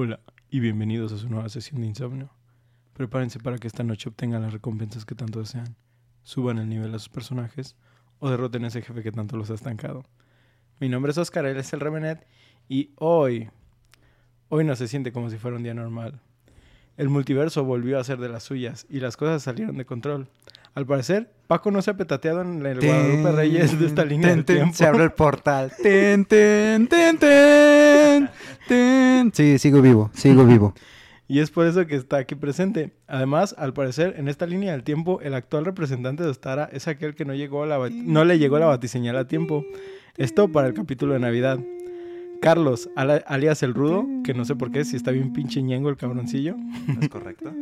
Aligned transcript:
Hola 0.00 0.20
y 0.48 0.60
bienvenidos 0.60 1.12
a 1.12 1.18
su 1.18 1.28
nueva 1.28 1.48
sesión 1.48 1.80
de 1.80 1.88
insomnio. 1.88 2.30
Prepárense 2.92 3.40
para 3.40 3.58
que 3.58 3.66
esta 3.66 3.82
noche 3.82 4.08
obtengan 4.08 4.42
las 4.42 4.52
recompensas 4.52 5.04
que 5.04 5.16
tanto 5.16 5.40
desean, 5.40 5.74
suban 6.22 6.58
el 6.58 6.68
nivel 6.68 6.94
a 6.94 7.00
sus 7.00 7.08
personajes 7.08 7.74
o 8.20 8.30
derroten 8.30 8.62
a 8.62 8.68
ese 8.68 8.80
jefe 8.80 9.02
que 9.02 9.10
tanto 9.10 9.36
los 9.36 9.50
ha 9.50 9.54
estancado. 9.54 10.04
Mi 10.78 10.88
nombre 10.88 11.10
es 11.10 11.18
Oscar, 11.18 11.46
él 11.46 11.56
es 11.56 11.72
el 11.72 11.80
Remenet 11.80 12.24
y 12.68 12.92
hoy, 12.94 13.50
hoy 14.50 14.62
no 14.62 14.76
se 14.76 14.86
siente 14.86 15.10
como 15.10 15.30
si 15.30 15.36
fuera 15.36 15.56
un 15.56 15.64
día 15.64 15.74
normal. 15.74 16.20
El 16.96 17.08
multiverso 17.08 17.64
volvió 17.64 17.98
a 17.98 18.04
ser 18.04 18.18
de 18.18 18.28
las 18.28 18.44
suyas 18.44 18.86
y 18.88 19.00
las 19.00 19.16
cosas 19.16 19.42
salieron 19.42 19.78
de 19.78 19.84
control. 19.84 20.28
Al 20.74 20.86
parecer, 20.86 21.30
Paco 21.46 21.70
no 21.70 21.80
se 21.82 21.90
ha 21.90 21.96
petateado 21.96 22.42
en 22.42 22.64
el 22.64 22.80
Guadalupe 22.80 23.32
Reyes 23.32 23.78
de 23.78 23.86
esta 23.86 24.04
línea 24.04 24.30
del 24.30 24.44
tiempo. 24.44 24.74
Se 24.74 24.86
abre 24.86 25.04
el 25.04 25.12
portal. 25.12 25.72
Ten, 25.82 26.24
ten, 26.24 26.86
ten, 26.86 27.18
ten, 27.18 28.30
ten. 28.68 29.32
Sí, 29.34 29.58
sigo 29.58 29.80
vivo, 29.80 30.10
sigo 30.14 30.44
vivo. 30.44 30.74
Y 31.30 31.40
es 31.40 31.50
por 31.50 31.66
eso 31.66 31.86
que 31.86 31.94
está 31.94 32.16
aquí 32.16 32.34
presente. 32.34 32.92
Además, 33.06 33.54
al 33.58 33.74
parecer, 33.74 34.14
en 34.16 34.28
esta 34.28 34.46
línea 34.46 34.72
del 34.72 34.82
tiempo, 34.82 35.20
el 35.20 35.34
actual 35.34 35.66
representante 35.66 36.22
de 36.22 36.30
Ostara 36.30 36.70
es 36.72 36.88
aquel 36.88 37.14
que 37.14 37.26
no, 37.26 37.34
llegó 37.34 37.64
a 37.64 37.66
la 37.66 37.90
no 37.90 38.24
le 38.24 38.38
llegó 38.38 38.58
la 38.58 38.64
batiseñal 38.64 39.14
a 39.18 39.28
tiempo. 39.28 39.62
Esto 40.16 40.50
para 40.50 40.68
el 40.68 40.74
capítulo 40.74 41.12
de 41.12 41.20
Navidad. 41.20 41.60
Carlos, 42.40 42.88
alias 42.94 43.62
el 43.62 43.74
Rudo, 43.74 44.06
que 44.22 44.32
no 44.32 44.44
sé 44.44 44.54
por 44.54 44.70
qué, 44.70 44.84
si 44.84 44.96
está 44.96 45.10
bien 45.10 45.32
pinche 45.32 45.60
ñengo 45.62 45.88
el 45.88 45.96
cabroncillo, 45.96 46.56
¿Es 47.00 47.08
correcto? 47.08 47.52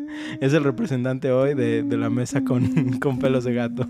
es 0.40 0.52
el 0.52 0.64
representante 0.64 1.30
hoy 1.32 1.54
de, 1.54 1.82
de 1.82 1.96
la 1.96 2.10
mesa 2.10 2.44
con, 2.44 2.92
con 3.00 3.18
pelos 3.18 3.44
de 3.44 3.54
gato. 3.54 3.88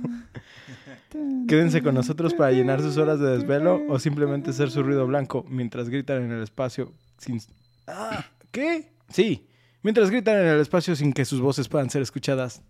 Quédense 1.48 1.82
con 1.82 1.94
nosotros 1.94 2.34
para 2.34 2.52
llenar 2.52 2.80
sus 2.82 2.96
horas 2.98 3.18
de 3.20 3.30
desvelo 3.38 3.82
o 3.88 3.98
simplemente 3.98 4.52
ser 4.52 4.70
su 4.70 4.82
ruido 4.82 5.06
blanco 5.06 5.44
mientras 5.48 5.88
gritan 5.88 6.22
en 6.22 6.32
el 6.32 6.42
espacio 6.42 6.92
sin... 7.18 7.40
Ah, 7.86 8.24
¿Qué? 8.50 8.90
Sí, 9.08 9.46
mientras 9.82 10.10
gritan 10.10 10.38
en 10.38 10.46
el 10.46 10.60
espacio 10.60 10.94
sin 10.96 11.12
que 11.12 11.24
sus 11.24 11.40
voces 11.40 11.68
puedan 11.68 11.88
ser 11.90 12.02
escuchadas. 12.02 12.62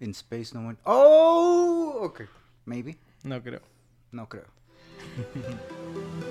In 0.00 0.10
space 0.10 0.52
no 0.54 0.60
one. 0.68 0.76
Oh, 0.84 2.00
ok. 2.02 2.22
Maybe. 2.64 2.96
No 3.22 3.42
creo. 3.42 3.60
No 4.12 4.28
creo. 4.28 4.46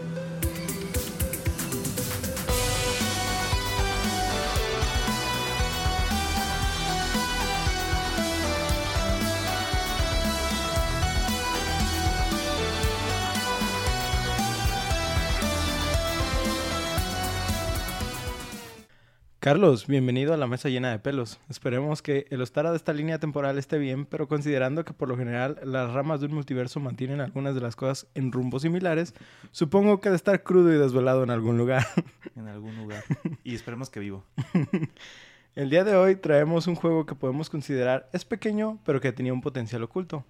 Carlos, 19.46 19.86
bienvenido 19.86 20.34
a 20.34 20.38
la 20.38 20.48
mesa 20.48 20.70
llena 20.70 20.90
de 20.90 20.98
pelos. 20.98 21.40
Esperemos 21.50 22.02
que 22.02 22.26
el 22.32 22.42
Ostara 22.42 22.72
de 22.72 22.78
esta 22.78 22.94
línea 22.94 23.20
temporal 23.20 23.60
esté 23.60 23.78
bien, 23.78 24.08
pero 24.08 24.28
considerando 24.28 24.84
que 24.84 24.94
por 24.94 25.08
lo 25.08 25.16
general 25.16 25.60
las 25.64 25.94
ramas 25.94 26.20
de 26.20 26.26
un 26.26 26.34
multiverso 26.34 26.80
mantienen 26.80 27.22
algunas 27.22 27.54
de 27.54 27.62
las 27.62 27.76
cosas 27.76 28.08
en 28.16 28.32
rumbos 28.32 28.64
similares, 28.64 29.14
supongo 29.52 30.02
que 30.02 30.10
de 30.10 30.16
estar 30.16 30.42
crudo 30.42 30.74
y 30.74 30.80
desvelado 30.80 31.22
en 31.22 31.30
algún 31.30 31.60
lugar. 31.60 31.86
En 32.36 32.48
algún 32.48 32.76
lugar. 32.76 33.04
Y 33.44 33.54
esperemos 33.54 33.92
que 33.92 34.00
vivo. 34.00 34.24
El 35.56 35.70
día 35.70 35.84
de 35.84 35.96
hoy 35.96 36.16
traemos 36.16 36.66
un 36.66 36.74
juego 36.74 37.06
que 37.06 37.14
podemos 37.14 37.52
considerar 37.52 38.10
es 38.14 38.26
pequeño, 38.26 38.80
pero 38.84 39.00
que 39.00 39.12
tenía 39.12 39.32
un 39.32 39.42
potencial 39.42 39.84
oculto. 39.84 40.26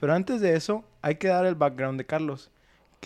Pero 0.00 0.14
antes 0.14 0.40
de 0.40 0.56
eso, 0.56 0.82
hay 1.02 1.16
que 1.16 1.28
dar 1.28 1.44
el 1.44 1.56
background 1.56 1.98
de 1.98 2.06
Carlos. 2.06 2.50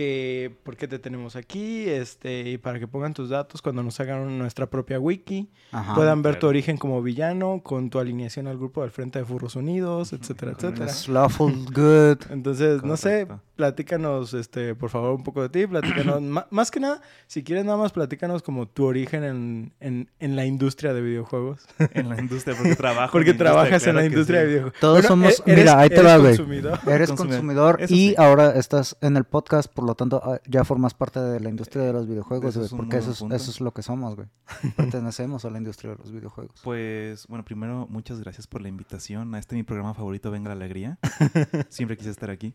Que 0.00 0.50
por 0.62 0.78
qué 0.78 0.88
te 0.88 0.98
tenemos 0.98 1.36
aquí, 1.36 1.86
este, 1.86 2.48
y 2.52 2.56
para 2.56 2.78
que 2.78 2.86
pongan 2.88 3.12
tus 3.12 3.28
datos 3.28 3.60
cuando 3.60 3.82
nos 3.82 4.00
hagan 4.00 4.38
nuestra 4.38 4.64
propia 4.64 4.98
wiki, 4.98 5.50
Ajá. 5.72 5.94
puedan 5.94 6.22
ver 6.22 6.36
tu 6.36 6.40
claro. 6.40 6.48
origen 6.48 6.78
como 6.78 7.02
villano, 7.02 7.60
con 7.62 7.90
tu 7.90 7.98
alineación 7.98 8.46
al 8.46 8.56
grupo 8.56 8.80
del 8.80 8.92
Frente 8.92 9.18
de 9.18 9.26
Furros 9.26 9.56
Unidos, 9.56 10.14
etcétera, 10.14 10.52
etcétera. 10.52 10.90
Lawful 11.08 11.52
good. 11.74 12.16
Entonces, 12.30 12.82
no 12.82 12.96
sé, 12.96 13.26
Correcto. 13.26 13.42
platícanos, 13.56 14.32
este, 14.32 14.74
por 14.74 14.88
favor, 14.88 15.12
un 15.14 15.22
poco 15.22 15.42
de 15.42 15.50
ti, 15.50 15.66
platícanos, 15.66 16.22
más 16.50 16.70
que 16.70 16.80
nada, 16.80 17.02
si 17.26 17.44
quieres 17.44 17.66
nada 17.66 17.76
más, 17.76 17.92
platícanos 17.92 18.42
como 18.42 18.66
tu 18.66 18.86
origen 18.86 19.22
en, 19.22 19.72
en, 19.80 20.08
en 20.18 20.34
la 20.34 20.46
industria 20.46 20.94
de 20.94 21.02
videojuegos. 21.02 21.66
En 21.92 22.08
la 22.08 22.18
industria, 22.18 22.56
porque 22.56 22.74
trabajo. 22.76 23.12
Porque 23.12 23.32
en 23.32 23.36
trabajas 23.36 23.82
en 23.86 23.96
la 23.96 24.00
claro 24.00 24.06
industria 24.14 24.40
sí. 24.40 24.44
de 24.46 24.48
videojuegos. 24.50 24.80
Todos 24.80 25.04
somos- 25.04 25.42
e- 25.44 25.54
mira, 25.56 25.78
ahí 25.78 25.90
te 25.90 26.00
va, 26.00 26.16
güey. 26.16 26.38
consumidor. 26.38 26.78
Eres 26.86 27.10
Consumidor. 27.10 27.40
consumidor 27.40 27.80
y 27.82 27.86
sí. 27.86 28.14
ahora 28.16 28.52
estás 28.58 28.96
en 29.02 29.18
el 29.18 29.24
podcast, 29.24 29.70
por 29.70 29.89
lo 29.90 29.94
tanto 29.96 30.20
ah, 30.24 30.40
ya 30.46 30.64
formas 30.64 30.94
parte 30.94 31.20
de 31.20 31.40
la 31.40 31.48
industria 31.50 31.84
de 31.84 31.92
los 31.92 32.06
videojuegos, 32.08 32.54
güey, 32.54 32.66
es 32.66 32.72
porque 32.72 32.96
eso 32.98 33.10
es, 33.12 33.18
punto. 33.18 33.36
eso 33.36 33.50
es 33.50 33.60
lo 33.60 33.72
que 33.72 33.82
somos, 33.82 34.16
güey. 34.16 34.28
Pertenecemos 34.76 35.44
a 35.44 35.50
la 35.50 35.58
industria 35.58 35.92
de 35.92 35.96
los 35.98 36.10
videojuegos. 36.12 36.60
Pues, 36.64 37.26
bueno, 37.26 37.44
primero, 37.44 37.86
muchas 37.90 38.20
gracias 38.20 38.46
por 38.46 38.62
la 38.62 38.68
invitación 38.68 39.34
a 39.34 39.38
este 39.38 39.54
mi 39.56 39.62
programa 39.62 39.94
favorito, 39.94 40.30
Venga 40.30 40.48
la 40.48 40.54
Alegría. 40.54 40.98
Siempre 41.68 41.96
quise 41.96 42.10
estar 42.10 42.30
aquí. 42.30 42.54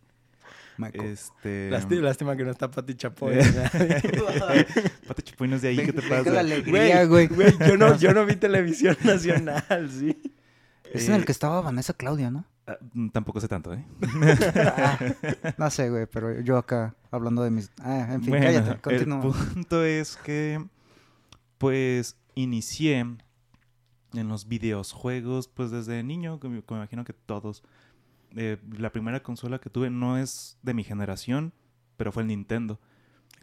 Michael. 0.77 1.05
Este... 1.05 1.69
Lásti- 1.71 2.01
Lástima 2.01 2.35
que 2.35 2.43
no 2.43 2.51
está 2.51 2.69
Pati 2.69 2.95
Chapoy. 2.95 3.37
Pate 5.07 5.21
Chupoy 5.23 5.47
no 5.47 5.55
es 5.55 5.61
de 5.61 5.69
ahí, 5.69 5.77
¿qué 5.77 5.93
te 5.93 6.01
Venga 6.01 6.17
pasa? 6.17 6.31
la 6.31 6.39
alegría, 6.41 7.05
güey. 7.05 7.27
Güey, 7.27 7.53
yo 7.67 7.77
no, 7.77 7.97
yo 7.97 8.13
no 8.13 8.25
vi 8.25 8.35
televisión 8.35 8.97
nacional, 9.03 9.89
sí. 9.91 10.17
Es 10.93 11.07
en 11.07 11.15
el 11.15 11.21
Eh, 11.21 11.25
que 11.25 11.31
estaba 11.31 11.61
Vanessa 11.61 11.93
Claudia, 11.93 12.29
¿no? 12.31 12.45
Ah, 12.67 12.77
mm, 12.93 13.09
tampoco 13.09 13.39
sé 13.41 13.47
tanto, 13.47 13.73
¿eh? 13.73 13.83
Ah, 14.75 14.99
no 15.57 15.69
sé, 15.69 15.89
güey, 15.89 16.05
pero 16.07 16.39
yo 16.41 16.57
acá 16.57 16.95
hablando 17.11 17.43
de 17.43 17.51
mis... 17.51 17.71
Ah, 17.79 18.07
en 18.13 18.21
fin, 18.21 18.29
Bueno, 18.31 18.45
cállate, 18.45 18.71
el 18.71 18.81
continúa. 18.81 19.21
punto 19.21 19.83
es 19.83 20.17
que, 20.17 20.63
pues, 21.57 22.17
inicié 22.35 22.99
en 22.99 24.27
los 24.27 24.47
videojuegos, 24.47 25.47
pues, 25.47 25.71
desde 25.71 26.03
niño, 26.03 26.39
como, 26.39 26.61
como 26.63 26.79
imagino 26.81 27.03
que 27.03 27.13
todos. 27.13 27.63
Eh, 28.37 28.57
la 28.77 28.91
primera 28.91 29.21
consola 29.23 29.59
que 29.59 29.69
tuve 29.69 29.89
no 29.89 30.17
es 30.17 30.57
de 30.61 30.73
mi 30.73 30.83
generación, 30.83 31.53
pero 31.97 32.11
fue 32.11 32.23
el 32.23 32.27
Nintendo. 32.27 32.79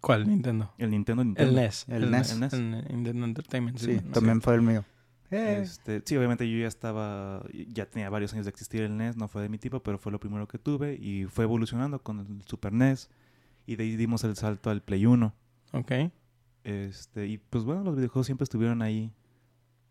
¿Cuál 0.03 0.29
Nintendo? 0.29 0.73
El 0.79 0.91
Nintendo, 0.91 1.23
El 1.23 1.29
Nintendo. 1.29 1.53
NES. 1.61 1.85
El 1.89 2.11
NES. 2.11 2.33
El 2.53 2.71
Nintendo 2.89 3.25
Entertainment 3.25 3.79
Sí, 3.79 3.87
System. 3.87 4.13
también 4.13 4.43
fue 4.43 4.55
el 4.57 4.63
mío. 4.63 4.85
Eh, 5.33 5.61
Este, 5.63 6.03
sí, 6.05 6.17
obviamente 6.17 6.49
yo 6.51 6.59
ya 6.59 6.69
estaba, 6.69 7.45
ya 7.69 7.87
tenía 7.87 8.11
varios 8.11 8.33
años 8.35 8.47
de 8.47 8.51
existir 8.51 8.83
el 8.83 8.97
NES, 8.97 9.17
no 9.17 9.29
fue 9.29 9.43
de 9.43 9.49
mi 9.49 9.59
tipo, 9.59 9.83
pero 9.83 9.99
fue 9.99 10.13
lo 10.13 10.21
primero 10.21 10.47
que 10.47 10.59
tuve 10.59 10.95
y 10.95 11.25
fue 11.25 11.45
evolucionando 11.45 12.03
con 12.03 12.21
el 12.21 12.43
Super 12.47 12.73
NES 12.73 13.11
y 13.67 13.77
de 13.77 13.85
ahí 13.85 13.97
dimos 13.97 14.25
el 14.25 14.37
salto 14.37 14.71
al 14.71 14.83
Play 14.83 15.07
1. 15.07 15.35
Ok. 15.73 15.93
Este, 16.65 17.27
y 17.27 17.39
pues 17.39 17.65
bueno, 17.65 17.83
los 17.83 17.97
videojuegos 17.97 18.27
siempre 18.27 18.45
estuvieron 18.45 18.83
ahí 18.83 19.13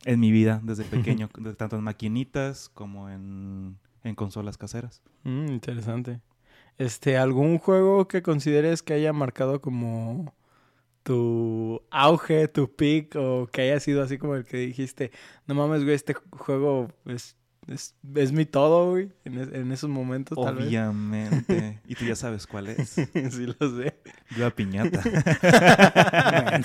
en 0.05 0.19
mi 0.19 0.31
vida 0.31 0.61
desde 0.63 0.83
pequeño, 0.83 1.29
tanto 1.57 1.75
en 1.75 1.83
maquinitas 1.83 2.69
como 2.69 3.09
en, 3.09 3.77
en 4.03 4.15
consolas 4.15 4.57
caseras. 4.57 5.01
Mm, 5.23 5.47
interesante. 5.51 6.21
Este, 6.77 7.17
¿algún 7.17 7.57
juego 7.57 8.07
que 8.07 8.21
consideres 8.21 8.81
que 8.81 8.93
haya 8.93 9.13
marcado 9.13 9.61
como 9.61 10.33
tu 11.03 11.81
auge, 11.91 12.47
tu 12.47 12.73
peak, 12.75 13.15
o 13.15 13.47
que 13.51 13.61
haya 13.63 13.79
sido 13.79 14.03
así 14.03 14.17
como 14.17 14.35
el 14.35 14.45
que 14.45 14.57
dijiste, 14.57 15.11
no 15.47 15.55
mames, 15.55 15.83
güey, 15.83 15.95
este 15.95 16.13
juego 16.13 16.89
es, 17.05 17.35
es, 17.67 17.95
es 18.15 18.31
mi 18.31 18.45
todo, 18.45 18.91
güey, 18.91 19.09
en, 19.25 19.37
es- 19.39 19.51
en 19.53 19.71
esos 19.71 19.89
momentos, 19.89 20.37
tal 20.43 20.55
vez? 20.55 20.67
Obviamente. 20.67 21.79
y 21.87 21.95
tú 21.95 22.05
ya 22.05 22.15
sabes 22.15 22.47
cuál 22.47 22.67
es. 22.67 22.89
sí, 23.29 23.45
lo 23.59 23.77
sé. 23.77 23.95
La 24.37 24.49
piñata. 24.51 25.01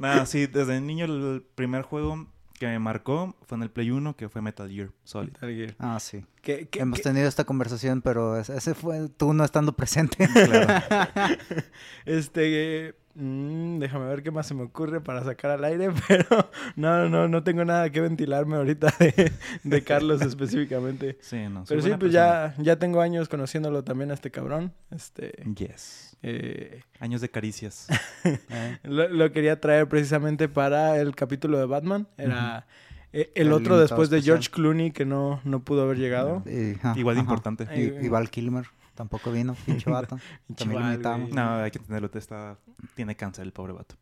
Nada, 0.00 0.26
sí, 0.26 0.46
desde 0.46 0.80
niño 0.80 1.06
el 1.06 1.44
primer 1.54 1.82
juego 1.82 2.26
que 2.58 2.66
me 2.66 2.78
marcó 2.78 3.36
fue 3.46 3.56
en 3.56 3.62
el 3.62 3.70
Play 3.70 3.90
1, 3.90 4.16
que 4.16 4.28
fue 4.28 4.42
Metal 4.42 4.70
Gear 4.70 4.90
Solid. 5.04 5.32
Metal 5.32 5.50
Gear. 5.54 5.74
Ah, 5.78 5.98
sí. 6.00 6.24
¿Qué- 6.42 6.68
qué- 6.68 6.80
Hemos 6.80 6.98
qué- 6.98 7.02
tenido 7.04 7.28
esta 7.28 7.44
conversación, 7.44 8.02
pero 8.02 8.38
es- 8.38 8.50
ese 8.50 8.74
fue 8.74 9.08
tú 9.08 9.32
no 9.34 9.44
estando 9.44 9.72
presente. 9.76 10.28
Claro. 10.28 10.66
Este, 12.06 12.94
mm, 13.16 13.78
déjame 13.78 14.06
ver 14.06 14.22
qué 14.22 14.30
más 14.30 14.46
se 14.46 14.54
me 14.54 14.62
ocurre 14.62 15.00
para 15.00 15.24
sacar 15.24 15.50
al 15.50 15.64
aire, 15.64 15.90
pero 16.08 16.50
no, 16.76 17.08
no, 17.08 17.26
no 17.28 17.42
tengo 17.42 17.64
nada 17.64 17.90
que 17.90 18.00
ventilarme 18.00 18.56
ahorita 18.56 18.94
de, 18.98 19.32
de 19.64 19.82
Carlos 19.84 20.22
específicamente. 20.22 21.18
Sí, 21.22 21.38
no. 21.50 21.64
Pero 21.68 21.80
sí, 21.82 21.88
pues 21.98 22.12
persona. 22.12 22.54
ya, 22.56 22.62
ya 22.62 22.78
tengo 22.78 23.00
años 23.00 23.28
conociéndolo 23.28 23.82
también 23.84 24.10
a 24.10 24.14
este 24.14 24.30
cabrón. 24.30 24.72
Este, 24.90 25.32
Yes. 25.56 26.16
eh, 26.22 26.82
Años 27.00 27.20
de 27.20 27.28
caricias. 27.30 27.88
Eh, 28.24 28.78
lo, 28.84 29.08
lo 29.08 29.32
quería 29.32 29.60
traer 29.60 29.88
precisamente 29.88 30.48
para 30.48 31.00
el 31.00 31.14
capítulo 31.16 31.58
de 31.58 31.66
Batman. 31.66 32.06
Era 32.16 32.66
eh, 33.12 33.30
el 33.34 33.46
El 33.48 33.52
otro 33.52 33.78
después 33.78 34.10
de. 34.10 34.20
George 34.22 34.50
Clooney 34.50 34.90
que 34.90 35.04
no, 35.06 35.40
no 35.44 35.60
pudo 35.64 35.82
haber 35.82 35.96
llegado. 35.98 36.42
ajá, 36.78 36.94
Igual 36.98 37.14
de 37.16 37.20
ajá. 37.22 37.30
importante. 37.30 37.66
Y, 37.74 38.04
y 38.06 38.08
Val 38.08 38.28
Kilmer 38.30 38.66
tampoco 38.96 39.30
vino, 39.30 39.54
pinche 39.66 39.88
vato. 39.88 40.18
También 40.56 40.82
lo 40.82 40.90
invitamos. 40.92 41.30
No, 41.30 41.56
hay 41.62 41.70
que 41.70 41.78
entenderlo. 41.78 42.10
te 42.10 42.18
Está... 42.18 42.58
Tiene 42.94 43.14
cáncer 43.14 43.44
el 43.44 43.52
pobre 43.52 43.72
vato. 43.74 43.94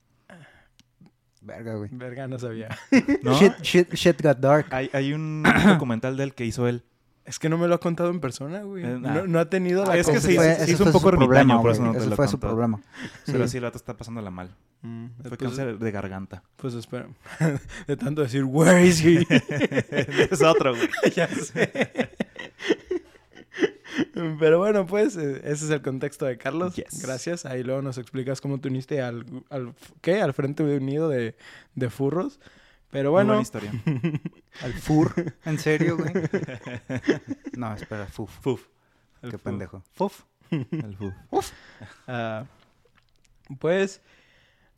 Verga, 1.43 1.75
güey. 1.75 1.91
Verga, 1.93 2.27
no 2.27 2.39
sabía. 2.39 2.69
¿No? 3.23 3.39
Shit, 3.39 3.53
shit, 3.61 3.93
shit 3.95 4.23
got 4.23 4.39
dark. 4.39 4.67
Hay, 4.71 4.89
hay 4.95 5.13
un 5.13 5.43
documental 5.69 6.17
de 6.17 6.25
él 6.25 6.35
que 6.35 6.47
hizo 6.47 6.67
él. 6.67 6.85
Es 7.27 7.39
que 7.39 7.49
no 7.49 7.57
me 7.57 7.67
lo 7.69 7.75
ha 7.75 7.81
contado 7.81 8.11
en 8.11 8.21
persona, 8.21 8.63
güey. 8.63 8.85
Eh, 8.85 8.99
nah. 8.99 9.15
no, 9.15 9.27
no 9.27 9.39
ha 9.39 9.49
tenido 9.49 9.85
la 9.85 9.93
Ah, 9.93 9.97
es 9.97 10.07
que 10.07 10.17
ese 10.17 10.73
es 10.73 10.81
un 10.81 10.93
poco 10.93 11.09
ermitaño, 11.09 11.61
por 11.63 11.71
eso 11.71 11.83
no 11.83 11.93
te 11.93 12.07
lo 12.07 12.17
fue 12.17 12.29
su 12.29 12.39
problema. 12.39 12.81
Pero 13.25 13.45
Sí. 13.45 13.53
sí, 13.53 13.57
el 13.59 13.65
vato 13.65 13.79
está 13.79 13.97
pasándola 13.97 14.31
mal. 14.31 14.55
Mm, 14.83 15.07
Fue 15.27 15.39
cáncer 15.39 15.79
de 15.79 15.91
garganta. 15.91 16.43
pues 16.57 16.75
espera. 16.75 17.09
De 17.87 17.97
tanto 17.97 18.21
decir, 18.21 18.45
where 18.45 18.85
is 18.87 19.03
he? 19.03 19.27
es 20.31 20.43
otro, 20.43 20.75
güey. 20.75 20.89
ya 21.15 21.27
sé. 21.29 22.11
Pero 24.39 24.59
bueno, 24.59 24.87
pues 24.87 25.17
eh, 25.17 25.41
ese 25.45 25.65
es 25.65 25.71
el 25.71 25.83
contexto 25.83 26.25
de 26.25 26.39
Carlos. 26.39 26.77
Yes. 26.77 27.03
Gracias. 27.03 27.45
Ahí 27.47 27.63
luego 27.63 27.83
nos 27.83 27.99
explicas 27.99 28.41
cómo 28.41 28.61
te 28.61 28.69
uniste 28.69 29.03
al, 29.03 29.27
al 29.51 29.75
¿qué? 30.01 30.23
Al 30.23 30.33
frente 30.35 30.63
de 30.65 30.79
un 30.79 30.87
nido 30.87 31.09
de, 31.09 31.37
de 31.75 31.91
furros. 31.91 32.39
Pero 32.95 33.11
Muy 33.11 33.15
buena 33.15 33.33
bueno, 33.33 33.43
historia. 33.43 33.73
Al 34.63 34.73
FUR. 34.73 35.35
¿En 35.45 35.59
serio, 35.59 35.97
güey? 35.97 36.13
No, 37.57 37.75
espera, 37.75 38.07
FUF. 38.07 38.31
Fuf. 38.41 38.67
el 39.21 39.33
Qué 39.33 39.39
pendejo. 39.39 39.83
Fuf. 39.95 40.23
El 40.51 40.97
fuf. 40.97 41.13
Pues, 43.59 44.01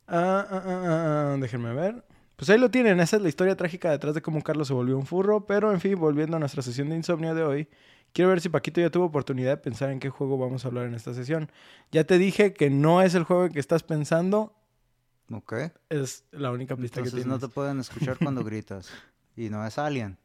ah, 0.07 0.47
ah, 0.49 0.63
ah, 0.65 1.37
déjenme 1.39 1.75
ver. 1.75 2.03
Pues 2.35 2.49
ahí 2.49 2.57
lo 2.57 2.71
tienen, 2.71 2.99
esa 2.99 3.17
es 3.17 3.21
la 3.21 3.29
historia 3.29 3.55
trágica 3.55 3.91
detrás 3.91 4.15
de 4.15 4.21
cómo 4.23 4.41
Carlos 4.41 4.67
se 4.67 4.73
volvió 4.73 4.97
un 4.97 5.05
furro. 5.05 5.45
Pero 5.45 5.71
en 5.71 5.79
fin, 5.79 5.99
volviendo 5.99 6.37
a 6.37 6.39
nuestra 6.39 6.63
sesión 6.63 6.89
de 6.89 6.95
insomnio 6.95 7.35
de 7.35 7.43
hoy, 7.43 7.69
quiero 8.17 8.29
ver 8.31 8.41
si 8.41 8.49
Paquito 8.49 8.81
ya 8.81 8.89
tuvo 8.89 9.05
oportunidad 9.05 9.51
de 9.51 9.57
pensar 9.57 9.91
en 9.91 9.99
qué 9.99 10.09
juego 10.09 10.39
vamos 10.39 10.65
a 10.65 10.69
hablar 10.69 10.87
en 10.87 10.95
esta 10.95 11.13
sesión. 11.13 11.51
Ya 11.91 12.03
te 12.03 12.17
dije 12.17 12.51
que 12.51 12.71
no 12.71 13.03
es 13.03 13.13
el 13.13 13.23
juego 13.25 13.45
en 13.45 13.51
que 13.51 13.59
estás 13.59 13.83
pensando, 13.83 14.55
Ok. 15.31 15.53
es 15.89 16.25
la 16.31 16.49
única 16.51 16.75
pista 16.75 16.99
Entonces 16.99 17.13
que 17.23 17.29
no 17.29 17.35
tienes. 17.37 17.49
te 17.49 17.53
pueden 17.53 17.79
escuchar 17.79 18.17
cuando 18.17 18.43
gritas. 18.43 18.89
Y 19.35 19.49
no 19.51 19.63
es 19.67 19.77
Alien. 19.77 20.17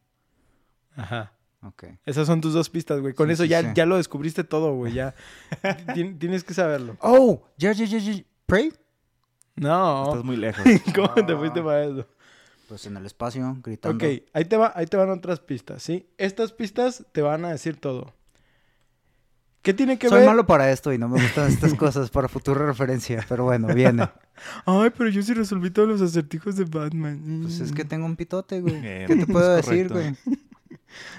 Ajá. 0.97 1.33
Ok. 1.63 1.85
Esas 2.07 2.27
son 2.27 2.41
tus 2.41 2.55
dos 2.55 2.71
pistas, 2.71 2.99
güey. 3.01 3.13
Con 3.13 3.27
Sí, 3.29 3.35
eso 3.35 3.43
sí, 3.43 3.51
ya, 3.51 3.61
sí. 3.61 3.69
ya 3.75 3.85
lo 3.85 3.99
descubriste 3.99 4.43
todo, 4.43 4.75
güey. 4.75 4.95
Ya 4.95 5.15
Tien- 5.95 6.19
tienes 6.19 6.45
que 6.45 6.55
saberlo. 6.55 6.97
Oh, 7.03 7.43
ya, 7.59 7.73
ya, 7.73 7.85
ya, 7.85 7.99
ya. 7.99 8.23
¿Prey? 8.47 8.73
No. 9.55 10.07
Estás 10.09 10.25
muy 10.25 10.37
lejos. 10.37 10.65
¿Cómo 10.95 11.15
te 11.27 11.37
fuiste 11.37 11.61
para 11.63 11.85
eso? 11.85 12.09
Pues 12.73 12.87
en 12.87 12.97
el 12.97 13.05
espacio, 13.05 13.55
gritando. 13.63 14.03
Ok, 14.07 14.23
ahí 14.33 14.45
te, 14.47 14.57
va, 14.57 14.73
ahí 14.75 14.87
te 14.87 14.97
van 14.97 15.11
otras 15.11 15.41
pistas, 15.41 15.83
¿sí? 15.83 16.09
Estas 16.17 16.53
pistas 16.53 17.05
te 17.13 17.21
van 17.21 17.45
a 17.45 17.51
decir 17.51 17.77
todo. 17.77 18.15
¿Qué 19.61 19.75
tiene 19.75 19.99
que 19.99 20.09
Soy 20.09 20.21
ver? 20.21 20.27
malo 20.29 20.47
para 20.47 20.73
esto 20.73 20.91
y 20.93 20.97
no 20.99 21.07
me 21.09 21.21
gustan 21.23 21.49
estas 21.49 21.75
cosas 21.79 22.09
para 22.11 22.29
futura 22.29 22.65
referencia. 22.65 23.25
Pero 23.29 23.45
bueno, 23.45 23.69
viene. 23.75 24.09
Ay, 24.65 24.91
pero 24.97 25.11
yo 25.11 25.23
sí 25.23 25.35
resolví 25.35 25.71
todos 25.71 25.87
los 25.87 26.01
acertijos 26.01 26.57
de 26.57 26.65
Batman. 26.65 27.41
Pues 27.43 27.61
es 27.61 27.73
Mm. 27.73 27.75
que 27.75 27.85
tengo 27.85 28.07
un 28.07 28.17
pitote, 28.17 28.61
güey. 28.63 28.81
¿Qué 28.81 29.17
te 29.17 29.27
puedo 29.27 29.55
decir, 29.55 29.89
correcto. 29.89 30.17
güey? 30.25 30.39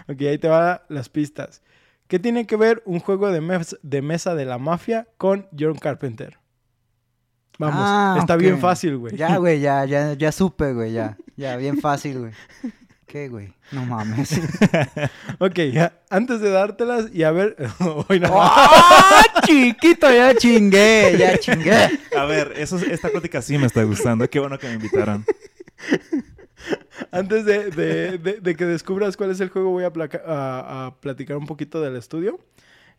Ok, 0.08 0.22
ahí 0.22 0.38
te 0.40 0.48
van 0.48 0.82
las 0.90 1.10
pistas. 1.10 1.62
¿Qué 2.08 2.18
tiene 2.20 2.46
que 2.48 2.56
ver 2.56 2.82
un 2.86 3.00
juego 3.00 3.32
de, 3.32 3.42
mes- 3.42 3.78
de 3.84 4.02
mesa 4.02 4.34
de 4.36 4.46
la 4.46 4.58
mafia 4.58 5.08
con 5.18 5.48
John 5.58 5.76
Carpenter? 5.76 6.38
Vamos, 7.60 7.78
Ah, 7.80 8.18
está 8.20 8.36
bien 8.36 8.60
fácil, 8.60 8.98
güey. 8.98 9.16
Ya, 9.16 9.38
güey, 9.38 9.60
ya, 9.60 9.86
ya, 9.86 10.14
ya 10.18 10.32
supe, 10.32 10.74
güey, 10.74 10.92
ya. 10.94 11.18
Ya, 11.38 11.56
bien 11.58 11.80
fácil, 11.80 12.20
güey. 12.20 12.32
¿Qué, 13.06 13.30
güey? 13.30 13.54
No 13.72 13.86
mames. 13.86 14.40
Ok, 15.40 15.60
ya, 15.72 15.94
antes 16.10 16.40
de 16.42 16.50
dártelas 16.50 17.06
y 17.14 17.24
a 17.24 17.32
ver... 17.32 17.56
Hoy 18.10 18.20
más. 18.20 18.32
¡Ah, 18.34 19.24
chiquito! 19.46 20.12
Ya 20.12 20.34
chingué, 20.36 21.16
ya 21.20 21.38
chingué. 21.38 22.00
A 22.18 22.26
ver, 22.26 22.54
eso, 22.56 22.78
esta 22.78 23.10
plática 23.10 23.42
sí 23.42 23.58
me 23.58 23.68
está 23.68 23.84
gustando. 23.84 24.28
Qué 24.30 24.40
bueno 24.40 24.58
que 24.58 24.68
me 24.68 24.74
invitaron. 24.76 25.24
Antes 27.12 27.46
de, 27.46 27.70
de- 27.72 28.18
de- 28.18 28.40
de 28.42 28.56
que 28.56 28.66
descubras 28.66 29.18
cuál 29.18 29.32
es 29.32 29.40
el 29.42 29.50
juego, 29.50 29.70
voy 29.72 29.84
a, 29.84 29.92
placa- 29.92 30.22
a- 30.26 30.86
a 30.88 30.96
platicar 31.00 31.38
un 31.38 31.46
poquito 31.46 31.82
del 31.82 31.96
estudio. 31.98 32.40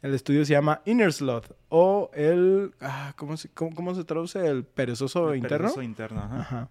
El 0.04 0.12
estudio 0.12 0.44
se 0.44 0.52
llama 0.52 0.82
Inner 0.84 1.10
Sloth 1.10 1.46
o 1.70 2.10
el... 2.12 2.74
ah, 2.82 3.14
¿cómo, 3.16 3.38
se, 3.38 3.48
cómo, 3.48 3.74
cómo 3.74 3.94
se 3.94 4.04
traduce? 4.04 4.46
¿El 4.46 4.62
perezoso 4.64 5.30
El 5.30 5.38
interno? 5.38 5.56
perezoso 5.56 5.80
interno, 5.80 6.20
ajá. 6.22 6.40
Ajá. 6.40 6.68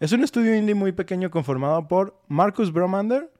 Es 0.00 0.10
un 0.10 0.24
estudio 0.24 0.52
indie 0.56 0.74
muy 0.74 0.90
pequeño 0.90 1.30
conformado 1.30 1.86
por 1.86 2.20
Marcus 2.26 2.72
Bromander. 2.72 3.30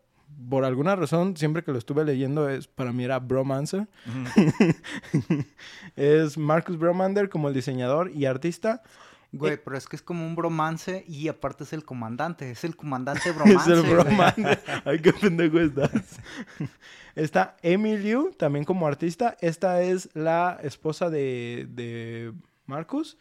Por 0.49 0.65
alguna 0.65 0.95
razón, 0.95 1.37
siempre 1.37 1.65
que 1.65 1.73
lo 1.73 1.79
estuve 1.79 2.05
leyendo, 2.05 2.49
es, 2.49 2.69
para 2.69 2.93
mí 2.93 3.03
era 3.03 3.19
Bromancer. 3.19 3.89
Es 5.97 6.39
Marcus 6.39 6.79
Bromander 6.79 7.29
como 7.29 7.49
el 7.49 7.55
diseñador 7.55 8.13
y 8.15 8.27
artista. 8.27 8.85
Güey, 9.33 9.57
pero 9.63 9.77
es 9.77 9.87
que 9.87 9.97
es 9.97 10.03
como 10.03 10.27
un 10.27 10.35
bromance 10.35 11.05
y 11.07 11.29
aparte 11.29 11.65
es 11.65 11.73
el 11.73 11.85
comandante. 11.85 12.51
Es 12.51 12.65
el 12.65 12.77
comandante 12.77 13.33
bromance. 13.33 13.73
es 13.73 13.79
el 13.79 13.83
güey. 13.83 13.95
Bromander. 13.95 14.63
Ay, 14.85 15.01
qué 15.01 15.13
pendejo 15.13 15.59
estás. 15.59 16.21
Está 17.15 17.57
Liu, 17.63 18.33
también 18.37 18.65
como 18.65 18.87
artista. 18.87 19.37
Esta 19.41 19.83
es 19.83 20.11
la 20.15 20.59
esposa 20.63 21.11
de, 21.11 21.67
de 21.71 22.33
Marcus. 22.67 23.19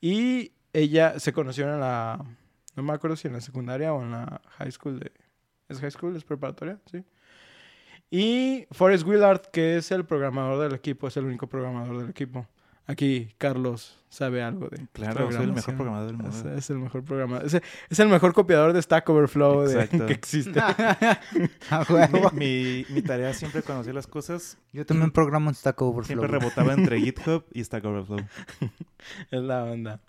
Y 0.00 0.52
ella 0.72 1.18
se 1.18 1.32
conocieron 1.32 1.74
en 1.74 1.80
la... 1.80 2.24
No 2.76 2.82
me 2.82 2.92
acuerdo 2.92 3.16
si 3.16 3.28
en 3.28 3.34
la 3.34 3.40
secundaria 3.40 3.92
o 3.92 4.02
en 4.02 4.12
la 4.12 4.40
high 4.58 4.70
school 4.70 5.00
de... 5.00 5.12
¿Es 5.68 5.80
high 5.80 5.90
school? 5.90 6.16
¿Es 6.16 6.24
preparatoria? 6.24 6.78
Sí. 6.90 7.04
Y 8.10 8.66
Forrest 8.72 9.06
Willard, 9.06 9.42
que 9.52 9.76
es 9.76 9.90
el 9.92 10.04
programador 10.04 10.60
del 10.62 10.74
equipo, 10.74 11.06
es 11.06 11.16
el 11.16 11.24
único 11.24 11.46
programador 11.46 11.98
del 11.98 12.10
equipo. 12.10 12.46
Aquí 12.90 13.28
Carlos 13.38 13.96
sabe 14.08 14.42
algo 14.42 14.68
de 14.68 14.86
Claro, 14.92 15.30
soy 15.30 15.44
el 15.44 15.52
mejor 15.52 15.76
programador 15.76 16.06
del 16.16 16.26
Es, 16.26 16.34
mundo. 16.34 16.54
es 16.58 16.70
el 16.70 16.78
mejor 16.78 17.04
programador. 17.04 17.46
Es, 17.46 17.60
es 17.88 17.98
el 18.00 18.08
mejor 18.08 18.32
copiador 18.34 18.72
de 18.72 18.82
Stack 18.82 19.08
Overflow 19.08 19.62
de- 19.62 19.88
que 20.06 20.12
existe. 20.12 20.58
A 21.70 21.86
huevo. 21.88 22.30
Mi, 22.32 22.84
mi 22.90 23.02
tarea 23.02 23.32
siempre 23.34 23.62
cuando 23.62 23.82
hacía 23.82 23.92
las 23.92 24.06
cosas, 24.06 24.58
Yo 24.72 24.84
también 24.84 25.10
programo 25.10 25.48
en 25.50 25.54
Stack 25.54 25.80
Overflow. 25.80 26.04
siempre 26.06 26.28
rebotaba 26.28 26.72
entre 26.74 27.00
GitHub 27.00 27.44
y 27.52 27.62
Stack 27.64 27.84
Overflow. 27.84 28.20
es 29.30 29.42
la 29.42 29.64
onda. 29.64 30.00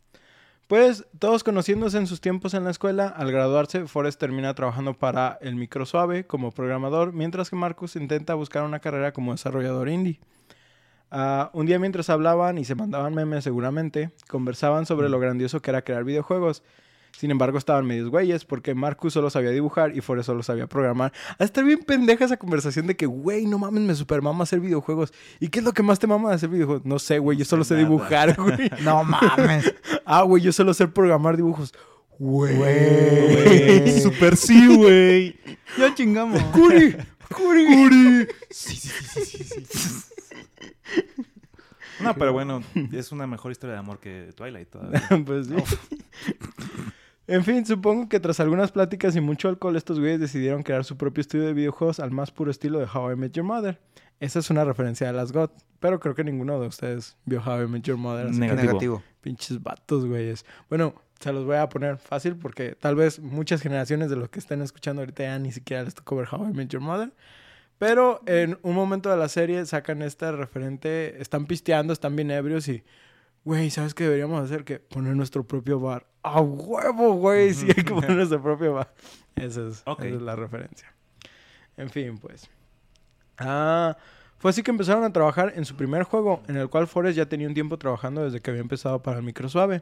Pues 0.68 1.06
todos 1.20 1.44
conociéndose 1.44 1.98
en 1.98 2.08
sus 2.08 2.22
tiempos 2.22 2.54
en 2.54 2.64
la 2.64 2.72
escuela, 2.72 3.08
al 3.10 3.30
graduarse, 3.30 3.88
Forrest 3.88 4.18
termina 4.18 4.54
trabajando 4.56 4.94
para 4.94 5.38
el 5.42 5.56
Microsuave 5.58 6.26
como 6.26 6.52
programador, 6.52 7.12
mientras 7.12 7.50
que 7.50 7.58
Marcus 7.58 7.98
intenta 7.98 8.36
buscar 8.36 8.64
una 8.64 8.80
carrera 8.80 9.12
como 9.12 9.34
desarrollador 9.34 9.90
indie. 9.90 10.22
Ah, 11.12 11.52
un 11.54 11.66
día 11.66 11.78
mientras 11.78 12.10
hablaban 12.10 12.58
y 12.58 12.64
se 12.64 12.74
mandaban 12.74 13.14
memes 13.14 13.44
seguramente, 13.44 14.12
conversaban 14.30 14.86
sobre 14.86 15.10
lo 15.10 15.20
grandioso 15.20 15.62
que 15.62 15.70
era 15.70 15.82
crear 15.84 16.06
videojuegos. 16.06 16.64
Sin 17.18 17.30
embargo, 17.30 17.58
estaban 17.58 17.86
medios 17.86 18.10
güeyes 18.10 18.46
porque 18.46 18.74
Marcus 18.74 19.14
solo 19.14 19.30
sabía 19.30 19.52
dibujar 19.52 19.96
y 19.96 20.02
Forrest 20.02 20.28
solo 20.28 20.42
sabía 20.44 20.68
programar. 20.68 21.12
A 21.38 21.44
estar 21.44 21.64
bien 21.64 21.80
pendeja 21.80 22.24
esa 22.26 22.38
conversación 22.38 22.88
de 22.88 22.96
que, 22.96 23.06
güey, 23.06 23.46
no 23.46 23.60
mames, 23.60 23.84
me 23.84 23.96
super 23.96 24.22
mama 24.22 24.44
hacer 24.44 24.62
videojuegos. 24.62 25.14
¿Y 25.40 25.50
qué 25.50 25.60
es 25.60 25.66
lo 25.66 25.74
que 25.74 25.84
más 25.84 26.00
te 26.00 26.08
mama 26.08 26.30
de 26.30 26.36
hacer 26.36 26.50
videojuegos? 26.50 26.86
No 26.86 26.98
sé, 27.00 27.20
güey, 27.20 27.38
yo 27.38 27.44
solo 27.46 27.66
sé 27.66 27.76
dibujar, 27.76 28.36
güey. 28.42 28.72
No 28.84 29.04
mames. 29.04 29.74
Ah, 30.06 30.24
güey, 30.24 30.44
yo 30.44 30.52
solo 30.52 30.74
sé 30.74 30.88
programar 30.88 31.38
dibujos. 31.38 31.74
Güey. 32.20 34.00
Super 34.02 34.36
sí, 34.36 34.76
güey. 34.76 35.40
Ya 35.78 35.94
chingamos. 35.94 36.42
Curi, 36.46 36.96
Curi. 37.34 37.66
Curi. 37.66 38.28
Sí, 38.50 38.76
sí, 38.76 38.90
sí, 39.26 39.44
sí. 39.70 40.11
No, 42.02 42.16
pero 42.16 42.34
bueno, 42.34 42.64
es 42.92 43.12
una 43.12 43.28
mejor 43.28 43.52
historia 43.52 43.74
de 43.74 43.80
amor 43.80 44.00
que 44.00 44.32
Twilight 44.36 44.70
todavía. 44.70 45.02
pues 45.26 45.48
sí. 45.48 45.56
En 47.28 47.44
fin, 47.44 47.66
supongo 47.66 48.10
que 48.10 48.20
tras 48.20 48.40
algunas 48.40 48.72
pláticas 48.72 49.16
y 49.16 49.22
mucho 49.22 49.48
alcohol, 49.48 49.76
estos 49.76 50.00
güeyes 50.00 50.20
decidieron 50.20 50.64
crear 50.64 50.84
su 50.84 50.98
propio 50.98 51.22
estudio 51.22 51.46
de 51.46 51.54
videojuegos 51.54 52.00
al 52.00 52.12
más 52.12 52.32
puro 52.32 52.52
estilo 52.52 52.80
de 52.80 52.86
How 52.86 53.12
I 53.12 53.16
Met 53.16 53.34
Your 53.34 53.46
Mother. 53.46 53.80
Esa 54.20 54.40
es 54.40 54.50
una 54.50 54.66
referencia 54.66 55.10
a 55.10 55.14
las 55.14 55.32
GOT, 55.32 55.52
pero 55.80 56.00
creo 56.00 56.14
que 56.14 56.24
ninguno 56.24 56.60
de 56.60 56.68
ustedes 56.68 57.18
vio 57.26 57.42
How 57.42 57.64
I 57.64 57.68
Met 57.68 57.84
Your 57.84 57.98
Mother. 57.98 58.28
Así 58.28 58.40
Negativo. 58.40 58.68
Negativo. 58.68 59.04
pinches 59.22 59.62
vatos, 59.64 60.06
güeyes. 60.06 60.46
Bueno, 60.70 60.94
se 61.20 61.32
los 61.32 61.46
voy 61.46 61.56
a 61.56 61.70
poner 61.70 61.98
fácil 61.98 62.36
porque 62.36 62.76
tal 62.76 62.96
vez 62.96 63.20
muchas 63.20 63.62
generaciones 63.62 64.10
de 64.10 64.16
los 64.16 64.30
que 64.30 64.40
estén 64.40 64.62
escuchando 64.62 65.02
ahorita 65.02 65.24
ya 65.24 65.40
ni 65.40 65.52
siquiera 65.52 65.84
les 65.84 65.96
tocó 65.96 66.16
ver 66.16 66.28
How 66.32 66.50
I 66.50 66.54
Met 66.54 66.70
Your 66.70 66.82
Mother. 66.82 67.14
Pero 67.82 68.22
en 68.28 68.60
un 68.62 68.76
momento 68.76 69.10
de 69.10 69.18
la 69.18 69.28
serie 69.28 69.66
sacan 69.66 70.04
este 70.04 70.32
referente, 70.32 71.20
están 71.20 71.48
pisteando, 71.48 71.94
están 71.94 72.16
bien 72.16 72.30
ebrios 72.30 72.68
y, 72.68 72.84
güey, 73.44 73.72
¿sabes 73.72 73.96
qué 73.96 74.04
deberíamos 74.04 74.40
hacer? 74.40 74.64
Que 74.64 74.78
poner 74.80 75.16
nuestro 75.16 75.44
propio 75.48 75.80
bar. 75.80 76.06
¡A 76.22 76.42
huevo, 76.42 77.14
güey! 77.16 77.56
Sí, 77.56 77.66
hay 77.76 77.84
que 77.84 77.84
poner 77.92 78.12
nuestro 78.12 78.40
propio 78.40 78.74
bar. 78.74 78.94
Esa 79.36 79.68
es, 79.68 79.82
Ok. 79.88 80.02
esa 80.04 80.16
es 80.16 80.22
la 80.22 80.36
referencia. 80.36 80.94
En 81.76 81.90
fin, 81.90 82.20
pues. 82.20 82.52
Ah, 83.40 83.98
fue 84.38 84.52
así 84.52 84.62
que 84.62 84.70
empezaron 84.70 85.04
a 85.04 85.12
trabajar 85.12 85.54
en 85.56 85.66
su 85.66 85.76
primer 85.76 86.04
juego, 86.04 86.44
en 86.48 86.58
el 86.58 86.70
cual 86.70 86.86
Forrest 86.86 87.18
ya 87.18 87.26
tenía 87.26 87.48
un 87.48 87.56
tiempo 87.56 87.80
trabajando 87.80 88.24
desde 88.24 88.42
que 88.42 88.52
había 88.52 88.62
empezado 88.62 89.02
para 89.02 89.18
el 89.18 89.24
microsuave. 89.24 89.82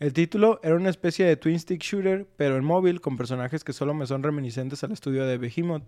El 0.00 0.12
título 0.12 0.58
era 0.64 0.74
una 0.74 0.90
especie 0.90 1.24
de 1.24 1.36
twin 1.36 1.60
stick 1.60 1.82
shooter, 1.84 2.26
pero 2.36 2.56
en 2.56 2.64
móvil, 2.64 3.00
con 3.00 3.16
personajes 3.16 3.62
que 3.62 3.72
solo 3.72 3.94
me 3.94 4.08
son 4.08 4.24
reminiscentes 4.24 4.82
al 4.82 4.90
estudio 4.90 5.24
de 5.24 5.38
Behemoth. 5.38 5.84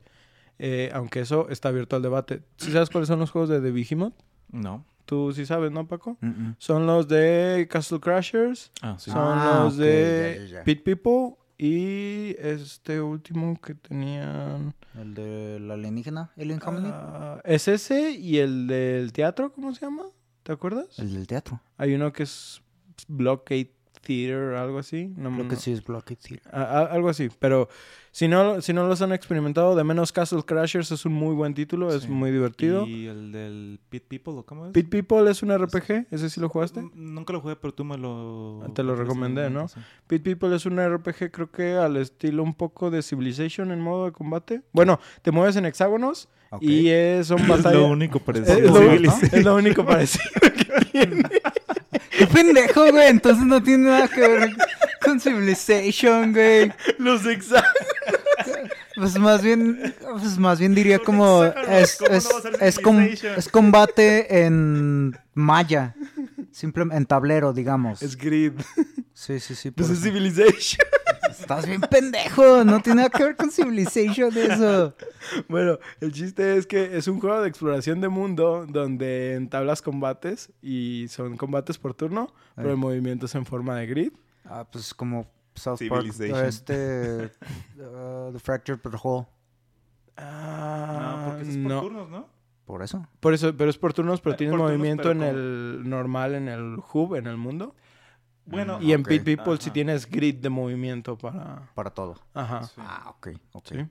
Eh, 0.58 0.90
aunque 0.92 1.20
eso 1.20 1.48
está 1.48 1.68
abierto 1.70 1.96
al 1.96 2.02
debate. 2.02 2.42
¿Sí 2.56 2.70
sabes 2.72 2.90
cuáles 2.90 3.08
son 3.08 3.18
los 3.20 3.30
juegos 3.30 3.48
de 3.48 3.60
The 3.60 3.70
Behemoth? 3.70 4.14
No. 4.50 4.84
Tú 5.06 5.32
sí 5.32 5.44
sabes, 5.46 5.72
¿no, 5.72 5.86
Paco? 5.88 6.18
Son 6.58 6.86
los 6.86 7.08
de 7.08 7.66
Castle 7.70 7.98
Crashers, 8.00 8.70
Ah, 8.82 8.96
sí. 8.98 9.10
son 9.10 9.18
Ah, 9.38 9.62
los 9.64 9.76
de. 9.76 10.60
Pit 10.64 10.84
People 10.84 11.36
Y 11.58 12.36
este 12.38 13.00
último 13.00 13.60
que 13.60 13.74
tenían... 13.74 14.74
El 14.98 15.14
de 15.14 15.58
la 15.60 15.74
alienígena, 15.74 16.30
Alien 16.38 16.58
Company. 16.58 16.88
ah, 16.92 17.40
es 17.44 17.68
ese 17.68 18.12
y 18.12 18.38
el 18.38 18.66
del 18.66 19.12
teatro, 19.12 19.52
¿cómo 19.52 19.74
se 19.74 19.84
llama? 19.84 20.04
¿Te 20.42 20.52
acuerdas? 20.52 20.98
el 20.98 21.12
del 21.12 21.26
teatro. 21.26 21.60
Hay 21.76 21.94
uno 21.94 22.12
que 22.12 22.22
es 22.22 22.62
Blockade 23.08 23.72
Theater, 24.00 24.54
algo 24.54 24.78
así. 24.78 25.12
No, 25.16 25.30
Creo 25.30 25.48
que 25.48 25.54
no- 25.54 25.60
sí 25.60 25.72
es 25.72 25.84
Blockade 25.84 26.16
Theater. 26.16 26.50
a- 26.54 26.62
a- 26.62 26.84
algo 26.86 27.08
así. 27.08 27.28
Pero 27.38 27.68
si 28.12 28.26
no, 28.28 28.60
si 28.60 28.72
no 28.72 28.86
los 28.86 29.02
han 29.02 29.12
experimentado, 29.12 29.76
de 29.76 29.84
menos 29.84 30.10
Castle 30.12 30.42
Crashers 30.44 30.90
es 30.90 31.04
un 31.04 31.12
muy 31.12 31.34
buen 31.34 31.54
título, 31.54 31.94
es 31.94 32.02
Sí. 32.04 32.08
muy 32.08 32.30
divertido. 32.30 32.86
¿Y 32.86 33.06
el 33.06 33.30
del 33.32 33.78
Pit 33.88 34.04
People 34.08 34.32
o 34.34 34.42
cómo 34.44 34.66
es? 34.66 34.72
Pit 34.72 34.88
People 34.88 35.30
es 35.30 35.42
un 35.42 35.50
RPG, 35.52 36.06
ese 36.10 36.28
sí 36.30 36.40
lo 36.40 36.48
jugaste. 36.48 36.80
Mm, 36.82 36.90
Nunca 37.14 37.32
lo 37.32 37.40
jugué, 37.40 37.56
pero 37.56 37.72
tú 37.74 37.84
me 37.84 37.96
lo... 37.98 38.64
Te 38.74 38.82
lo 38.82 38.96
recomendé, 38.96 39.48
¿no? 39.50 39.68
sí. 39.68 39.78
Pit 40.06 40.22
People 40.22 40.54
es 40.56 40.66
un 40.66 40.78
RPG, 40.80 41.30
creo 41.30 41.50
que 41.50 41.74
al 41.74 41.96
estilo 41.96 42.42
un 42.42 42.54
poco 42.54 42.90
de 42.90 43.02
Civilization 43.02 43.70
en 43.70 43.80
modo 43.80 44.06
de 44.06 44.12
combate. 44.12 44.62
Bueno, 44.72 44.98
te 45.22 45.30
mueves 45.30 45.56
en 45.56 45.66
hexágonos 45.66 46.28
Ok. 46.50 46.62
y 46.62 46.88
es, 46.88 47.28
son 47.28 47.38
Es 47.40 47.46
batallas. 47.48 47.74
lo 47.80 47.86
único 47.88 48.18
Es, 48.18 48.24
parecido. 48.24 48.60
lo, 48.72 48.90
a 48.90 48.94
¿no? 48.96 49.12
Es 49.32 49.44
lo 49.44 49.54
único 49.56 49.84
parecido 49.86 50.24
que 50.40 50.84
tiene. 50.90 51.22
¡Qué 52.20 52.26
pendejo, 52.26 52.90
güey! 52.92 53.08
Entonces 53.08 53.46
no 53.46 53.62
tiene 53.62 53.88
nada 53.88 54.06
que 54.06 54.20
ver 54.20 54.50
con 55.02 55.18
Civilization, 55.18 56.34
güey. 56.34 56.70
Los 56.98 57.24
hexágonos. 57.24 57.72
Pues 59.00 59.18
más 59.18 59.42
bien, 59.42 59.94
pues 60.02 60.38
más 60.38 60.58
bien 60.60 60.74
diría 60.74 60.98
como 61.04 61.42
es, 61.44 61.96
¿cómo 61.96 62.10
no 62.10 62.16
es, 62.18 62.28
es, 62.60 62.78
com- 62.78 62.96
Civilization? 62.98 63.38
es 63.38 63.48
combate 63.48 64.44
en 64.44 65.16
maya, 65.34 65.94
simplemente 66.50 66.96
en 66.98 67.06
tablero, 67.06 67.52
digamos. 67.52 68.02
Es 68.02 68.16
Grid. 68.16 68.52
Sí, 69.14 69.40
sí, 69.40 69.54
sí. 69.54 69.70
Pues 69.70 69.90
es. 69.90 70.00
Civilization. 70.02 70.86
Estás 71.30 71.66
bien 71.66 71.80
pendejo, 71.80 72.64
no 72.64 72.80
tiene 72.80 72.96
nada 73.02 73.10
que 73.10 73.24
ver 73.24 73.36
con 73.36 73.50
Civilization 73.50 74.36
eso. 74.36 74.94
Bueno, 75.48 75.78
el 76.00 76.12
chiste 76.12 76.56
es 76.56 76.66
que 76.66 76.96
es 76.96 77.06
un 77.08 77.20
juego 77.20 77.40
de 77.40 77.48
exploración 77.48 78.00
de 78.00 78.08
mundo 78.08 78.66
donde 78.68 79.34
entablas 79.34 79.80
combates 79.80 80.50
y 80.60 81.06
son 81.08 81.36
combates 81.36 81.78
por 81.78 81.94
turno, 81.94 82.34
pero 82.56 82.70
el 82.70 82.76
movimiento 82.76 83.26
es 83.26 83.34
en 83.34 83.46
forma 83.46 83.76
de 83.76 83.86
grid. 83.86 84.12
Ah, 84.44 84.66
pues 84.70 84.92
como 84.92 85.30
South 85.54 85.78
Park, 85.88 86.06
este 86.06 87.30
uh, 87.78 88.32
The 88.32 88.38
Fractured 88.38 88.80
But 88.82 88.94
Whole. 89.02 89.26
Ah, 90.16 90.98
No, 91.22 91.26
porque 91.28 91.42
eso 91.42 91.50
es 91.50 91.56
por 91.58 91.66
no. 91.72 91.80
turnos, 91.80 92.10
¿no? 92.10 92.28
Por 92.64 92.82
eso. 92.82 93.06
Por 93.20 93.34
eso, 93.34 93.56
pero 93.56 93.70
es 93.70 93.78
por 93.78 93.92
turnos, 93.92 94.20
pero 94.20 94.34
Eh, 94.34 94.38
turnos, 94.38 94.58
movimiento 94.58 95.02
pero 95.02 95.12
en 95.12 95.18
como- 95.18 95.30
el 95.30 95.88
normal, 95.88 96.34
en 96.34 96.48
el 96.48 96.76
hub, 96.92 97.14
en 97.16 97.26
el 97.26 97.36
mundo. 97.36 97.74
Bueno, 98.46 98.78
Y 98.80 98.92
en. 98.92 99.02
Pit 99.02 99.22
People 99.22 99.56
sí 99.58 99.64
Ajá. 99.66 99.72
tienes 99.72 100.06
grid 100.10 100.36
de 100.36 100.48
movimiento 100.50 101.16
para... 101.16 101.68
Para 101.74 101.90
todo. 101.90 102.16
Ajá. 102.34 102.64
Sí. 102.64 102.72
Ah, 102.78 103.06
ok, 103.10 103.28
ok. 103.52 103.68
Sí. 103.68 103.86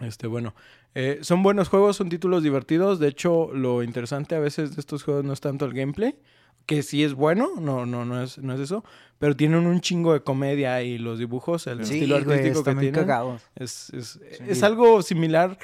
Este, 0.00 0.26
bueno, 0.26 0.54
eh, 0.94 1.18
son 1.22 1.42
buenos 1.42 1.68
juegos, 1.68 1.96
son 1.96 2.08
títulos 2.08 2.42
divertidos. 2.42 2.98
De 2.98 3.08
hecho, 3.08 3.52
lo 3.52 3.82
interesante 3.82 4.34
a 4.34 4.38
veces 4.40 4.74
de 4.74 4.80
estos 4.80 5.02
juegos 5.04 5.24
no 5.24 5.32
es 5.32 5.40
tanto 5.40 5.66
el 5.66 5.74
gameplay, 5.74 6.18
que 6.66 6.82
sí 6.82 7.02
es 7.02 7.14
bueno, 7.14 7.48
no, 7.60 7.84
no, 7.86 8.04
no 8.04 8.22
es, 8.22 8.38
no 8.38 8.54
es 8.54 8.60
eso, 8.60 8.84
pero 9.18 9.34
tienen 9.36 9.66
un 9.66 9.80
chingo 9.80 10.12
de 10.12 10.20
comedia 10.22 10.82
y 10.82 10.98
los 10.98 11.18
dibujos, 11.18 11.66
el 11.66 11.84
Sí, 11.84 11.94
estilo 11.94 12.22
güey, 12.24 12.38
artístico 12.38 12.64
que 12.64 12.70
tienen. 12.76 12.94
cagados. 12.94 13.42
Es, 13.56 13.90
es, 13.90 14.20
Sí. 14.38 14.44
es 14.46 14.62
algo 14.62 15.02
similar. 15.02 15.58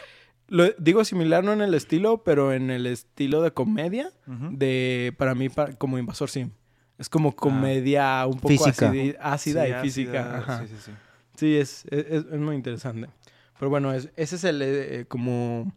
Lo, 0.49 0.69
digo 0.79 1.05
similar 1.05 1.43
no 1.45 1.53
en 1.53 1.61
el 1.61 1.75
estilo, 1.75 2.23
pero 2.25 2.53
en 2.53 2.71
el 2.71 2.87
estilo 2.87 3.43
de 3.43 3.51
comedia 3.53 4.11
de 4.27 5.15
para 5.19 5.35
mí 5.35 5.49
como 5.79 5.99
Invasor 5.99 6.29
Sim. 6.31 6.51
Es 6.99 7.09
como 7.09 7.35
comedia 7.37 8.25
un 8.27 8.39
poco 8.41 8.49
Física. 8.49 8.89
ácida, 8.89 9.21
ácida 9.21 9.65
Sí, 9.65 9.71
y 9.71 9.81
física. 9.83 10.39
ajá. 10.39 10.61
Sí, 10.61 10.69
sí, 10.69 10.77
sí. 10.87 10.91
Sí, 11.37 11.57
es, 11.57 11.85
es, 11.91 12.25
muy 12.31 12.57
interesante. 12.57 13.09
Pero 13.59 13.71
bueno, 13.71 13.93
es- 13.93 14.09
ese 14.17 14.37
es 14.37 14.45
el 14.45 14.63
eh, 14.63 15.05
como... 15.09 15.73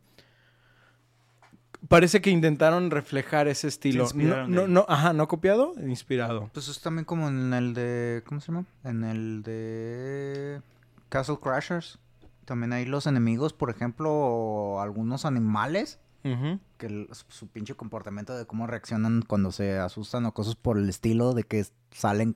Parece 1.88 2.22
que 2.22 2.30
intentaron 2.30 2.92
reflejar 2.92 3.48
ese 3.48 3.68
estilo. 3.68 4.06
No, 4.14 4.48
no, 4.48 4.62
ahí. 4.64 4.68
no, 4.70 4.86
ajá, 4.90 5.14
no 5.14 5.28
copiado, 5.28 5.74
inspirado. 5.88 6.50
Pues 6.54 6.68
es 6.68 6.82
también 6.82 7.06
como 7.06 7.30
en 7.30 7.54
el 7.54 7.74
de. 7.74 8.22
¿Cómo 8.28 8.42
se 8.42 8.52
llama? 8.52 8.66
En 8.84 9.04
el 9.04 9.44
de. 9.44 10.62
Castle 11.10 11.38
Crashers. 11.42 11.98
También 12.46 12.74
hay 12.74 12.86
los 12.86 13.08
enemigos, 13.08 13.54
por 13.54 13.70
ejemplo, 13.70 14.12
o 14.12 14.82
algunos 14.82 15.26
animales. 15.26 16.00
Que 16.22 16.86
el- 16.86 17.08
su 17.30 17.48
pinche 17.48 17.76
comportamiento 17.76 18.38
de 18.38 18.46
cómo 18.46 18.68
reaccionan 18.68 19.22
cuando 19.26 19.52
se 19.54 19.80
asustan 19.80 20.26
o 20.26 20.34
cosas 20.34 20.56
por 20.56 20.78
el 20.78 20.90
estilo 20.90 21.34
de 21.34 21.44
que 21.44 21.66
salen 21.92 22.36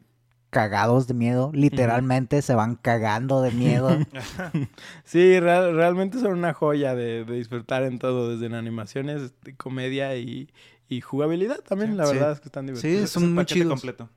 cagados 0.53 1.07
de 1.07 1.13
miedo. 1.13 1.51
Literalmente 1.53 2.41
se 2.41 2.55
van 2.55 2.75
cagando 2.75 3.41
de 3.41 3.51
miedo. 3.51 3.89
Sí, 5.03 5.39
real- 5.39 5.75
realmente 5.75 6.19
son 6.19 6.33
una 6.33 6.53
joya 6.53 6.95
de, 6.95 7.25
de 7.25 7.35
disfrutar 7.35 7.83
en 7.83 7.99
todo, 7.99 8.29
desde 8.29 8.45
en 8.45 8.53
animaciones, 8.53 9.33
comedia 9.57 10.15
y, 10.15 10.49
y 10.87 11.01
jugabilidad 11.01 11.59
también. 11.61 11.91
Sí. 11.91 11.97
la 11.97 12.05
Sí. 12.05 12.13
verdad 12.13 12.31
es 12.31 12.39
que 12.39 12.47
están 12.47 12.63
Sí, 12.65 12.71
divertidos. 12.73 13.03
Es 13.03 13.09
son 13.11 13.23
un 13.23 13.33
muy 13.33 13.43
paquete 13.43 13.59
chidos. 13.61 13.73
completo. 13.73 14.09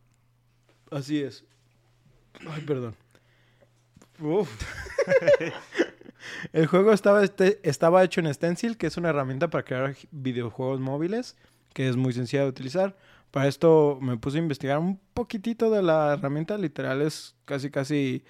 Así 0.90 1.20
es. 1.22 1.44
Ay, 2.48 2.62
perdón. 2.62 2.94
Uf. 4.20 4.48
El 6.52 6.66
juego 6.66 6.92
estaba, 6.92 7.22
este- 7.22 7.60
estaba 7.62 8.02
hecho 8.04 8.20
en 8.20 8.32
Stencil, 8.32 8.76
que 8.76 8.86
es 8.88 8.96
una 8.96 9.10
herramienta 9.10 9.48
para 9.48 9.64
crear 9.64 9.96
videojuegos 10.10 10.80
móviles, 10.80 11.36
que 11.72 11.88
es 11.88 11.96
muy 11.96 12.12
sencilla 12.12 12.42
de 12.42 12.48
utilizar. 12.48 12.96
Para 13.36 13.48
esto 13.48 13.98
me 14.00 14.16
puse 14.16 14.38
a 14.38 14.40
investigar 14.40 14.78
un 14.78 14.98
poquitito 15.12 15.68
de 15.70 15.82
la 15.82 16.14
herramienta. 16.14 16.56
Literal 16.56 17.02
es 17.02 17.36
casi, 17.44 17.70
casi... 17.70 18.24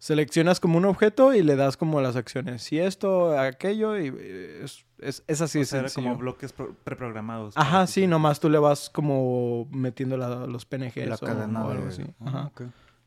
Seleccionas 0.00 0.58
como 0.58 0.78
un 0.78 0.84
objeto 0.84 1.32
y 1.32 1.44
le 1.44 1.54
das 1.54 1.76
como 1.76 2.00
las 2.00 2.16
acciones. 2.16 2.60
Si 2.64 2.76
esto, 2.76 3.38
aquello, 3.38 3.96
y 3.96 4.08
eh, 4.16 4.62
es, 4.64 4.84
es, 4.98 5.22
es 5.28 5.40
así 5.42 5.60
o 5.60 5.64
sea, 5.64 5.78
era 5.80 5.90
como 5.90 6.16
bloques 6.16 6.52
pro- 6.52 6.74
preprogramados. 6.82 7.56
Ajá, 7.56 7.86
sí, 7.86 8.08
nomás 8.08 8.40
tú 8.40 8.50
le 8.50 8.58
vas 8.58 8.90
como 8.90 9.68
metiendo 9.70 10.16
la- 10.16 10.46
los 10.48 10.64
PNGs 10.66 11.06
la 11.08 11.14
o, 11.14 11.18
cadena 11.18 11.64
o 11.64 11.70
algo 11.70 11.84
de- 11.84 11.88
así. 11.90 12.02
Ajá. 12.24 12.50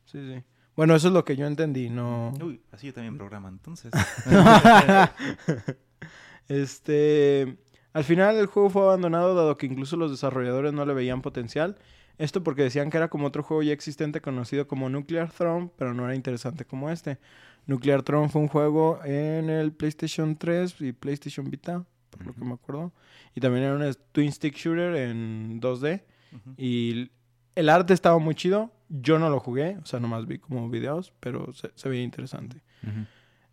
Sí, 0.06 0.18
sí. 0.34 0.42
Bueno, 0.74 0.94
eso 0.96 1.08
es 1.08 1.12
lo 1.14 1.22
que 1.26 1.36
yo 1.36 1.46
entendí, 1.46 1.90
no... 1.90 2.32
Uy, 2.42 2.62
así 2.72 2.86
yo 2.86 2.94
también 2.94 3.18
programa, 3.18 3.50
entonces. 3.50 3.92
este... 6.48 7.58
Al 7.92 8.04
final 8.04 8.36
el 8.36 8.46
juego 8.46 8.70
fue 8.70 8.82
abandonado 8.82 9.34
dado 9.34 9.56
que 9.56 9.66
incluso 9.66 9.96
los 9.96 10.10
desarrolladores 10.10 10.72
no 10.72 10.86
le 10.86 10.94
veían 10.94 11.22
potencial. 11.22 11.76
Esto 12.18 12.42
porque 12.42 12.62
decían 12.62 12.90
que 12.90 12.96
era 12.96 13.08
como 13.08 13.26
otro 13.26 13.42
juego 13.42 13.62
ya 13.62 13.72
existente 13.72 14.20
conocido 14.20 14.66
como 14.66 14.88
Nuclear 14.88 15.30
Throne, 15.30 15.70
pero 15.76 15.94
no 15.94 16.04
era 16.04 16.14
interesante 16.14 16.64
como 16.64 16.90
este. 16.90 17.18
Nuclear 17.66 18.02
Throne 18.02 18.28
fue 18.28 18.42
un 18.42 18.48
juego 18.48 19.00
en 19.04 19.50
el 19.50 19.72
PlayStation 19.72 20.36
3 20.36 20.80
y 20.80 20.92
PlayStation 20.92 21.48
Vita, 21.50 21.84
por 22.10 22.26
lo 22.26 22.34
que 22.34 22.44
me 22.44 22.54
acuerdo. 22.54 22.92
Y 23.34 23.40
también 23.40 23.64
era 23.64 23.74
un 23.74 23.96
Twin 24.12 24.32
Stick 24.32 24.56
Shooter 24.56 24.94
en 24.96 25.60
2D. 25.60 26.02
Ujú. 26.32 26.54
Y 26.56 27.10
el 27.54 27.68
arte 27.68 27.94
estaba 27.94 28.18
muy 28.18 28.34
chido. 28.34 28.72
Yo 28.88 29.18
no 29.18 29.30
lo 29.30 29.40
jugué, 29.40 29.78
o 29.82 29.86
sea, 29.86 30.00
nomás 30.00 30.26
vi 30.26 30.38
como 30.38 30.68
videos, 30.68 31.12
pero 31.20 31.52
se, 31.52 31.70
se 31.74 31.88
veía 31.88 32.02
interesante. 32.02 32.62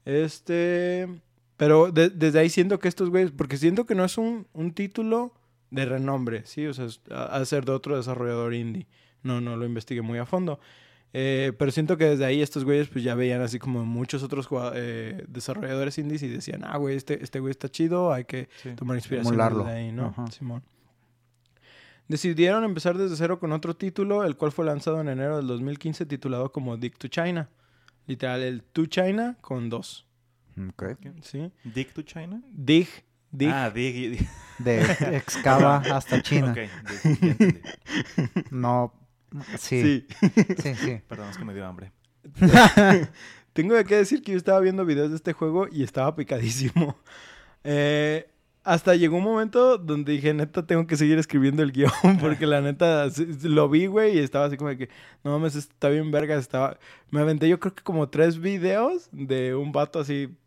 Este. 0.05 1.07
Pero 1.59 1.91
de- 1.91 2.09
desde 2.09 2.39
ahí 2.39 2.49
siento 2.49 2.79
que 2.79 2.87
estos 2.87 3.09
güeyes. 3.09 3.31
Porque 3.31 3.57
siento 3.57 3.85
que 3.85 3.93
no 3.93 4.05
es 4.05 4.17
un, 4.17 4.47
un 4.53 4.71
título 4.73 5.33
de 5.71 5.85
renombre, 5.85 6.43
¿sí? 6.45 6.65
O 6.65 6.73
sea, 6.73 6.87
ser 7.45 7.65
de 7.65 7.73
otro 7.73 7.97
desarrollador 7.97 8.53
indie. 8.53 8.87
No, 9.23 9.41
no 9.41 9.57
lo 9.57 9.65
investigué 9.65 10.01
muy 10.01 10.17
a 10.19 10.25
fondo. 10.25 10.59
Eh, 11.11 11.51
pero 11.59 11.71
siento 11.71 11.97
que 11.97 12.05
desde 12.05 12.23
ahí 12.23 12.41
estos 12.41 12.63
güeyes 12.63 12.87
pues 12.87 13.03
ya 13.03 13.13
veían 13.15 13.41
así 13.41 13.59
como 13.59 13.83
muchos 13.83 14.23
otros 14.23 14.47
eh, 14.75 15.25
desarrolladores 15.27 15.97
indies 15.97 16.23
y 16.23 16.27
decían, 16.29 16.61
ah, 16.63 16.77
güey, 16.77 16.95
este, 16.95 17.21
este 17.23 17.39
güey 17.39 17.51
está 17.51 17.67
chido, 17.67 18.13
hay 18.13 18.23
que 18.25 18.47
Sí. 18.61 18.69
tomar 18.75 18.95
inspiración 18.95 19.35
de 19.65 19.71
ahí, 19.71 19.91
¿no? 19.91 20.05
Ajá. 20.07 20.27
Simón. 20.31 20.63
Decidieron 22.07 22.63
empezar 22.63 22.97
desde 22.97 23.15
cero 23.15 23.39
con 23.39 23.51
otro 23.51 23.75
título, 23.75 24.23
el 24.23 24.35
cual 24.35 24.51
fue 24.51 24.65
lanzado 24.65 24.99
en 25.01 25.09
enero 25.09 25.37
del 25.37 25.47
2015, 25.47 26.05
titulado 26.05 26.51
como 26.51 26.77
Dick 26.77 26.97
to 26.97 27.07
China. 27.07 27.49
Literal, 28.07 28.41
el 28.41 28.63
To 28.63 28.85
China 28.87 29.37
con 29.41 29.69
dos. 29.69 30.05
Ok. 30.67 30.83
¿Sí? 31.21 31.51
¿Dick 31.63 31.93
to 31.93 32.01
China? 32.01 32.41
Dig, 32.51 32.87
dig. 33.31 33.49
Ah, 33.49 33.69
Dig. 33.69 34.11
Dig. 34.11 34.29
De 34.59 35.15
excava 35.15 35.77
hasta 35.93 36.21
China. 36.21 36.51
Ok, 36.51 36.57
Dig, 36.57 37.19
ya 37.21 37.27
entendí. 37.31 37.61
No. 38.51 38.93
Sí. 39.57 39.81
sí. 39.81 40.07
Sí, 40.61 40.75
sí. 40.75 41.01
Perdón, 41.07 41.29
es 41.29 41.37
que 41.37 41.45
me 41.45 41.53
dio 41.53 41.65
hambre. 41.65 41.91
Tengo 43.53 43.83
que 43.83 43.95
decir 43.95 44.21
que 44.21 44.31
yo 44.33 44.37
estaba 44.37 44.59
viendo 44.59 44.85
videos 44.85 45.09
de 45.09 45.15
este 45.15 45.33
juego 45.33 45.67
y 45.71 45.83
estaba 45.83 46.15
picadísimo. 46.15 46.97
Eh, 47.65 48.31
hasta 48.63 48.95
llegó 48.95 49.17
un 49.17 49.25
momento 49.25 49.77
donde 49.77 50.13
dije, 50.13 50.33
neta, 50.33 50.65
tengo 50.65 50.87
que 50.87 50.95
seguir 50.95 51.17
escribiendo 51.17 51.61
el 51.61 51.73
guion, 51.73 51.91
porque 52.21 52.45
la 52.45 52.61
neta 52.61 53.07
lo 53.43 53.67
vi, 53.67 53.87
güey, 53.87 54.15
y 54.15 54.19
estaba 54.19 54.45
así 54.45 54.55
como 54.55 54.69
de 54.69 54.77
que, 54.77 54.89
no 55.25 55.31
mames, 55.31 55.55
está 55.55 55.89
bien 55.89 56.09
verga, 56.09 56.37
estaba... 56.37 56.79
Me 57.09 57.19
aventé 57.19 57.49
yo 57.49 57.59
creo 57.59 57.75
que 57.75 57.83
como 57.83 58.07
tres 58.07 58.39
videos 58.39 59.09
de 59.11 59.55
un 59.55 59.73
vato 59.73 59.99
así 59.99 60.37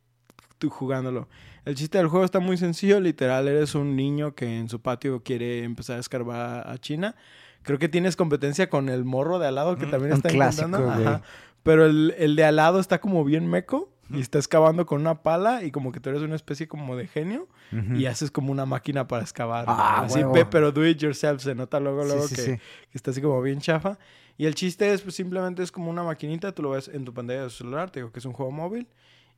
tú 0.62 0.70
jugándolo. 0.70 1.28
El 1.64 1.74
chiste 1.74 1.98
del 1.98 2.06
juego 2.08 2.24
está 2.24 2.38
muy 2.40 2.56
sencillo, 2.56 3.00
literal, 3.00 3.48
eres 3.48 3.74
un 3.74 3.96
niño 3.96 4.34
que 4.34 4.58
en 4.58 4.68
su 4.68 4.80
patio 4.80 5.22
quiere 5.24 5.64
empezar 5.64 5.96
a 5.96 6.00
escarbar 6.00 6.68
a 6.68 6.78
China. 6.78 7.16
Creo 7.62 7.78
que 7.78 7.88
tienes 7.88 8.14
competencia 8.16 8.68
con 8.70 8.88
el 8.88 9.04
morro 9.04 9.38
de 9.38 9.48
al 9.48 9.54
lado 9.56 9.76
que 9.76 9.86
Mm, 9.86 9.90
también 9.90 10.12
está 10.12 10.28
clásico, 10.28 10.66
intentando. 10.68 10.94
güey. 10.94 11.06
Ajá. 11.06 11.22
pero 11.64 11.86
el, 11.86 12.14
el 12.18 12.36
de 12.36 12.44
al 12.44 12.56
lado 12.56 12.78
está 12.80 13.00
como 13.00 13.24
bien 13.24 13.46
meco 13.48 13.88
y 14.10 14.20
está 14.20 14.38
excavando 14.38 14.84
con 14.84 15.00
una 15.00 15.22
pala 15.22 15.62
y 15.64 15.70
como 15.70 15.90
que 15.90 15.98
tú 16.00 16.10
eres 16.10 16.22
una 16.22 16.34
especie 16.36 16.68
como 16.68 16.96
de 16.96 17.06
genio 17.06 17.48
y 17.96 18.04
haces 18.06 18.30
como 18.30 18.52
una 18.52 18.66
máquina 18.66 19.08
para 19.08 19.22
excavar. 19.22 19.64
Ah, 19.68 20.02
así, 20.04 20.20
pero 20.50 20.70
do 20.72 20.86
it 20.86 20.98
yourself, 20.98 21.40
se 21.42 21.54
nota 21.54 21.80
luego, 21.80 22.04
luego 22.04 22.26
sí, 22.28 22.34
que, 22.34 22.42
sí. 22.42 22.50
que 22.56 22.98
está 22.98 23.10
así 23.12 23.20
como 23.22 23.40
bien 23.42 23.60
chafa. 23.60 23.98
Y 24.36 24.46
el 24.46 24.54
chiste 24.54 24.92
es, 24.92 25.02
pues 25.02 25.14
simplemente 25.14 25.62
es 25.62 25.70
como 25.72 25.88
una 25.90 26.02
maquinita, 26.02 26.52
tú 26.52 26.62
lo 26.62 26.70
ves 26.70 26.88
en 26.88 27.04
tu 27.04 27.14
pantalla 27.14 27.44
de 27.44 27.50
celular, 27.50 27.90
te 27.90 28.00
digo 28.00 28.10
que 28.12 28.18
es 28.18 28.24
un 28.24 28.32
juego 28.32 28.50
móvil, 28.50 28.88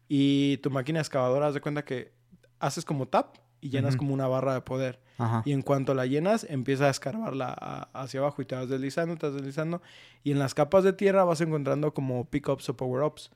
y 0.09 0.59
tu 0.59 0.71
máquina 0.71 1.01
excavadora, 1.01 1.47
haz 1.49 1.55
de 1.55 1.61
cuenta 1.61 1.85
que 1.85 2.13
haces 2.61 2.85
como 2.85 3.07
tap 3.07 3.37
y 3.61 3.71
llenas 3.71 3.95
Ujú. 3.95 4.01
como 4.01 4.15
una 4.15 4.27
barra 4.27 4.55
de 4.55 4.61
poder. 4.61 5.01
Ajá. 5.19 5.43
Y 5.45 5.53
en 5.53 5.63
cuanto 5.63 5.95
la 5.95 6.07
llenas, 6.07 6.45
empieza 6.49 6.87
a 6.87 6.91
escarbarla 6.91 7.55
a- 7.59 7.89
hacia 8.03 8.21
abajo 8.21 8.43
y 8.43 8.45
te 8.45 8.55
vas 8.55 8.69
deslizando, 8.69 9.17
te 9.17 9.27
vas 9.27 9.35
deslizando. 9.37 9.81
Y 10.23 10.33
en 10.33 10.39
las 10.39 10.55
capas 10.55 10.85
de 10.85 10.93
tierra 10.93 11.25
vas 11.25 11.41
encontrando 11.41 11.95
como 11.95 12.25
pickups 12.29 12.69
o 12.69 12.77
power-ups. 12.77 13.31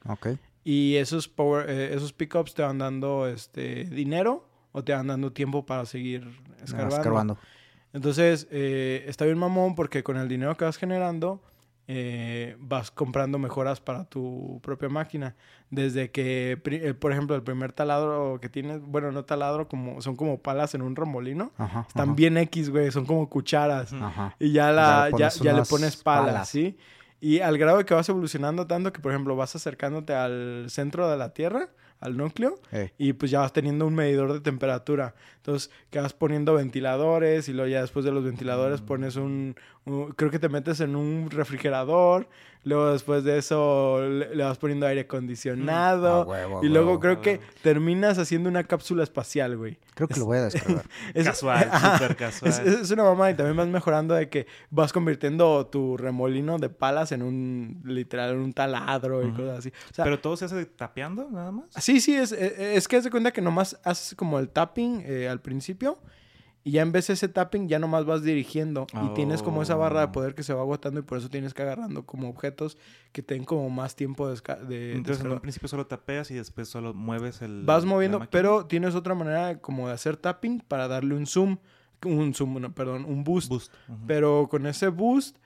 Y 0.64 0.96
esos, 0.96 1.28
power, 1.28 1.70
eh, 1.70 1.94
esos 1.94 2.12
pickups 2.12 2.52
te 2.54 2.62
van 2.62 2.78
dando 2.78 3.26
este, 3.26 3.84
dinero 3.84 4.46
o 4.72 4.82
te 4.84 4.92
van 4.92 5.06
dando 5.06 5.32
tiempo 5.32 5.64
para 5.64 5.86
seguir 5.86 6.28
escarbando. 6.62 6.96
Escarbando. 6.96 7.38
Entonces, 7.94 8.46
eh, 8.50 9.04
está 9.06 9.24
bien 9.24 9.38
mamón 9.38 9.74
porque 9.74 10.02
con 10.02 10.16
el 10.18 10.28
dinero 10.28 10.56
que 10.56 10.64
vas 10.66 10.76
generando, 10.76 11.40
eh, 11.90 12.54
vas 12.60 12.90
comprando 12.90 13.38
mejoras 13.38 13.80
para 13.80 14.04
tu 14.04 14.60
propia 14.62 14.88
máquina. 14.90 15.34
Desde 15.70 16.10
que, 16.10 16.58
eh, 16.64 16.94
por 16.94 17.12
ejemplo, 17.12 17.34
el 17.34 17.42
primer 17.42 17.72
taladro 17.72 18.38
que 18.40 18.48
tienes, 18.48 18.82
bueno, 18.82 19.10
no 19.10 19.24
taladro, 19.24 19.68
como, 19.68 20.00
son 20.02 20.14
como 20.14 20.38
palas 20.40 20.74
en 20.74 20.82
un 20.82 20.94
remolino. 20.94 21.50
Ajá. 21.56 21.86
Están 21.88 22.10
ajá, 22.10 22.14
bien 22.16 22.36
X, 22.36 22.70
güey, 22.70 22.90
son 22.90 23.06
como 23.06 23.28
cucharas. 23.28 23.92
Ajá. 23.92 24.36
Y 24.38 24.52
ya, 24.52 24.66
Ya 24.66 24.72
la, 24.72 25.04
le 25.06 25.10
ya, 25.12 25.16
pones 25.30 25.38
ya 25.40 25.52
le 25.54 25.62
pones 25.62 25.96
palas, 25.96 26.26
palas. 26.32 26.48
¿sí? 26.48 26.76
Y 27.20 27.40
al 27.40 27.58
grado 27.58 27.78
de 27.78 27.84
que 27.84 27.94
vas 27.94 28.08
evolucionando 28.08 28.66
tanto 28.66 28.92
que, 28.92 29.00
por 29.00 29.10
ejemplo, 29.12 29.34
vas 29.34 29.56
acercándote 29.56 30.14
al 30.14 30.66
centro 30.68 31.10
de 31.10 31.16
la 31.16 31.32
Tierra, 31.32 31.70
al 32.00 32.16
núcleo, 32.16 32.54
Ey. 32.70 32.92
y 32.96 33.12
pues 33.14 33.32
ya 33.32 33.40
vas 33.40 33.52
teniendo 33.52 33.84
un 33.84 33.94
medidor 33.96 34.32
de 34.32 34.38
temperatura. 34.40 35.16
Entonces, 35.38 35.68
que 35.90 35.98
vas 36.00 36.12
poniendo 36.12 36.54
ventiladores 36.54 37.48
y 37.48 37.52
luego 37.52 37.68
ya 37.68 37.80
después 37.80 38.04
de 38.04 38.12
los 38.12 38.22
ventiladores 38.22 38.82
Mm. 38.82 38.84
pones 38.86 39.16
un- 39.16 39.56
Creo 40.16 40.30
que 40.30 40.38
te 40.38 40.48
metes 40.48 40.80
en 40.80 40.96
un 40.96 41.30
refrigerador. 41.30 42.28
Luego 42.64 42.92
después 42.92 43.22
de 43.24 43.38
eso 43.38 44.00
le, 44.02 44.34
le 44.34 44.44
vas 44.44 44.58
poniendo 44.58 44.86
aire 44.86 45.02
acondicionado. 45.02 46.24
Huevo, 46.24 46.60
a 46.60 46.64
y 46.64 46.68
luego 46.68 46.88
huevo. 46.90 47.00
creo 47.00 47.20
que 47.20 47.40
terminas 47.62 48.18
haciendo 48.18 48.48
una 48.48 48.64
cápsula 48.64 49.04
espacial, 49.04 49.56
güey. 49.56 49.78
Creo 49.94 50.08
que 50.08 50.18
lo 50.18 50.26
voy 50.26 50.38
a 50.38 50.44
descargar. 50.44 50.84
Es- 51.14 51.24
Casual, 51.26 51.70
súper 51.92 52.16
casual. 52.16 52.50
Es, 52.50 52.58
es 52.58 52.90
una 52.90 53.04
mamá 53.04 53.30
y 53.30 53.34
también 53.34 53.56
vas 53.56 53.68
mejorando 53.68 54.14
de 54.14 54.28
que 54.28 54.46
vas 54.70 54.92
convirtiendo 54.92 55.66
tu 55.66 55.96
remolino 55.96 56.58
de 56.58 56.68
palas 56.68 57.12
en 57.12 57.22
un 57.22 57.80
literal 57.84 58.32
en 58.32 58.38
un 58.40 58.52
taladro 58.52 59.26
y 59.26 59.30
cosas 59.32 59.60
así. 59.60 59.68
O 59.90 59.94
sea, 59.94 60.04
Pero 60.04 60.18
todo 60.20 60.36
se 60.36 60.46
hace 60.46 60.66
tapeando, 60.66 61.28
nada 61.30 61.52
más. 61.52 61.66
sí, 61.78 62.00
sí, 62.00 62.14
es, 62.14 62.32
es, 62.32 62.58
es 62.58 62.88
que 62.88 62.96
haz 62.96 63.04
de 63.04 63.10
cuenta 63.10 63.30
que 63.32 63.40
nomás 63.40 63.78
haces 63.84 64.14
como 64.14 64.38
el 64.38 64.48
tapping 64.50 65.02
eh, 65.06 65.28
al 65.28 65.40
principio 65.40 65.98
y 66.64 66.72
ya 66.72 66.82
en 66.82 66.92
vez 66.92 67.06
de 67.06 67.14
ese 67.14 67.28
tapping 67.28 67.68
ya 67.68 67.78
nomás 67.78 68.04
vas 68.04 68.22
dirigiendo 68.22 68.86
y 69.02 69.14
tienes 69.14 69.42
como 69.42 69.62
esa 69.62 69.74
barra 69.76 70.00
de 70.00 70.06
Oh. 70.06 70.12
poder 70.12 70.34
que 70.34 70.42
se 70.42 70.52
va 70.52 70.60
agotando 70.62 71.00
y 71.00 71.02
por 71.02 71.18
eso 71.18 71.28
tienes 71.30 71.54
que 71.54 71.62
agarrando 71.62 72.04
como 72.04 72.28
objetos 72.28 72.76
que 73.12 73.22
tengan 73.22 73.44
como 73.46 73.70
más 73.70 73.94
tiempo 73.96 74.28
de, 74.28 74.40
de, 74.68 74.92
Entonces, 74.94 75.24
en 75.24 75.30
un 75.32 75.40
principio 75.40 75.68
solo 75.68 75.86
tapeas 75.86 76.30
y 76.30 76.34
después 76.34 76.68
solo 76.68 76.92
mueves 76.94 77.40
el. 77.42 77.62
Vas 77.64 77.84
moviendo, 77.84 78.20
pero 78.30 78.66
tienes 78.66 78.94
otra 78.94 79.14
manera 79.14 79.46
de- 79.48 79.60
como 79.60 79.88
de 79.88 79.94
hacer 79.94 80.16
tapping 80.16 80.60
para 80.60 80.88
darle 80.88 81.14
un 81.14 81.26
zoom, 81.26 81.56
un 82.04 82.34
zoom, 82.34 82.60
no, 82.60 82.74
perdón, 82.74 83.04
un 83.06 83.24
boost. 83.24 83.50
Pero 84.06 84.48
con 84.50 84.66
ese 84.66 84.88
boost 84.88 85.36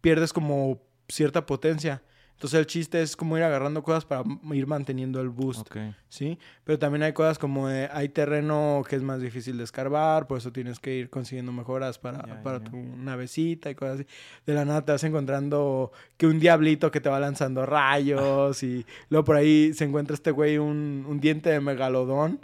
pierdes 0.00 0.32
como 0.32 0.80
cierta 1.08 1.44
potencia. 1.46 2.02
Entonces 2.40 2.58
el 2.58 2.66
chiste 2.66 3.02
es 3.02 3.16
como 3.16 3.36
ir 3.36 3.42
agarrando 3.44 3.82
cosas 3.82 4.06
para 4.06 4.24
ir 4.54 4.66
manteniendo 4.66 5.20
el 5.20 5.28
boost, 5.28 5.60
Ok. 5.70 5.76
¿sí? 6.08 6.38
Pero 6.64 6.78
también 6.78 7.02
hay 7.02 7.12
cosas 7.12 7.38
como 7.38 7.68
de- 7.68 7.90
hay 7.92 8.08
terreno 8.08 8.82
que 8.88 8.96
es 8.96 9.02
más 9.02 9.20
difícil 9.20 9.58
de 9.58 9.64
escarbar, 9.64 10.26
por 10.26 10.38
eso 10.38 10.50
tienes 10.50 10.78
que 10.78 10.96
ir 10.96 11.10
consiguiendo 11.10 11.52
mejoras 11.52 11.98
para, 11.98 12.26
Ya, 12.26 12.42
para 12.42 12.56
ya. 12.58 12.64
tu 12.70 12.78
navecita 12.78 13.68
y 13.68 13.74
cosas 13.74 13.96
así. 13.96 14.06
De 14.46 14.54
la 14.54 14.64
nada 14.64 14.82
te 14.86 14.92
vas 14.92 15.04
encontrando 15.04 15.92
que 16.16 16.26
un 16.26 16.40
diablito 16.40 16.90
que 16.90 17.02
te 17.02 17.10
va 17.10 17.20
lanzando 17.20 17.66
rayos 17.66 18.62
y 18.62 18.86
luego 19.10 19.24
por 19.26 19.36
ahí 19.36 19.74
se 19.74 19.84
encuentra 19.84 20.14
este 20.14 20.30
güey 20.30 20.56
un, 20.56 21.04
un 21.06 21.20
diente 21.20 21.50
de 21.50 21.60
megalodón 21.60 22.40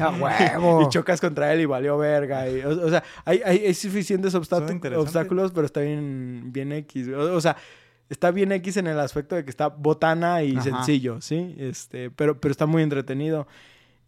¡A 0.00 0.10
huevo! 0.10 0.82
y 0.86 0.88
chocas 0.90 1.18
contra 1.20 1.50
él 1.54 1.60
y 1.62 1.64
valió 1.64 1.96
verga. 1.96 2.46
y- 2.50 2.60
o, 2.60 2.68
o 2.70 2.90
sea, 2.90 3.02
hay, 3.24 3.40
hay, 3.42 3.58
hay 3.66 3.72
suficientes 3.74 4.34
obstáculos, 4.34 5.52
pero 5.52 5.64
está 5.64 5.80
bien, 5.80 6.52
bien 6.52 6.72
X. 6.72 7.08
O, 7.08 7.36
o 7.36 7.40
sea, 7.40 7.56
está 8.10 8.30
bien 8.30 8.52
X 8.52 8.76
en 8.76 8.86
el 8.86 9.00
aspecto 9.00 9.34
de 9.36 9.44
que 9.44 9.50
está 9.50 9.68
botana 9.68 10.42
y 10.42 10.52
Ajá. 10.52 10.62
sencillo, 10.62 11.20
¿sí? 11.22 11.54
Este, 11.58 12.10
pero, 12.10 12.38
pero 12.38 12.52
está 12.52 12.66
muy 12.66 12.82
entretenido. 12.82 13.46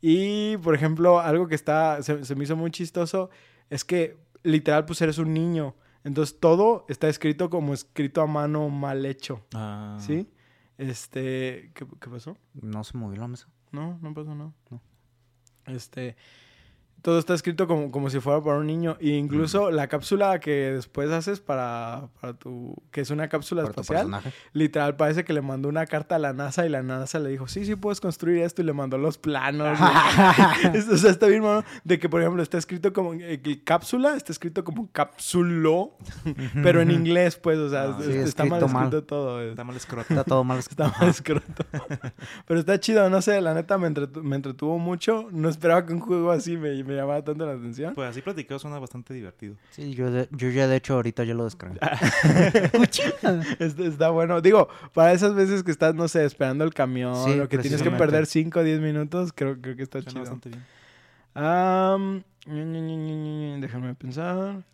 Y, 0.02 0.56
por 0.58 0.74
ejemplo, 0.74 1.20
algo 1.20 1.46
que 1.48 1.54
está, 1.54 2.02
se, 2.02 2.24
se 2.24 2.34
me 2.34 2.44
hizo 2.44 2.56
muy 2.56 2.70
chistoso 2.70 3.30
es 3.70 3.84
que 3.84 4.16
literal, 4.42 4.84
pues 4.84 5.00
eres 5.00 5.16
un 5.18 5.32
niño. 5.32 5.74
Entonces 6.04 6.38
todo 6.40 6.84
está 6.88 7.08
escrito 7.08 7.48
como 7.48 7.72
escrito 7.72 8.20
a 8.20 8.26
mano 8.26 8.68
mal 8.68 9.06
hecho, 9.06 9.46
Ah. 9.54 9.96
¿sí? 10.00 10.28
Este, 10.78 11.70
¿qué, 11.74 11.86
qué 12.00 12.10
pasó? 12.10 12.36
No 12.54 12.82
se 12.82 12.98
movió 12.98 13.20
la 13.20 13.28
mesa. 13.28 13.46
No, 13.70 13.98
no 14.02 14.12
pasó 14.12 14.34
nada. 14.34 14.52
No. 14.70 14.80
Este. 15.66 16.16
Todo 17.02 17.18
está 17.18 17.34
escrito 17.34 17.66
como, 17.66 17.90
como 17.90 18.08
si 18.10 18.20
fuera 18.20 18.40
para 18.40 18.58
un 18.58 18.66
niño. 18.68 18.96
E 19.00 19.08
incluso 19.10 19.70
la 19.72 19.88
cápsula 19.88 20.38
que 20.38 20.50
después 20.72 21.10
haces 21.10 21.40
para, 21.40 22.08
para 22.20 22.34
tu. 22.34 22.76
que 22.92 23.00
es 23.00 23.10
una 23.10 23.28
cápsula 23.28 23.64
espacial. 23.64 24.08
Literal, 24.52 24.94
parece 24.96 25.24
que 25.24 25.32
le 25.32 25.42
mandó 25.42 25.68
una 25.68 25.84
carta 25.86 26.14
a 26.14 26.18
la 26.20 26.32
NASA 26.32 26.64
y 26.64 26.68
la 26.68 26.82
NASA 26.84 27.18
le 27.18 27.30
dijo: 27.30 27.48
Sí, 27.48 27.64
sí, 27.64 27.74
puedes 27.74 28.00
construir 28.00 28.42
esto. 28.42 28.62
Y 28.62 28.64
le 28.64 28.72
mandó 28.72 28.98
los 28.98 29.18
planos. 29.18 29.78
O 30.92 30.96
sea, 30.96 31.10
está 31.10 31.26
bien, 31.26 31.42
mano. 31.42 31.64
De 31.84 31.98
que, 31.98 32.08
por 32.08 32.20
ejemplo, 32.20 32.42
está 32.42 32.56
escrito 32.58 32.92
como. 32.92 33.14
eh, 33.14 33.40
cápsula 33.64 34.14
está 34.16 34.32
escrito 34.32 34.62
como 34.64 34.90
cápsulo. 34.92 35.96
pero 36.62 36.80
en 36.80 36.90
inglés, 36.90 37.36
pues, 37.36 37.58
o 37.58 37.68
sea, 37.68 37.82
Ah, 37.84 37.96
es- 38.00 38.06
sí, 38.06 38.12
está 38.12 38.44
mal 38.44 38.60
escrito 38.62 38.68
mal. 38.90 39.02
todo. 39.04 39.40
es- 39.42 39.50
Está 39.50 39.64
mal 39.64 39.76
escroto. 39.76 40.06
Está 40.08 40.24
todo 40.24 40.44
mal 40.44 40.58
Está 40.60 40.86
escrito. 40.86 41.00
mal 41.00 41.08
escroto. 41.08 41.64
Pero 42.46 42.60
está 42.60 42.78
chido, 42.78 43.08
no 43.10 43.20
sé, 43.22 43.40
la 43.40 43.54
neta 43.54 43.76
me, 43.78 43.88
entretu- 43.88 44.22
me 44.22 44.36
entretuvo 44.36 44.78
mucho. 44.78 45.28
No 45.32 45.48
esperaba 45.48 45.84
que 45.86 45.92
un 45.92 46.00
juego 46.00 46.30
así 46.30 46.56
me, 46.56 46.82
me 46.84 46.91
llamara 46.96 47.22
tanto 47.24 47.44
la 47.46 47.52
atención. 47.52 47.94
Pues 47.94 48.08
así 48.10 48.22
platicado 48.22 48.58
suena 48.58 48.78
bastante 48.78 49.12
divertido. 49.14 49.56
Sí, 49.70 49.94
yo, 49.94 50.10
de- 50.10 50.28
yo 50.32 50.48
ya 50.50 50.66
de 50.68 50.76
hecho 50.76 50.94
ahorita 50.94 51.24
ya 51.24 51.34
lo 51.34 51.44
descargué. 51.44 51.78
Está, 53.58 53.82
está 53.84 54.10
bueno. 54.10 54.40
Digo, 54.40 54.68
para 54.94 55.12
esas 55.12 55.34
veces 55.34 55.62
que 55.62 55.70
estás, 55.70 55.94
no 55.94 56.08
sé, 56.08 56.24
esperando 56.24 56.64
el 56.64 56.72
camión 56.74 57.14
Sí, 57.24 57.38
o 57.40 57.48
que 57.48 57.58
tienes 57.58 57.82
que 57.82 57.90
perder 57.90 58.26
5 58.26 58.60
o 58.60 58.62
10 58.62 58.80
minutos, 58.80 59.32
creo, 59.34 59.60
creo 59.60 59.76
que 59.76 59.82
está 59.82 60.00
Suena 60.02 60.10
chido. 60.10 60.20
bastante 60.22 60.48
bien. 60.50 60.62
Déjame 63.60 63.94
pensar. 63.94 64.64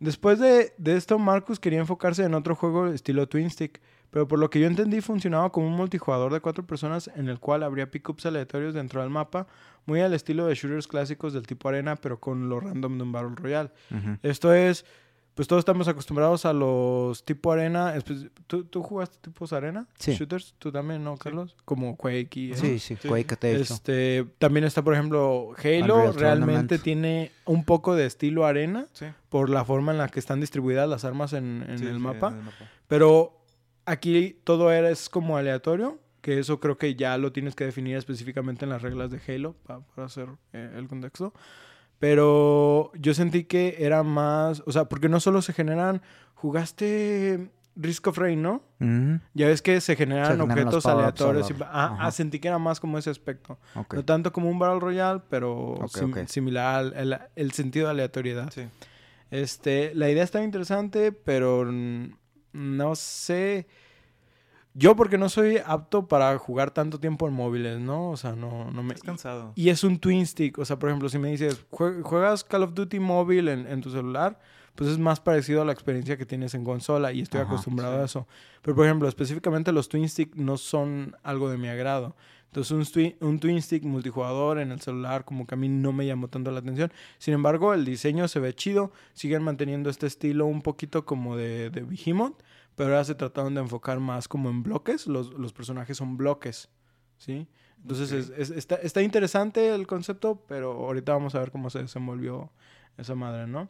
Después 0.00 0.38
de, 0.38 0.72
de 0.76 0.96
esto, 0.96 1.18
Marcus 1.18 1.58
quería 1.60 1.78
enfocarse 1.80 2.24
en 2.24 2.34
otro 2.34 2.54
juego 2.54 2.88
estilo 2.88 3.26
Twin 3.28 3.48
Stick, 3.50 3.80
pero 4.14 4.28
por 4.28 4.38
lo 4.38 4.48
que 4.48 4.60
yo 4.60 4.68
entendí 4.68 5.00
funcionaba 5.00 5.50
como 5.50 5.66
un 5.66 5.72
multijugador 5.72 6.32
de 6.32 6.38
cuatro 6.40 6.64
personas 6.64 7.10
en 7.16 7.28
el 7.28 7.40
cual 7.40 7.64
habría 7.64 7.90
pickups 7.90 8.26
aleatorios 8.26 8.72
dentro 8.72 9.00
del 9.00 9.10
mapa, 9.10 9.48
muy 9.86 10.00
al 10.02 10.14
estilo 10.14 10.46
de 10.46 10.54
shooters 10.54 10.86
clásicos 10.86 11.32
del 11.32 11.48
tipo 11.48 11.68
arena, 11.68 11.96
pero 11.96 12.20
con 12.20 12.48
lo 12.48 12.60
random 12.60 12.96
de 12.96 13.02
un 13.02 13.10
Battle 13.10 13.34
Royale. 13.34 13.70
Esto 14.22 14.54
es, 14.54 14.84
pues 15.34 15.48
todos 15.48 15.62
estamos 15.62 15.88
acostumbrados 15.88 16.46
a 16.46 16.52
los 16.52 17.24
tipo 17.24 17.50
arena. 17.50 17.96
espe- 17.96 18.30
¿Tú, 18.46 18.62
tú 18.62 18.84
jugaste 18.84 19.18
tipos 19.20 19.52
arena? 19.52 19.88
Sí. 19.98 20.14
Shooters, 20.14 20.54
tú 20.60 20.70
también, 20.70 21.02
¿no, 21.02 21.16
Carlos? 21.16 21.56
Como 21.64 21.96
Quake 21.96 22.28
y 22.38 22.52
eso. 22.52 22.60
Sí, 22.62 22.78
sí, 22.78 22.96
Sí. 23.02 23.08
Quake 23.08 23.34
te. 23.36 23.56
Este, 23.60 24.24
también 24.38 24.64
está, 24.64 24.82
por 24.82 24.94
ejemplo, 24.94 25.50
Halo. 25.58 25.96
Unreal 25.96 26.14
Realmente 26.14 26.78
Tournament. 26.78 26.82
tiene 26.84 27.32
un 27.46 27.64
poco 27.64 27.96
de 27.96 28.06
estilo 28.06 28.46
arena 28.46 28.86
Sí. 28.92 29.06
por 29.28 29.50
la 29.50 29.64
forma 29.64 29.90
en 29.90 29.98
la 29.98 30.06
que 30.08 30.20
están 30.20 30.38
distribuidas 30.40 30.88
las 30.88 31.04
armas 31.04 31.32
en, 31.32 31.66
en 31.68 31.78
sí, 31.80 31.84
el 31.86 31.94
sí, 31.96 32.00
mapa. 32.00 32.28
en 32.28 32.34
el 32.38 32.42
mapa. 32.44 32.70
Pero 32.86 33.40
aquí 33.86 34.38
todo 34.44 34.70
era, 34.72 34.90
es 34.90 35.08
como 35.08 35.36
aleatorio, 35.36 35.98
que 36.20 36.38
eso 36.38 36.58
creo 36.60 36.78
que 36.78 36.94
ya 36.94 37.18
lo 37.18 37.32
tienes 37.32 37.54
que 37.54 37.64
definir 37.64 37.96
específicamente 37.96 38.64
en 38.64 38.70
las 38.70 38.82
reglas 38.82 39.10
de 39.10 39.20
Halo 39.28 39.54
pa- 39.66 39.80
para 39.94 40.06
hacer 40.06 40.28
eh, 40.52 40.72
el 40.76 40.88
contexto. 40.88 41.34
Pero 41.98 42.90
yo 42.94 43.14
sentí 43.14 43.44
que 43.44 43.76
era 43.78 44.02
más, 44.02 44.62
o 44.66 44.72
sea, 44.72 44.86
porque 44.86 45.08
no 45.08 45.20
solo 45.20 45.42
se 45.42 45.52
generan, 45.52 46.02
jugaste 46.34 47.50
Risk 47.76 48.06
of 48.08 48.18
Rain, 48.18 48.42
¿no? 48.42 48.62
Ujú. 48.80 49.20
Ya 49.34 49.46
ves 49.48 49.62
que 49.62 49.80
se 49.80 49.96
generan 49.96 50.26
Se 50.26 50.32
generan 50.32 50.50
objetos 50.50 50.86
aleatorios. 50.86 51.50
y- 51.50 51.54
ah, 51.62 51.96
ah, 52.00 52.10
sentí 52.10 52.38
que 52.40 52.48
era 52.48 52.58
más 52.58 52.80
como 52.80 52.98
ese 52.98 53.10
aspecto. 53.10 53.58
Ok. 53.74 53.94
No 53.94 54.04
tanto 54.04 54.32
como 54.32 54.48
un 54.48 54.58
Battle 54.58 54.80
Royale, 54.80 55.22
pero 55.28 55.52
Ok, 55.74 55.96
sim- 55.96 56.10
ok. 56.12 56.26
similar 56.26 56.76
al 56.76 56.94
el, 56.96 57.18
el 57.36 57.52
sentido 57.52 57.86
de 57.86 57.92
aleatoriedad. 57.92 58.50
Sí. 58.52 58.62
Este, 59.30 59.94
la 59.94 60.08
idea 60.10 60.22
está 60.22 60.42
interesante, 60.42 61.10
pero 61.12 61.64
mm, 61.66 62.10
no 62.54 62.94
sé. 62.94 63.66
Yo 64.76 64.96
porque 64.96 65.18
no 65.18 65.28
soy 65.28 65.58
apto 65.64 66.08
para 66.08 66.36
jugar 66.38 66.72
tanto 66.72 66.98
tiempo 66.98 67.28
en 67.28 67.34
móviles, 67.34 67.78
¿no? 67.78 68.10
O 68.10 68.16
sea, 68.16 68.34
no, 68.34 68.70
no 68.72 68.82
me... 68.82 68.94
Es 68.94 69.02
cansado. 69.02 69.52
Y 69.54 69.68
es 69.68 69.84
un 69.84 70.00
twin 70.00 70.26
stick. 70.26 70.58
O 70.58 70.64
sea, 70.64 70.78
por 70.80 70.88
ejemplo, 70.88 71.08
si 71.08 71.18
me 71.18 71.30
dices, 71.30 71.64
"Jue- 71.70 72.02
¿juegas 72.02 72.42
Call 72.42 72.64
of 72.64 72.74
Duty 72.74 72.98
móvil 72.98 73.48
en, 73.48 73.66
en 73.66 73.80
tu 73.80 73.90
celular? 73.90 74.40
pues 74.74 74.90
es 74.90 74.98
más 74.98 75.20
parecido 75.20 75.62
a 75.62 75.64
la 75.64 75.70
experiencia 75.70 76.16
que 76.16 76.26
tienes 76.26 76.52
en 76.54 76.64
consola 76.64 77.12
y 77.12 77.20
estoy 77.20 77.38
Ajá, 77.40 77.48
acostumbrado 77.52 77.94
sí. 77.94 78.00
a 78.00 78.04
eso. 78.06 78.26
Pero 78.60 78.74
por 78.74 78.84
ejemplo, 78.84 79.06
específicamente 79.08 79.70
los 79.70 79.88
Twin 79.88 80.08
Stick 80.08 80.34
no 80.34 80.56
son 80.56 81.16
algo 81.22 81.48
de 81.48 81.56
mi 81.58 81.68
agrado. 81.68 82.16
Entonces 82.54 82.70
un, 82.70 82.82
twi- 82.84 83.16
un 83.18 83.40
Twin 83.40 83.60
Stick 83.60 83.82
multijugador 83.82 84.60
en 84.60 84.70
el 84.70 84.80
celular 84.80 85.24
como 85.24 85.44
que 85.44 85.56
a 85.56 85.58
mí 85.58 85.68
no 85.68 85.92
me 85.92 86.06
llamó 86.06 86.28
tanto 86.28 86.52
la 86.52 86.60
atención. 86.60 86.92
Sin 87.18 87.34
embargo, 87.34 87.74
el 87.74 87.84
diseño 87.84 88.28
se 88.28 88.38
ve 88.38 88.54
chido. 88.54 88.92
Siguen 89.12 89.42
manteniendo 89.42 89.90
este 89.90 90.06
estilo 90.06 90.46
un 90.46 90.62
poquito 90.62 91.04
como 91.04 91.36
de, 91.36 91.70
de 91.70 91.80
Behemoth. 91.80 92.40
Pero 92.76 92.90
ahora 92.90 93.02
se 93.02 93.16
trataron 93.16 93.56
de 93.56 93.60
enfocar 93.62 93.98
más 93.98 94.28
como 94.28 94.50
en 94.50 94.62
bloques. 94.62 95.08
Los, 95.08 95.32
los 95.34 95.52
personajes 95.52 95.96
son 95.96 96.16
bloques. 96.16 96.68
¿Sí? 97.16 97.48
Entonces 97.82 98.12
Ok. 98.12 98.18
es- 98.38 98.50
es- 98.50 98.56
está, 98.56 98.76
está 98.76 99.02
interesante 99.02 99.74
el 99.74 99.88
concepto, 99.88 100.44
pero 100.46 100.70
ahorita 100.86 101.12
vamos 101.12 101.34
a 101.34 101.40
ver 101.40 101.50
cómo 101.50 101.70
se 101.70 101.80
desenvolvió 101.80 102.52
esa 102.96 103.16
madre, 103.16 103.48
¿no? 103.48 103.68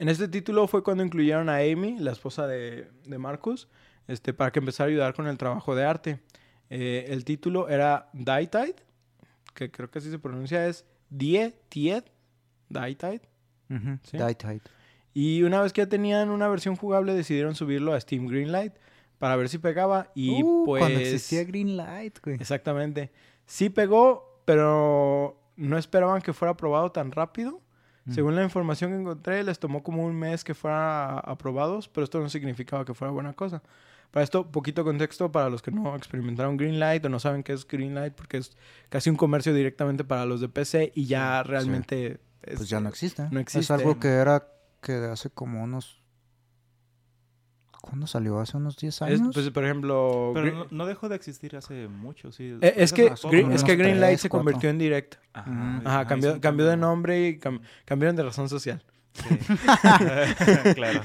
En 0.00 0.08
este 0.08 0.26
título 0.26 0.66
fue 0.66 0.82
cuando 0.82 1.04
incluyeron 1.04 1.48
a 1.48 1.58
Amy, 1.58 1.96
la 2.00 2.10
esposa 2.10 2.48
de, 2.48 2.90
de 3.06 3.18
Marcus, 3.18 3.68
este, 4.08 4.34
para 4.34 4.50
que 4.50 4.58
empezara 4.58 4.88
a 4.88 4.90
ayudar 4.90 5.14
con 5.14 5.28
el 5.28 5.38
trabajo 5.38 5.76
de 5.76 5.84
arte. 5.84 6.20
Eh, 6.70 7.06
el 7.08 7.24
título 7.24 7.68
era 7.68 8.08
Die 8.12 8.46
Tide, 8.46 8.76
que 9.54 9.70
creo 9.70 9.90
que 9.90 9.98
así 9.98 10.10
se 10.10 10.18
pronuncia, 10.18 10.66
es 10.66 10.84
Die 11.10 11.54
Tied, 11.68 12.04
Die 12.68 12.94
Tide. 12.94 13.22
Sí. 14.02 14.18
Die 14.18 14.34
Tide. 14.34 14.60
Y 15.14 15.42
una 15.42 15.62
vez 15.62 15.72
que 15.72 15.80
ya 15.80 15.88
tenían 15.88 16.28
una 16.30 16.48
versión 16.48 16.76
jugable, 16.76 17.14
decidieron 17.14 17.54
subirlo 17.54 17.94
a 17.94 18.00
Steam 18.00 18.26
Greenlight 18.26 18.74
para 19.18 19.36
ver 19.36 19.48
si 19.48 19.58
pegaba. 19.58 20.10
Y 20.14 20.42
Uh, 20.42 20.64
pues. 20.66 20.80
Cuando 20.82 21.00
existía 21.00 21.44
Greenlight, 21.44 22.18
güey. 22.22 22.36
Exactamente. 22.36 23.10
Sí 23.46 23.70
pegó, 23.70 24.42
pero 24.44 25.40
no 25.56 25.78
esperaban 25.78 26.20
que 26.20 26.32
fuera 26.32 26.52
aprobado 26.52 26.92
tan 26.92 27.12
rápido. 27.12 27.62
Mm. 28.04 28.12
Según 28.12 28.36
la 28.36 28.42
información 28.42 28.90
que 28.90 28.98
encontré, 28.98 29.42
les 29.42 29.58
tomó 29.58 29.82
como 29.82 30.04
un 30.04 30.14
mes 30.14 30.44
que 30.44 30.54
fueran 30.54 31.20
aprobados, 31.24 31.88
pero 31.88 32.04
esto 32.04 32.20
no 32.20 32.28
significaba 32.28 32.84
que 32.84 32.92
fuera 32.92 33.10
buena 33.10 33.32
cosa. 33.32 33.62
Para 34.10 34.24
esto, 34.24 34.50
poquito 34.50 34.82
contexto 34.84 35.30
para 35.30 35.50
los 35.50 35.60
que 35.62 35.70
no 35.70 35.94
experimentaron 35.94 36.56
Greenlight 36.56 37.04
o 37.04 37.08
no 37.08 37.18
saben 37.20 37.42
qué 37.42 37.52
es 37.52 37.66
Greenlight, 37.66 38.14
porque 38.14 38.38
es 38.38 38.56
casi 38.88 39.10
un 39.10 39.16
comercio 39.16 39.52
directamente 39.52 40.04
para 40.04 40.24
los 40.24 40.40
de 40.40 40.48
PC 40.48 40.92
y 40.94 41.06
ya 41.06 41.42
Sí, 41.44 41.50
realmente... 41.50 42.20
Pues 42.40 42.68
ya 42.68 42.80
no 42.80 42.88
existe. 42.88 43.22
no 43.30 43.40
Es 43.40 43.42
existe. 43.46 43.72
algo 43.74 43.98
que 43.98 44.08
era 44.08 44.46
que 44.80 44.92
de 44.92 45.10
hace 45.10 45.30
como 45.30 45.62
unos... 45.62 46.00
¿Cuándo 47.82 48.06
salió? 48.08 48.40
¿Hace 48.40 48.56
unos 48.56 48.76
10 48.76 48.94
Es, 48.94 49.02
años? 49.02 49.30
pues, 49.34 49.48
por 49.50 49.64
ejemplo... 49.64 50.32
Pero 50.34 50.52
no, 50.52 50.66
no 50.70 50.86
dejó 50.86 51.08
de 51.08 51.14
existir 51.16 51.54
hace 51.56 51.86
mucho, 51.86 52.32
sí. 52.32 52.56
eh, 52.60 52.74
es 52.78 52.92
que, 52.92 53.12
Green- 53.30 53.52
es 53.52 53.62
que 53.62 53.76
Greenlight 53.76 54.18
se 54.18 54.28
convirtió 54.28 54.70
en 54.70 54.78
Direct. 54.78 55.16
Ajá. 55.32 55.50
Ajá, 55.50 55.80
ajá, 55.84 56.06
cambió, 56.06 56.40
cambió 56.40 56.66
de 56.66 56.76
nombre 56.76 57.28
y 57.28 57.38
cam- 57.38 57.60
cambiaron 57.84 58.16
de 58.16 58.24
razón 58.24 58.48
social. 58.48 58.82
Sí. 59.16 59.38
claro. 60.74 61.02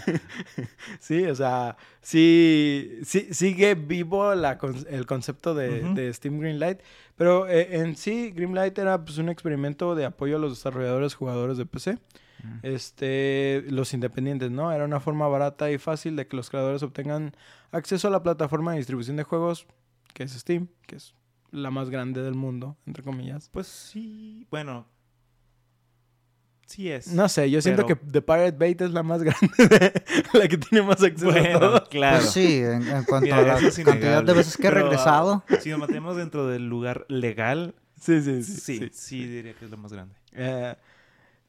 Sí, 1.00 1.26
o 1.26 1.36
sea, 1.36 1.78
sí, 2.02 3.00
sí 3.04 3.28
sigue 3.32 3.76
vivo 3.76 4.34
la 4.36 4.58
el 4.90 5.06
concepto 5.06 5.54
de 5.56 6.14
Steam 6.14 6.40
Greenlight, 6.40 6.80
pero 7.16 7.48
eh, 7.48 7.78
en 7.78 7.96
sí 7.96 8.32
Greenlight 8.32 8.78
era 8.78 9.04
pues 9.04 9.18
un 9.18 9.30
experimento 9.30 9.96
de 9.96 10.06
apoyo 10.06 10.38
a 10.38 10.40
los 10.40 10.58
desarrolladores 10.58 11.16
jugadores 11.16 11.58
de 11.58 11.66
PC, 11.66 11.98
Mm. 12.44 12.60
este, 12.64 13.64
los 13.70 13.94
independientes, 13.94 14.50
¿no? 14.50 14.72
Era 14.72 14.86
una 14.86 15.00
forma 15.00 15.28
barata 15.28 15.70
y 15.72 15.78
fácil 15.78 16.16
de 16.16 16.26
que 16.26 16.36
los 16.36 16.50
creadores 16.50 16.82
obtengan 16.82 17.36
acceso 17.72 18.08
a 18.08 18.12
la 18.12 18.24
plataforma 18.24 18.72
de 18.72 18.78
distribución 18.78 19.16
de 19.16 19.22
juegos 19.22 19.68
que 20.16 20.24
es 20.24 20.32
Steam, 20.32 20.68
que 20.88 20.96
es 20.96 21.14
la 21.52 21.70
más 21.70 21.92
grande 21.92 22.24
del 22.24 22.34
mundo, 22.34 22.78
entre 22.88 23.04
comillas. 23.04 23.48
Pues 23.50 23.68
sí, 23.68 24.48
bueno. 24.50 24.88
Sí 26.72 26.90
es. 26.90 27.08
No 27.08 27.28
sé, 27.28 27.50
yo 27.52 27.62
siento 27.62 27.86
Pero- 27.86 28.00
que 28.00 28.06
The 28.12 28.22
Pirate 28.22 28.52
Bay 28.58 28.76
es 28.80 28.92
la 28.92 29.04
más 29.04 29.22
grande, 29.24 29.94
la 30.34 30.48
que 30.48 30.58
tiene 30.58 30.86
más 30.88 31.04
acceso 31.04 31.30
a 31.30 31.34
Bueno, 31.34 31.60
todo. 31.60 31.84
claro. 31.90 32.18
Pues 32.20 32.32
sí, 32.32 32.58
en, 32.58 32.88
en 32.88 33.04
cuanto 33.04 33.26
Mira, 33.26 33.38
a 33.38 33.42
la 33.62 33.70
cantidad 33.84 34.24
de 34.24 34.34
veces 34.34 34.56
que 34.58 34.68
he 34.68 34.72
Pero, 34.72 34.84
regresado. 34.84 35.44
Si 35.60 35.70
nos 35.70 35.80
mantenemos 35.80 36.16
dentro 36.16 36.48
del 36.48 36.68
lugar 36.70 37.06
legal, 37.10 37.76
Sí, 38.00 38.22
sí, 38.22 38.42
sí, 38.44 38.54
sí. 38.54 38.78
sí, 38.80 38.90
sí. 38.94 39.28
diría 39.28 39.54
que 39.54 39.66
es 39.66 39.72
lo 39.72 39.78
más 39.78 39.92
grande. 39.94 40.16
Eh, 40.34 40.76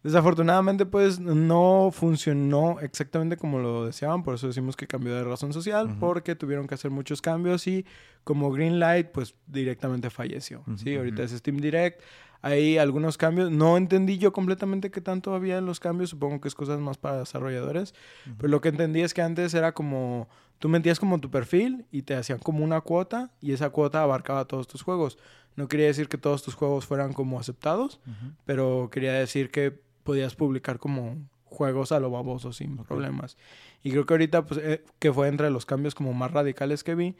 desafortunadamente, 0.02 0.84
pues 0.86 1.20
no 1.20 1.90
funcionó 1.92 2.78
exactamente 2.80 3.36
como 3.36 3.58
lo 3.58 3.86
deseaban, 3.86 4.22
por 4.22 4.34
eso 4.34 4.48
decimos 4.48 4.76
que 4.76 4.86
cambió 4.86 5.14
de 5.14 5.24
razón 5.24 5.52
social, 5.52 5.96
porque 6.00 6.34
tuvieron 6.34 6.66
que 6.66 6.74
hacer 6.74 6.90
muchos 6.90 7.22
cambios 7.22 7.66
y 7.66 7.86
como 8.24 8.50
Greenlight, 8.52 9.08
pues 9.12 9.34
directamente 9.46 10.10
falleció. 10.10 10.64
Sí, 10.76 10.96
ahorita 10.96 11.22
es 11.22 11.30
Steam 11.32 11.58
Direct. 11.58 12.00
Hay 12.42 12.76
algunos 12.76 13.16
cambios. 13.16 13.50
No 13.50 13.76
entendí 13.76 14.18
yo 14.18 14.32
completamente 14.32 14.90
qué 14.90 15.00
tanto 15.00 15.34
había 15.34 15.58
en 15.58 15.66
los 15.66 15.78
cambios. 15.80 16.10
Supongo 16.10 16.40
que 16.40 16.48
es 16.48 16.54
cosas 16.54 16.80
más 16.80 16.98
para 16.98 17.20
desarrolladores. 17.20 17.94
Pero 18.36 18.48
lo 18.48 18.60
que 18.60 18.68
entendí 18.68 19.00
es 19.00 19.14
que 19.14 19.22
antes 19.22 19.54
era 19.54 19.72
como... 19.72 20.28
Tú 20.58 20.68
metías 20.68 21.00
como 21.00 21.18
tu 21.20 21.28
perfil 21.30 21.86
y 21.90 22.02
te 22.02 22.14
hacían 22.14 22.38
como 22.38 22.64
una 22.64 22.80
cuota 22.82 23.30
y 23.40 23.50
esa 23.52 23.70
cuota 23.70 24.02
abarcaba 24.02 24.44
todos 24.44 24.68
tus 24.68 24.82
juegos. 24.82 25.18
No 25.56 25.66
quería 25.66 25.86
decir 25.86 26.08
que 26.08 26.18
todos 26.18 26.42
tus 26.44 26.54
juegos 26.54 26.86
fueran 26.86 27.12
como 27.12 27.38
aceptados, 27.40 28.00
Ujú. 28.06 28.32
pero 28.44 28.88
quería 28.92 29.12
decir 29.12 29.50
que 29.50 29.76
podías 30.04 30.36
publicar 30.36 30.78
como 30.78 31.16
juegos 31.46 31.90
a 31.90 31.98
lo 32.00 32.10
baboso 32.10 32.52
sin 32.52 32.78
Ok. 32.78 32.86
problemas. 32.86 33.36
Y 33.82 33.90
creo 33.90 34.06
que 34.06 34.14
ahorita, 34.14 34.46
pues, 34.46 34.60
eh, 34.62 34.84
que 35.00 35.12
fue 35.12 35.26
entre 35.28 35.50
los 35.50 35.66
cambios 35.66 35.94
como 35.96 36.12
más 36.12 36.30
radicales 36.30 36.84
que 36.84 36.94
vi, 36.94 37.16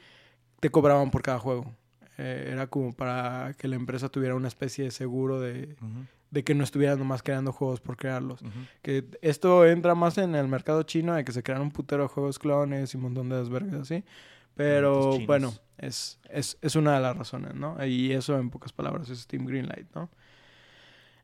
te 0.60 0.70
cobraban 0.70 1.10
por 1.10 1.22
cada 1.22 1.40
juego. 1.40 1.74
Eh, 2.18 2.50
era 2.52 2.66
como 2.66 2.92
para 2.92 3.54
que 3.58 3.68
la 3.68 3.76
empresa 3.76 4.08
tuviera 4.08 4.34
una 4.34 4.48
especie 4.48 4.84
de 4.84 4.90
seguro 4.90 5.40
de, 5.40 5.76
de 6.30 6.44
que 6.44 6.54
no 6.54 6.64
estuvieran 6.64 6.98
nomás 6.98 7.22
creando 7.22 7.52
juegos 7.52 7.80
por 7.80 7.96
crearlos. 7.96 8.40
Que 8.82 9.04
esto 9.22 9.66
entra 9.66 9.94
más 9.94 10.18
en 10.18 10.34
el 10.34 10.48
mercado 10.48 10.82
chino 10.82 11.14
de 11.14 11.24
que 11.24 11.32
se 11.32 11.42
crean 11.42 11.62
un 11.62 11.70
putero 11.70 12.02
de 12.02 12.08
juegos 12.08 12.38
clones 12.38 12.92
y 12.92 12.96
un 12.96 13.04
montón 13.04 13.28
de 13.28 13.36
desvergues 13.36 13.74
así. 13.74 14.04
Pero 14.54 15.18
bueno, 15.26 15.54
es, 15.78 16.18
es, 16.28 16.58
es 16.60 16.76
una 16.76 16.94
de 16.94 17.00
las 17.00 17.16
razones, 17.16 17.54
¿no? 17.54 17.82
Y 17.84 18.12
eso 18.12 18.38
en 18.38 18.50
pocas 18.50 18.72
palabras 18.72 19.08
es 19.08 19.20
Steam 19.20 19.46
Greenlight, 19.46 19.86
¿no? 19.94 20.10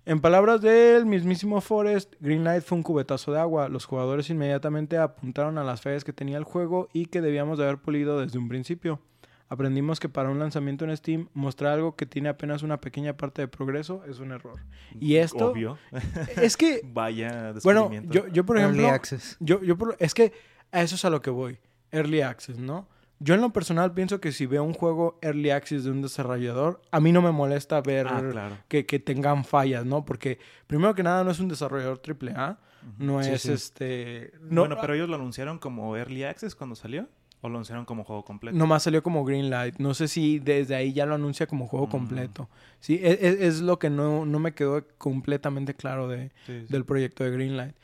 En 0.07 0.21
palabras 0.21 0.63
del 0.63 1.05
mismísimo 1.05 1.61
Forrest, 1.61 2.15
Greenlight 2.21 2.63
fue 2.63 2.79
un 2.79 2.83
cubetazo 2.83 3.31
de 3.31 3.41
agua. 3.41 3.69
Los 3.69 3.85
jugadores 3.85 4.31
inmediatamente 4.31 4.97
apuntaron 4.97 5.59
a 5.59 5.65
las 5.65 5.83
fallas 5.83 6.03
que 6.03 6.15
tenía 6.15 6.39
el 6.39 6.45
juego 6.45 6.89
y 6.95 7.07
que 7.07 7.21
debíamos 7.21 7.59
de 7.59 7.65
haber 7.65 7.77
pulido 7.77 8.19
desde 8.19 8.39
un 8.39 8.49
principio. 8.49 9.03
Aprendimos 9.51 9.99
que 10.01 10.09
para 10.09 10.29
un 10.29 10.39
lanzamiento 10.39 10.85
en 10.85 10.97
Steam, 10.97 11.29
mostrar 11.33 11.73
algo 11.73 11.97
que 11.97 12.05
tiene 12.07 12.29
apenas 12.29 12.63
una 12.63 12.81
pequeña 12.81 13.17
parte 13.17 13.43
de 13.43 13.49
progreso 13.49 14.03
es 14.07 14.19
un 14.19 14.33
error. 14.33 14.61
Y 15.01 15.17
esto- 15.17 15.51
Obvio. 15.53 15.79
Es 16.43 16.57
que, 16.57 16.83
Vaya 16.85 17.53
bueno, 17.65 17.83
descubrimiento. 17.89 18.13
yo, 18.13 18.29
yo 18.29 18.45
por 18.45 18.59
Early 18.59 18.79
ejemplo, 18.79 18.95
access. 18.95 19.37
yo, 19.41 19.63
yo 19.63 19.77
por- 19.79 19.97
es 19.99 20.13
que 20.15 20.33
a 20.71 20.83
eso 20.83 20.97
es 20.97 21.05
a 21.05 21.11
lo 21.11 21.23
que 21.23 21.31
voy. 21.31 21.59
Early 21.91 22.21
Access, 22.21 22.59
¿no? 22.59 22.87
Yo 23.21 23.35
en 23.35 23.41
lo 23.41 23.51
personal 23.51 23.93
pienso 23.95 24.21
que 24.21 24.31
si 24.31 24.45
veo 24.47 24.63
un 24.63 24.75
juego 24.75 25.19
Early 25.23 25.51
Access 25.51 25.85
de 25.85 25.91
un 25.91 26.03
desarrollador, 26.03 26.83
a 26.93 27.01
mí 27.01 27.11
no 27.11 27.23
me 27.23 27.33
molesta 27.33 27.81
ver 27.81 28.07
Ah, 28.07 28.23
claro. 28.31 28.59
que, 28.69 28.85
que 28.87 28.99
tengan 29.01 29.45
fallas, 29.45 29.85
¿no? 29.87 30.05
Porque 30.05 30.39
primero 30.67 30.95
que 30.95 31.03
nada 31.03 31.25
no 31.25 31.31
es 31.31 31.41
un 31.41 31.49
desarrollador 31.49 32.01
AAA, 32.07 32.59
no 32.99 33.23
Sí, 33.25 33.31
es 33.31 33.43
sí. 33.43 33.53
este... 33.53 34.33
No, 34.43 34.61
bueno, 34.61 34.77
pero 34.81 34.95
ellos 34.95 35.09
lo 35.09 35.17
anunciaron 35.17 35.59
como 35.59 35.97
Early 35.97 36.25
Access 36.25 36.55
cuando 36.55 36.77
salió. 36.77 37.09
¿O 37.41 37.49
lo 37.49 37.55
anunciaron 37.57 37.85
como 37.85 38.03
juego 38.05 38.25
completo? 38.25 38.57
Nomás 38.59 38.83
salió 38.83 39.03
como 39.03 39.25
Greenlight. 39.25 39.77
No 39.79 39.95
sé 39.95 40.09
si 40.09 40.39
desde 40.41 40.75
ahí 40.75 40.93
ya 40.93 41.07
lo 41.07 41.15
anuncia 41.15 41.47
como 41.47 41.67
juego 41.69 41.87
Mm. 41.87 41.91
completo. 41.91 42.49
Sí, 42.81 42.99
es, 43.03 43.19
es- 43.23 43.41
es 43.41 43.61
lo 43.61 43.79
que 43.79 43.91
no, 43.91 44.27
no 44.27 44.39
me 44.41 44.53
quedó 44.55 44.85
completamente 44.99 45.75
claro 45.75 46.09
de, 46.09 46.31
Sí, 46.47 46.61
sí. 46.63 46.67
del 46.69 46.85
proyecto 46.85 47.23
de 47.25 47.31
Greenlight. 47.31 47.77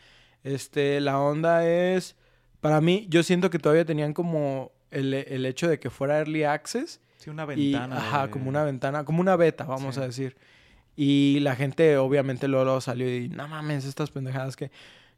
Este, 0.43 1.01
la 1.01 1.21
onda 1.21 1.67
es, 1.69 2.17
para 2.61 2.81
mí, 2.81 3.07
yo 3.09 3.23
siento 3.23 3.49
que 3.51 3.59
todavía 3.59 3.85
tenían 3.85 4.13
como 4.13 4.73
el, 4.91 5.15
el 5.15 5.47
hecho 5.47 5.69
de 5.69 5.79
que 5.79 5.89
fuera 5.91 6.19
Early 6.19 6.45
Access 6.45 7.01
Sí, 7.19 7.31
una 7.31 7.45
y, 7.55 7.73
ventana. 7.73 7.97
ajá, 7.97 8.25
de- 8.27 8.31
como 8.31 8.49
una 8.49 8.65
ventana, 8.65 9.05
como 9.05 9.21
una 9.21 9.37
beta, 9.37 9.65
vamos 9.65 9.95
Sí. 9.95 10.01
a 10.01 10.07
decir. 10.07 10.37
Y 10.97 11.39
la 11.41 11.57
gente 11.57 11.97
obviamente 11.97 12.47
luego, 12.49 12.65
luego 12.65 12.81
salió 12.81 13.09
y, 13.17 13.29
no 13.29 13.49
mames, 13.49 13.85
estas 13.85 14.11
pendejadas 14.11 14.57
que... 14.57 14.71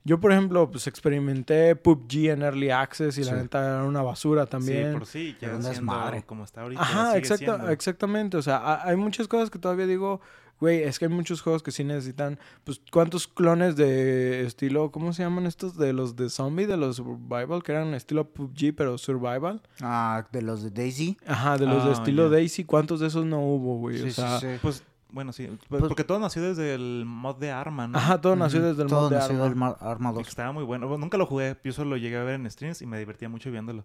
Yo, 0.07 0.21
por 0.21 0.31
ejemplo, 0.31 0.71
pues 0.71 0.87
experimenté 0.87 1.75
PUBG 1.75 2.29
en 2.31 2.43
Early 2.43 2.71
Access 2.71 3.19
y 3.19 3.25
la 3.25 3.33
Sí. 3.33 3.37
neta 3.39 3.59
era 3.59 3.85
una 3.85 4.03
basura 4.03 4.47
también. 4.47 4.93
Sí, 4.93 4.99
por 4.99 5.07
sí, 5.07 5.37
ya 5.41 5.49
siendo 5.49 5.69
desmadre. 5.69 6.23
como 6.23 6.45
está 6.45 6.63
ahorita. 6.63 6.81
Ajá, 6.81 7.07
sigue 7.09 7.19
exacta- 7.19 7.73
exactamente. 7.73 8.37
O 8.37 8.43
sea, 8.43 8.59
ha- 8.59 8.89
hay 8.89 8.97
muchas 8.97 9.27
cosas 9.27 9.51
que 9.51 9.59
todavía 9.59 9.87
digo, 9.87 10.21
güey, 10.61 10.85
es 10.85 10.99
que 11.01 11.07
hay 11.07 11.11
muchos 11.11 11.43
juegos 11.43 11.63
que 11.65 11.73
sí 11.73 11.83
necesitan, 11.83 12.39
pues, 12.63 12.81
¿cuántos 12.93 13.27
clones 13.27 13.75
de 13.75 14.47
estilo, 14.47 14.91
¿cómo 14.93 15.13
se 15.13 15.25
llaman 15.25 15.45
estos? 15.45 15.77
De 15.77 15.93
los 15.93 16.15
de 16.15 16.31
zombie, 16.31 16.67
de 16.67 16.77
los 16.77 16.97
survival, 16.97 17.63
que 17.65 17.73
eran 17.73 17.93
estilo 17.93 18.31
PUBG, 18.33 18.75
pero 18.77 18.97
survival. 18.99 19.61
Ah, 19.83 20.25
de 20.31 20.41
los 20.41 20.63
de 20.63 20.71
Daisy. 20.71 21.19
Ajá, 21.27 21.59
de 21.59 21.67
los 21.67 21.83
de 21.85 21.91
Ah, 21.91 21.95
estilo 21.95 22.27
ya. 22.31 22.37
Daisy, 22.37 22.65
¿cuántos 22.65 23.01
de 23.01 23.09
esos 23.09 23.27
no 23.27 23.41
hubo, 23.41 23.79
güey? 23.79 23.99
Sí, 23.99 24.07
o 24.09 24.11
sea, 24.13 24.39
sí, 24.39 24.47
sí. 24.53 24.59
Pues, 24.63 24.85
bueno, 25.11 25.33
sí. 25.33 25.49
Pues- 25.69 25.83
porque 25.83 26.05
todo 26.05 26.19
nació 26.19 26.43
desde 26.43 26.75
el 26.75 27.05
mod 27.07 27.37
de 27.37 27.51
Arma, 27.51 27.87
¿no? 27.89 27.97
Ajá, 27.99 28.21
todo 28.21 28.37
nació 28.37 28.61
desde 28.63 28.83
el 28.83 28.89
Todo 28.89 29.03
mod 29.03 29.11
de 29.11 29.17
nació 29.17 29.35
Arma. 29.35 29.45
del 29.45 29.55
Mar- 29.57 29.77
Arma 29.81 30.11
Y 30.11 30.13
que 30.15 30.19
2. 30.21 30.29
estaba 30.29 30.53
muy 30.53 30.65
bueno. 30.65 30.89
Bueno, 30.89 31.01
nunca 31.03 31.17
lo 31.19 31.27
jugué. 31.27 31.57
Yo 31.65 31.73
solo 31.73 31.91
lo 31.91 31.97
llegué 31.97 32.17
a 32.19 32.23
ver 32.25 32.35
en 32.35 32.51
streams 32.51 32.83
y 32.83 32.87
me 32.87 32.99
divertía 32.99 33.29
mucho 33.29 33.51
viéndolo. 33.51 33.85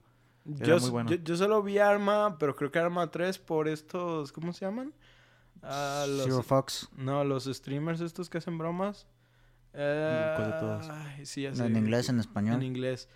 Era 0.57 0.65
Yo, 0.65 0.79
muy 0.79 0.89
bueno. 0.89 1.09
yo, 1.11 1.17
yo 1.17 1.37
solo 1.37 1.61
vi 1.61 1.77
Arma, 1.77 2.37
pero 2.39 2.55
creo 2.55 2.71
que 2.71 2.79
Arma 2.79 3.11
3 3.11 3.37
por 3.37 3.67
estos, 3.67 4.31
¿cómo 4.31 4.53
se 4.53 4.65
llaman? 4.65 4.93
Ah, 5.61 6.05
los- 6.07 6.23
Zero 6.25 6.41
Fox. 6.41 6.89
No, 6.97 7.23
los 7.23 7.45
streamers 7.45 8.01
estos 8.01 8.29
que 8.29 8.39
hacen 8.39 8.57
bromas. 8.57 9.05
¿Cuál 9.71 10.51
de 10.51 10.57
todos? 10.59 10.89
ay, 10.89 11.25
sí, 11.25 11.43
ya 11.43 11.49
¿En 11.65 11.77
inglés, 11.77 12.09
en 12.09 12.19
español? 12.19 12.55
En 12.55 12.63
inglés. 12.63 13.07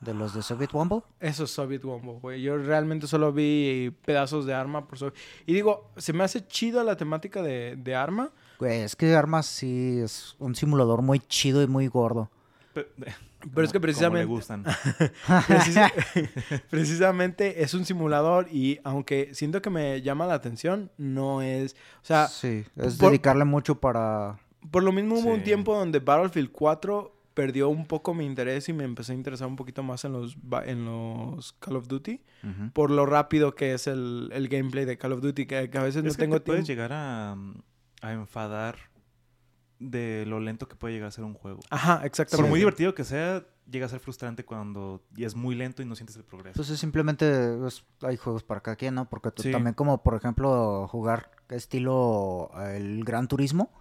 ¿De 0.00 0.14
los 0.14 0.32
de 0.34 0.42
Soviet 0.42 0.72
Wumble? 0.72 1.02
Eso 1.20 1.44
es 1.44 1.50
Soviet 1.50 1.84
Wombo, 1.84 2.20
güey. 2.20 2.40
Yo 2.40 2.56
realmente 2.56 3.06
solo 3.06 3.32
vi 3.34 3.94
pedazos 4.06 4.46
de 4.46 4.54
arma 4.54 4.86
por 4.88 4.96
Soviet. 4.98 5.14
Y 5.44 5.52
digo, 5.52 5.90
se 5.98 6.14
me 6.14 6.24
hace 6.24 6.46
chida 6.46 6.82
la 6.84 6.96
temática 6.96 7.42
de, 7.42 7.76
de 7.76 7.94
arma. 7.94 8.30
Güey, 8.58 8.80
es 8.80 8.96
que 8.96 9.14
Armas 9.14 9.44
sí 9.46 10.00
es 10.02 10.36
un 10.38 10.54
simulador 10.54 11.02
muy 11.02 11.20
chido 11.20 11.62
y 11.62 11.66
muy 11.66 11.86
gordo. 11.88 12.30
Pe- 12.72 12.88
Pero 12.96 13.12
es 13.12 13.12
que 13.44 13.52
como- 13.52 13.66
como 13.68 13.72
le 13.72 13.80
precisamente, 13.80 14.24
gustan. 14.24 14.64
precisa- 15.46 15.92
precisamente 16.70 17.62
es 17.62 17.74
un 17.74 17.84
simulador 17.84 18.48
y 18.50 18.80
aunque 18.84 19.34
siento 19.34 19.60
que 19.62 19.70
me 19.70 20.00
llama 20.02 20.26
la 20.26 20.34
atención, 20.34 20.90
no 20.96 21.42
es... 21.42 21.74
O 22.02 22.04
sea, 22.06 22.28
sí, 22.28 22.64
es 22.76 22.96
por- 22.96 23.10
dedicarle 23.10 23.44
mucho 23.44 23.74
para... 23.80 24.38
por 24.70 24.82
lo 24.82 24.92
mismo 24.92 25.16
hubo 25.18 25.30
un 25.32 25.42
tiempo 25.42 25.74
donde 25.76 25.98
Battlefield 26.00 26.50
4 26.52 27.16
perdió 27.40 27.68
un 27.70 27.86
poco 27.86 28.12
mi 28.12 28.26
interés 28.26 28.68
y 28.68 28.72
me 28.72 28.84
empecé 28.84 29.12
a 29.12 29.14
interesar 29.14 29.48
un 29.48 29.56
poquito 29.56 29.82
más 29.82 30.04
en 30.04 30.12
los, 30.12 30.36
ba- 30.42 30.64
en 30.64 30.84
los 30.84 31.52
Call 31.54 31.76
of 31.76 31.88
Duty. 31.88 32.20
Por 32.74 32.90
lo 32.90 33.06
rápido 33.06 33.54
que 33.54 33.72
es 33.74 33.86
el, 33.86 34.30
el 34.32 34.48
gameplay 34.48 34.84
de 34.84 34.98
Call 34.98 35.12
of 35.12 35.20
Duty, 35.22 35.46
que, 35.46 35.70
que 35.70 35.78
a 35.78 35.82
veces 35.82 36.02
no 36.02 36.10
es 36.10 36.16
que 36.16 36.22
tengo 36.24 36.36
te 36.36 36.42
puedes 36.46 36.64
tiempo. 36.66 36.82
llegar 36.82 36.92
a, 36.92 37.36
a 38.02 38.12
enfadar 38.12 38.76
de 39.78 40.24
lo 40.26 40.40
lento 40.40 40.68
que 40.68 40.76
puede 40.76 40.92
llegar 40.94 41.08
a 41.08 41.10
ser 41.12 41.24
un 41.24 41.32
juego. 41.34 41.60
Ajá, 41.70 41.98
Por 41.98 42.06
exactamente. 42.06 42.50
muy 42.50 42.58
divertido 42.58 42.94
que 42.94 43.04
sea, 43.04 43.46
llega 43.70 43.86
a 43.86 43.88
ser 43.88 44.00
frustrante 44.00 44.44
cuando 44.44 45.02
ya 45.16 45.26
es 45.26 45.34
muy 45.34 45.54
lento 45.54 45.80
y 45.80 45.86
no 45.86 45.94
sientes 45.96 46.16
el 46.16 46.24
progreso. 46.24 46.50
Entonces 46.50 46.78
simplemente 46.78 47.26
es- 47.66 47.84
hay 48.02 48.16
juegos 48.18 48.42
para 48.44 48.60
cada 48.60 48.76
quien, 48.76 48.94
¿no? 48.94 49.08
Porque 49.08 49.30
tú 49.30 49.42
Sí. 49.42 49.50
también 49.50 49.72
como, 49.74 50.02
por 50.02 50.14
ejemplo, 50.16 50.86
jugar 50.88 51.30
estilo 51.48 52.50
eh, 52.58 52.76
el 52.76 53.04
Gran 53.04 53.26
Turismo, 53.26 53.72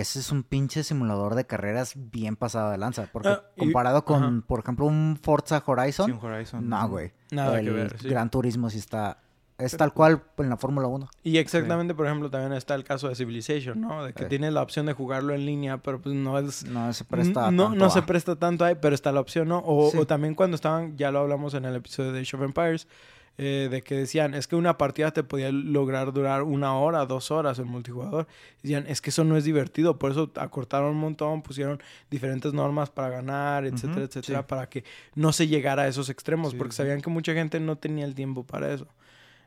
ese 0.00 0.18
es 0.18 0.30
un 0.32 0.42
pinche 0.42 0.82
simulador 0.82 1.34
de 1.34 1.46
carreras 1.46 1.92
bien 1.96 2.36
pasado 2.36 2.70
de 2.70 2.78
lanza. 2.78 3.08
Porque 3.12 3.28
Ah, 3.28 3.42
y- 3.56 3.60
comparado 3.60 4.04
con, 4.04 4.22
ajá. 4.22 4.42
por 4.46 4.60
ejemplo, 4.60 4.86
un 4.86 5.18
Forza 5.22 5.62
Horizon, 5.64 6.06
Sí, 6.06 6.12
un 6.12 6.18
Horizon. 6.24 6.68
no, 6.68 6.88
güey. 6.88 7.12
Nada 7.30 7.58
el 7.60 7.66
que 7.66 7.70
ver, 7.72 7.98
sí. 8.00 8.08
Gran 8.08 8.30
Turismo 8.30 8.70
sí 8.70 8.78
está... 8.78 9.18
Es 9.56 9.70
Pero- 9.70 9.78
tal 9.78 9.92
cual 9.94 10.22
en 10.38 10.48
la 10.50 10.56
Fórmula 10.56 10.88
1. 10.88 11.08
Y 11.22 11.38
exactamente, 11.38 11.94
por 11.94 12.06
ejemplo, 12.06 12.28
también 12.28 12.52
está 12.54 12.74
el 12.74 12.82
caso 12.82 13.08
de 13.08 13.14
Civilization, 13.14 13.80
¿no? 13.80 14.04
De 14.04 14.12
que 14.12 14.24
tienes 14.24 14.52
la 14.52 14.60
opción 14.62 14.84
de 14.86 14.94
jugarlo 14.94 15.32
en 15.32 15.46
línea, 15.46 15.76
pero 15.78 16.00
pues 16.00 16.12
no 16.12 16.36
es... 16.40 16.64
No 16.66 16.92
se 16.92 17.04
presta 17.04 17.52
no, 17.52 17.66
tanto 17.68 17.78
no 17.78 17.88
se 17.88 18.02
presta 18.02 18.34
tanto 18.34 18.64
ahí, 18.64 18.74
pero 18.80 18.96
está 18.96 19.12
la 19.12 19.20
opción, 19.20 19.46
¿no? 19.46 19.62
O, 19.64 19.92
Sí. 19.92 19.98
o 19.98 20.06
también 20.08 20.34
cuando 20.34 20.56
estaban, 20.56 20.96
ya 20.96 21.12
lo 21.12 21.20
hablamos 21.20 21.54
en 21.54 21.66
el 21.66 21.76
episodio 21.76 22.10
de 22.12 22.20
Age 22.22 22.36
of 22.36 22.42
Empires, 22.42 22.88
eh, 23.36 23.68
de 23.70 23.82
que 23.82 23.96
decían, 23.96 24.34
es 24.34 24.46
que 24.46 24.54
una 24.56 24.78
partida 24.78 25.10
te 25.10 25.24
podía 25.24 25.50
lograr 25.50 26.12
durar 26.12 26.42
una 26.44 26.76
hora, 26.76 27.04
dos 27.06 27.30
horas 27.30 27.58
en 27.58 27.66
multijugador. 27.66 28.26
Decían, 28.62 28.84
es 28.86 29.00
que 29.00 29.10
eso 29.10 29.24
no 29.24 29.36
es 29.36 29.44
divertido, 29.44 29.98
por 29.98 30.12
eso 30.12 30.30
acortaron 30.36 30.90
un 30.90 30.98
montón, 31.00 31.42
pusieron 31.42 31.82
diferentes 32.10 32.52
normas 32.52 32.90
para 32.90 33.08
ganar, 33.10 33.64
etcétera, 33.64 33.92
Ujú, 33.94 34.04
etcétera, 34.04 34.38
sí. 34.40 34.44
para 34.48 34.68
que 34.68 34.84
no 35.16 35.32
se 35.32 35.48
llegara 35.48 35.82
a 35.82 35.88
esos 35.88 36.08
extremos, 36.10 36.52
Sí, 36.52 36.56
porque 36.56 36.72
sí. 36.72 36.76
sabían 36.76 37.00
que 37.00 37.10
mucha 37.10 37.32
gente 37.34 37.58
no 37.58 37.76
tenía 37.76 38.04
el 38.04 38.14
tiempo 38.14 38.44
para 38.44 38.72
eso. 38.72 38.86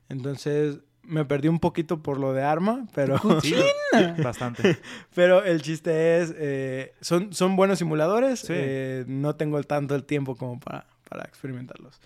Entonces, 0.10 0.80
me 1.04 1.24
perdí 1.24 1.48
un 1.48 1.60
poquito 1.60 2.04
por 2.04 2.20
lo 2.20 2.34
de 2.34 2.44
arma, 2.44 2.88
pero... 2.94 3.16
Bastante. 4.24 4.78
Pero 5.16 5.44
el 5.44 5.62
chiste 5.62 6.20
es, 6.20 6.34
eh, 6.38 6.94
son, 7.02 7.34
son 7.34 7.56
buenos 7.56 7.80
simuladores, 7.80 8.46
eh, 8.50 9.06
no 9.08 9.36
tengo 9.36 9.58
el 9.58 9.66
tanto 9.68 9.96
el 9.96 10.04
tiempo 10.04 10.36
como 10.36 10.60
para, 10.60 10.86
para 11.10 11.24
experimentarlos. 11.24 12.00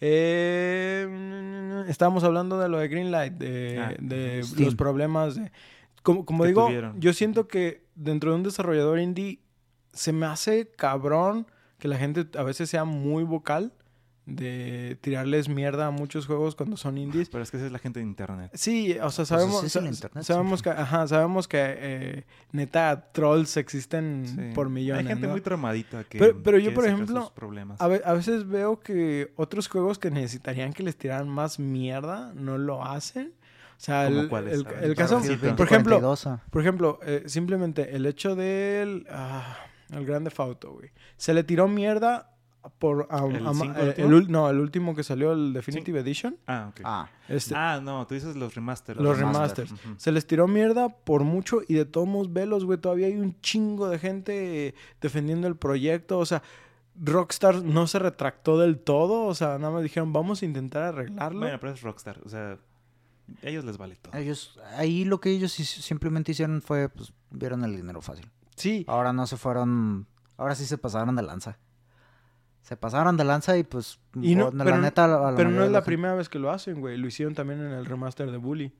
Eh, 0.00 1.84
estábamos 1.88 2.24
hablando 2.24 2.58
de 2.58 2.68
lo 2.68 2.78
de 2.78 2.88
Greenlight, 2.88 3.34
de, 3.34 3.78
Ah, 3.80 3.94
de 3.98 4.44
los 4.58 4.74
problemas 4.74 5.36
de... 5.36 5.50
Como, 6.02 6.24
como 6.24 6.44
digo, 6.44 6.66
tuvieron. 6.66 7.00
yo 7.00 7.12
siento 7.12 7.48
que 7.48 7.84
dentro 7.94 8.30
de 8.30 8.36
un 8.36 8.42
desarrollador 8.44 9.00
indie 9.00 9.40
se 9.92 10.12
me 10.12 10.26
hace 10.26 10.68
cabrón 10.70 11.46
que 11.78 11.88
la 11.88 11.96
gente 11.96 12.26
a 12.38 12.42
veces 12.42 12.70
sea 12.70 12.84
muy 12.84 13.24
vocal 13.24 13.72
de 14.26 14.98
tirarles 15.00 15.48
mierda 15.48 15.86
a 15.86 15.90
muchos 15.92 16.26
juegos 16.26 16.56
cuando 16.56 16.76
son 16.76 16.98
indies. 16.98 17.28
Pero 17.30 17.44
es 17.44 17.50
que 17.50 17.56
esa 17.58 17.66
es 17.66 17.72
la 17.72 17.78
gente 17.78 18.00
de 18.00 18.06
internet. 18.06 18.50
Sí, 18.54 18.92
o 19.00 19.10
sea, 19.10 19.22
Pues 19.22 19.28
sabemos, 19.28 19.56
así 19.58 19.66
es 19.66 19.76
el 19.76 19.86
internet, 19.86 20.24
sabemos 20.24 20.62
que, 20.62 20.70
ajá, 20.70 21.06
sabemos 21.06 21.46
que 21.48 21.58
eh, 21.62 22.24
neta 22.52 23.12
trolls 23.12 23.56
existen 23.56 24.24
Sí. 24.26 24.52
por 24.54 24.68
millones. 24.68 25.02
Hay 25.04 25.08
gente 25.08 25.26
¿no? 25.28 25.32
muy 25.32 25.40
traumadita 25.40 26.02
que. 26.04 26.18
Pero- 26.18 26.42
pero 26.42 26.58
yo, 26.58 26.74
por 26.74 26.86
ejemplo, 26.86 27.32
problemas. 27.34 27.80
a, 27.80 27.86
ve- 27.86 28.02
a 28.04 28.12
veces 28.12 28.46
veo 28.48 28.80
que 28.80 29.32
otros 29.36 29.68
juegos 29.68 29.98
que 29.98 30.10
necesitarían 30.10 30.72
que 30.72 30.82
les 30.82 30.96
tiraran 30.96 31.28
más 31.28 31.58
mierda 31.60 32.32
no 32.34 32.58
lo 32.58 32.84
hacen. 32.84 33.32
O 33.76 33.78
sea, 33.78 34.06
¿Cómo 34.06 34.38
el, 34.38 34.66
A 34.66 34.70
ver, 34.70 34.84
el 34.84 34.94
caso, 34.96 35.16
por 35.20 35.66
ejemplo, 35.66 36.00
2042, 36.00 36.28
por 36.50 36.62
ejemplo, 36.62 36.98
eh, 37.02 37.24
simplemente 37.26 37.94
el 37.94 38.06
hecho 38.06 38.34
del 38.34 39.06
ah, 39.10 39.56
el 39.92 40.04
Grande 40.06 40.30
Fauto, 40.30 40.72
güey. 40.72 40.90
Se 41.18 41.32
le 41.34 41.44
tiró 41.44 41.68
mierda 41.68 42.32
por 42.78 43.06
a- 43.10 43.24
¿El 43.26 43.36
eh, 43.76 43.94
el 43.98 44.30
no, 44.30 44.48
el 44.50 44.58
último 44.60 44.94
que 44.94 45.02
salió 45.02 45.32
el 45.32 45.52
Definitive 45.52 46.00
Edition. 46.00 46.36
Ah, 46.46 46.68
ok. 46.70 46.80
Ah, 46.84 47.08
Este, 47.28 47.54
Ah, 47.56 47.80
no, 47.82 48.06
tú 48.06 48.14
dices 48.14 48.36
los 48.36 48.54
remasters. 48.54 49.00
los 49.00 49.18
remaster. 49.18 49.66
remasters. 49.66 50.00
Se 50.02 50.12
les 50.12 50.26
tiró 50.26 50.46
mierda 50.48 50.88
por 50.88 51.24
mucho 51.24 51.60
y 51.66 51.74
de 51.74 51.84
todos 51.84 52.06
modos 52.06 52.32
velos, 52.32 52.64
güey. 52.64 52.78
Todavía 52.78 53.06
hay 53.08 53.16
un 53.16 53.40
chingo 53.40 53.88
de 53.88 53.98
gente 53.98 54.74
defendiendo 55.00 55.46
el 55.48 55.56
proyecto. 55.56 56.18
O 56.18 56.26
sea, 56.26 56.42
Rockstar 56.98 57.62
no 57.62 57.86
se 57.86 57.98
retractó 57.98 58.58
del 58.58 58.78
todo. 58.78 59.24
O 59.26 59.34
sea, 59.34 59.58
nada 59.58 59.72
más 59.72 59.82
dijeron, 59.82 60.12
vamos 60.12 60.42
a 60.42 60.44
intentar 60.46 60.82
arreglarlo. 60.82 61.40
Bueno, 61.40 61.58
pero 61.60 61.72
es 61.72 61.82
Rockstar. 61.82 62.20
O 62.24 62.28
sea, 62.28 62.52
a 63.42 63.46
ellos 63.48 63.64
les 63.64 63.76
vale 63.76 63.96
todo. 63.96 64.16
ellos, 64.16 64.58
ahí 64.76 65.04
lo 65.04 65.20
que 65.20 65.30
ellos 65.30 65.52
simplemente 65.52 66.32
hicieron 66.32 66.62
fue, 66.62 66.88
pues, 66.88 67.12
vieron 67.30 67.64
el 67.64 67.76
dinero 67.76 68.00
fácil. 68.00 68.30
sí, 68.54 68.84
Ahora 68.88 69.12
no 69.12 69.26
se 69.26 69.36
fueron, 69.36 70.06
ahora 70.38 70.54
sí 70.54 70.64
se 70.64 70.78
pasaron 70.78 71.16
de 71.16 71.22
lanza. 71.22 71.58
Se 72.66 72.76
pasaron 72.76 73.16
de 73.16 73.22
lanza 73.22 73.56
y 73.56 73.62
pues, 73.62 74.00
Y 74.20 74.34
no- 74.34 74.50
la 74.50 74.64
pero- 74.64 74.78
neta, 74.78 75.04
a 75.04 75.08
la- 75.08 75.30
la 75.30 75.36
pero 75.36 75.50
no 75.52 75.62
es 75.62 75.70
la 75.70 75.84
primera 75.84 76.14
vez 76.16 76.28
que 76.28 76.40
lo 76.40 76.50
hacen, 76.50 76.80
güey. 76.80 76.96
Lo 76.96 77.06
hicieron 77.06 77.32
también 77.32 77.60
en 77.60 77.70
el 77.70 77.86
remaster 77.86 78.28
de 78.28 78.38
Bully. 78.38 78.74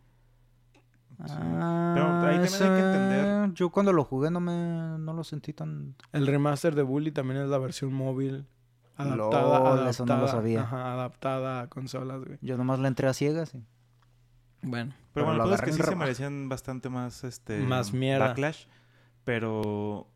Ah, 1.20 1.92
Pero 1.94 2.06
ahí 2.28 2.34
también 2.48 2.62
hay 2.62 2.80
que 2.80 2.86
entender- 2.86 3.52
Yo 3.54 3.70
cuando 3.70 3.92
lo 3.92 4.02
jugué 4.04 4.30
no 4.30 4.40
me, 4.40 4.98
no 4.98 5.12
lo 5.14 5.22
sentí 5.24 5.52
tan... 5.52 5.94
El 6.12 6.26
remaster 6.26 6.74
de 6.74 6.82
Bully 6.82 7.12
también 7.12 7.40
es 7.40 7.48
la 7.48 7.58
versión 7.58 7.92
móvil. 7.94 8.44
Adaptada, 8.96 9.76
Lol, 9.76 9.86
eso 9.88 10.04
no 10.04 10.08
lo 10.14 10.18
adaptada, 10.20 10.40
sabía. 10.40 10.60
Ajá, 10.62 10.92
adaptada 10.94 11.60
a 11.62 11.68
consolas, 11.68 12.24
güey. 12.24 12.38
Yo 12.42 12.56
nomás 12.58 12.80
le 12.80 12.88
entré 12.88 13.06
a 13.08 13.14
ciegas 13.14 13.54
y... 13.54 13.62
Bueno. 14.62 14.92
Pero, 14.96 15.06
Pero 15.14 15.26
bueno, 15.26 15.44
pedo 15.44 15.54
es 15.54 15.60
que 15.62 15.72
sí 15.72 15.82
se 15.82 15.94
merecían 15.96 16.48
bastante 16.48 16.88
más 16.90 17.22
este 17.24 17.60
Más 17.60 17.92
mierda. 17.92 18.28
backlash. 18.28 18.66
Pero 19.24 20.08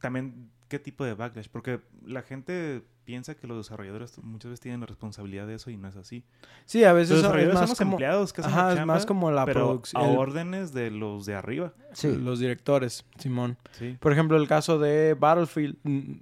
también, 0.00 0.50
¿qué 0.72 0.78
tipo 0.78 1.04
de 1.04 1.12
backlash? 1.12 1.48
Porque 1.52 1.80
la 2.06 2.22
gente 2.22 2.82
piensa 3.04 3.34
que 3.34 3.46
los 3.46 3.58
desarrolladores 3.58 4.16
muchas 4.22 4.52
veces 4.52 4.60
tienen 4.60 4.80
la 4.80 4.86
responsabilidad 4.86 5.46
de 5.46 5.56
eso 5.56 5.68
y 5.70 5.76
no 5.76 5.86
es 5.88 5.96
así. 5.96 6.24
Sí, 6.64 6.82
a 6.84 6.94
veces 6.94 7.10
Los 7.10 7.20
son- 7.20 7.32
desarrolladores 7.32 7.68
los 7.70 7.78
como... 7.78 7.90
empleados 7.92 8.32
que 8.32 8.40
hacen 8.40 8.52
Ajá, 8.54 8.74
la 8.74 8.80
es 8.80 8.86
más 8.86 9.04
como 9.04 9.30
la 9.30 9.44
pero 9.44 9.66
producción. 9.66 10.02
a 10.02 10.10
el- 10.10 10.16
órdenes 10.16 10.72
de 10.72 10.90
los 10.90 11.26
de 11.26 11.34
arriba. 11.34 11.74
Sí, 11.92 12.16
Los 12.16 12.38
directores, 12.38 13.04
Simón. 13.18 13.58
Sí. 13.72 13.98
Por 14.00 14.12
ejemplo, 14.12 14.38
el 14.38 14.48
caso 14.48 14.78
de 14.78 15.12
Battlefield. 15.14 15.76
mm, 15.82 16.12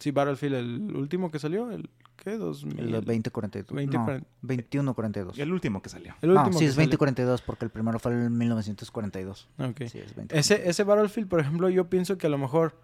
Sí, 0.00 0.10
Battlefield, 0.10 0.54
el 0.56 0.96
último 0.96 1.30
que 1.30 1.38
salió, 1.38 1.70
el 1.70 1.88
¿qué? 2.16 2.36
2000. 2.38 2.78
el 2.80 2.86
de 2.86 3.00
2042. 3.02 3.76
20, 3.76 3.96
no, 3.98 4.04
40. 4.06 4.26
2142. 4.40 5.38
El 5.38 5.52
último 5.52 5.82
que 5.82 5.88
salió. 5.90 6.14
El 6.22 6.32
No, 6.34 6.40
último 6.40 6.58
sí, 6.58 6.64
que 6.64 6.68
es 6.70 6.74
salió. 6.74 6.86
2042 6.86 7.42
porque 7.42 7.66
el 7.66 7.70
primero 7.70 7.98
fue 7.98 8.12
el 8.12 8.30
1942. 8.30 9.48
Ok. 9.58 9.76
Sí, 9.86 9.98
es 9.98 10.14
2042. 10.16 10.32
Ese, 10.32 10.68
ese 10.68 10.84
Battlefield, 10.84 11.28
por 11.28 11.40
ejemplo, 11.40 11.68
yo 11.68 11.88
pienso 11.90 12.16
que 12.16 12.26
a 12.26 12.30
lo 12.30 12.38
mejor 12.38 12.74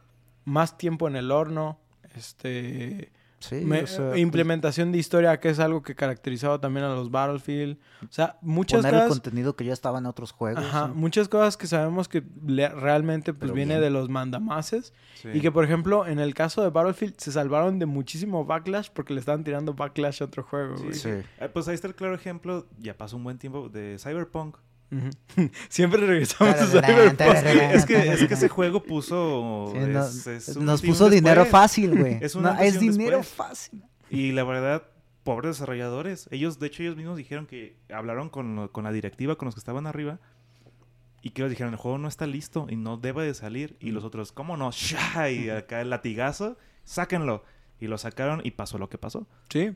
más 0.47 0.79
tiempo 0.79 1.07
en 1.09 1.17
el 1.17 1.31
horno, 1.31 1.79
este... 2.15 3.13
Sí, 3.39 3.57
me- 3.57 3.83
o 3.83 3.87
sea, 3.87 4.09
pues, 4.09 4.19
implementación 4.19 4.93
de 4.93 4.99
historia, 4.99 5.39
que 5.39 5.51
es 5.51 5.59
algo 5.61 5.83
que 5.83 5.95
caracterizaba 5.95 6.59
también 6.59 6.87
a 6.87 6.95
los 6.95 7.11
Battlefield. 7.11 7.77
O 8.03 8.07
sea, 8.11 8.39
muchas 8.41 8.79
poner 8.81 8.95
el 8.95 9.01
cosas... 9.03 9.21
contenido 9.21 9.55
que 9.55 9.67
ya 9.67 9.75
estaba 9.75 9.99
en 9.99 10.07
otros 10.07 10.33
juegos. 10.33 10.65
Ajá, 10.65 10.87
muchas 10.89 11.29
cosas 11.29 11.59
que 11.59 11.67
sabemos 11.67 12.09
que 12.09 12.25
le- 12.47 12.71
realmente 12.71 13.35
pues 13.35 13.41
Pero 13.43 13.53
viene 13.55 13.75
bien. 13.75 13.83
de 13.83 13.91
los 13.91 14.09
mandamases. 14.09 14.95
Sí. 15.21 15.29
Y 15.35 15.41
que, 15.43 15.53
por 15.53 15.65
ejemplo, 15.65 16.07
en 16.07 16.19
el 16.19 16.33
caso 16.35 16.63
de 16.63 16.71
Battlefield 16.71 17.17
se 17.19 17.31
salvaron 17.31 17.79
de 17.79 17.85
muchísimo 17.85 18.47
backlash 18.47 18.89
porque 18.93 19.13
le 19.13 19.21
estaban 19.21 19.45
tirando 19.45 19.75
backlash 19.75 20.23
a 20.23 20.25
otro 20.25 20.43
juego. 20.43 20.79
Sí, 20.79 20.85
güey. 20.85 20.95
Sí. 20.95 21.11
Eh, 21.39 21.51
pues 21.53 21.69
ahí 21.69 21.75
está 21.75 21.89
el 21.89 21.95
claro 21.95 22.15
ejemplo, 22.15 22.67
ya 22.79 22.97
pasó 22.97 23.19
un 23.19 23.23
buen 23.25 23.37
tiempo, 23.39 23.69
de 23.69 23.99
Cyberpunk. 23.99 24.57
Siempre 25.69 26.07
regresamos 26.07 26.55
a 26.55 26.67
Cyberpunk. 26.67 27.21
Es 27.21 27.85
que, 27.87 28.13
es 28.13 28.27
que 28.27 28.35
ese 28.35 28.49
juego 28.49 28.83
puso... 28.83 29.71
Sí, 29.73 29.79
no- 29.79 30.05
es- 30.05 30.27
es 30.27 30.57
un 30.57 30.65
nos 30.65 30.83
puso 30.83 31.11
dinero 31.11 31.43
después. 31.43 31.51
fácil, 31.63 31.99
güey. 31.99 32.19
Es 32.21 32.37
No, 32.37 32.55
dinero 32.57 33.19
después. 33.19 33.29
fácil. 33.49 33.83
Y 34.11 34.33
la 34.33 34.45
verdad, 34.45 34.85
pobres 35.25 35.57
desarrolladores. 35.57 36.29
Ellos, 36.31 36.59
de 36.61 36.69
hecho, 36.69 36.83
ellos 36.83 36.97
mismos 36.97 37.17
dijeron 37.17 37.47
que 37.47 37.77
hablaron 37.93 38.29
con, 38.31 38.69
con 38.69 38.85
la 38.85 38.93
directiva, 38.93 39.37
con 39.37 39.47
los 39.47 39.55
que 39.55 39.59
estaban 39.61 39.87
arriba. 39.87 40.19
Y 41.23 41.31
que 41.31 41.43
ellos 41.43 41.51
dijeron, 41.51 41.73
el 41.73 41.79
juego 41.81 41.99
no 41.99 42.07
está 42.07 42.27
listo 42.27 42.67
y 42.71 42.77
no 42.77 42.97
debe 42.99 43.25
de 43.25 43.35
salir. 43.35 43.77
Y 43.81 43.91
los 43.91 44.05
otros, 44.05 44.31
¿cómo 44.31 44.57
no? 44.57 44.71
¡Sha! 44.71 45.29
Y 45.31 45.51
acá 45.51 45.81
el 45.81 45.91
latigazo, 45.91 46.57
sáquenlo. 46.85 47.43
Y 47.81 47.89
lo 47.89 47.99
sacaron 47.99 48.41
y 48.45 48.53
pasó 48.53 48.79
lo 48.79 48.89
que 48.89 48.97
pasó. 48.99 49.27
Sí. 49.51 49.75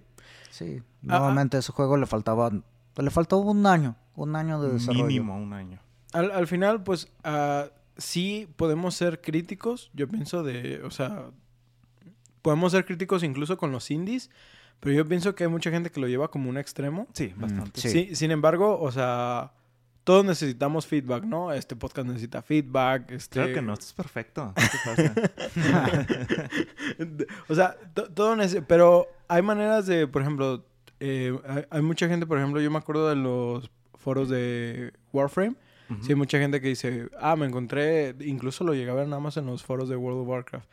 Sí, 0.51 0.81
Ah, 1.09 1.18
nuevamente 1.18 1.57
a 1.57 1.61
ese 1.61 1.73
juego 1.73 1.96
le 1.96 2.07
faltaba, 2.07 2.51
le 2.96 3.11
faltó 3.11 3.38
un 3.38 3.66
año, 3.66 3.96
un 4.22 4.37
año 4.37 4.61
de 4.62 4.72
desarrollo. 4.74 5.04
Mínimo 5.06 5.37
un 5.37 5.52
año. 5.52 5.78
Al, 6.12 6.30
al 6.30 6.46
final, 6.46 6.83
pues, 6.83 7.09
ah, 7.24 7.66
sí 7.96 8.48
podemos 8.56 8.94
ser 8.94 9.20
críticos, 9.20 9.90
yo 9.94 10.09
pienso 10.09 10.42
de, 10.42 10.83
o 10.83 10.90
sea, 10.90 11.26
podemos 12.42 12.72
ser 12.72 12.85
críticos 12.85 13.22
incluso 13.22 13.56
con 13.59 13.70
los 13.72 13.90
indies, 13.90 14.30
pero 14.80 14.94
yo 14.96 15.06
pienso 15.06 15.35
que 15.35 15.44
hay 15.44 15.50
mucha 15.50 15.70
gente 15.70 15.90
que 15.90 16.00
lo 16.00 16.09
lleva 16.09 16.30
como 16.30 16.48
un 16.48 16.56
extremo. 16.56 17.06
Sí, 17.12 17.33
bastante. 17.37 17.80
sí. 17.80 17.90
Sí, 17.90 18.14
sin 18.16 18.30
embargo, 18.30 18.80
o 18.80 18.90
sea, 18.90 19.52
todos 20.04 20.24
necesitamos 20.24 20.87
feedback, 20.87 21.24
¿no? 21.24 21.52
Este 21.52 21.76
podcast 21.76 22.09
necesita 22.09 22.40
feedback. 22.42 23.11
Este... 23.11 23.35
Claro 23.35 23.52
que 23.54 23.61
no, 23.62 23.74
esto 23.74 23.85
es 23.87 23.92
perfecto. 23.92 24.54
¿Qué 24.56 24.62
te 24.62 24.78
pasa? 26.16 26.30
o 27.48 27.54
sea, 27.54 27.76
to- 27.94 28.11
todo 28.11 28.35
neces- 28.37 28.64
pero 28.66 29.06
hay 29.28 29.42
maneras 29.42 29.87
de, 29.87 30.06
por 30.06 30.22
ejemplo, 30.22 30.64
eh, 31.00 31.38
hay, 31.46 31.64
hay 31.70 31.83
mucha 31.83 32.09
gente, 32.09 32.26
por 32.26 32.38
ejemplo, 32.38 32.61
yo 32.61 32.70
me 32.70 32.78
acuerdo 32.78 33.09
de 33.09 33.16
los 33.16 33.70
foros 34.00 34.28
de 34.28 34.92
Warframe. 35.12 35.54
Ujú. 35.88 36.02
Sí, 36.02 36.12
hay 36.12 36.16
mucha 36.16 36.38
gente 36.38 36.60
que 36.60 36.68
dice, 36.68 37.08
ah, 37.20 37.36
me 37.36 37.46
encontré, 37.46 38.16
incluso 38.20 38.64
lo 38.64 38.74
llegué 38.74 38.90
a 38.90 38.94
ver 38.94 39.06
nada 39.06 39.20
más 39.20 39.36
en 39.36 39.46
los 39.46 39.62
foros 39.62 39.88
de 39.88 39.96
World 39.96 40.22
of 40.22 40.28
Warcraft. 40.28 40.68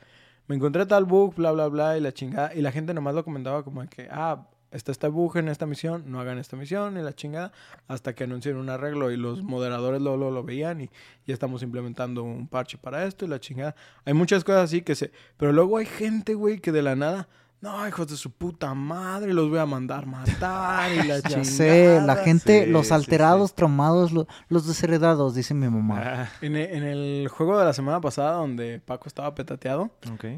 Me 0.47 0.55
encontré 0.55 0.85
tal 0.85 1.05
bug, 1.05 1.35
bla, 1.35 1.51
bla, 1.51 1.67
bla, 1.67 1.97
y 1.97 2.01
la 2.01 2.13
chingada. 2.13 2.55
Y 2.55 2.61
la 2.61 2.71
gente 2.71 2.93
nomás 2.93 3.13
lo 3.13 3.23
comentaba 3.23 3.63
como 3.63 3.87
que, 3.87 4.07
ah, 4.09 4.47
está 4.71 4.91
este 4.91 5.07
bug 5.07 5.37
en 5.37 5.49
esta 5.49 5.65
misión, 5.65 6.03
no 6.07 6.19
hagan 6.19 6.37
esta 6.37 6.55
misión, 6.55 6.97
y 6.97 7.01
la 7.01 7.13
chingada, 7.13 7.51
hasta 7.87 8.15
que 8.15 8.23
anunciaron 8.23 8.61
un 8.61 8.69
arreglo 8.69 9.11
y 9.11 9.17
los 9.17 9.43
moderadores 9.43 10.01
lo, 10.01 10.17
lo, 10.17 10.31
lo 10.31 10.43
veían 10.43 10.81
y 10.81 10.89
ya 11.25 11.33
estamos 11.33 11.63
implementando 11.63 12.23
un 12.23 12.47
parche 12.47 12.77
para 12.77 13.05
esto 13.05 13.25
y 13.25 13.27
la 13.27 13.39
chingada. 13.39 13.75
Hay 14.05 14.13
muchas 14.13 14.43
cosas 14.43 14.63
así 14.63 14.81
que 14.81 14.95
se... 14.95 15.11
Pero 15.37 15.51
luego 15.51 15.77
hay 15.77 15.85
gente, 15.85 16.33
güey, 16.33 16.59
que 16.59 16.71
de 16.71 16.81
la 16.81 16.95
nada... 16.95 17.27
No, 17.59 17.87
hijos 17.87 18.07
de 18.07 18.17
su 18.17 18.29
puta 18.31 18.73
madre, 18.75 19.33
los 19.33 19.49
voy 19.49 19.57
a 19.57 19.65
mandar 19.65 20.05
matar 20.05 20.91
y 20.93 21.07
la 21.07 21.15
Ya 21.21 21.21
chingada. 21.29 21.43
sé, 21.43 22.01
la 22.05 22.15
gente, 22.17 22.65
Sí, 22.65 22.71
los 22.71 22.87
sí, 22.89 22.93
alterados, 22.93 23.55
traumados, 23.55 24.11
lo- 24.11 24.27
los 24.47 24.67
desheredados, 24.67 25.33
dice 25.33 25.55
mi 25.55 25.67
mamá. 25.67 26.01
Ah, 26.05 26.29
En 26.41 26.55
e- 26.55 26.77
en 26.77 26.83
el 26.83 27.27
juego 27.29 27.57
de 27.57 27.65
la 27.65 27.73
semana 27.73 27.99
pasada 27.99 28.33
donde 28.33 28.79
Paco 28.79 29.07
estaba 29.07 29.33
petateado. 29.33 29.89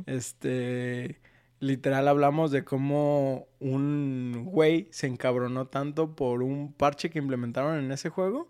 Este, 0.05 1.19
literal 1.59 2.07
hablamos 2.07 2.51
de 2.51 2.63
cómo 2.63 3.47
un 3.59 4.43
güey 4.45 4.87
se 4.91 5.07
encabronó 5.07 5.67
tanto 5.67 6.15
por 6.15 6.41
un 6.41 6.71
parche 6.71 7.09
que 7.09 7.19
implementaron 7.19 7.77
en 7.83 7.91
ese 7.91 8.07
juego 8.09 8.47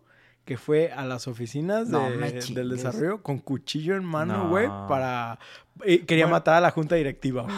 que 0.49 0.57
fue 0.57 0.91
a 0.91 1.05
las 1.05 1.27
oficinas 1.27 1.89
No 1.89 2.09
de- 2.09 2.17
me 2.17 2.31
del 2.31 2.69
desarrollo 2.71 3.21
con 3.21 3.37
cuchillo 3.37 3.95
en 3.95 4.03
mano, 4.03 4.45
No. 4.45 4.49
güey, 4.49 4.67
para... 4.87 5.37
y 5.85 5.99
quería 5.99 6.25
Bueno. 6.25 6.37
matar 6.37 6.55
a 6.55 6.59
la 6.61 6.71
junta 6.71 6.95
directiva. 6.95 7.43
güey. 7.43 7.55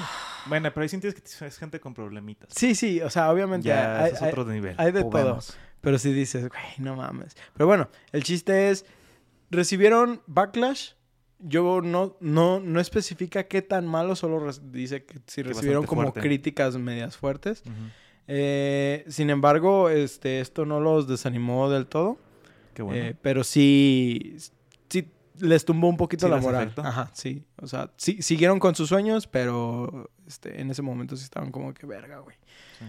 Bueno, 0.48 0.70
pero 0.74 0.82
ahí 0.84 0.90
sientes 0.90 1.14
que 1.14 1.46
es 1.46 1.58
gente 1.58 1.80
con 1.80 1.94
problemitas. 1.94 2.50
Sí, 2.54 2.76
sí, 2.76 3.00
o 3.00 3.10
sea, 3.10 3.32
obviamente 3.32 3.70
Ya, 3.70 4.04
hay, 4.04 4.12
es 4.12 4.22
hay- 4.22 4.28
otro 4.30 4.44
nivel. 4.44 4.76
hay 4.78 4.92
de 4.92 5.06
todo. 5.06 5.40
Pero 5.80 5.98
si 6.00 6.12
dices, 6.12 6.50
güey, 6.50 6.62
no 6.80 6.98
mames. 6.98 7.38
Pero 7.54 7.66
bueno, 7.66 7.88
el 8.12 8.24
chiste 8.26 8.72
es, 8.72 8.86
recibieron 9.50 10.22
backlash. 10.28 10.90
Yo 11.40 11.80
no, 11.82 12.18
no, 12.20 12.60
no 12.60 12.80
especifica 12.82 13.44
qué 13.46 13.62
tan 13.62 13.88
malo, 13.88 14.18
solo 14.18 14.52
dice 14.64 15.06
que 15.06 15.20
si 15.28 15.44
Que 15.44 15.48
recibieron 15.48 15.86
como 15.86 16.02
fuerte. 16.02 16.20
críticas 16.20 16.76
medias 16.78 17.16
fuertes. 17.16 17.64
Eh, 18.28 19.06
sin 19.08 19.30
embargo, 19.30 19.90
este, 19.90 20.42
esto 20.42 20.66
no 20.66 20.82
los 20.82 21.08
desanimó 21.08 21.70
del 21.70 21.88
todo. 21.88 22.18
Qué 22.74 22.82
bueno. 22.82 23.04
Eh, 23.04 23.16
pero 23.22 23.44
sí, 23.44 24.38
sí 24.90 25.08
les 25.40 25.66
tumbó 25.66 25.90
un 25.90 25.98
poquito 25.98 26.28
Sí 26.28 26.32
la 26.32 26.40
moral. 26.40 26.74
Ajá, 26.78 27.10
sí. 27.14 27.44
O 27.58 27.68
sea, 27.68 27.92
sí, 27.98 28.22
siguieron 28.22 28.60
con 28.60 28.76
sus 28.76 28.90
sueños, 28.90 29.28
pero 29.28 30.10
este, 30.28 30.62
en 30.62 30.72
ese 30.72 30.82
momento 30.82 31.16
sí 31.16 31.24
estaban 31.24 31.52
como 31.52 31.74
que 31.74 31.86
verga, 31.86 32.20
güey. 32.20 32.36
Sí. 32.80 32.86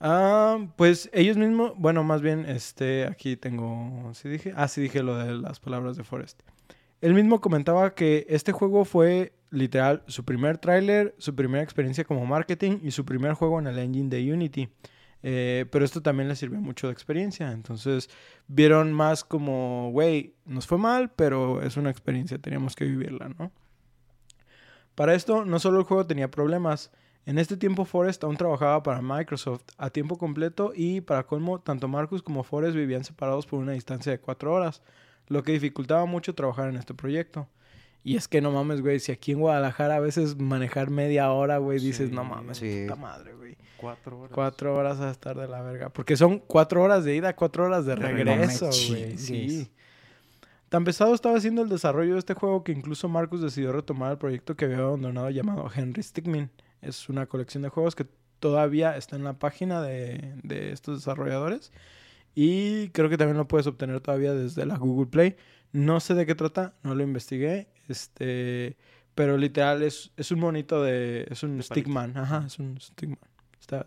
Ah, 0.00 0.58
pues 0.76 1.10
ellos 1.12 1.36
mismos, 1.36 1.72
bueno, 1.76 2.04
más 2.04 2.22
bien, 2.22 2.46
este, 2.46 3.06
aquí 3.06 3.36
tengo, 3.36 4.10
¿sí 4.14 4.28
dije? 4.28 4.52
Ah, 4.56 4.68
sí 4.68 4.80
dije 4.80 5.02
lo 5.02 5.16
de 5.16 5.34
las 5.34 5.58
palabras 5.58 5.96
de 5.96 6.04
Forrest. 6.04 6.40
Él 7.00 7.14
mismo 7.14 7.40
comentaba 7.40 7.94
que 7.94 8.26
este 8.28 8.52
juego 8.52 8.84
fue 8.84 9.32
literal 9.50 10.02
su 10.06 10.24
primer 10.24 10.58
tráiler, 10.58 11.14
su 11.18 11.34
primera 11.34 11.62
experiencia 11.62 12.04
como 12.04 12.26
marketing 12.26 12.78
y 12.82 12.90
su 12.90 13.04
primer 13.04 13.34
juego 13.34 13.58
en 13.58 13.66
el 13.66 13.78
engine 13.78 14.08
de 14.08 14.32
Unity. 14.32 14.68
Eh, 15.22 15.66
pero 15.70 15.84
esto 15.84 16.00
también 16.00 16.28
les 16.28 16.38
sirvió 16.38 16.60
mucho 16.60 16.86
de 16.86 16.92
experiencia. 16.92 17.52
Entonces 17.52 18.10
vieron 18.46 18.92
más 18.92 19.24
como, 19.24 19.90
güey, 19.92 20.34
nos 20.44 20.66
fue 20.66 20.78
mal, 20.78 21.10
pero 21.10 21.62
es 21.62 21.76
una 21.76 21.90
experiencia, 21.90 22.38
teníamos 22.38 22.76
que 22.76 22.84
vivirla, 22.84 23.28
¿no? 23.38 23.52
Para 24.94 25.14
esto, 25.14 25.44
no 25.44 25.60
solo 25.60 25.78
el 25.78 25.84
juego 25.84 26.06
tenía 26.06 26.30
problemas. 26.30 26.90
En 27.24 27.38
este 27.38 27.56
tiempo, 27.56 27.84
Forrest 27.84 28.24
aún 28.24 28.36
trabajaba 28.36 28.82
para 28.82 29.02
Microsoft 29.02 29.62
a 29.76 29.90
tiempo 29.90 30.18
completo 30.18 30.72
y, 30.74 31.02
para 31.02 31.24
colmo, 31.26 31.60
tanto 31.60 31.86
Marcus 31.86 32.22
como 32.22 32.42
Forrest 32.42 32.74
vivían 32.74 33.04
separados 33.04 33.46
por 33.46 33.60
una 33.60 33.72
distancia 33.72 34.10
de 34.10 34.18
cuatro 34.18 34.52
horas, 34.52 34.82
lo 35.28 35.42
que 35.42 35.52
dificultaba 35.52 36.04
mucho 36.06 36.34
trabajar 36.34 36.68
en 36.68 36.76
este 36.76 36.94
proyecto. 36.94 37.48
Y 38.04 38.16
es 38.16 38.28
que 38.28 38.40
no 38.40 38.50
mames, 38.52 38.80
güey, 38.80 39.00
si 39.00 39.12
aquí 39.12 39.32
en 39.32 39.40
Guadalajara 39.40 39.96
a 39.96 40.00
veces 40.00 40.36
manejar 40.38 40.90
media 40.90 41.30
hora, 41.32 41.58
güey, 41.58 41.78
dices, 41.78 42.08
Sí, 42.08 42.14
no 42.14 42.24
mames, 42.24 42.58
sí. 42.58 42.84
puta 42.86 42.96
madre, 42.96 43.34
güey. 43.34 43.56
Cuatro 43.76 44.18
horas. 44.20 44.32
Cuatro 44.34 44.74
horas 44.76 45.00
a 45.00 45.10
estar 45.10 45.36
de 45.36 45.46
la 45.46 45.62
verga. 45.62 45.88
Porque 45.90 46.16
son 46.16 46.38
cuatro 46.38 46.82
horas 46.82 47.04
de 47.04 47.14
ida, 47.16 47.36
cuatro 47.36 47.64
horas 47.64 47.84
de 47.86 47.94
regreso, 47.96 48.66
güey. 48.88 49.18
Sí. 49.18 49.70
Tan 50.68 50.84
pesado 50.84 51.14
estaba 51.14 51.36
haciendo 51.36 51.62
el 51.62 51.68
desarrollo 51.68 52.14
de 52.14 52.18
este 52.18 52.34
juego 52.34 52.62
que 52.64 52.72
incluso 52.72 53.08
Marcus 53.08 53.40
decidió 53.40 53.72
retomar 53.72 54.12
el 54.12 54.18
proyecto 54.18 54.54
que 54.56 54.66
había 54.66 54.78
abandonado 54.78 55.30
llamado 55.30 55.68
Henry 55.74 56.02
Stickmin. 56.02 56.50
Es 56.82 57.08
una 57.08 57.26
colección 57.26 57.62
de 57.62 57.68
juegos 57.70 57.94
que 57.94 58.06
todavía 58.38 58.96
está 58.96 59.16
en 59.16 59.24
la 59.24 59.38
página 59.38 59.80
de, 59.82 60.34
de 60.42 60.72
estos 60.72 60.98
desarrolladores. 60.98 61.72
Y 62.34 62.88
creo 62.90 63.08
que 63.08 63.16
también 63.16 63.36
lo 63.38 63.48
puedes 63.48 63.66
obtener 63.66 64.00
todavía 64.00 64.32
desde 64.34 64.66
la 64.66 64.76
Google 64.76 65.06
Play. 65.06 65.36
No 65.72 66.00
sé 66.00 66.14
de 66.14 66.26
qué 66.26 66.34
trata, 66.34 66.74
no 66.82 66.94
lo 66.94 67.02
investigué. 67.02 67.68
Este, 67.88 68.76
pero 69.14 69.36
literal 69.36 69.82
es, 69.82 70.12
es 70.16 70.30
un 70.30 70.40
monito 70.40 70.82
de. 70.82 71.26
Es 71.30 71.42
un 71.42 71.56
De 71.56 71.62
Stickman. 71.62 72.16
Ajá, 72.16 72.44
es 72.46 72.58
un 72.58 72.80
Stickman. 72.80 73.18
Está, 73.60 73.86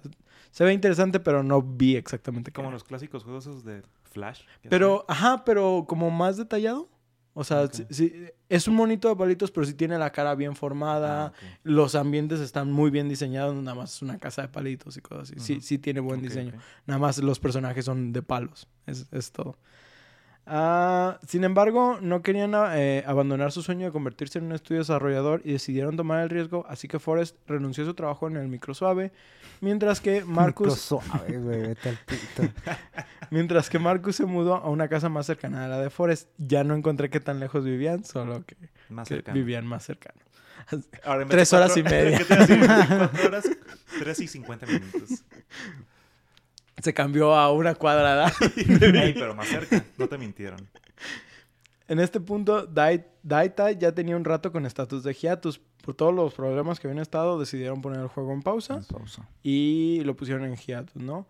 se 0.52 0.63
ve 0.63 0.74
interesante, 0.74 1.20
pero 1.20 1.44
no 1.44 1.62
vi 1.62 1.96
exactamente 1.96 2.52
qué 2.52 2.56
Como 2.56 2.72
los 2.72 2.84
clásicos 2.84 3.24
juegos 3.24 3.46
esos 3.48 3.63
de 3.63 3.84
Flash. 4.12 4.41
Pero, 4.70 5.06
ajá, 5.08 5.44
pero 5.46 5.86
como 5.88 6.12
más 6.12 6.38
detallado. 6.38 6.89
O 7.34 7.46
sea, 7.46 7.65
sí- 7.72 7.86
sí, 7.89 8.13
es 8.50 8.67
un 8.67 8.76
monito 8.76 9.08
de 9.08 9.15
palitos, 9.15 9.52
pero 9.52 9.65
sí 9.65 9.74
tiene 9.74 9.98
la 9.98 10.12
cara 10.12 10.36
bien 10.36 10.54
formada. 10.54 11.28
Ah. 11.28 11.34
Los 11.63 11.96
ambientes 11.96 12.41
están 12.41 12.70
muy 12.74 12.91
bien 12.91 13.08
diseñados, 13.08 13.56
nada 13.56 13.74
más 13.74 13.96
es 13.96 14.02
una 14.02 14.20
casa 14.20 14.41
de 14.41 14.50
palitos 14.50 14.98
y 14.98 15.02
cosas 15.02 15.32
así. 15.32 15.39
Sí, 15.39 15.62
sí 15.62 15.78
tiene 15.78 16.02
buen 16.02 16.22
diseño. 16.22 16.52
Nada 16.86 17.00
más 17.00 17.20
los 17.20 17.39
personajes 17.39 17.86
son 17.86 18.12
de 18.12 18.22
palos. 18.22 18.67
Es, 18.86 19.08
es 19.13 19.32
todo. 19.32 19.58
Ah, 20.54 21.18
sin 21.26 21.46
embargo, 21.46 21.98
no 22.02 22.22
querían 22.22 22.52
eh, 22.74 23.06
abandonar 23.08 23.54
su 23.54 23.62
sueño 23.62 23.86
de 23.86 23.94
convertirse 23.94 24.38
en 24.38 24.48
un 24.48 24.52
estudio 24.52 24.82
desarrollador 24.82 25.42
y 25.46 25.54
decidieron 25.54 25.96
tomar 25.96 26.24
el 26.24 26.30
riesgo, 26.30 26.66
así 26.68 26.90
que 26.90 27.00
Forrest 27.00 27.38
renunció 27.48 27.86
a 27.86 27.88
su 27.88 27.94
trabajo 27.94 28.28
en 28.28 28.36
el 28.36 28.50
microsuave, 28.50 29.14
mientras 29.62 30.02
que 30.02 30.16
Micro 30.16 30.34
Marcus, 30.34 30.82
suave, 30.82 31.38
güey, 31.38 31.62
vete 31.68 31.88
al 31.88 31.98
pito. 32.06 32.54
mientras 33.30 33.70
que 33.70 33.80
Marcus 33.80 34.18
se 34.18 34.26
mudó 34.26 34.56
a 34.56 34.70
una 34.70 34.90
casa 34.90 35.08
más 35.08 35.26
cercana 35.26 35.64
a 35.64 35.68
la 35.70 35.80
de 35.80 35.90
Forrest. 35.90 36.28
Ya 36.38 36.66
no 36.66 36.76
encontré 36.76 37.10
qué 37.10 37.22
tan 37.22 37.40
lejos 37.40 37.64
vivían, 37.64 38.04
solo 38.04 38.46
que, 38.46 38.58
Más 38.90 39.08
que 39.08 39.16
cercano. 39.16 39.36
vivían 39.36 39.66
más 39.66 39.86
cercano. 39.86 40.20
Ahora, 41.06 41.26
Tres 41.28 41.54
horas 41.54 41.78
y 41.78 41.84
media. 41.84 42.18
¿Qué 42.18 42.26
te 42.26 43.26
horas, 43.26 43.50
tres 44.00 44.20
y 44.20 44.28
cincuenta 44.28 44.66
minutos. 44.66 45.24
Se 46.82 46.94
cambió 46.94 47.34
a 47.36 47.52
una 47.52 47.76
cuadrada. 47.76 48.32
Ey, 48.56 49.13
pero 49.13 49.36
más 49.36 49.48
cerca. 49.48 49.84
No 49.98 50.08
te 50.08 50.17
mintieron. 50.17 50.60
En 51.88 52.00
este 52.00 52.20
punto, 52.20 52.65
Dai- 52.67 53.06
Daita 53.24 53.72
ya 53.72 53.91
tenía 53.94 54.15
un 54.15 54.24
rato 54.26 54.52
con 54.52 54.65
estatus 54.65 55.04
de 55.04 55.13
hiatus. 55.13 55.60
Por 55.84 55.96
todos 55.96 56.13
los 56.13 56.34
problemas 56.36 56.80
que 56.80 56.88
habían 56.88 57.02
estado, 57.02 57.39
decidieron 57.39 57.82
poner 57.82 58.02
el 58.02 58.08
juego 58.08 58.32
en 58.34 58.44
pausa 58.44 58.82
Pausa. 58.88 59.28
y 59.41 60.02
lo 60.04 60.15
pusieron 60.15 60.46
en 60.46 60.56
hiatus, 60.56 61.02
¿no? 61.02 61.26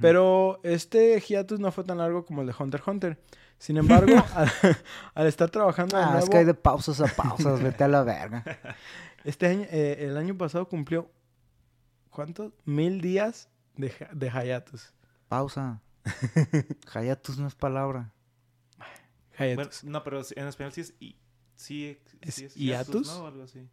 Pero 0.00 0.60
este 0.62 1.18
hiatus 1.20 1.58
no 1.58 1.72
fue 1.72 1.82
tan 1.82 1.98
largo 1.98 2.24
como 2.24 2.42
el 2.42 2.46
de 2.46 2.54
Hunter 2.56 2.78
x 2.78 2.86
Hunter. 2.88 3.18
Sin 3.58 3.76
embargo, 3.76 4.14
al, 4.36 4.48
al 5.14 5.26
estar 5.26 5.50
trabajando 5.50 5.96
de 5.96 6.02
Ah, 6.04 6.10
nuevo, 6.10 6.24
es 6.24 6.30
que 6.30 6.36
hay 6.38 6.44
de 6.44 6.54
pausas 6.54 7.00
a 7.00 7.06
pausas, 7.08 7.60
vete 7.60 7.82
a 7.82 7.88
la 7.88 8.04
verga. 8.04 8.44
este 9.24 9.48
año, 9.48 9.66
eh, 9.68 9.96
el 10.08 10.16
año 10.16 10.38
pasado 10.38 10.68
cumplió, 10.68 11.10
¿cuántos? 12.10 12.52
Mil 12.64 13.00
días 13.00 13.48
de, 13.78 13.92
de 14.12 14.30
hiatus. 14.30 14.92
Pausa. 15.28 15.80
Hayatus 16.94 17.38
no 17.38 17.46
es 17.46 17.54
palabra. 17.54 18.12
Bueno, 19.38 19.62
Hiatus. 19.62 19.84
no, 19.84 20.02
pero 20.04 20.20
en 20.36 20.46
español 20.46 20.72
sí 20.72 20.80
es... 20.82 20.94
i- 21.00 21.16
Sí, 21.54 21.98
¿Es 22.20 22.34
sí 22.36 22.44
es 22.44 22.54
hiatus? 22.54 23.08
¿no? 23.08 23.24
O 23.24 23.26
algo 23.26 23.42
así. 23.42 23.68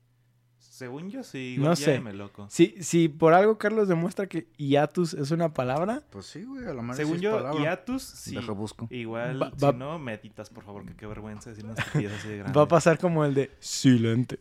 Según 0.57 1.09
yo, 1.11 1.23
sí. 1.23 1.55
No 1.59 1.75
sé. 1.75 1.93
ya 1.93 2.01
me 2.01 2.13
loco. 2.13 2.47
Si, 2.49 2.75
si 2.83 3.09
por 3.09 3.33
algo 3.35 3.59
Carlos 3.59 3.87
demuestra 3.87 4.25
que 4.27 4.49
hiatus 4.57 5.13
es 5.13 5.29
una 5.29 5.53
palabra, 5.53 6.03
Pues 6.09 6.25
sí, 6.25 6.43
güey, 6.43 6.65
a 6.65 6.73
la 6.73 6.81
madre 6.81 7.03
Según 7.03 7.19
yo, 7.19 7.53
hiatus, 7.59 8.01
sí. 8.01 8.35
Deja 8.35 8.51
busco. 8.53 8.87
Igual, 8.89 9.39
Va- 9.41 9.51
si 9.55 9.77
no, 9.77 9.99
me 9.99 10.15
editas, 10.15 10.49
por 10.49 10.63
favor, 10.65 10.83
que 10.85 10.95
qué 10.95 11.05
vergüenza 11.05 11.51
decir 11.51 11.63
una 11.65 11.75
estupidez 11.75 12.13
así 12.13 12.27
de 12.29 12.37
grande. 12.39 12.57
Va 12.57 12.63
a 12.63 12.67
pasar 12.67 12.97
como 12.97 13.23
el 13.23 13.35
de 13.35 13.51
silente. 13.59 14.39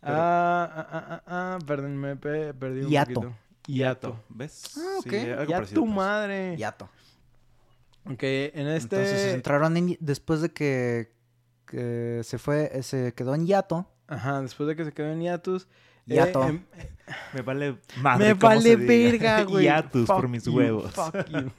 Pero- 0.00 0.16
Ah, 0.16 0.70
ah, 0.74 0.88
ah, 0.90 1.06
ah, 1.08 1.22
ah, 1.26 1.58
perdón, 1.66 1.96
me 1.96 2.16
pe- 2.16 2.52
perdí 2.54 2.80
un 2.84 2.90
Hiato. 2.90 3.14
poquito. 3.14 3.36
Hiato. 3.66 4.18
¿Ves? 4.28 4.76
Ah, 4.76 4.96
ok. 4.98 5.10
Sí, 5.10 5.16
algo 5.30 5.44
Ya 5.50 5.56
parecido, 5.56 5.80
tu 5.80 5.86
pues. 5.86 5.96
madre. 5.96 6.56
Yato. 6.56 6.88
Ok, 8.10 8.22
en 8.22 8.66
este... 8.68 8.96
Entonces 8.96 9.34
entraron 9.34 9.76
en- 9.76 9.96
después 10.00 10.40
de 10.40 10.52
que, 10.52 11.12
que 11.66 12.20
se 12.24 12.38
fue, 12.38 12.70
eh, 12.72 12.82
se 12.82 13.12
quedó 13.14 13.34
en 13.34 13.46
hiato. 13.46 13.86
Ajá, 14.08 14.42
después 14.42 14.66
de 14.68 14.74
que 14.76 14.84
se 14.84 14.92
quedó 14.92 15.06
en 15.12 15.20
hiatus. 15.22 15.64
eh, 16.08 16.14
Hiato. 16.14 16.42
em- 16.48 16.64
Me 17.34 17.42
vale 17.42 17.76
madre 18.00 18.26
me 18.28 18.34
vale 18.34 18.76
verga, 18.76 19.42
güey. 19.44 19.64
Hiatus 19.66 20.06
por 20.06 20.28
mis 20.28 20.44
you, 20.44 20.54
huevos. 20.56 20.92
fuck 20.92 21.14
you. 21.28 21.50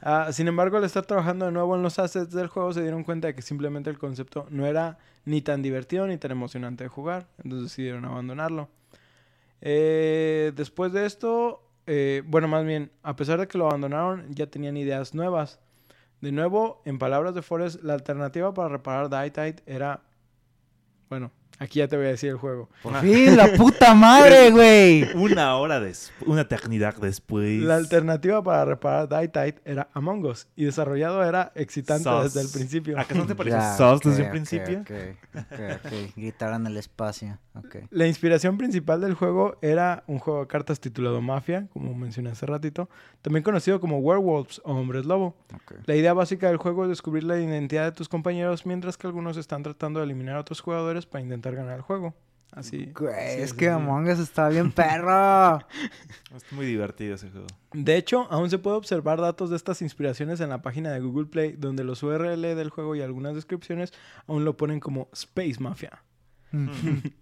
Ah, 0.00 0.30
sin 0.32 0.48
embargo, 0.48 0.76
al 0.76 0.84
estar 0.84 1.04
trabajando 1.06 1.46
de 1.46 1.52
nuevo 1.52 1.74
en 1.76 1.82
los 1.82 1.98
assets 1.98 2.30
del 2.32 2.46
juego, 2.48 2.72
se 2.72 2.82
dieron 2.82 3.04
cuenta 3.04 3.28
de 3.28 3.34
que 3.34 3.42
simplemente 3.42 3.88
el 3.90 3.98
concepto 3.98 4.46
no 4.50 4.66
era 4.66 4.98
ni 5.24 5.40
tan 5.42 5.62
divertido 5.62 6.06
ni 6.06 6.18
tan 6.18 6.30
emocionante 6.30 6.84
de 6.84 6.88
jugar. 6.88 7.26
Entonces 7.42 7.70
decidieron 7.70 8.04
abandonarlo. 8.04 8.68
Eh, 9.66 10.52
después 10.54 10.92
de 10.92 11.06
esto, 11.06 11.62
eh, 11.86 12.22
bueno, 12.26 12.48
más 12.48 12.66
bien, 12.66 12.92
a 13.02 13.16
pesar 13.16 13.40
de 13.40 13.48
que 13.48 13.56
lo 13.56 13.64
abandonaron, 13.66 14.26
ya 14.34 14.46
tenían 14.46 14.76
ideas 14.76 15.14
nuevas. 15.14 15.58
De 16.20 16.32
nuevo, 16.32 16.82
en 16.84 16.98
palabras 16.98 17.34
de 17.34 17.40
Forrest, 17.40 17.82
la 17.82 17.94
alternativa 17.94 18.52
para 18.52 18.68
reparar 18.68 19.08
Dietate 19.08 19.62
era... 19.66 20.02
Bueno, 21.08 21.32
aquí 21.64 21.80
ya 21.80 21.88
te 21.88 21.96
voy 21.96 22.06
a 22.06 22.10
decir 22.10 22.30
el 22.30 22.36
juego. 22.36 22.68
Por 22.82 22.94
fin, 23.00 23.36
la 23.36 23.52
puta 23.56 23.94
madre, 23.94 24.50
güey. 24.50 25.04
Una 25.14 25.56
hora 25.56 25.80
después, 25.80 26.28
una 26.28 26.42
eternidad 26.42 26.94
después. 26.96 27.62
La 27.62 27.76
alternativa 27.76 28.42
para 28.42 28.64
reparar 28.64 29.08
Dietate 29.08 29.60
era 29.64 29.88
Among 29.92 30.24
Us 30.26 30.46
y 30.56 30.64
desarrollado 30.64 31.24
era 31.24 31.52
excitante 31.54 32.08
desde 32.22 32.40
el 32.40 32.48
principio. 32.48 32.98
¿Acaso 32.98 33.20
no 33.20 33.26
te 33.26 33.34
pareció 33.34 33.60
sus 33.76 33.80
ok, 33.80 34.04
desde 34.04 34.24
el 34.24 34.30
principio? 34.30 34.80
ok, 34.80 34.90
ok, 35.34 35.60
ok. 35.84 35.92
Gritar 36.16 36.54
en 36.54 36.66
el 36.66 36.76
espacio. 36.76 37.38
Ok. 37.54 37.76
La 37.90 38.06
inspiración 38.06 38.58
principal 38.58 39.00
del 39.00 39.14
juego 39.14 39.56
era 39.62 40.04
un 40.06 40.18
juego 40.18 40.40
de 40.40 40.46
cartas 40.46 40.80
titulado 40.80 41.20
Mafia, 41.20 41.68
como 41.72 41.94
mencioné 41.94 42.30
hace 42.30 42.46
ratito, 42.46 42.88
también 43.22 43.42
conocido 43.42 43.80
como 43.80 43.98
Werewolves 43.98 44.60
o 44.64 44.74
Hombres 44.74 45.06
Lobo. 45.06 45.36
ok. 45.54 45.74
La 45.86 45.94
idea 45.94 46.12
básica 46.12 46.48
del 46.48 46.56
juego 46.56 46.84
es 46.84 46.88
descubrir 46.90 47.24
la 47.24 47.38
identidad 47.40 47.84
de 47.84 47.92
tus 47.92 48.08
compañeros 48.08 48.66
mientras 48.66 48.96
que 48.96 49.06
algunos 49.06 49.36
están 49.36 49.62
tratando 49.62 50.00
de 50.00 50.06
eliminar 50.06 50.36
a 50.36 50.40
otros 50.40 50.60
jugadores 50.60 51.06
para 51.06 51.22
intentar 51.22 51.53
ganar 51.54 51.76
el 51.76 51.82
juego. 51.82 52.14
Así. 52.52 52.92
Güey, 52.94 53.14
así 53.14 53.40
es 53.42 53.52
de 53.52 53.56
que. 53.56 53.68
Among 53.68 54.08
Us 54.08 54.20
está 54.20 54.48
bien 54.48 54.70
perro. 54.72 55.58
Es 56.34 56.52
muy 56.52 56.66
divertido 56.66 57.16
ese 57.16 57.30
juego. 57.30 57.48
De 57.72 57.96
hecho, 57.96 58.28
aún 58.30 58.48
se 58.48 58.58
puede 58.58 58.76
observar 58.76 59.20
datos 59.20 59.50
de 59.50 59.56
estas 59.56 59.82
inspiraciones 59.82 60.40
en 60.40 60.50
la 60.50 60.62
página 60.62 60.92
de 60.92 61.00
Google 61.00 61.26
Play, 61.26 61.52
donde 61.58 61.82
los 61.82 62.02
URL 62.02 62.42
del 62.42 62.70
juego 62.70 62.94
y 62.94 63.02
algunas 63.02 63.34
descripciones 63.34 63.92
aún 64.28 64.44
lo 64.44 64.56
ponen 64.56 64.78
como 64.78 65.08
Space 65.12 65.56
Mafia. 65.58 66.02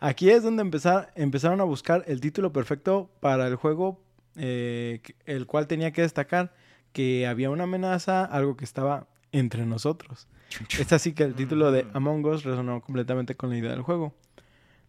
Aquí 0.00 0.30
es 0.30 0.42
donde 0.42 0.62
empezar, 0.62 1.12
empezaron 1.14 1.60
a 1.60 1.64
buscar 1.64 2.04
el 2.06 2.20
título 2.20 2.52
perfecto 2.52 3.10
para 3.20 3.46
el 3.46 3.56
juego, 3.56 4.02
eh, 4.36 5.00
el 5.24 5.46
cual 5.46 5.66
tenía 5.66 5.92
que 5.92 6.02
destacar 6.02 6.52
que 6.92 7.26
había 7.26 7.50
una 7.50 7.64
amenaza, 7.64 8.24
algo 8.24 8.56
que 8.56 8.64
estaba 8.64 9.06
entre 9.30 9.64
nosotros. 9.64 10.28
Es 10.78 10.92
así 10.92 11.12
que 11.12 11.22
el 11.24 11.34
título 11.34 11.70
de 11.70 11.86
Among 11.94 12.24
Us 12.26 12.44
resonó 12.44 12.80
completamente 12.80 13.34
con 13.36 13.50
la 13.50 13.58
idea 13.58 13.70
del 13.70 13.82
juego. 13.82 14.14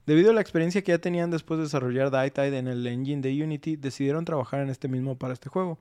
Debido 0.05 0.32
a 0.32 0.34
la 0.34 0.41
experiencia 0.41 0.84
que 0.84 0.91
ya 0.91 0.97
tenían 0.97 1.32
después 1.32 1.57
de 1.57 1.64
desarrollar 1.64 2.11
Tide 2.32 2.57
en 2.57 2.68
el 2.68 2.86
engine 2.86 3.22
de 3.22 3.43
Unity, 3.43 3.78
decidieron 3.78 4.26
trabajar 4.26 4.59
en 4.59 4.70
este 4.70 4.88
mismo 4.88 5.18
para 5.18 5.34
este 5.34 5.49
juego. 5.49 5.80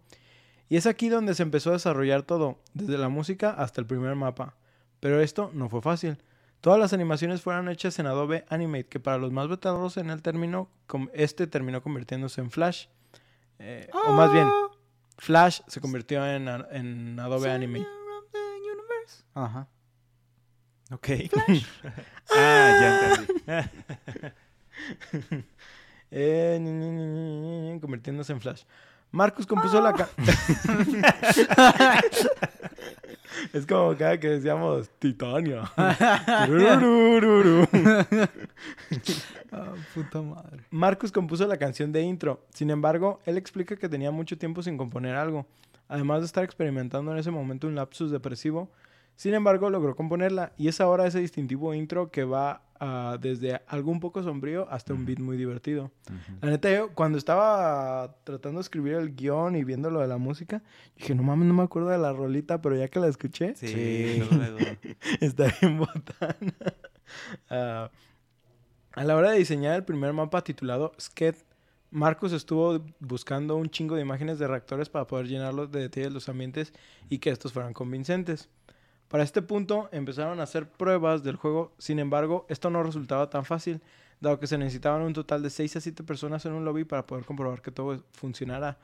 Y 0.69 0.77
es 0.77 0.87
aquí 0.87 1.09
donde 1.09 1.35
se 1.35 1.43
empezó 1.43 1.71
a 1.71 1.75
desarrollar 1.75 2.23
todo, 2.23 2.59
desde 2.73 2.99
la 2.99 3.09
música 3.09 3.51
hasta 3.51 3.81
el 3.81 3.87
primer 3.87 4.15
mapa. 4.15 4.55
Pero 5.01 5.21
esto 5.21 5.51
no 5.55 5.69
fue 5.69 5.83
fácil. 5.83 6.19
Todas 6.61 6.79
las 6.79 6.93
animaciones 6.93 7.43
fueron 7.43 7.69
hechas 7.69 7.99
en 7.99 8.07
Adobe 8.07 8.45
Animate, 8.49 8.87
que 8.87 9.01
para 9.01 9.19
los 9.19 9.33
más 9.33 9.49
veteranos 9.49 9.97
en 9.97 10.11
el 10.11 10.23
término, 10.23 10.69
este 11.13 11.49
terminó 11.49 11.83
convirtiéndose 11.83 12.41
en 12.41 12.53
Flash. 12.53 12.87
Eh, 13.59 13.91
O 14.07 14.13
más 14.13 14.33
bien, 14.33 14.49
Flash 15.19 15.61
se 15.67 15.81
convirtió 15.81 16.25
en, 16.25 16.49
en 16.71 17.19
Adobe 17.19 17.51
Animate. 17.51 18.02
Ajá. 19.35 19.67
Ok. 20.91 21.09
ah, 22.37 22.79
ya 22.81 23.11
entendí. 23.11 23.43
Eh, 26.15 27.79
convirtiéndose 27.81 28.35
en 28.35 28.41
Flash. 28.43 28.65
Marcus 29.13 29.47
compuso 29.47 29.81
la 29.81 29.95
ca- 29.95 30.11
Es 33.55 33.67
como 33.67 33.97
cada 33.97 34.19
que 34.21 34.29
decíamos 34.29 34.91
Titania. 34.99 35.63
Ah, 39.51 39.73
puta 39.95 40.21
madre. 40.23 40.65
Marcus 40.71 41.11
compuso 41.13 41.47
la 41.47 41.57
canción 41.57 41.93
de 41.93 42.03
intro. 42.03 42.45
Sin 42.55 42.71
embargo, 42.71 43.21
él 43.27 43.37
explica 43.39 43.77
que 43.77 43.89
tenía 43.89 44.11
mucho 44.11 44.37
tiempo 44.39 44.63
sin 44.63 44.77
componer 44.77 45.15
algo. 45.17 45.47
Además 45.89 46.21
de 46.21 46.27
estar 46.27 46.45
experimentando 46.45 47.13
en 47.13 47.19
ese 47.19 47.31
momento 47.31 47.67
un 47.67 47.75
lapsus 47.75 48.11
depresivo, 48.11 48.71
sin 49.17 49.35
embargo, 49.35 49.71
logró 49.71 49.95
componerla 49.95 50.53
y 50.57 50.69
es 50.69 50.81
ahora 50.81 51.07
ese 51.07 51.21
distintivo 51.21 51.75
intro 51.75 52.11
que 52.11 52.25
va 52.25 52.63
ah, 52.81 53.17
desde 53.21 53.61
algo 53.69 53.91
un 53.93 54.01
poco 54.01 54.23
sombrío 54.23 54.67
hasta 54.71 54.93
un 54.95 55.05
beat 55.07 55.21
muy 55.21 55.37
divertido. 55.37 55.93
La 56.41 56.51
neta, 56.51 56.73
yo 56.73 56.93
cuando 56.95 57.19
estaba 57.19 58.17
tratando 58.25 58.59
de 58.59 58.63
escribir 58.63 58.95
el 58.95 59.15
guion 59.15 59.55
y 59.55 59.63
viendo 59.65 59.91
lo 59.91 60.01
de 60.01 60.09
la 60.09 60.19
música, 60.19 60.63
dije, 60.97 61.15
no 61.15 61.23
mames, 61.23 61.47
no 61.47 61.55
me 61.55 61.63
acuerdo 61.63 61.91
de 61.91 61.99
la 61.99 62.13
rolita, 62.13 62.61
pero 62.61 62.75
ya 62.77 62.89
que 62.89 62.99
la 62.99 63.07
escuché, 63.09 63.55
Sí, 63.55 63.69
Sí. 63.69 64.23
luego. 64.31 64.59
está 65.21 65.53
bien 65.61 65.79
botana. 65.79 66.55
Ah, 67.51 67.91
a 68.93 69.05
la 69.05 69.17
hora 69.17 69.31
de 69.33 69.39
diseñar 69.39 69.75
el 69.77 69.85
primer 69.85 70.13
mapa 70.15 70.43
titulado 70.43 70.93
Sked, 70.99 71.35
Marcus 71.91 72.33
estuvo 72.33 72.83
buscando 73.01 73.57
un 73.57 73.69
chingo 73.69 73.97
de 73.97 74.01
imágenes 74.03 74.39
de 74.39 74.47
reactores 74.49 74.89
para 74.89 75.07
poder 75.07 75.27
llenarlos 75.29 75.71
de 75.71 75.81
detalles 75.81 76.11
los 76.13 76.29
ambientes 76.31 76.73
y 77.11 77.19
que 77.19 77.29
estos 77.31 77.53
fueran 77.53 77.75
convincentes. 77.75 78.49
Para 79.13 79.25
este 79.25 79.43
punto 79.43 79.91
empezaron 79.93 80.41
a 80.41 80.45
hacer 80.45 80.67
pruebas 80.67 81.23
del 81.23 81.37
juego, 81.37 81.75
sin 81.77 81.99
embargo, 81.99 82.47
esto 82.49 82.71
no 82.71 82.83
resultaba 82.83 83.29
tan 83.29 83.45
fácil, 83.45 83.83
dado 84.23 84.39
que 84.39 84.47
se 84.47 84.57
necesitaban 84.57 85.03
un 85.03 85.13
total 85.13 85.43
de 85.43 85.51
6 85.51 85.77
a 85.77 85.81
7 85.81 86.05
personas 86.05 86.47
en 86.47 86.53
un 86.53 86.65
lobby 86.65 86.85
para 86.85 87.07
poder 87.07 87.25
comprobar 87.25 87.61
que 87.61 87.71
todo 87.71 88.03
funcionara. 88.13 88.79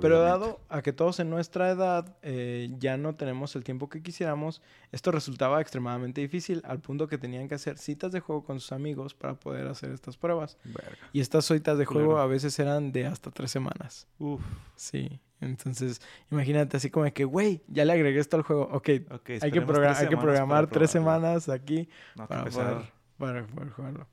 Pero 0.00 0.20
dado 0.20 0.60
a 0.70 0.80
que 0.80 0.92
todos 0.94 1.20
en 1.20 1.28
nuestra 1.28 1.70
edad 1.70 2.16
eh, 2.22 2.70
ya 2.78 2.96
no 2.96 3.14
tenemos 3.14 3.54
el 3.56 3.62
tiempo 3.62 3.90
que 3.90 4.02
quisiéramos, 4.02 4.62
esto 4.90 5.12
resultaba 5.12 5.60
extremadamente 5.60 6.22
difícil, 6.22 6.62
al 6.64 6.80
punto 6.80 7.08
que 7.08 7.18
tenían 7.18 7.46
que 7.46 7.56
hacer 7.56 7.76
citas 7.76 8.10
de 8.10 8.20
juego 8.20 8.42
con 8.42 8.58
sus 8.58 8.72
amigos 8.72 9.14
para 9.14 9.34
poder 9.34 9.66
hacer 9.68 9.90
estas 9.90 10.16
pruebas. 10.16 10.56
Verga. 10.64 10.96
Y 11.12 11.20
estas 11.20 11.44
citas 11.44 11.76
de 11.76 11.84
juego 11.84 12.18
a 12.18 12.26
veces 12.26 12.58
eran 12.58 12.90
de 12.90 13.06
hasta 13.06 13.30
tres 13.30 13.50
semanas. 13.50 14.08
Uf. 14.18 14.40
Sí, 14.76 15.20
entonces 15.40 16.00
imagínate 16.30 16.78
así 16.78 16.90
como 16.90 17.04
de 17.04 17.12
que, 17.12 17.24
güey, 17.24 17.62
ya 17.68 17.84
le 17.84 17.92
agregué 17.92 18.18
esto 18.18 18.36
al 18.38 18.42
juego. 18.44 18.62
Ok, 18.72 18.88
Ok, 19.10 19.30
hay 19.30 19.38
que, 19.38 19.60
hay 19.98 20.08
que 20.08 20.16
programar 20.16 20.68
tres 20.68 20.90
semanas 20.90 21.48
aquí 21.48 21.88
No, 22.16 22.24
qué 22.24 22.28
para 22.28 22.44
pesado. 22.44 22.76
poder, 22.76 22.92
para 23.18 23.46
poder 23.46 23.70
jugarlo. 23.70 24.06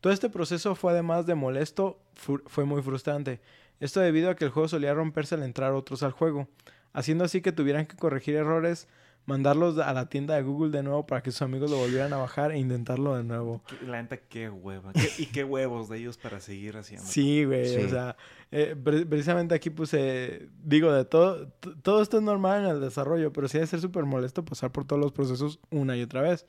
Todo 0.00 0.12
este 0.12 0.30
proceso 0.30 0.74
fue 0.74 0.92
además 0.92 1.26
de 1.26 1.34
molesto, 1.34 1.98
fu- 2.14 2.42
fue 2.46 2.64
muy 2.64 2.82
frustrante. 2.82 3.40
Esto 3.80 4.00
debido 4.00 4.30
a 4.30 4.36
que 4.36 4.44
el 4.44 4.50
juego 4.50 4.68
solía 4.68 4.94
romperse 4.94 5.34
al 5.34 5.42
entrar 5.42 5.72
otros 5.72 6.02
al 6.02 6.12
juego, 6.12 6.48
haciendo 6.92 7.24
así 7.24 7.40
que 7.40 7.52
tuvieran 7.52 7.86
que 7.86 7.96
corregir 7.96 8.34
errores, 8.36 8.88
mandarlos 9.26 9.78
a 9.78 9.92
la 9.92 10.08
tienda 10.08 10.34
de 10.34 10.42
Google 10.42 10.70
de 10.70 10.82
nuevo 10.82 11.06
para 11.06 11.22
que 11.22 11.30
sus 11.30 11.42
amigos 11.42 11.70
lo 11.70 11.76
volvieran 11.76 12.12
a 12.12 12.16
bajar 12.16 12.50
e 12.52 12.58
intentarlo 12.58 13.16
de 13.16 13.22
nuevo. 13.22 13.62
La 13.86 14.00
neta, 14.02 14.16
qué 14.16 14.48
hueva. 14.48 14.92
Qué- 14.94 15.10
y 15.22 15.26
qué 15.26 15.44
huevos 15.44 15.88
de 15.90 15.98
ellos 15.98 16.16
para 16.16 16.40
seguir 16.40 16.76
haciendo. 16.78 17.06
Sí, 17.06 17.44
güey, 17.44 17.68
Sí. 17.68 17.82
o 17.84 17.88
sea, 17.90 18.16
eh, 18.50 18.74
pre- 18.82 19.04
precisamente 19.06 19.54
aquí 19.54 19.68
puse, 19.70 20.48
digo, 20.64 20.90
de 20.92 21.04
todo, 21.04 21.48
todo 21.82 22.02
esto 22.02 22.16
es 22.16 22.22
normal 22.22 22.64
en 22.64 22.70
el 22.70 22.80
desarrollo, 22.80 23.32
pero 23.32 23.46
sí 23.48 23.58
debe 23.58 23.66
ser 23.66 23.80
súper 23.80 24.04
molesto 24.06 24.44
pasar 24.44 24.72
por 24.72 24.86
todos 24.86 25.00
los 25.00 25.12
procesos 25.12 25.60
una 25.70 25.96
y 25.96 26.02
otra 26.02 26.22
vez. 26.22 26.46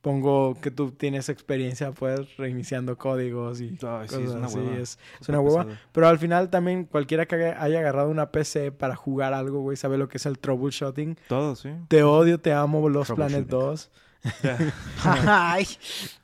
Pongo 0.00 0.58
que 0.60 0.70
tú 0.70 0.92
tienes 0.92 1.28
experiencia, 1.28 1.92
pues, 1.92 2.36
reiniciando 2.38 2.96
códigos 2.96 3.60
y 3.60 3.76
Ay, 3.86 4.08
sí, 4.08 4.22
es 4.22 4.30
una 4.30 4.46
así, 4.46 4.58
hueva. 4.58 4.76
es, 4.76 4.98
es 5.20 5.26
Súper 5.26 5.34
una 5.36 5.40
hueva. 5.40 5.64
pesado. 5.64 5.80
Pero 5.92 6.08
al 6.08 6.18
final 6.18 6.48
también 6.50 6.84
cualquiera 6.86 7.26
que 7.26 7.34
haya 7.36 7.78
agarrado 7.80 8.08
una 8.10 8.30
PC 8.30 8.72
para 8.72 8.96
jugar 8.96 9.34
algo, 9.34 9.60
güey, 9.60 9.76
sabe 9.76 9.98
lo 9.98 10.08
que 10.08 10.16
es 10.16 10.24
el 10.26 10.38
troubleshooting. 10.38 11.18
Todo, 11.28 11.54
sí. 11.54 11.70
Te 11.88 12.02
odio, 12.02 12.40
te 12.40 12.52
amo, 12.54 12.88
Los 12.88 13.12
Planet 13.12 13.46
Troubleshooting. 13.46 13.90
2. 14.42 14.70
Ay, 15.04 15.66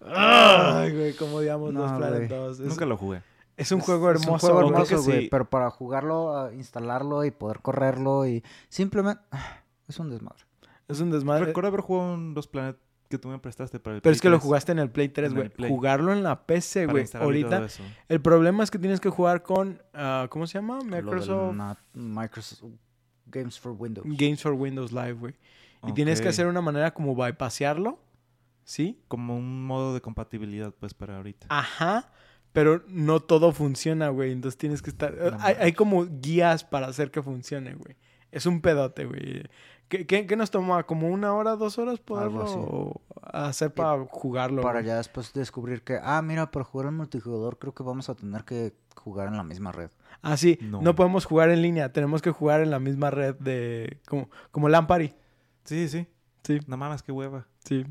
Ay, 0.05 0.93
güey, 0.97 1.13
cómo 1.15 1.37
odiamos 1.37 1.73
No, 1.73 1.81
Los 1.83 1.93
Planet 1.93 2.29
güey. 2.29 2.29
2. 2.29 2.61
Es, 2.61 2.67
Nunca 2.67 2.87
lo 2.87 2.97
jugué. 2.97 3.23
es 3.57 3.73
un 3.73 3.81
juego 3.81 4.11
es 4.11 4.21
hermoso. 4.23 4.47
un 4.47 4.53
juego 4.55 4.71
hermoso, 4.71 5.03
güey. 5.03 5.23
sí. 5.23 5.29
Pero 5.31 5.49
para 5.49 5.71
jugarlo, 5.71 6.53
instalarlo 6.53 7.25
y 7.25 7.31
poder 7.31 7.61
correrlo 7.61 8.27
y 8.27 8.43
simplemente... 8.69 9.23
Es 9.89 10.01
un 10.01 10.11
desmadre. 10.11 10.43
Es 10.89 10.99
un 11.01 11.13
desmadre. 11.13 11.45
Recuerdo 11.45 11.69
haber 11.69 11.81
jugado 11.81 12.15
un 12.15 12.35
Los 12.35 12.49
Planet 12.49 12.77
que 13.09 13.19
tú 13.19 13.29
me 13.29 13.39
prestaste 13.39 13.79
para 13.79 13.97
el 13.97 14.03
Pero 14.03 14.11
Play 14.11 14.15
es 14.17 14.21
que 14.21 14.29
lo 14.29 14.37
3 14.37 14.45
jugaste 14.45 14.73
en 14.73 14.79
el 14.79 14.91
Play 14.91 15.09
3, 15.09 15.33
En 15.33 15.37
güey. 15.37 15.71
Jugarlo 15.71 16.13
en 16.13 16.23
la 16.23 16.47
PC, 16.47 16.87
güey. 16.87 17.07
Ahorita. 17.15 17.65
eso. 17.65 17.83
El 18.09 18.21
problema 18.21 18.65
es 18.65 18.71
que 18.71 18.79
tienes 18.79 19.01
que 19.01 19.09
jugar 19.11 19.43
con. 19.43 19.83
ah, 19.95 20.27
¿Cómo 20.31 20.47
se 20.47 20.59
llama? 20.59 20.79
Microsoft 20.85 21.57
Microsoft 21.95 22.65
Games 23.27 23.59
for 23.59 23.73
Windows. 23.73 24.07
Games 24.09 24.43
for 24.43 24.53
Windows 24.53 24.93
Live, 24.93 25.15
güey. 25.15 25.35
Y 25.87 25.93
tienes 25.93 26.21
que 26.21 26.29
hacer 26.29 26.47
una 26.47 26.61
manera 26.61 26.93
como 26.93 27.15
bypassearlo. 27.15 27.99
¿Sí? 28.65 29.01
Como 29.07 29.37
un 29.37 29.65
modo 29.65 29.95
de 29.95 30.01
compatibilidad, 30.01 30.73
pues, 30.73 30.93
para 30.93 31.19
ahorita. 31.19 31.47
Ajá. 31.51 32.11
Pero 32.53 32.83
no 32.89 33.21
todo 33.21 33.53
funciona, 33.53 34.09
güey. 34.09 34.33
Entonces 34.33 34.59
tienes 34.59 34.83
que 34.83 34.91
estar. 34.91 35.15
No 35.15 35.25
hay, 35.25 35.31
mames. 35.33 35.57
hay 35.61 35.73
como 35.73 36.05
guías 36.05 36.65
para 36.65 36.89
hacer 36.89 37.11
que 37.13 37.23
funcione, 37.23 37.75
güey. 37.75 37.97
Es 38.33 38.45
un 38.47 38.61
pedote, 38.61 39.05
güey. 39.05 39.45
¿Qué, 39.89 40.07
qué, 40.07 40.27
qué 40.27 40.37
nos 40.37 40.51
toma? 40.51 40.83
¿Como 40.85 41.09
una 41.09 41.33
hora, 41.35 41.57
dos 41.57 41.79
horas 41.79 42.01
poderlo 42.01 43.01
hacer 43.23 43.73
para 43.73 44.05
jugarlo? 44.07 44.63
Para 44.63 44.81
güey? 44.81 44.87
ya 44.87 44.97
después 44.97 45.33
descubrir 45.33 45.83
que, 45.83 45.99
ah, 46.03 46.21
mira, 46.23 46.51
para 46.51 46.65
jugar 46.65 46.89
en 46.89 46.95
multijugador 46.95 47.59
creo 47.59 47.75
que 47.75 47.83
vamos 47.83 48.09
a 48.09 48.15
tener 48.15 48.45
que 48.45 48.73
jugar 48.97 49.29
en 49.29 49.37
la 49.37 49.45
misma 49.45 49.71
red. 49.73 49.91
Ah, 50.23 50.37
sí. 50.37 50.59
No. 50.61 50.81
No. 50.83 50.95
podemos 50.95 51.25
jugar 51.25 51.51
en 51.51 51.63
línea. 51.63 51.93
Tenemos 51.93 52.21
que 52.23 52.31
jugar 52.33 52.61
en 52.63 52.71
la 52.71 52.81
misma 52.81 53.11
red 53.11 53.37
de... 53.37 54.01
Como, 54.09 54.29
como 54.51 54.69
Lampari. 54.69 55.15
Sí, 55.65 55.89
sí. 55.89 56.07
Sí, 56.43 56.61
No 56.67 56.77
mames, 56.77 57.03
qué 57.03 57.13
hueva. 57.13 57.47
sí. 57.65 57.85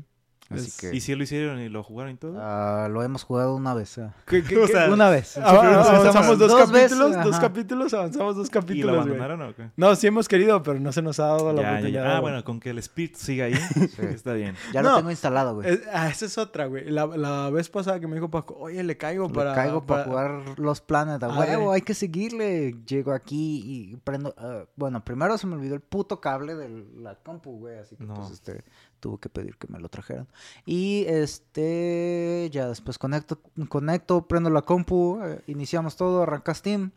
Así 0.48 0.66
Es- 0.68 0.76
que 0.78 0.94
¿Y 0.94 1.00
si 1.00 1.14
lo 1.16 1.24
hicieron 1.24 1.58
y 1.60 1.68
lo 1.68 1.82
jugaron 1.82 2.12
y 2.12 2.16
todo? 2.16 2.36
ah, 2.40 2.88
lo 2.90 3.02
hemos 3.02 3.24
jugado 3.24 3.54
una 3.56 3.74
vez. 3.74 3.98
ah. 3.98 4.14
¿Qué- 4.26 4.44
qué- 4.44 4.56
O 4.62 4.66
qué- 4.66 4.72
sea, 4.72 4.92
una 4.92 5.10
vez. 5.10 5.36
Ah, 5.38 5.50
avanzamos 5.50 6.38
dos, 6.38 6.50
Dos 6.52 6.70
veces, 6.70 6.92
capítulos, 6.98 7.24
dos 7.24 7.40
capítulos, 7.40 7.94
avanzamos 7.94 8.36
dos 8.36 8.48
¿Y 8.48 8.52
lo 8.54 8.60
capítulos, 8.60 8.96
güey. 9.06 9.18
abandonaron 9.18 9.42
o 9.50 9.54
qué? 9.56 9.70
No, 9.76 9.94
sí 9.96 10.06
hemos 10.06 10.28
querido, 10.28 10.62
pero 10.62 10.78
no 10.78 10.92
se 10.92 11.02
nos 11.02 11.18
ha 11.18 11.26
dado 11.26 11.52
la 11.52 11.62
Ya, 11.62 11.68
oportunidad. 11.70 12.02
ya. 12.04 12.08
Ah, 12.10 12.20
güey. 12.20 12.32
bueno, 12.32 12.44
con 12.44 12.60
que 12.60 12.70
el 12.70 12.78
Spirit 12.78 13.16
siga 13.16 13.46
ahí, 13.46 13.54
está 14.20 14.32
bien. 14.34 14.54
Ya 14.72 14.82
No. 14.82 14.90
lo 14.90 14.96
tengo 14.98 15.10
instalado, 15.10 15.54
güey. 15.56 15.68
Es- 15.68 15.80
ah, 15.92 16.08
esa 16.08 16.26
es 16.26 16.38
otra, 16.38 16.66
güey. 16.66 16.88
La, 16.90 17.06
la 17.06 17.50
vez 17.50 17.68
pasada 17.68 17.98
que 17.98 18.06
me 18.06 18.14
dijo 18.14 18.30
Paco, 18.30 18.54
oye, 18.58 18.82
le 18.84 18.96
caigo 18.96 19.26
Le 19.28 19.34
para... 19.34 19.54
caigo 19.54 19.84
para 19.84 20.04
jugar 20.04 20.58
los 20.58 20.80
Planet. 20.80 21.22
A 21.22 21.26
Ah, 21.26 21.38
huevo, 21.40 21.72
hay 21.72 21.82
que 21.82 21.94
seguirle. 21.94 22.76
Llego 22.86 23.12
aquí 23.12 23.62
y 23.92 23.96
prendo. 23.96 24.34
ah, 24.38 24.64
bueno, 24.76 25.04
primero 25.04 25.36
se 25.38 25.46
me 25.46 25.54
olvidó 25.56 25.74
el 25.74 25.80
puto 25.80 26.20
cable 26.20 26.54
de 26.54 26.68
la 27.00 27.16
compu, 27.16 27.58
güey. 27.58 27.78
Así 27.78 27.96
que 27.96 28.04
No. 28.04 28.14
pues 28.14 28.30
este 28.30 28.64
tuve 29.00 29.18
que 29.20 29.28
pedir 29.28 29.56
que 29.56 29.66
me 29.68 29.78
lo 29.78 29.88
trajeran. 29.88 30.26
Y 30.64 31.04
este 31.08 32.48
ya 32.52 32.68
después 32.68 32.98
conecto, 32.98 33.40
conecto, 33.68 34.26
prendo 34.26 34.50
la 34.50 34.62
compu, 34.62 35.20
eh, 35.22 35.40
iniciamos 35.46 35.96
todo, 35.96 36.22
arranca 36.22 36.54
Steam. 36.54 36.90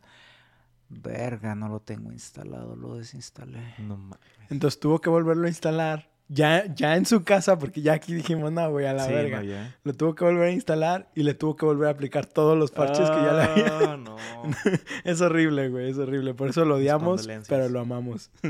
Verga, 0.90 1.54
no 1.56 1.70
lo 1.70 1.80
tengo 1.82 2.12
instalado, 2.12 2.76
lo 2.76 2.96
desinstalé. 2.96 3.76
No 3.80 3.96
mames. 3.98 4.20
Entonces 4.50 4.80
tuvo 4.80 5.00
que 5.02 5.10
volverlo 5.10 5.46
a 5.46 5.50
instalar. 5.50 6.10
Ya, 6.32 6.66
ya 6.76 6.96
en 6.96 7.08
su 7.08 7.24
casa, 7.24 7.58
porque 7.58 7.82
ya 7.82 7.94
aquí 7.94 8.14
dijimos, 8.14 8.52
no, 8.52 8.70
güey, 8.70 8.86
a 8.86 8.94
la 8.94 9.06
Sí, 9.06 9.12
verga. 9.12 9.42
no. 9.42 9.72
Lo 9.84 9.94
tuvo 9.96 10.14
que 10.14 10.24
volver 10.26 10.50
a 10.50 10.52
instalar 10.52 11.10
y 11.16 11.24
le 11.24 11.34
tuvo 11.34 11.56
que 11.56 11.66
volver 11.66 11.88
a 11.88 11.92
aplicar 11.92 12.28
todos 12.28 12.56
los 12.56 12.70
parches 12.70 13.10
que 13.10 13.16
ya 13.16 13.34
le 13.34 13.42
había. 13.44 13.94
Ah, 13.94 13.98
no. 13.98 14.16
Es 15.04 15.22
horrible, 15.22 15.70
güey, 15.70 15.90
es 15.90 15.98
horrible. 15.98 16.36
Por 16.36 16.50
eso 16.50 16.66
lo 16.66 16.76
odiamos, 16.76 17.28
pero 17.48 17.68
lo 17.70 17.80
amamos. 17.80 18.30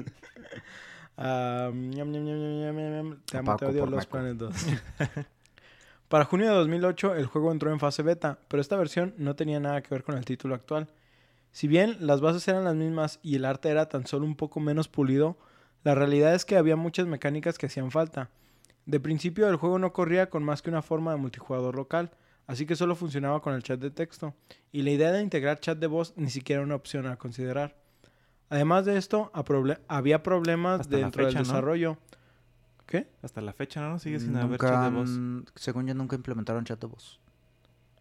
Ñam, 1.20 1.92
ñam, 1.92 2.12
ñam, 2.12 2.26
ñam, 2.26 2.76
ñam, 2.76 2.94
ñam. 2.94 3.20
Te 3.26 3.38
amo, 3.38 3.56
te 3.58 3.66
Paco 3.66 3.72
odio, 3.72 3.82
por 3.82 3.92
Los 3.92 4.00
naco. 4.00 4.12
Planet 4.12 4.38
2. 4.38 4.56
Para 6.08 6.26
junio 6.26 6.48
de 6.50 6.56
2008, 6.56 7.16
el 7.16 7.26
juego 7.28 7.52
entró 7.52 7.72
en 7.72 7.80
fase 7.80 8.04
beta, 8.04 8.40
pero 8.48 8.62
esta 8.62 8.78
versión 8.78 9.14
no 9.18 9.36
tenía 9.36 9.60
nada 9.60 9.82
que 9.82 9.94
ver 9.94 10.04
con 10.04 10.18
el 10.18 10.26
título 10.26 10.56
actual. 10.56 10.88
Si 11.52 11.68
bien 11.68 11.98
las 12.00 12.22
bases 12.22 12.48
eran 12.48 12.64
las 12.64 12.76
mismas 12.76 13.20
y 13.22 13.36
el 13.36 13.46
arte 13.46 13.70
era 13.70 13.90
tan 13.90 14.08
solo 14.08 14.26
un 14.26 14.36
poco 14.36 14.60
menos 14.60 14.88
pulido, 14.88 15.38
la 15.84 15.96
realidad 15.96 16.34
es 16.34 16.46
que 16.46 16.58
había 16.58 16.76
muchas 16.76 17.06
mecánicas 17.06 17.58
que 17.58 17.66
hacían 17.66 17.92
falta. 17.92 18.30
De 18.86 19.00
principio 19.00 19.48
el 19.50 19.56
juego 19.58 19.78
no 19.78 19.94
corría 19.94 20.30
con 20.30 20.44
más 20.44 20.62
que 20.62 20.70
una 20.70 20.82
forma 20.82 21.12
de 21.12 21.18
multijugador 21.18 21.76
local, 21.76 22.12
así 22.48 22.66
que 22.66 22.76
solo 22.76 22.96
funcionaba 22.96 23.42
con 23.42 23.54
el 23.54 23.64
chat 23.64 23.80
de 23.80 23.92
texto, 23.92 24.34
y 24.72 24.82
la 24.82 24.92
idea 24.92 25.12
de 25.12 25.22
integrar 25.22 25.60
chat 25.60 25.78
de 25.78 25.88
voz 25.88 26.14
ni 26.16 26.30
siquiera 26.30 26.62
era 26.62 26.66
una 26.66 26.76
opción 26.76 27.06
a 27.06 27.18
considerar. 27.18 27.76
Además 28.50 28.86
de 28.86 28.98
esto, 28.98 29.30
a 29.34 29.44
proble- 29.46 29.80
había 29.88 30.24
problemas 30.24 30.82
Hasta 30.82 30.98
dentro 30.98 31.24
del 31.24 31.34
fecha, 31.34 31.44
¿no? 31.44 31.48
desarrollo. 31.48 31.98
¿Qué? 32.88 33.08
Hasta 33.22 33.42
la 33.42 33.54
fecha, 33.54 33.82
¿no? 33.82 34.00
Sigue 34.00 34.20
sin 34.20 34.36
haber 34.36 34.60
chat 34.60 34.84
de 34.86 34.90
voz. 34.90 35.10
según 35.56 35.86
yo, 35.88 35.94
nunca 35.94 36.16
implementaron 36.16 36.66
chat 36.66 36.80
de 36.82 36.88
voz. 36.88 37.20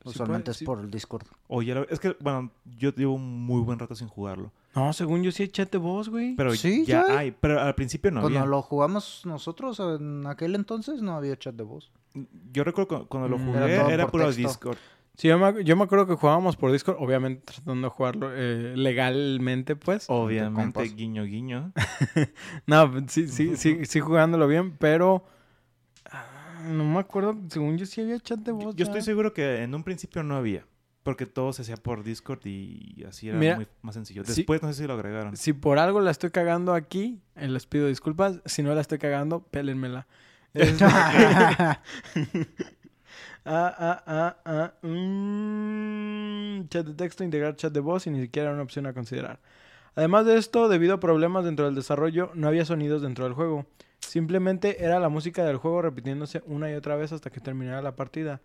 Sí 0.05 0.11
Usualmente 0.11 0.45
puede- 0.47 0.53
es 0.53 0.57
sí. 0.59 0.65
por 0.65 0.81
el 0.81 0.91
Discord. 0.91 1.27
O 1.49 1.61
ya 1.61 1.75
lo- 1.75 1.89
Es 1.89 2.01
que, 2.01 2.17
bueno, 2.21 2.51
yo 2.79 2.95
llevo 2.95 3.15
un 3.15 3.45
muy 3.45 3.61
buen 3.61 3.79
rato 3.79 3.95
sin 3.95 4.09
jugarlo. 4.09 4.51
No, 4.75 4.93
según 4.93 5.23
yo 5.23 5.33
sí 5.33 5.43
hay 5.43 5.49
chat 5.49 5.71
de 5.71 5.77
voz, 5.79 6.09
güey. 6.09 6.35
Pero 6.37 6.55
Sí, 6.55 6.85
ya, 6.87 7.05
ya. 7.07 7.19
hay. 7.19 7.33
Pero 7.33 7.61
al 7.61 7.75
principio 7.75 8.11
no 8.11 8.21
Cuando 8.23 8.39
había. 8.39 8.49
lo 8.51 8.63
jugamos 8.63 9.23
nosotros 9.27 9.81
en 9.81 10.27
aquel 10.27 10.55
entonces 10.55 11.03
no 11.03 11.15
había 11.17 11.37
chat 11.37 11.55
de 11.55 11.65
voz. 11.65 11.91
Yo 12.53 12.65
recuerdo 12.65 13.01
cu- 13.01 13.07
cuando 13.09 13.29
lo 13.29 13.39
Mm, 13.39 13.47
jugué, 13.47 13.75
era 13.75 13.89
era, 13.93 14.05
por 14.05 14.13
puro 14.13 14.25
texto. 14.27 14.43
Discord. 14.49 14.79
Sí, 15.19 15.27
yo 15.27 15.37
me, 15.37 15.64
yo 15.64 15.77
me 15.77 15.83
acuerdo 15.83 16.07
que 16.07 16.14
jugábamos 16.14 16.57
por 16.57 16.71
Discord, 16.71 16.97
obviamente 17.01 17.43
tratando 17.53 17.89
de 17.89 17.93
jugarlo 17.93 18.31
eh, 18.33 18.75
legalmente, 18.77 19.75
pues. 19.75 20.05
Obviamente, 20.09 20.81
guiño, 20.85 21.25
guiño. 21.25 21.73
No, 22.66 22.93
sí, 23.09 23.27
sí, 23.27 23.57
sí, 23.57 23.85
sí 23.85 23.99
jugándolo 23.99 24.47
bien, 24.47 24.77
pero 24.79 25.25
ah, 26.12 26.62
no 26.69 26.85
me 26.85 27.01
acuerdo, 27.01 27.37
según 27.49 27.77
yo 27.79 27.85
sí 27.85 28.01
había 28.01 28.21
chat 28.21 28.39
de 28.39 28.53
Yo, 28.53 28.57
voz. 28.59 28.77
yo 28.77 28.85
estoy 28.85 29.03
seguro 29.03 29.35
que 29.35 29.64
en 29.64 29.75
un 29.75 29.83
principio 29.83 30.23
no 30.23 30.37
había. 30.37 30.64
Porque 31.03 31.27
todo 31.27 31.53
se 31.53 31.62
hacía 31.62 31.77
por 31.77 32.05
Discord 32.05 32.47
y 32.47 33.03
así 33.09 33.29
era 33.29 33.41
Mira, 33.41 33.57
muy 33.57 33.66
más 33.83 33.97
sencillo. 33.97 34.23
Después 34.25 34.62
no 34.62 34.73
sé 34.73 34.83
si 34.83 34.87
lo 34.87 34.95
agregaron. 34.95 35.37
Si 35.37 35.53
por 35.53 35.81
algo 35.81 36.01
la 36.01 36.12
estoy 36.12 36.31
cagando 36.31 36.75
aquí, 36.75 37.21
eh, 37.35 37.49
les 37.49 37.66
pido 37.66 37.89
disculpas. 37.89 38.41
Si 38.45 38.62
no 38.62 38.73
la 38.73 38.83
estoy 38.83 38.99
cagando, 38.99 39.41
pélenmela. 39.41 40.07
Es- 40.55 40.79
ah, 43.49 43.75
ah, 43.79 44.03
ah, 44.07 44.37
ah. 44.45 44.87
mm, 44.87 46.69
chat 46.69 46.87
de 46.87 46.95
texto, 46.95 47.25
integrar 47.25 47.57
chat 47.57 47.73
de 47.73 47.81
voz 47.81 48.07
y 48.07 48.11
ni 48.11 48.21
siquiera 48.21 48.49
era 48.49 48.55
una 48.55 48.63
opción 48.63 48.87
a 48.87 48.93
considerar. 48.93 49.41
Además 49.95 50.27
de 50.27 50.37
esto, 50.37 50.69
debido 50.69 50.95
a 50.95 51.01
problemas 51.01 51.45
dentro 51.45 51.65
del 51.65 51.75
desarrollo, 51.75 52.31
no 52.35 52.47
había 52.47 52.65
sonidos 52.65 53.03
dentro 53.03 53.25
del 53.25 53.35
juego. 53.35 53.67
Simplemente 54.01 54.85
era 54.85 55.01
la 55.01 55.09
música 55.09 55.45
del 55.45 55.57
juego 55.57 55.83
repitiéndose 55.83 56.43
una 56.47 56.71
y 56.71 56.75
otra 56.75 56.95
vez 56.95 57.13
hasta 57.13 57.31
que 57.31 57.41
terminara 57.41 57.83
la 57.83 57.97
partida. 57.97 58.41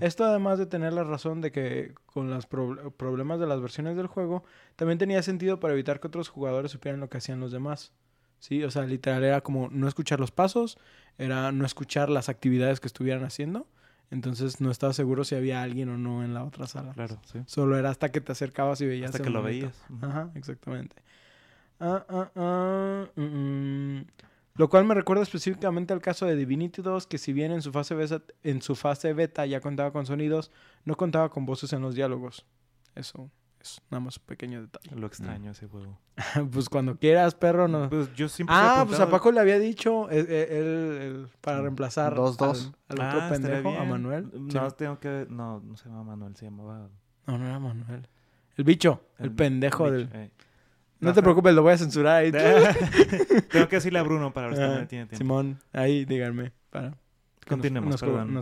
Esto 0.00 0.24
además 0.24 0.58
de 0.58 0.66
tener 0.66 0.92
la 0.94 1.04
razón 1.04 1.40
de 1.40 1.52
que 1.52 1.92
con 2.06 2.30
los 2.30 2.48
prob- 2.48 2.90
problemas 2.92 3.38
de 3.38 3.46
las 3.46 3.60
versiones 3.60 3.96
del 3.96 4.06
juego, 4.06 4.44
también 4.76 4.98
tenía 4.98 5.22
sentido 5.22 5.60
para 5.60 5.74
evitar 5.74 6.00
que 6.00 6.06
otros 6.08 6.30
jugadores 6.30 6.72
supieran 6.72 7.00
lo 7.00 7.10
que 7.10 7.18
hacían 7.18 7.38
los 7.38 7.52
demás. 7.52 7.92
Sí, 8.38 8.64
o 8.64 8.70
sea, 8.70 8.84
literal 8.84 9.22
era 9.24 9.40
como 9.42 9.68
no 9.70 9.88
escuchar 9.88 10.20
los 10.20 10.30
pasos, 10.30 10.78
era 11.18 11.52
no 11.52 11.64
escuchar 11.64 12.08
las 12.08 12.28
actividades 12.28 12.80
que 12.80 12.88
estuvieran 12.88 13.24
haciendo. 13.24 13.66
Entonces 14.10 14.60
no 14.60 14.70
estaba 14.70 14.92
seguro 14.92 15.24
si 15.24 15.34
había 15.34 15.62
alguien 15.62 15.88
o 15.88 15.98
no 15.98 16.24
en 16.24 16.34
la 16.34 16.44
otra 16.44 16.66
sala. 16.66 16.92
Claro, 16.92 17.18
sí. 17.24 17.40
Solo 17.46 17.76
era 17.78 17.90
hasta 17.90 18.12
que 18.12 18.20
te 18.20 18.32
acercabas 18.32 18.80
y 18.80 18.86
veías 18.86 19.10
Hasta 19.10 19.22
que 19.22 19.30
lo 19.30 19.42
veías. 19.42 19.82
Ajá, 20.02 20.30
exactamente. 20.34 20.96
Ah, 21.80 22.04
ah, 22.08 22.30
ah, 22.36 23.06
mm, 23.16 23.22
mm. 23.22 24.06
Lo 24.56 24.68
cual 24.68 24.84
me 24.84 24.94
recuerda 24.94 25.22
específicamente 25.22 25.92
al 25.92 26.00
caso 26.00 26.26
de 26.26 26.36
Divinity 26.36 26.80
2, 26.80 27.08
que 27.08 27.18
si 27.18 27.32
bien 27.32 27.50
en 27.50 27.60
su 27.60 27.72
fase 27.72 27.96
beta, 27.96 28.22
en 28.44 28.62
su 28.62 28.76
fase 28.76 29.12
beta 29.12 29.46
ya 29.46 29.60
contaba 29.60 29.92
con 29.92 30.06
sonidos, 30.06 30.52
no 30.84 30.96
contaba 30.96 31.28
con 31.30 31.44
voces 31.44 31.72
en 31.72 31.82
los 31.82 31.96
diálogos. 31.96 32.46
Eso 32.94 33.30
nada 33.90 34.00
más 34.00 34.16
un 34.18 34.24
pequeño 34.24 34.60
detalle. 34.62 34.94
Lo 34.96 35.06
extraño 35.06 35.50
ese 35.52 35.66
juego. 35.66 35.98
pues 36.52 36.68
cuando 36.68 36.96
quieras, 36.98 37.34
perro, 37.34 37.66
no. 37.68 37.88
Pues 37.90 38.14
yo 38.14 38.28
siempre 38.28 38.54
estoy 38.54 38.68
Ah, 38.70 38.84
pues 38.86 39.00
a 39.00 39.10
Paco 39.10 39.32
le 39.32 39.40
había 39.40 39.58
dicho 39.58 40.10
eh, 40.10 40.24
eh, 40.28 40.48
él, 40.50 41.02
él, 41.02 41.28
para 41.40 41.60
reemplazar 41.62 42.14
Dos, 42.14 42.36
dos. 42.36 42.72
al, 42.88 43.00
al 43.00 43.06
Ah, 43.06 43.16
otro 43.16 43.28
pendejo, 43.30 43.68
a. 43.78 43.84
Manuel. 43.84 44.30
No, 44.34 44.70
Sí. 44.70 44.76
tengo 44.78 44.98
que... 44.98 45.26
No, 45.28 45.60
no 45.60 45.76
se 45.76 45.88
llama 45.88 46.04
Manuel, 46.04 46.36
se 46.36 46.44
llamaba... 46.46 46.88
No, 47.26 47.38
no 47.38 47.46
era 47.46 47.58
Manuel. 47.58 48.08
El 48.56 48.64
bicho, 48.64 49.00
el, 49.18 49.32
pendejo 49.32 49.84
bicho, 49.84 49.94
del... 49.96 50.08
eh. 50.12 50.30
No, 51.00 51.08
No, 51.08 51.14
te 51.14 51.22
preocupes, 51.22 51.54
lo 51.54 51.62
voy 51.62 51.72
a 51.72 51.78
censurar 51.78 52.16
ahí. 52.22 52.30
tengo 53.50 53.68
que 53.68 53.76
decirle 53.76 53.98
a 53.98 54.02
Bruno 54.02 54.32
para 54.32 54.46
ver 54.48 54.56
si 54.56 54.62
Ah, 54.62 54.86
tiene 54.88 55.06
tiempo. 55.06 55.16
Simón, 55.16 55.58
ahí 55.72 56.04
díganme. 56.04 56.52
Para. 56.70 56.96
Continuemos, 57.46 57.90
nos 57.90 58.00
perdón 58.00 58.32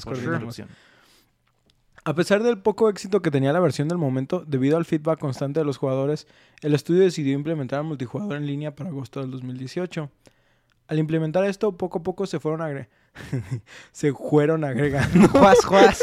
nos. 0.45 0.63
A 2.05 2.15
pesar 2.15 2.43
del 2.43 2.59
poco 2.59 2.89
éxito 2.89 3.23
que 3.23 3.31
tenía 3.31 3.53
la 3.53 3.61
versión 3.61 3.87
del 3.89 3.99
momento, 3.99 4.43
debido 4.47 4.77
al 4.77 4.85
feedback 4.85 5.21
constante 5.21 5.61
de 5.61 5.65
los 5.67 5.77
jugadores, 5.77 6.27
el 6.63 6.75
estudio 6.75 7.03
decidió 7.03 7.33
implementar 7.35 7.81
el 7.81 7.87
multijugador 7.87 8.37
en 8.37 8.47
línea 8.47 8.75
para 8.75 8.91
agosto 8.91 9.21
del 9.21 9.31
2018. 9.31 10.11
Al 10.89 10.99
implementar 10.99 11.45
esto, 11.45 11.77
poco 11.77 12.01
a 12.01 12.03
poco 12.03 12.27
se 12.27 12.41
fueron 12.41 12.61
agre- 12.61 12.89
se 13.93 14.13
fueron 14.13 14.65
agregando 14.65 15.29
Juas, 15.33 15.65
juas. 15.65 16.03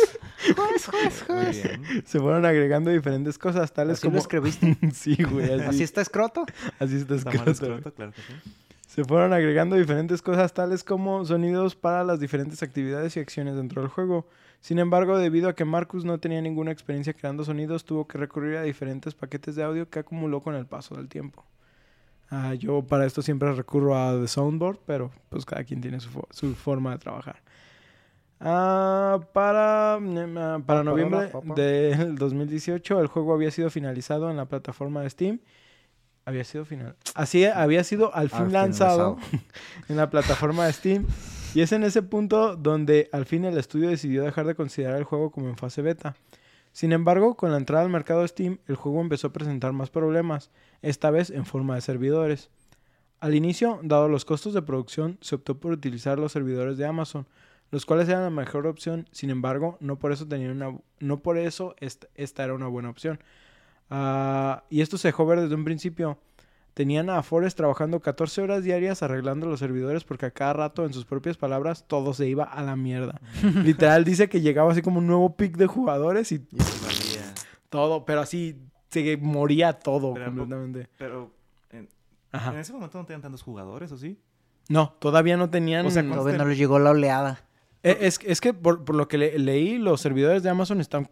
Juas, 0.55 0.85
juas, 0.85 1.23
juas. 1.27 1.57
se 2.05 2.19
fueron 2.19 2.45
agregando 2.45 2.89
diferentes 2.91 3.37
cosas 3.37 3.73
tales 3.73 3.97
Así 3.97 4.07
lo 4.07 4.11
como 4.11 4.21
escribiste. 4.21 4.77
sí, 4.93 5.17
güey, 5.21 5.51
así, 5.51 5.63
¿Así 5.65 5.83
está 5.83 6.01
escroto? 6.01 6.45
así 6.79 6.95
está 6.95 7.15
güey. 7.15 7.49
escrito, 7.51 7.93
claro 7.93 8.13
que 8.13 8.21
sí. 8.21 8.33
Se 8.87 9.03
fueron 9.03 9.33
agregando 9.33 9.75
diferentes 9.75 10.21
cosas 10.21 10.53
tales 10.53 10.83
como 10.85 11.25
sonidos 11.25 11.75
para 11.75 12.03
las 12.05 12.19
diferentes 12.21 12.63
actividades 12.63 13.17
y 13.17 13.19
acciones 13.19 13.55
dentro 13.55 13.81
del 13.81 13.89
juego. 13.91 14.27
Sin 14.61 14.77
embargo, 14.79 15.17
debido 15.17 15.49
a 15.49 15.55
que 15.55 15.63
Marcus 15.65 16.03
no 16.05 16.19
tenía 16.19 16.41
ninguna 16.41 16.71
experiencia 16.71 17.13
creando 17.13 17.43
sonidos, 17.45 17.85
tuvo 17.85 18.07
que 18.07 18.17
recurrir 18.17 18.57
a 18.57 18.63
diferentes 18.63 19.15
paquetes 19.15 19.55
de 19.55 19.63
audio 19.63 19.89
que 19.89 19.99
acumuló 19.99 20.41
con 20.41 20.55
el 20.55 20.65
paso 20.65 20.95
del 20.95 21.07
tiempo. 21.07 21.45
Ah, 22.29 22.53
yo 22.53 22.83
para 22.83 23.05
esto 23.05 23.21
siempre 23.21 23.51
recurro 23.53 23.97
a 23.97 24.19
The 24.19 24.27
Soundboard, 24.27 24.79
pero 24.85 25.11
pues 25.29 25.45
cada 25.45 25.63
quien 25.63 25.81
tiene 25.81 25.99
su, 25.99 26.09
fo- 26.09 26.27
su 26.29 26.53
forma 26.55 26.91
de 26.91 26.97
trabajar. 26.99 27.41
Ah, 28.41 29.19
para 29.33 29.95
ah, 29.95 30.59
para 30.65 30.83
noviembre 30.83 31.29
del 31.55 32.15
2018 32.15 33.01
el 33.01 33.07
juego 33.07 33.33
había 33.33 33.51
sido 33.51 33.69
finalizado 33.69 34.29
en 34.29 34.37
la 34.37 34.45
plataforma 34.45 35.01
de 35.01 35.09
Steam. 35.09 35.39
Había 36.25 36.43
sido 36.43 36.63
final. 36.65 36.95
Así 37.15 37.43
había 37.45 37.83
sido 37.83 38.13
al 38.13 38.29
fin 38.29 38.39
Al 38.39 38.45
fin 38.45 38.53
lanzado 38.53 39.17
lanzado. 39.17 39.39
en 39.89 39.97
la 39.97 40.09
plataforma 40.09 40.65
de 40.67 40.73
Steam. 40.73 41.05
Y 41.55 41.61
es 41.61 41.71
en 41.71 41.83
ese 41.83 42.03
punto 42.03 42.55
donde 42.55 43.09
al 43.11 43.25
fin 43.25 43.43
el 43.43 43.57
estudio 43.57 43.89
decidió 43.89 44.23
dejar 44.23 44.45
de 44.45 44.53
considerar 44.53 44.97
el 44.97 45.03
juego 45.03 45.31
como 45.31 45.49
en 45.49 45.57
fase 45.57 45.81
beta. 45.81 46.15
Sin 46.71 46.91
embargo, 46.91 47.35
con 47.35 47.51
la 47.51 47.57
entrada 47.57 47.83
al 47.83 47.89
mercado 47.89 48.25
Steam, 48.27 48.59
el 48.67 48.75
juego 48.75 49.01
empezó 49.01 49.27
a 49.27 49.33
presentar 49.33 49.73
más 49.73 49.89
problemas, 49.89 50.51
esta 50.83 51.09
vez 51.09 51.31
en 51.31 51.45
forma 51.45 51.73
de 51.73 51.81
servidores. 51.81 52.51
Al 53.19 53.33
inicio, 53.33 53.79
dado 53.81 54.07
los 54.07 54.25
costos 54.25 54.53
de 54.53 54.61
producción, 54.61 55.17
se 55.21 55.35
optó 55.35 55.59
por 55.59 55.71
utilizar 55.71 56.19
los 56.19 56.31
servidores 56.31 56.77
de 56.77 56.85
Amazon, 56.85 57.25
los 57.71 57.85
cuales 57.85 58.07
eran 58.07 58.23
la 58.23 58.29
mejor 58.29 58.67
opción. 58.67 59.07
Sin 59.11 59.31
embargo, 59.31 59.77
no 59.81 59.97
por 59.97 60.11
eso 60.11 60.27
tenían 60.27 60.51
una, 60.51 60.77
no 60.99 61.19
por 61.19 61.37
eso 61.37 61.75
esta, 61.79 62.07
esta 62.13 62.43
era 62.43 62.53
una 62.53 62.67
buena 62.67 62.91
opción. 62.91 63.19
Ah, 63.89 64.63
y 64.69 64.81
esto 64.81 64.99
se 64.99 65.07
dejó 65.07 65.25
ver 65.25 65.41
desde 65.41 65.55
un 65.55 65.65
principio. 65.65 66.19
Tenían 66.79 67.09
a 67.09 67.21
Forrest 67.23 67.57
trabajando 67.57 67.99
14 67.99 68.41
horas 68.41 68.63
diarias 68.63 69.03
arreglando 69.03 69.47
los 69.47 69.59
servidores 69.59 70.05
porque 70.05 70.27
a 70.27 70.31
cada 70.31 70.53
rato, 70.53 70.85
en 70.85 70.93
sus 70.93 71.03
propias 71.03 71.35
palabras, 71.35 71.83
todo 71.85 72.13
se 72.13 72.25
iba 72.29 72.45
a 72.45 72.63
la 72.63 72.77
mierda. 72.77 73.19
Literal 73.65 74.05
dice 74.05 74.29
que 74.29 74.39
llegaba 74.39 74.71
así 74.71 74.81
como 74.81 74.99
un 74.99 75.07
nuevo 75.07 75.35
pick 75.35 75.57
de 75.57 75.67
jugadores 75.67 76.31
y 76.31 76.35
Y 76.35 76.61
se 76.61 76.85
valía. 76.85 77.33
todo, 77.67 78.05
pero 78.05 78.21
así 78.21 78.61
se 78.87 79.17
moría 79.17 79.73
todo 79.73 80.13
Pero, 80.13 80.27
completamente. 80.27 80.87
Pero 80.97 81.33
en, 81.69 81.89
Ajá. 82.31 82.53
en 82.53 82.59
ese 82.59 82.71
momento 82.71 82.97
no 82.97 83.05
tenían 83.05 83.23
tantos 83.23 83.41
jugadores, 83.43 83.91
¿o 83.91 83.97
sí? 83.97 84.17
No, 84.69 84.95
todavía 84.99 85.35
no 85.35 85.49
tenían. 85.49 85.85
O 85.85 85.91
sea, 85.91 86.01
Eh, 86.01 86.07
Todavía 86.07 86.37
no 86.37 86.45
les 86.45 86.57
llegó 86.57 86.79
la 86.79 86.91
oleada. 86.91 87.41
es, 87.83 88.21
es 88.25 88.39
que 88.39 88.53
por, 88.53 88.85
por 88.85 88.95
lo 88.95 89.09
que 89.09 89.17
le- 89.17 89.37
leí, 89.37 89.79
los 89.79 89.99
servidores 89.99 90.43
de 90.43 90.49
Amazon 90.49 90.79
están. 90.79 91.09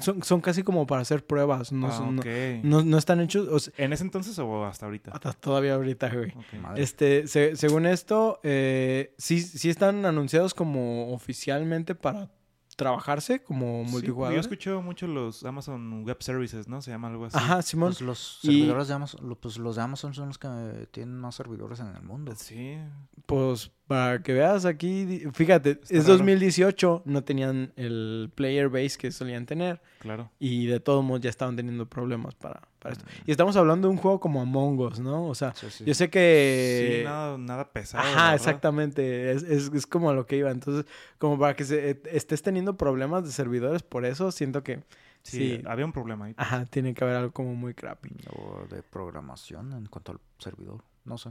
Son, 0.00 0.22
son 0.22 0.40
casi 0.40 0.62
como 0.62 0.86
para 0.86 1.02
hacer 1.02 1.26
pruebas. 1.26 1.70
No, 1.72 1.88
Ah, 1.88 1.92
son- 1.92 2.16
no- 2.16 2.22
no, 2.62 2.82
no 2.82 2.98
están 2.98 3.20
hechos. 3.20 3.46
o 3.48 3.58
sea, 3.58 3.72
¿En 3.76 3.92
ese 3.92 4.04
entonces 4.04 4.38
o 4.38 4.64
hasta 4.64 4.86
ahorita? 4.86 5.10
hasta 5.12 5.32
todavía 5.34 5.74
ahorita, 5.74 6.08
güey. 6.14 6.30
Ok. 6.30 6.60
Madre. 6.62 6.82
Este, 6.82 7.26
se- 7.26 7.56
según 7.56 7.84
esto, 7.86 8.40
eh, 8.42 9.14
sí, 9.18 9.40
sí 9.40 9.68
están 9.68 10.04
anunciados 10.06 10.54
como 10.54 11.12
oficialmente 11.12 11.94
para 11.94 12.30
trabajarse 12.74 13.42
como 13.42 13.84
Sí, 13.84 13.92
multijugador. 13.92 14.34
yo 14.34 14.40
escucho 14.40 14.80
mucho 14.80 15.06
los 15.06 15.44
Amazon 15.44 16.04
Web 16.06 16.16
Services, 16.22 16.68
¿no? 16.68 16.80
Se 16.80 16.90
llama 16.90 17.08
algo 17.08 17.26
así. 17.26 17.36
Ajá, 17.36 17.60
Simón. 17.60 17.90
Pues 17.90 18.00
los 18.00 18.38
Y- 18.42 18.46
servidores 18.46 18.88
de 18.88 18.94
Amazon, 18.94 19.36
pues 19.40 19.58
los 19.58 19.76
de 19.76 19.82
Amazon 19.82 20.14
son 20.14 20.28
los 20.28 20.38
que 20.38 20.48
tienen 20.90 21.18
más 21.20 21.34
servidores 21.34 21.80
en 21.80 21.88
el 21.88 22.02
mundo. 22.02 22.32
Sí. 22.34 22.78
Pues 23.26 23.70
para 23.92 24.22
que 24.22 24.32
veas 24.32 24.64
aquí, 24.64 25.24
fíjate, 25.34 25.72
Está 25.72 25.94
es 25.96 26.04
raro. 26.04 26.14
2018, 26.18 27.02
no 27.04 27.24
tenían 27.24 27.72
el 27.76 28.30
player 28.34 28.68
base 28.70 28.96
que 28.96 29.10
solían 29.12 29.44
tener. 29.44 29.82
Claro. 30.00 30.30
Y 30.38 30.66
de 30.66 30.80
todos 30.80 31.04
modos 31.04 31.20
ya 31.20 31.28
estaban 31.30 31.56
teniendo 31.56 31.86
problemas 31.86 32.34
para, 32.34 32.62
para 32.78 32.94
esto. 32.94 33.04
Mm. 33.04 33.22
Y 33.26 33.30
estamos 33.30 33.54
hablando 33.56 33.88
de 33.88 33.92
un 33.92 33.98
juego 33.98 34.18
como 34.18 34.40
Among 34.40 34.78
Us, 34.80 34.98
¿no? 34.98 35.26
O 35.28 35.34
sea, 35.34 35.54
Sí, 35.54 35.66
sí. 35.70 35.84
yo 35.84 35.92
sé 35.94 36.08
que... 36.10 36.98
sí, 37.00 37.04
nada, 37.04 37.36
nada 37.36 37.70
pesado. 37.70 38.02
Ajá, 38.02 38.34
exactamente. 38.34 39.32
Es, 39.32 39.42
es, 39.42 39.70
es 39.74 39.86
como 39.86 40.08
a 40.10 40.14
lo 40.14 40.26
que 40.26 40.36
iba. 40.38 40.50
Entonces, 40.50 40.86
como 41.18 41.38
para 41.38 41.54
que 41.54 41.64
se, 41.64 41.90
eh, 41.90 42.02
estés 42.10 42.42
teniendo 42.42 42.76
problemas 42.76 43.24
de 43.24 43.30
servidores 43.32 43.82
por 43.82 44.04
eso, 44.06 44.32
siento 44.32 44.62
que 44.62 44.82
Sí, 45.24 45.58
Sí. 45.58 45.62
había 45.66 45.84
un 45.84 45.92
problema 45.92 46.24
ahí. 46.24 46.34
Ajá, 46.36 46.64
tiene 46.64 46.94
que 46.94 47.04
haber 47.04 47.16
algo 47.16 47.30
como 47.32 47.54
muy 47.54 47.74
crappy. 47.74 48.10
O 48.34 48.66
de 48.68 48.82
programación 48.82 49.72
en 49.72 49.86
cuanto 49.86 50.12
al 50.12 50.18
servidor. 50.38 50.82
No 51.04 51.16
sé. 51.18 51.30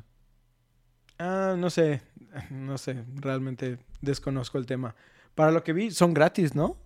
Ah, 1.22 1.56
no 1.58 1.70
sé, 1.70 2.02
no 2.50 2.78
sé, 2.78 3.04
realmente 3.16 3.78
desconozco 4.02 4.58
el 4.58 4.66
tema. 4.66 4.96
Para 5.36 5.52
lo 5.52 5.64
que 5.64 5.72
vi, 5.74 5.92
son 5.92 6.14
gratis, 6.14 6.56
¿no? 6.56 6.78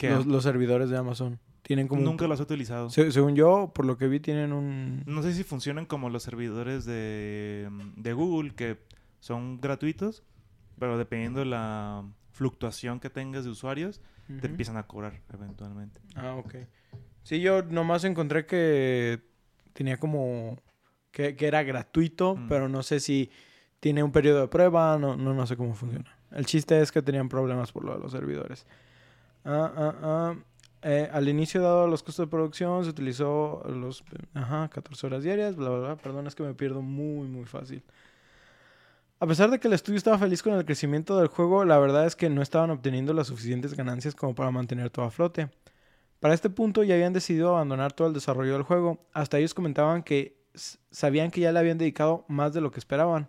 Los, 0.00 0.26
los 0.26 0.42
servidores 0.42 0.90
de 0.90 0.96
Amazon. 0.96 1.38
Tienen 1.62 1.88
como... 1.88 2.00
un- 2.00 2.04
nunca 2.06 2.26
los 2.28 2.38
he 2.38 2.42
utilizado. 2.44 2.90
Se- 2.90 3.10
según 3.10 3.34
yo, 3.34 3.72
por 3.74 3.84
lo 3.84 3.96
que 3.98 4.06
vi, 4.08 4.20
tienen 4.20 4.52
un... 4.52 5.02
No 5.06 5.22
sé 5.22 5.32
si 5.34 5.42
funcionan 5.42 5.86
como 5.86 6.10
los 6.10 6.22
servidores 6.22 6.84
de, 6.84 7.68
de 7.96 8.12
Google, 8.12 8.54
que 8.54 8.78
son 9.20 9.60
gratuitos, 9.60 10.22
pero 10.78 10.96
dependiendo 10.96 11.40
de 11.40 11.46
la 11.46 12.04
fluctuación 12.30 13.00
que 13.00 13.10
tengas 13.10 13.44
de 13.44 13.50
usuarios, 13.50 14.00
te 14.40 14.46
empiezan 14.46 14.76
a 14.76 14.86
cobrar 14.86 15.20
eventualmente. 15.32 16.00
Ah, 16.14 16.34
ok. 16.36 16.54
Sí, 17.24 17.40
yo 17.40 17.62
nomás 17.62 18.04
encontré 18.04 18.46
que 18.46 19.20
tenía 19.72 19.96
como... 19.98 20.60
Que, 21.16 21.34
que 21.34 21.46
era 21.46 21.62
gratuito, 21.62 22.36
Mm. 22.36 22.48
pero 22.48 22.68
no 22.68 22.82
sé 22.82 23.00
si 23.00 23.30
tiene 23.80 24.02
un 24.02 24.12
periodo 24.12 24.42
de 24.42 24.48
prueba, 24.48 24.98
no, 24.98 25.16
no, 25.16 25.32
no 25.32 25.46
sé 25.46 25.56
cómo 25.56 25.72
funciona. 25.74 26.14
El 26.30 26.44
chiste 26.44 26.78
es 26.78 26.92
que 26.92 27.00
tenían 27.00 27.30
problemas 27.30 27.72
por 27.72 27.84
lo 27.84 27.94
de 27.94 28.00
los 28.00 28.12
servidores. 28.12 28.66
Ah, 29.42 29.72
ah, 29.74 29.94
ah. 30.02 30.34
Eh, 30.82 31.08
al 31.10 31.26
inicio, 31.26 31.62
dado 31.62 31.86
los 31.86 32.02
costos 32.02 32.26
de 32.26 32.30
producción, 32.30 32.84
se 32.84 32.90
utilizó 32.90 33.62
los... 33.66 34.04
Ajá, 34.34 34.68
14 34.68 35.06
horas 35.06 35.22
diarias, 35.22 35.56
bla, 35.56 35.70
bla, 35.70 35.78
bla. 35.78 35.96
Perdón, 35.96 36.26
es 36.26 36.34
que 36.34 36.42
me 36.42 36.52
pierdo 36.52 36.82
muy, 36.82 37.26
muy 37.28 37.46
fácil. 37.46 37.82
A 39.18 39.26
pesar 39.26 39.50
de 39.50 39.58
que 39.58 39.68
el 39.68 39.74
estudio 39.74 39.96
estaba 39.96 40.18
feliz 40.18 40.42
con 40.42 40.52
el 40.52 40.66
crecimiento 40.66 41.16
del 41.18 41.28
juego, 41.28 41.64
la 41.64 41.78
verdad 41.78 42.04
es 42.04 42.14
que 42.14 42.28
no 42.28 42.42
estaban 42.42 42.70
obteniendo 42.70 43.14
las 43.14 43.28
suficientes 43.28 43.72
ganancias 43.72 44.14
como 44.14 44.34
para 44.34 44.50
mantener 44.50 44.90
todo 44.90 45.06
a 45.06 45.10
flote. 45.10 45.48
Para 46.20 46.34
este 46.34 46.50
punto 46.50 46.82
ya 46.82 46.94
habían 46.94 47.14
decidido 47.14 47.48
abandonar 47.56 47.94
todo 47.94 48.08
el 48.08 48.12
desarrollo 48.14 48.52
del 48.52 48.62
juego. 48.62 48.98
Hasta 49.14 49.38
ellos 49.38 49.54
comentaban 49.54 50.02
que 50.02 50.36
sabían 50.90 51.30
que 51.30 51.40
ya 51.40 51.52
le 51.52 51.58
habían 51.58 51.78
dedicado 51.78 52.24
más 52.28 52.52
de 52.52 52.60
lo 52.60 52.70
que 52.70 52.80
esperaban. 52.80 53.28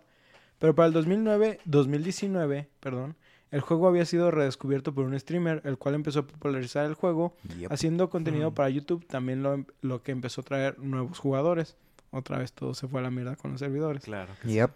Pero 0.58 0.74
para 0.74 0.86
el 0.88 0.92
2009, 0.92 1.60
2019, 1.66 2.68
perdón, 2.80 3.16
el 3.50 3.60
juego 3.60 3.86
había 3.88 4.04
sido 4.04 4.30
redescubierto 4.30 4.92
por 4.94 5.04
un 5.06 5.18
streamer, 5.18 5.62
el 5.64 5.78
cual 5.78 5.94
empezó 5.94 6.20
a 6.20 6.26
popularizar 6.26 6.84
el 6.86 6.94
juego, 6.94 7.34
Yep. 7.56 7.72
haciendo 7.72 8.10
contenido 8.10 8.50
Mm. 8.50 8.54
para 8.54 8.68
YouTube, 8.68 9.06
también 9.06 9.42
lo, 9.42 9.64
lo 9.80 10.02
que 10.02 10.12
empezó 10.12 10.40
a 10.40 10.44
traer 10.44 10.78
nuevos 10.78 11.18
jugadores. 11.18 11.76
Otra 12.10 12.38
vez 12.38 12.52
todo 12.52 12.74
se 12.74 12.88
fue 12.88 13.00
a 13.00 13.02
la 13.04 13.10
mierda 13.10 13.36
con 13.36 13.52
los 13.52 13.60
servidores. 13.60 14.02
Claro. 14.04 14.32
Yep. 14.44 14.70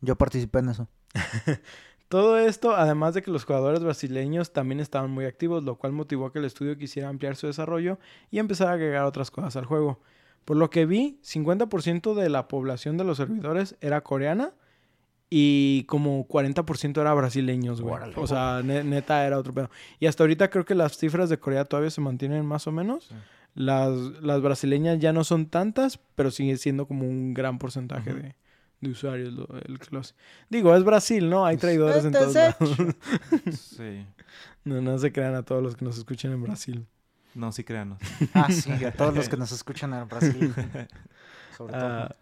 Yo 0.00 0.16
participé 0.16 0.58
en 0.60 0.68
eso. 0.70 0.88
Todo 2.08 2.38
esto, 2.38 2.74
además 2.74 3.12
de 3.12 3.22
que 3.22 3.30
los 3.30 3.44
jugadores 3.44 3.80
brasileños 3.82 4.52
también 4.54 4.80
estaban 4.80 5.10
muy 5.10 5.26
activos, 5.26 5.62
lo 5.64 5.74
cual 5.76 5.92
motivó 5.92 6.26
a 6.26 6.32
que 6.32 6.38
el 6.38 6.46
estudio 6.46 6.78
quisiera 6.78 7.10
ampliar 7.10 7.36
su 7.36 7.46
desarrollo 7.46 7.98
y 8.30 8.38
empezar 8.38 8.68
a 8.68 8.72
agregar 8.72 9.04
otras 9.04 9.30
cosas 9.30 9.56
al 9.56 9.66
juego. 9.66 10.00
Por 10.48 10.56
lo 10.56 10.70
que 10.70 10.86
vi, 10.86 11.18
50% 11.22 12.14
de 12.14 12.30
la 12.30 12.48
población 12.48 12.96
de 12.96 13.04
los 13.04 13.18
servidores 13.18 13.76
era 13.82 14.00
coreana 14.00 14.54
y 15.28 15.84
como 15.84 16.26
40% 16.26 16.98
era 17.02 17.12
brasileños, 17.12 17.82
güey. 17.82 17.94
Órale. 17.96 18.14
O 18.16 18.26
sea, 18.26 18.62
ne- 18.64 18.82
neta 18.82 19.26
era 19.26 19.38
otro 19.38 19.52
pedo. 19.52 19.68
Y 20.00 20.06
hasta 20.06 20.22
ahorita 20.22 20.48
creo 20.48 20.64
que 20.64 20.74
las 20.74 20.96
cifras 20.96 21.28
de 21.28 21.38
Corea 21.38 21.66
todavía 21.66 21.90
se 21.90 22.00
mantienen 22.00 22.46
más 22.46 22.66
o 22.66 22.72
menos. 22.72 23.04
Sí. 23.08 23.14
Las, 23.56 23.92
las 24.22 24.40
brasileñas 24.40 24.98
ya 25.00 25.12
no 25.12 25.22
son 25.22 25.44
tantas, 25.50 26.00
pero 26.14 26.30
sigue 26.30 26.56
siendo 26.56 26.86
como 26.86 27.06
un 27.06 27.34
gran 27.34 27.58
porcentaje 27.58 28.14
de, 28.14 28.34
de 28.80 28.90
usuarios 28.90 29.34
lo- 29.34 29.48
el 29.66 29.78
hace. 29.98 30.14
Digo, 30.48 30.74
es 30.74 30.82
Brasil, 30.82 31.28
¿no? 31.28 31.44
Hay 31.44 31.58
traidores 31.58 32.06
en 32.06 32.12
todos 32.12 32.34
lados. 32.34 32.76
Sí. 33.52 34.06
No, 34.64 34.80
no 34.80 34.96
se 34.98 35.12
crean 35.12 35.34
a 35.34 35.42
todos 35.42 35.62
los 35.62 35.76
que 35.76 35.84
nos 35.84 35.98
escuchan 35.98 36.32
en 36.32 36.42
Brasil. 36.42 36.86
No, 37.38 37.52
sí, 37.52 37.62
créanos. 37.64 37.98
Ah, 38.34 38.50
sí, 38.50 38.72
a 38.84 38.92
todos 38.92 39.14
los 39.14 39.28
que 39.28 39.36
nos 39.36 39.52
escuchan 39.52 39.94
en 39.94 40.08
Brasil. 40.08 40.52
Sobre 41.56 41.72
todo. 41.72 41.82
Ah, 41.86 42.16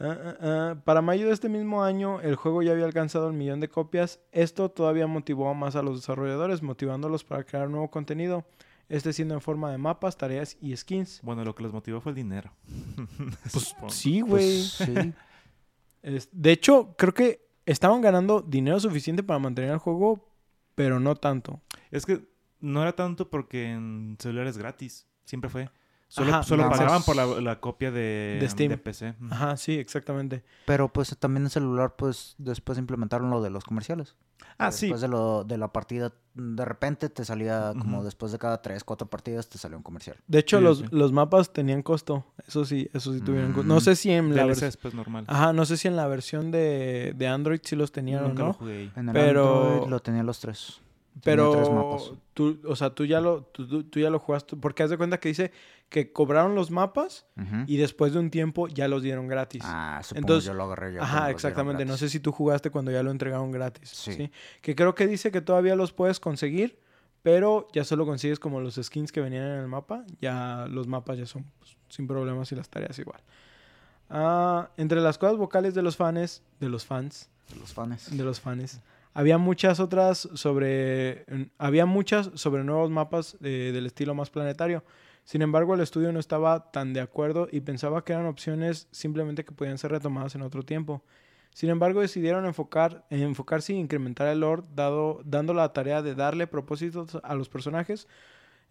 ah, 0.00 0.16
ah, 0.18 0.36
ah. 0.42 0.76
Para 0.84 1.00
mayo 1.00 1.28
de 1.28 1.32
este 1.32 1.48
mismo 1.48 1.84
año, 1.84 2.20
el 2.20 2.34
juego 2.34 2.62
ya 2.62 2.72
había 2.72 2.84
alcanzado 2.84 3.28
el 3.28 3.34
millón 3.34 3.60
de 3.60 3.68
copias. 3.68 4.18
Esto 4.32 4.68
todavía 4.70 5.06
motivó 5.06 5.54
más 5.54 5.76
a 5.76 5.82
los 5.82 6.00
desarrolladores, 6.00 6.60
motivándolos 6.62 7.22
para 7.24 7.44
crear 7.44 7.68
nuevo 7.70 7.88
contenido. 7.90 8.44
Este 8.88 9.12
siendo 9.12 9.34
en 9.34 9.40
forma 9.40 9.70
de 9.70 9.78
mapas, 9.78 10.16
tareas 10.16 10.56
y 10.60 10.76
skins. 10.76 11.20
Bueno, 11.22 11.44
lo 11.44 11.54
que 11.54 11.62
los 11.62 11.72
motivó 11.72 12.00
fue 12.00 12.10
el 12.10 12.16
dinero. 12.16 12.50
Pues 13.52 13.94
sí, 13.94 14.22
Pues, 14.22 14.76
güey. 14.86 15.02
sí. 15.02 15.12
Es- 16.02 16.28
de 16.32 16.50
hecho, 16.50 16.94
creo 16.98 17.14
que 17.14 17.46
estaban 17.64 18.00
ganando 18.00 18.40
dinero 18.42 18.80
suficiente 18.80 19.22
para 19.22 19.38
mantener 19.38 19.70
el 19.70 19.78
juego, 19.78 20.28
pero 20.74 20.98
no 20.98 21.14
tanto. 21.14 21.60
Es 21.92 22.04
que 22.04 22.24
no 22.62 22.80
era 22.82 22.92
tanto 22.96 23.28
porque 23.28 23.70
en 23.72 24.16
celulares 24.18 24.56
gratis. 24.56 25.06
Siempre 25.24 25.50
fue. 25.50 25.70
Solo, 26.08 26.30
Ajá, 26.30 26.42
solo 26.42 26.68
pagaban 26.68 26.96
más. 26.96 27.04
por 27.06 27.16
la, 27.16 27.24
la 27.40 27.58
copia 27.60 27.90
de, 27.90 28.36
De 28.38 28.46
Steam. 28.48 28.78
PC. 28.78 29.14
Ujú. 29.18 29.32
Ajá, 29.32 29.56
sí, 29.56 29.78
exactamente. 29.78 30.44
Pero 30.66 30.92
pues 30.92 31.16
también 31.18 31.44
en 31.44 31.50
celular, 31.50 31.94
pues 31.96 32.34
después 32.36 32.76
implementaron 32.76 33.30
lo 33.30 33.40
de 33.40 33.48
los 33.48 33.64
comerciales. 33.64 34.14
Ah, 34.58 34.70
sí. 34.72 34.86
Después 34.86 35.00
de, 35.00 35.08
lo, 35.08 35.44
de 35.44 35.56
la 35.56 35.72
partida, 35.72 36.12
de 36.34 36.64
repente 36.66 37.08
te 37.08 37.24
salía 37.24 37.72
como 37.78 38.04
después 38.04 38.30
de 38.30 38.38
cada 38.38 38.60
tres, 38.60 38.84
cuatro 38.84 39.08
partidas, 39.08 39.48
te 39.48 39.56
salía 39.56 39.78
un 39.78 39.82
comercial. 39.82 40.18
De 40.26 40.40
hecho, 40.40 40.58
Sí, 40.58 40.64
los, 40.64 40.78
sí. 40.80 40.84
los 40.90 41.12
mapas 41.12 41.50
tenían 41.50 41.80
costo. 41.82 42.26
Eso 42.46 42.66
sí, 42.66 42.90
eso 42.92 43.14
sí 43.14 43.20
tuvieron 43.22 43.52
costo. 43.54 43.66
No 43.68 43.76
Mm. 43.76 43.80
sé 43.80 43.96
si 43.96 44.10
en 44.10 44.36
la 44.36 44.44
versión... 44.44 44.70
normal. 44.92 45.24
Ajá, 45.28 45.54
no 45.54 45.64
sé 45.64 45.78
si 45.78 45.88
en 45.88 45.96
la 45.96 46.06
versión 46.08 46.50
de, 46.50 47.14
de 47.16 47.26
Android 47.26 47.60
sí 47.64 47.74
los 47.74 47.90
tenían 47.90 48.24
o 48.24 48.28
Nunca 48.28 48.42
lo 48.42 48.48
no. 48.48 48.52
jugué 48.54 48.76
ahí. 48.80 48.92
En 48.96 49.08
el 49.08 49.14
Pero- 49.14 49.62
Android 49.72 49.88
lo 49.90 50.00
tenía 50.00 50.22
los 50.24 50.40
tres. 50.40 50.82
Tres 51.20 51.22
Pero 51.24 51.70
mapas. 51.72 52.12
tú, 52.34 52.58
o 52.66 52.74
sea, 52.74 52.94
tú 52.94 53.04
ya 53.04 53.20
lo, 53.20 53.42
tú, 53.42 53.84
tú- 53.84 54.00
ya 54.00 54.08
lo 54.08 54.18
jugaste, 54.18 54.56
porque 54.56 54.82
haz 54.82 54.90
de 54.90 54.96
cuenta 54.96 55.20
que 55.20 55.28
dice 55.28 55.52
que 55.90 56.10
cobraron 56.10 56.54
los 56.54 56.70
mapas 56.70 57.26
y 57.66 57.76
después 57.76 58.14
de 58.14 58.18
un 58.18 58.30
tiempo 58.30 58.66
ya 58.66 58.88
los 58.88 59.02
dieron 59.02 59.28
gratis. 59.28 59.60
Ah, 59.64 60.00
supongo 60.02 60.20
Entonces- 60.20 60.46
yo 60.48 60.54
lo 60.54 60.64
agarré 60.64 60.94
ya. 60.94 61.02
Ajá, 61.02 61.30
exactamente. 61.30 61.84
No 61.84 61.98
sé 61.98 62.08
si 62.08 62.18
tú 62.18 62.32
jugaste 62.32 62.70
cuando 62.70 62.90
ya 62.90 63.02
lo 63.02 63.10
entregaron 63.10 63.50
gratis. 63.50 63.90
Sí. 63.90 64.12
Sí. 64.14 64.30
Que 64.62 64.74
creo 64.74 64.94
que 64.94 65.06
dice 65.06 65.30
que 65.30 65.42
todavía 65.42 65.76
los 65.76 65.92
puedes 65.92 66.18
conseguir, 66.18 66.78
pero 67.22 67.68
ya 67.74 67.84
solo 67.84 68.06
consigues 68.06 68.38
como 68.40 68.60
los 68.62 68.76
skins 68.82 69.12
que 69.12 69.20
venían 69.20 69.44
en 69.44 69.58
el 69.60 69.68
mapa. 69.68 70.04
Ya 70.20 70.66
los 70.70 70.86
mapas 70.86 71.18
ya 71.18 71.26
son 71.26 71.44
pues, 71.58 71.76
sin 71.90 72.06
problemas 72.06 72.50
y 72.52 72.56
las 72.56 72.70
tareas 72.70 72.98
igual. 72.98 73.20
Ah, 74.08 74.70
entre 74.78 75.00
las 75.00 75.18
cosas 75.18 75.36
vocales 75.36 75.74
de 75.74 75.82
los 75.82 75.96
fans, 75.96 76.42
de 76.58 76.68
los 76.70 76.84
fans, 76.86 77.28
De 77.52 77.56
Los 77.60 77.72
fans. 77.74 78.16
de 78.16 78.24
los 78.24 78.40
fans. 78.40 78.80
Había 79.14 79.38
muchas 79.38 79.80
otras 79.80 80.28
sobre. 80.34 81.24
Había 81.58 81.86
muchas 81.86 82.30
sobre 82.34 82.64
nuevos 82.64 82.90
mapas 82.90 83.36
eh, 83.42 83.70
del 83.72 83.86
estilo 83.86 84.14
más 84.14 84.30
planetario. 84.30 84.84
Sin 85.24 85.42
embargo, 85.42 85.74
el 85.74 85.80
estudio 85.80 86.12
no 86.12 86.18
estaba 86.18 86.72
tan 86.72 86.92
de 86.92 87.00
acuerdo 87.00 87.46
y 87.50 87.60
pensaba 87.60 88.04
que 88.04 88.12
eran 88.12 88.26
opciones 88.26 88.88
simplemente 88.90 89.44
que 89.44 89.52
podían 89.52 89.78
ser 89.78 89.92
retomadas 89.92 90.34
en 90.34 90.42
otro 90.42 90.62
tiempo. 90.62 91.02
Sin 91.54 91.68
embargo, 91.68 92.00
decidieron 92.00 92.46
enfocar, 92.46 93.04
enfocarse 93.10 93.74
y 93.74 93.76
incrementar 93.76 94.26
el 94.28 94.40
lore, 94.40 94.62
dado, 94.74 95.20
dando 95.24 95.52
la 95.52 95.72
tarea 95.72 96.00
de 96.02 96.14
darle 96.14 96.46
propósitos 96.46 97.18
a 97.22 97.34
los 97.34 97.50
personajes 97.50 98.08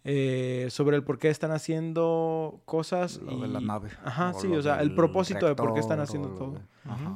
eh, 0.04 0.66
sobre 0.68 0.96
el 0.96 1.04
por 1.04 1.18
qué 1.18 1.28
están 1.28 1.52
haciendo 1.52 2.60
cosas. 2.64 3.18
Lo 3.18 3.32
y... 3.32 3.40
de 3.42 3.48
la 3.48 3.60
nave. 3.60 3.90
Ajá, 4.04 4.30
o 4.30 4.40
sí, 4.40 4.48
o 4.48 4.60
sea, 4.60 4.82
el 4.82 4.94
propósito 4.94 5.46
de 5.46 5.54
por 5.54 5.74
qué 5.74 5.80
están 5.80 6.00
haciendo 6.00 6.30
todo. 6.30 6.52
de-. 6.54 6.60
Ajá. 6.90 7.14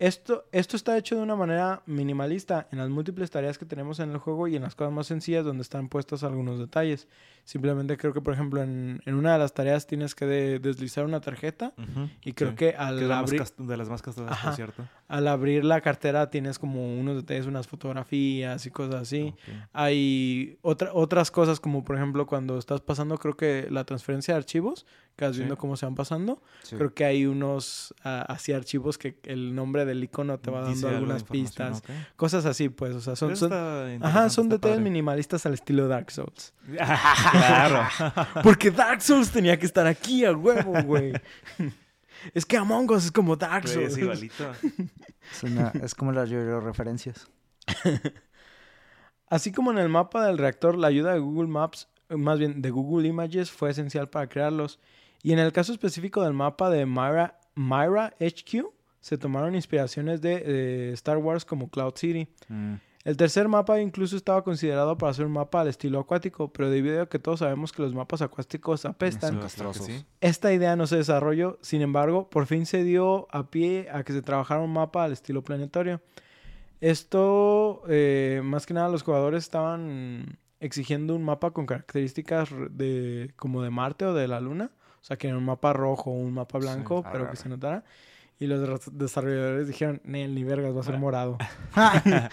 Esto, 0.00 0.46
esto 0.50 0.76
está 0.78 0.96
hecho 0.96 1.14
de 1.16 1.20
una 1.22 1.36
manera 1.36 1.82
minimalista 1.84 2.66
en 2.72 2.78
las 2.78 2.88
múltiples 2.88 3.30
tareas 3.30 3.58
que 3.58 3.66
tenemos 3.66 4.00
en 4.00 4.10
el 4.10 4.16
juego 4.16 4.48
y 4.48 4.56
en 4.56 4.62
las 4.62 4.74
cosas 4.74 4.94
más 4.94 5.06
sencillas 5.06 5.44
donde 5.44 5.60
están 5.60 5.90
puestos 5.90 6.24
algunos 6.24 6.58
detalles. 6.58 7.06
Simplemente 7.44 7.96
creo 7.98 8.14
que, 8.14 8.20
por 8.22 8.32
ejemplo, 8.32 8.62
en, 8.62 9.02
en 9.04 9.14
una 9.14 9.34
de 9.34 9.38
las 9.38 9.52
tareas 9.52 9.86
tienes 9.86 10.14
que 10.14 10.24
de- 10.24 10.58
deslizar 10.58 11.04
una 11.04 11.20
tarjeta 11.20 11.74
Ujú, 11.76 12.08
y 12.24 12.32
creo 12.32 12.50
sí. 12.50 12.56
que 12.56 12.70
al 12.76 13.12
abrir, 13.12 13.40
cas- 13.40 13.54
de 13.58 13.76
las 13.76 13.90
más 13.90 14.00
castadas, 14.00 14.32
Ajá. 14.32 14.48
por 14.48 14.56
cierto. 14.56 14.88
al 15.08 15.28
abrir 15.28 15.64
la 15.66 15.80
cartera 15.82 16.30
tienes 16.30 16.58
como 16.58 16.98
unos 16.98 17.16
detalles, 17.16 17.44
unas 17.46 17.66
fotografías 17.68 18.64
y 18.64 18.70
cosas 18.70 19.02
así. 19.02 19.34
Hay 19.74 20.58
otra, 20.62 20.92
otras 20.94 21.30
cosas 21.30 21.60
como, 21.60 21.84
por 21.84 21.96
ejemplo, 21.96 22.26
cuando 22.26 22.56
estás 22.58 22.80
pasando, 22.80 23.18
creo 23.18 23.36
que 23.36 23.66
la 23.70 23.84
transferencia 23.84 24.34
de 24.34 24.38
archivos, 24.38 24.86
Sí. 25.28 25.38
viendo 25.38 25.56
cómo 25.56 25.76
se 25.76 25.86
van 25.86 25.94
pasando. 25.94 26.42
Sí. 26.62 26.76
Creo 26.76 26.94
que 26.94 27.04
hay 27.04 27.26
unos 27.26 27.94
ah, 28.02 28.24
así 28.28 28.52
archivos 28.52 28.98
que 28.98 29.18
el 29.24 29.54
nombre 29.54 29.84
del 29.84 30.02
icono 30.02 30.38
te 30.38 30.50
va 30.50 30.62
dando 30.62 30.88
algunas 30.88 31.24
pistas. 31.24 31.82
Cosas 32.16 32.46
así, 32.46 32.68
pues. 32.68 32.94
O 32.94 33.00
sea, 33.00 33.16
son, 33.16 33.32
ajá, 34.02 34.28
son 34.30 34.48
detalles 34.48 34.76
padre. 34.78 34.90
minimalistas 34.90 35.46
al 35.46 35.54
estilo 35.54 35.88
Dark 35.88 36.10
Souls. 36.10 36.54
claro. 37.30 37.86
Porque 38.42 38.70
Dark 38.70 39.02
Souls 39.02 39.30
tenía 39.30 39.58
que 39.58 39.66
estar 39.66 39.86
aquí 39.86 40.24
a 40.24 40.32
huevo, 40.32 40.82
güey. 40.82 41.12
es 42.34 42.44
que 42.46 42.56
Among 42.56 42.90
Us 42.90 43.06
es 43.06 43.12
como 43.12 43.36
Dark 43.36 43.68
Souls. 43.68 43.92
es 43.92 43.98
igualito. 43.98 44.50
Es, 45.32 45.42
una- 45.42 45.72
es 45.82 45.94
como 45.94 46.12
las 46.12 46.28
yo 46.28 46.60
referencias. 46.60 47.28
Así 49.26 49.52
como 49.52 49.70
en 49.70 49.78
el 49.78 49.88
mapa 49.88 50.26
del 50.26 50.38
reactor, 50.38 50.76
la 50.76 50.88
ayuda 50.88 51.12
de 51.12 51.20
Google 51.20 51.48
Maps, 51.48 51.88
más 52.08 52.38
bien 52.38 52.60
de 52.62 52.70
Google 52.70 53.06
Images, 53.06 53.50
fue 53.50 53.70
esencial 53.70 54.08
para 54.08 54.28
crearlos. 54.28 54.80
Y 55.22 55.32
en 55.32 55.38
el 55.38 55.52
caso 55.52 55.72
específico 55.72 56.22
del 56.22 56.32
mapa 56.32 56.70
de 56.70 56.86
Myra, 56.86 57.38
Myra 57.54 58.14
HQ, 58.20 58.66
se 59.00 59.18
tomaron 59.18 59.54
inspiraciones 59.54 60.20
de, 60.20 60.40
de 60.40 60.92
Star 60.92 61.18
Wars 61.18 61.44
como 61.44 61.70
Cloud 61.70 61.94
City. 61.96 62.28
Mm. 62.48 62.74
El 63.02 63.16
tercer 63.16 63.48
mapa 63.48 63.80
incluso 63.80 64.14
estaba 64.14 64.44
considerado 64.44 64.98
para 64.98 65.14
ser 65.14 65.24
un 65.24 65.32
mapa 65.32 65.62
al 65.62 65.68
estilo 65.68 66.00
acuático, 66.00 66.52
pero 66.52 66.68
debido 66.68 67.00
a 67.00 67.08
que 67.08 67.18
todos 67.18 67.38
sabemos 67.38 67.72
que 67.72 67.80
los 67.80 67.94
mapas 67.94 68.20
acuáticos 68.20 68.84
apestan, 68.84 69.40
Sí. 69.72 70.04
Esta 70.20 70.52
idea 70.52 70.76
no 70.76 70.86
se 70.86 70.96
desarrolló. 70.96 71.58
Sin 71.62 71.80
embargo, 71.80 72.28
por 72.28 72.44
fin 72.44 72.66
se 72.66 72.84
dio 72.84 73.26
a 73.30 73.50
pie 73.50 73.88
a 73.90 74.04
que 74.04 74.12
se 74.12 74.20
trabajara 74.20 74.60
un 74.60 74.74
mapa 74.74 75.04
al 75.04 75.12
estilo 75.12 75.42
planetario. 75.42 76.02
Esto, 76.82 77.82
eh, 77.88 78.42
más 78.44 78.66
que 78.66 78.74
nada, 78.74 78.90
los 78.90 79.02
jugadores 79.02 79.44
estaban 79.44 80.38
exigiendo 80.60 81.14
un 81.14 81.22
mapa 81.22 81.52
con 81.52 81.64
características 81.64 82.50
de 82.70 83.32
como 83.36 83.62
de 83.62 83.70
Marte 83.70 84.04
o 84.04 84.12
de 84.12 84.28
la 84.28 84.40
Luna. 84.40 84.72
O 85.00 85.04
sea, 85.04 85.16
que 85.16 85.28
era 85.28 85.36
un 85.36 85.44
mapa 85.44 85.72
rojo 85.72 86.10
o 86.10 86.14
un 86.14 86.32
mapa 86.32 86.58
Sí, 86.60 86.66
blanco, 86.66 87.04
pero 87.10 87.30
que 87.30 87.36
se 87.36 87.48
notara. 87.48 87.84
Y 88.38 88.46
los 88.46 88.66
res- 88.68 88.90
desarrolladores 88.96 89.66
dijeron, 89.68 90.00
"Nel, 90.04 90.34
ni 90.34 90.44
vergas, 90.44 90.74
va 90.74 90.80
a 90.80 90.84
ser 90.84 90.98
morado. 90.98 91.36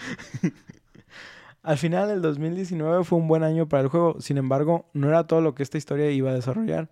Al 1.62 1.76
final, 1.76 2.10
el 2.10 2.22
2019 2.22 3.04
fue 3.04 3.18
un 3.18 3.28
buen 3.28 3.42
año 3.42 3.68
para 3.68 3.82
el 3.82 3.88
juego. 3.88 4.20
Sin 4.20 4.38
embargo, 4.38 4.86
no 4.94 5.08
era 5.08 5.26
todo 5.26 5.40
lo 5.40 5.54
que 5.54 5.62
esta 5.62 5.76
historia 5.76 6.10
iba 6.10 6.30
a 6.30 6.34
desarrollar. 6.34 6.88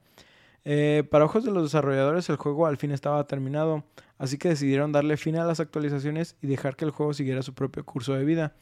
Eh, 0.64 1.04
para 1.10 1.24
ojos 1.24 1.44
de 1.44 1.52
los 1.52 1.62
desarrolladores, 1.62 2.28
el 2.28 2.36
juego 2.36 2.66
al 2.66 2.76
fin 2.76 2.90
estaba 2.90 3.24
terminado. 3.26 3.84
Así 4.18 4.38
que 4.38 4.48
decidieron 4.48 4.92
darle 4.92 5.16
fin 5.16 5.36
a 5.36 5.44
las 5.44 5.60
actualizaciones 5.60 6.36
y 6.42 6.46
dejar 6.48 6.76
que 6.76 6.84
el 6.84 6.90
juego 6.90 7.14
siguiera 7.14 7.42
su 7.42 7.54
propio 7.54 7.84
curso 7.84 8.14
de 8.14 8.24
vida. 8.24 8.54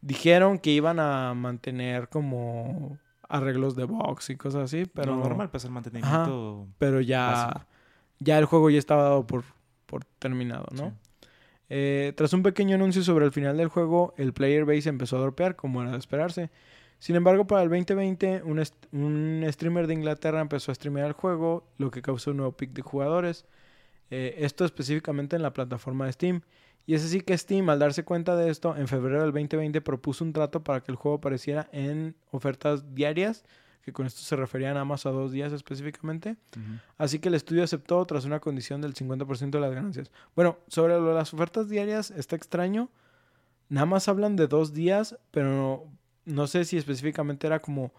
Dijeron 0.00 0.58
que 0.58 0.70
iban 0.70 0.98
a 0.98 1.34
mantener 1.34 2.08
como 2.08 2.98
arreglos 3.34 3.74
de 3.76 3.84
box 3.84 4.30
y 4.30 4.36
cosas 4.36 4.64
así, 4.64 4.84
pero 4.86 5.16
normal, 5.16 5.50
pues 5.50 5.64
el 5.64 5.70
mantenimiento. 5.70 6.68
pero 6.78 7.00
ya, 7.00 7.26
Básico. 7.26 7.66
ya 8.20 8.38
el 8.38 8.44
juego 8.44 8.70
ya 8.70 8.78
estaba 8.78 9.02
dado 9.02 9.26
por, 9.26 9.44
por 9.86 10.04
terminado, 10.18 10.66
¿no? 10.72 10.90
Sí. 10.90 11.28
Eh, 11.70 12.12
tras 12.16 12.32
un 12.32 12.42
pequeño 12.42 12.76
anuncio 12.76 13.02
sobre 13.02 13.24
el 13.24 13.32
final 13.32 13.56
del 13.56 13.68
juego, 13.68 14.14
el 14.16 14.32
player 14.32 14.64
base 14.64 14.88
empezó 14.88 15.16
a 15.16 15.20
dropear, 15.20 15.56
como 15.56 15.82
era 15.82 15.92
de 15.92 15.98
esperarse. 15.98 16.50
Sin 16.98 17.16
embargo, 17.16 17.46
para 17.46 17.62
el 17.62 17.68
2020, 17.68 18.42
un, 18.44 18.62
un 18.92 19.44
streamer 19.48 19.86
de 19.86 19.94
Inglaterra 19.94 20.40
empezó 20.40 20.70
a 20.70 20.74
streamear 20.74 21.06
el 21.08 21.12
juego, 21.12 21.66
lo 21.78 21.90
que 21.90 22.02
causó 22.02 22.30
un 22.30 22.38
nuevo 22.38 22.52
pick 22.56 22.72
de 22.72 22.82
jugadores. 22.82 23.46
Eh, 24.10 24.36
esto 24.38 24.64
específicamente 24.64 25.34
en 25.36 25.42
la 25.42 25.52
plataforma 25.52 26.06
de 26.06 26.12
Steam. 26.12 26.42
Y 26.86 26.94
es 26.94 27.04
así 27.04 27.20
que 27.20 27.36
Steam, 27.36 27.68
al 27.70 27.78
darse 27.78 28.04
cuenta 28.04 28.36
de 28.36 28.50
esto, 28.50 28.76
en 28.76 28.88
febrero 28.88 29.22
del 29.22 29.32
2020 29.32 29.80
propuso 29.80 30.24
un 30.24 30.32
trato 30.32 30.62
para 30.62 30.82
que 30.82 30.92
el 30.92 30.96
juego 30.96 31.18
apareciera 31.18 31.68
en 31.72 32.14
ofertas 32.30 32.94
diarias, 32.94 33.44
que 33.82 33.92
con 33.92 34.06
esto 34.06 34.20
se 34.20 34.36
refería 34.36 34.72
nada 34.72 34.84
más 34.84 35.06
a 35.06 35.10
dos 35.10 35.32
días 35.32 35.52
específicamente. 35.52 36.36
Así 36.98 37.18
que 37.18 37.28
el 37.28 37.34
estudio 37.34 37.64
aceptó 37.64 38.04
tras 38.06 38.24
una 38.24 38.40
condición 38.40 38.80
del 38.80 38.94
50% 38.94 39.50
de 39.50 39.60
las 39.60 39.74
ganancias. 39.74 40.10
Bueno, 40.34 40.58
sobre 40.68 40.94
lo 40.94 41.08
de 41.08 41.14
las 41.14 41.32
ofertas 41.32 41.68
diarias 41.68 42.10
está 42.10 42.36
extraño. 42.36 42.90
Nada 43.68 43.86
más 43.86 44.08
hablan 44.08 44.36
de 44.36 44.46
dos 44.46 44.72
días, 44.74 45.16
pero 45.30 45.50
no, 45.50 45.84
no 46.24 46.46
sé 46.46 46.64
si 46.64 46.76
específicamente 46.76 47.46
era 47.46 47.60
como... 47.60 47.92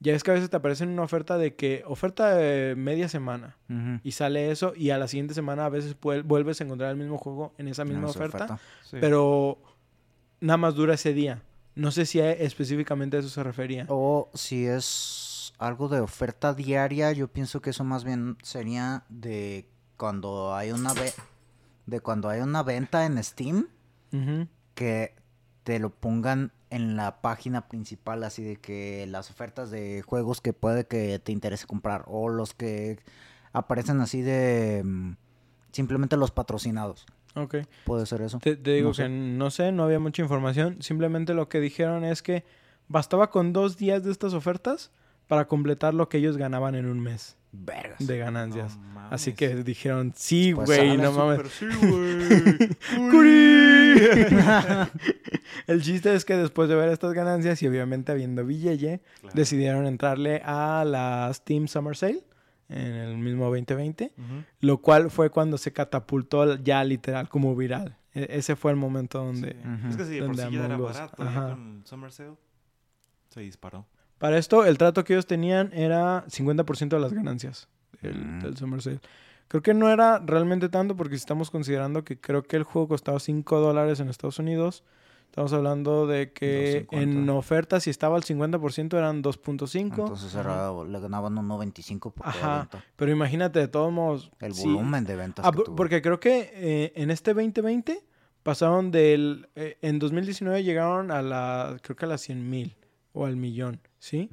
Ya 0.00 0.14
es 0.14 0.22
que 0.22 0.30
a 0.30 0.34
veces 0.34 0.48
te 0.48 0.56
aparece 0.56 0.84
una 0.84 1.02
oferta 1.02 1.38
de 1.38 1.56
que 1.56 1.82
oferta 1.86 2.34
de 2.34 2.74
media 2.76 3.08
semana 3.08 3.56
y 4.04 4.12
sale 4.12 4.50
eso 4.52 4.72
y 4.76 4.90
a 4.90 4.98
la 4.98 5.08
siguiente 5.08 5.34
semana 5.34 5.64
a 5.66 5.68
veces 5.68 5.98
vuel- 6.00 6.22
vuelves 6.22 6.60
a 6.60 6.64
encontrar 6.64 6.90
el 6.92 6.96
mismo 6.96 7.18
juego 7.18 7.52
en 7.58 7.66
esa 7.68 7.84
misma 7.84 8.06
Ah, 8.06 8.10
esa 8.10 8.18
oferta, 8.24 8.58
Sí. 8.84 8.98
pero 9.00 9.58
nada 10.40 10.56
más 10.56 10.74
dura 10.76 10.94
ese 10.94 11.12
día. 11.14 11.42
No 11.74 11.90
sé 11.90 12.06
si 12.06 12.20
a- 12.20 12.30
específicamente 12.32 13.16
a 13.16 13.20
eso 13.20 13.28
se 13.28 13.42
refería. 13.42 13.86
O 13.88 14.30
si 14.34 14.66
es 14.66 15.52
algo 15.58 15.88
de 15.88 15.98
oferta 16.00 16.54
diaria, 16.54 17.10
yo 17.12 17.26
pienso 17.26 17.60
que 17.60 17.70
eso 17.70 17.82
más 17.82 18.04
bien 18.04 18.36
sería 18.42 19.02
de 19.08 19.68
cuando 19.96 20.54
hay 20.54 20.70
una 20.70 20.94
ve 20.94 21.12
de 21.86 22.00
cuando 22.00 22.28
hay 22.28 22.40
una 22.40 22.62
venta 22.62 23.04
en 23.06 23.22
Steam 23.24 23.66
que 24.74 25.14
te 25.64 25.78
lo 25.80 25.90
pongan 25.90 26.52
en 26.70 26.96
la 26.96 27.20
página 27.22 27.68
principal 27.68 28.22
así 28.24 28.42
de 28.42 28.56
que 28.56 29.06
las 29.08 29.30
ofertas 29.30 29.70
de 29.70 30.02
juegos 30.02 30.40
que 30.40 30.52
puede 30.52 30.86
que 30.86 31.18
te 31.18 31.32
interese 31.32 31.66
comprar 31.66 32.04
o 32.06 32.28
los 32.28 32.52
que 32.54 32.98
aparecen 33.52 34.00
así 34.00 34.20
de 34.22 34.82
mm, 34.84 35.12
simplemente 35.72 36.16
los 36.16 36.30
patrocinados. 36.30 37.06
Ok. 37.34 37.56
Puede 37.84 38.04
ser 38.06 38.22
eso. 38.22 38.38
Te, 38.38 38.56
te 38.56 38.72
digo 38.72 38.88
No 38.88 38.94
sé. 38.94 39.02
que 39.04 39.08
no 39.08 39.50
sé, 39.50 39.72
no 39.72 39.84
había 39.84 39.98
mucha 40.00 40.22
información. 40.22 40.76
Simplemente 40.82 41.34
lo 41.34 41.48
que 41.48 41.60
dijeron 41.60 42.04
es 42.04 42.22
que 42.22 42.44
bastaba 42.88 43.30
con 43.30 43.52
dos 43.52 43.76
días 43.76 44.02
de 44.04 44.10
estas 44.12 44.34
ofertas 44.34 44.90
para 45.26 45.46
completar 45.46 45.94
lo 45.94 46.08
que 46.08 46.18
ellos 46.18 46.36
ganaban 46.36 46.74
en 46.74 46.86
un 46.86 47.00
mes 47.00 47.36
Vergas. 47.52 48.06
de 48.06 48.18
ganancias. 48.18 48.76
No 48.78 49.08
Así 49.10 49.32
que 49.34 49.54
dijeron, 49.62 50.12
sí, 50.16 50.52
Pues 50.54 50.66
güey, 50.68 50.78
sale 50.90 51.02
no 51.02 51.12
mames. 51.12 51.50
Sí, 51.52 51.66
güey. 51.80 52.76
El 55.68 55.82
chiste 55.82 56.12
es 56.14 56.24
que 56.24 56.36
después 56.36 56.68
de 56.68 56.74
ver 56.74 56.88
estas 56.88 57.12
ganancias 57.12 57.62
y 57.62 57.68
obviamente 57.68 58.10
habiendo 58.10 58.44
billete, 58.44 59.00
Claro. 59.20 59.34
decidieron 59.36 59.86
entrarle 59.86 60.42
a 60.44 60.84
la 60.84 61.30
Steam 61.32 61.68
Summer 61.68 61.96
Sale 61.96 62.24
en 62.68 62.86
el 62.94 63.16
mismo 63.18 63.44
2020, 63.44 64.12
Ujú. 64.16 64.44
lo 64.60 64.78
cual 64.78 65.10
fue 65.10 65.30
cuando 65.30 65.56
se 65.58 65.72
catapultó 65.72 66.56
ya 66.56 66.82
literal 66.84 67.28
como 67.28 67.54
viral. 67.54 67.96
E- 68.14 68.26
ese 68.30 68.56
fue 68.56 68.70
el 68.72 68.76
momento 68.76 69.18
donde... 69.22 69.52
Sí. 69.52 69.58
Ujú. 69.68 69.88
Es 69.90 69.96
que 69.96 70.04
si 70.04 70.14
de 70.20 70.26
por 70.26 70.36
sí 70.36 70.42
ya 70.50 70.64
era 70.64 70.76
barato 70.76 71.22
ya 71.24 71.50
con 71.50 71.82
Summer 71.84 72.10
Sale, 72.12 72.32
se 73.28 73.40
disparó. 73.40 73.86
Para 74.18 74.36
esto, 74.38 74.64
el 74.64 74.78
trato 74.78 75.04
que 75.04 75.12
ellos 75.12 75.26
tenían 75.26 75.70
era 75.72 76.24
50% 76.28 76.96
de 76.96 76.98
las 77.02 77.12
ganancias 77.12 77.68
del, 78.02 78.40
del 78.40 78.56
Summer 78.56 78.82
Sale. 78.82 79.00
Creo 79.48 79.62
que 79.62 79.72
no 79.74 79.88
era 79.90 80.18
realmente 80.18 80.68
tanto 80.68 80.96
porque 80.96 81.14
si 81.14 81.20
estamos 81.20 81.50
considerando 81.50 82.04
que 82.04 82.18
creo 82.20 82.42
que 82.42 82.56
el 82.56 82.64
juego 82.64 82.88
costaba 82.88 83.20
5 83.20 83.60
dólares 83.60 84.00
en 84.00 84.08
Estados 84.08 84.38
Unidos, 84.38 84.82
estamos 85.30 85.52
hablando 85.52 86.06
de 86.06 86.32
que 86.32 86.86
2.50. 86.88 87.02
en 87.02 87.28
oferta 87.30 87.78
si 87.80 87.90
estaba 87.90 88.16
al 88.16 88.22
50% 88.24 88.96
eran 88.96 89.22
2.5. 89.22 89.80
Entonces 89.82 90.34
era, 90.34 90.72
le 90.84 91.00
ganaban 91.00 91.38
un 91.38 91.46
95 91.48 92.10
por 92.12 92.24
cada 92.24 92.36
Ajá. 92.38 92.58
venta. 92.60 92.84
Pero 92.96 93.12
imagínate, 93.12 93.58
de 93.60 93.68
todos 93.68 93.92
modos... 93.92 94.30
El 94.40 94.54
sí. 94.54 94.64
volumen 94.64 95.04
de 95.04 95.16
ventas 95.16 95.44
Ah, 95.46 95.50
que 95.50 95.56
por- 95.56 95.64
tuvo. 95.66 95.76
porque 95.76 96.02
creo 96.02 96.18
que 96.18 96.50
eh, 96.54 96.92
en 96.96 97.10
este 97.10 97.34
2020 97.34 98.04
pasaron 98.42 98.90
del... 98.90 99.48
eh, 99.54 99.78
en 99.82 99.98
2019 99.98 100.64
llegaron 100.64 101.10
a 101.10 101.22
la... 101.22 101.76
creo 101.82 101.94
que 101.96 102.04
a 102.04 102.08
las 102.08 102.22
100 102.22 102.48
mil 102.50 102.76
o 103.12 103.24
al 103.26 103.36
millón, 103.36 103.80
¿sí? 103.98 104.30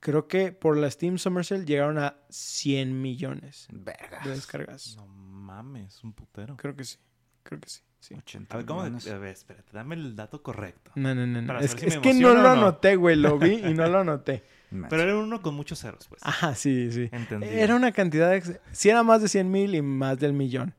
Creo 0.00 0.26
que 0.28 0.50
por 0.52 0.76
la 0.78 0.90
Steam 0.90 1.18
Summer 1.18 1.44
Sale 1.44 1.64
llegaron 1.66 1.98
a 1.98 2.16
100 2.30 3.00
millones 3.02 3.68
Vergas. 3.70 4.24
de 4.24 4.30
descargas. 4.30 4.96
No 4.96 5.06
mames, 5.06 6.02
un 6.02 6.12
putero. 6.14 6.56
Creo 6.56 6.74
que 6.74 6.84
sí. 6.84 6.96
Creo 7.42 7.60
que 7.60 7.68
sí. 7.68 7.80
Sí. 8.00 8.14
80 8.14 8.54
A 8.54 8.56
ver, 8.58 8.66
¿cómo? 8.66 8.80
millones. 8.82 9.06
A 9.08 9.18
ver, 9.18 9.32
espérate, 9.32 9.70
dame 9.72 9.94
el 9.94 10.16
dato 10.16 10.42
correcto. 10.42 10.90
No, 10.94 11.14
no, 11.14 11.26
no. 11.26 11.42
no. 11.42 11.58
Es, 11.60 11.74
que- 11.74 11.82
si 11.90 11.96
es 11.96 11.98
que 11.98 12.14
no 12.14 12.34
lo 12.34 12.48
anoté, 12.48 12.96
güey. 12.96 13.14
Lo 13.16 13.38
vi 13.38 13.54
y 13.64 13.74
no 13.74 13.86
lo 13.88 13.98
anoté. 14.00 14.42
Pero 14.88 15.02
era 15.02 15.16
uno 15.16 15.42
con 15.42 15.54
muchos 15.54 15.80
ceros, 15.80 16.06
pues. 16.08 16.20
Ajá, 16.24 16.54
sí, 16.54 16.90
sí. 16.92 17.08
Entendí. 17.12 17.46
Era 17.48 17.74
una 17.76 17.92
cantidad... 17.92 18.34
ex- 18.34 18.58
Sí 18.72 18.88
era 18.88 19.02
más 19.02 19.20
de 19.20 19.28
100 19.28 19.50
mil 19.50 19.74
y 19.74 19.82
más 19.82 20.18
del 20.18 20.32
millón. 20.32 20.74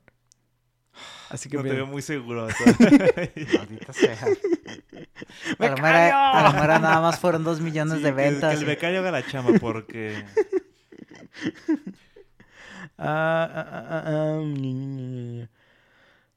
Así 1.29 1.47
que 1.49 1.57
No 1.57 1.63
te 1.63 1.71
veo 1.73 1.85
muy 1.85 2.01
seguro. 2.01 2.47
Maldita 3.57 3.93
sea. 3.93 4.17
A 5.59 5.65
lo, 5.69 5.75
mejor, 5.75 5.85
a 5.85 6.43
lo 6.43 6.53
mejor 6.53 6.67
nada 6.81 7.01
más 7.01 7.19
fueron 7.19 7.43
dos 7.43 7.61
millones 7.61 7.97
Sí, 7.97 8.03
de 8.03 8.09
que- 8.09 8.15
ventas. 8.15 8.53
Que 8.55 8.59
el 8.61 8.65
becario 8.65 8.99
haga 8.99 9.11
la 9.11 9.25
chamba 9.27 9.51
porque... 9.59 10.25
Ah, 12.97 13.49
ah, 13.55 14.03
ah, 14.05 14.41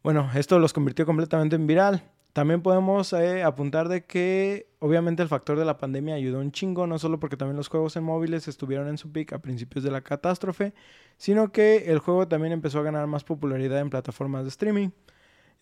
Bueno, 0.05 0.31
esto 0.35 0.59
los 0.59 0.75
convirtió 0.75 1.07
completamente 1.07 1.57
en 1.57 1.67
viral. 1.67 2.03
También 2.35 2.61
podemos 2.61 3.15
eh, 3.15 3.43
apuntar 3.43 3.89
de 3.89 4.05
que 4.05 4.69
obviamente 4.79 5.23
el 5.23 5.31
factor 5.31 5.59
de 5.59 5.65
la 5.65 5.79
pandemia 5.79 6.15
ayudó 6.15 6.41
un 6.41 6.53
chingo, 6.53 6.87
no 6.87 6.99
solo 6.99 7.19
porque 7.19 7.39
también 7.39 7.57
los 7.57 7.69
juegos 7.69 7.97
en 7.97 8.05
móviles 8.05 8.47
estuvieron 8.47 8.89
en 8.89 8.99
su 8.99 9.11
pick 9.11 9.33
a 9.33 9.39
principios 9.39 9.83
de 9.83 9.91
la 9.91 10.03
catástrofe, 10.03 10.75
sino 11.17 11.53
que 11.53 11.91
el 11.91 12.01
juego 12.01 12.29
también 12.29 12.53
empezó 12.53 12.81
a 12.81 12.83
ganar 12.83 13.07
más 13.07 13.25
popularidad 13.25 13.81
en 13.81 13.89
plataformas 13.89 14.43
de 14.43 14.51
streaming. 14.51 14.91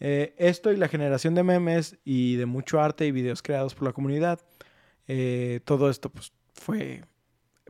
Eh, 0.00 0.34
esto 0.38 0.72
y 0.72 0.76
la 0.76 0.88
generación 0.88 1.36
de 1.36 1.44
memes 1.44 1.96
y 2.04 2.34
de 2.34 2.46
mucho 2.46 2.80
arte 2.80 3.06
y 3.06 3.12
videos 3.12 3.42
creados 3.42 3.76
por 3.76 3.84
la 3.86 3.92
comunidad, 3.92 4.40
eh, 5.06 5.60
todo 5.64 5.88
esto 5.88 6.10
pues 6.10 6.32
fue... 6.52 7.04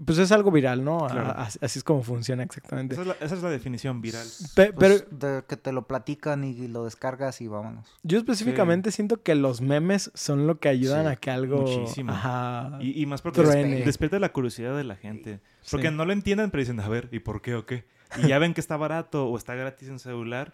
Pues 0.05 0.19
es 0.19 0.33
algo 0.33 0.51
viral, 0.51 0.85
¿no? 0.85 1.07
Claro. 1.07 1.29
A- 1.29 1.43
así- 1.45 1.59
así 1.63 1.79
es 1.79 1.85
como 1.85 2.03
funciona 2.03 2.43
exactamente. 2.43 2.95
Esa 2.95 3.03
es, 3.03 3.09
la, 3.09 3.15
esa 3.21 3.35
es 3.35 3.43
la 3.43 3.51
definición 3.51 4.01
viral. 4.01 4.27
Pe- 4.55 4.73
Pues, 4.73 5.05
pero 5.11 5.37
de 5.37 5.45
que 5.47 5.57
te 5.57 5.73
lo 5.73 5.87
platican 5.87 6.45
y 6.45 6.67
lo 6.69 6.85
descargas 6.85 7.41
y 7.41 7.47
vámonos. 7.49 7.87
yo 8.03 8.19
específicamente 8.19 8.91
siento 8.91 9.23
que 9.23 9.35
los 9.35 9.61
memes 9.61 10.11
son 10.15 10.47
lo 10.47 10.59
que 10.59 10.69
ayudan 10.69 11.07
Sí, 11.07 11.13
a 11.13 11.17
que 11.17 11.31
algo... 11.31 11.63
muchísimo. 11.63 12.13
Ajá. 12.13 12.79
Y, 12.81 13.01
y 13.01 13.07
más 13.07 13.23
porque 13.23 13.43
des- 13.43 13.85
despierta 13.85 14.19
la 14.19 14.33
curiosidad 14.33 14.77
de 14.77 14.85
la 14.85 14.97
gente. 14.97 15.41
Porque 15.71 15.89
Sí. 15.89 15.95
no 15.95 16.05
lo 16.05 16.13
entienden, 16.13 16.51
pero 16.51 16.61
dicen, 16.63 16.81
a 16.81 16.89
ver, 16.89 17.09
¿y 17.13 17.21
por 17.21 17.41
qué 17.43 17.55
o 17.55 17.65
qué? 17.67 17.85
Y 18.23 18.29
ya 18.29 18.39
ven 18.39 18.55
que 18.55 18.61
está 18.61 18.77
barato 18.77 19.27
o 19.29 19.37
está 19.37 19.55
gratis 19.55 19.89
en 19.89 19.99
celular 19.99 20.53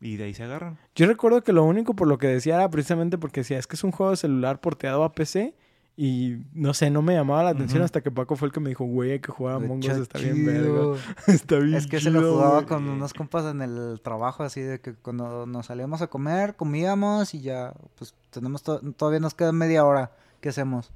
y 0.00 0.16
de 0.16 0.24
ahí 0.24 0.34
se 0.34 0.44
agarran. 0.44 0.78
Yo 0.94 1.06
recuerdo 1.06 1.42
que 1.42 1.52
lo 1.52 1.64
único 1.64 1.94
por 1.94 2.08
lo 2.08 2.18
que 2.18 2.26
decía 2.28 2.54
era 2.56 2.70
precisamente 2.70 3.18
porque 3.18 3.40
decía, 3.40 3.58
es 3.58 3.66
que 3.66 3.76
es 3.76 3.84
un 3.84 3.90
juego 3.92 4.10
de 4.12 4.16
celular 4.16 4.60
porteado 4.60 5.04
a 5.04 5.12
PC 5.12 5.54
y 6.00 6.44
no 6.52 6.74
sé, 6.74 6.90
no 6.90 7.02
me 7.02 7.12
llamaba 7.14 7.42
la 7.42 7.50
atención 7.50 7.82
hasta 7.82 8.00
que 8.02 8.12
Paco 8.12 8.36
fue 8.36 8.46
el 8.46 8.52
que 8.52 8.60
me 8.60 8.68
dijo, 8.68 8.84
güey, 8.84 9.10
hay 9.10 9.18
que 9.20 9.32
jugar 9.32 9.54
a 9.54 9.56
Among 9.56 9.80
Us, 9.80 9.88
Está 9.98 10.20
bien 10.20 10.46
verga. 10.46 10.96
Está 11.26 11.56
bien 11.58 11.74
Es 11.74 11.88
que 11.88 11.98
se 11.98 12.10
lo 12.12 12.20
jugaba 12.34 12.54
güey. 12.54 12.66
con 12.66 12.88
unos 12.88 13.12
compas 13.12 13.44
en 13.46 13.60
el 13.62 14.00
trabajo, 14.00 14.44
así 14.44 14.60
de 14.60 14.80
que 14.80 14.94
cuando 14.94 15.44
nos 15.44 15.66
salíamos 15.66 16.00
a 16.00 16.06
comer, 16.06 16.54
comíamos 16.54 17.34
y 17.34 17.40
ya, 17.40 17.74
pues 17.96 18.14
tenemos 18.30 18.62
to- 18.62 18.78
todavía 18.92 19.18
nos 19.18 19.34
queda 19.34 19.50
media 19.50 19.84
hora. 19.84 20.12
¿Qué 20.40 20.50
hacemos? 20.50 20.92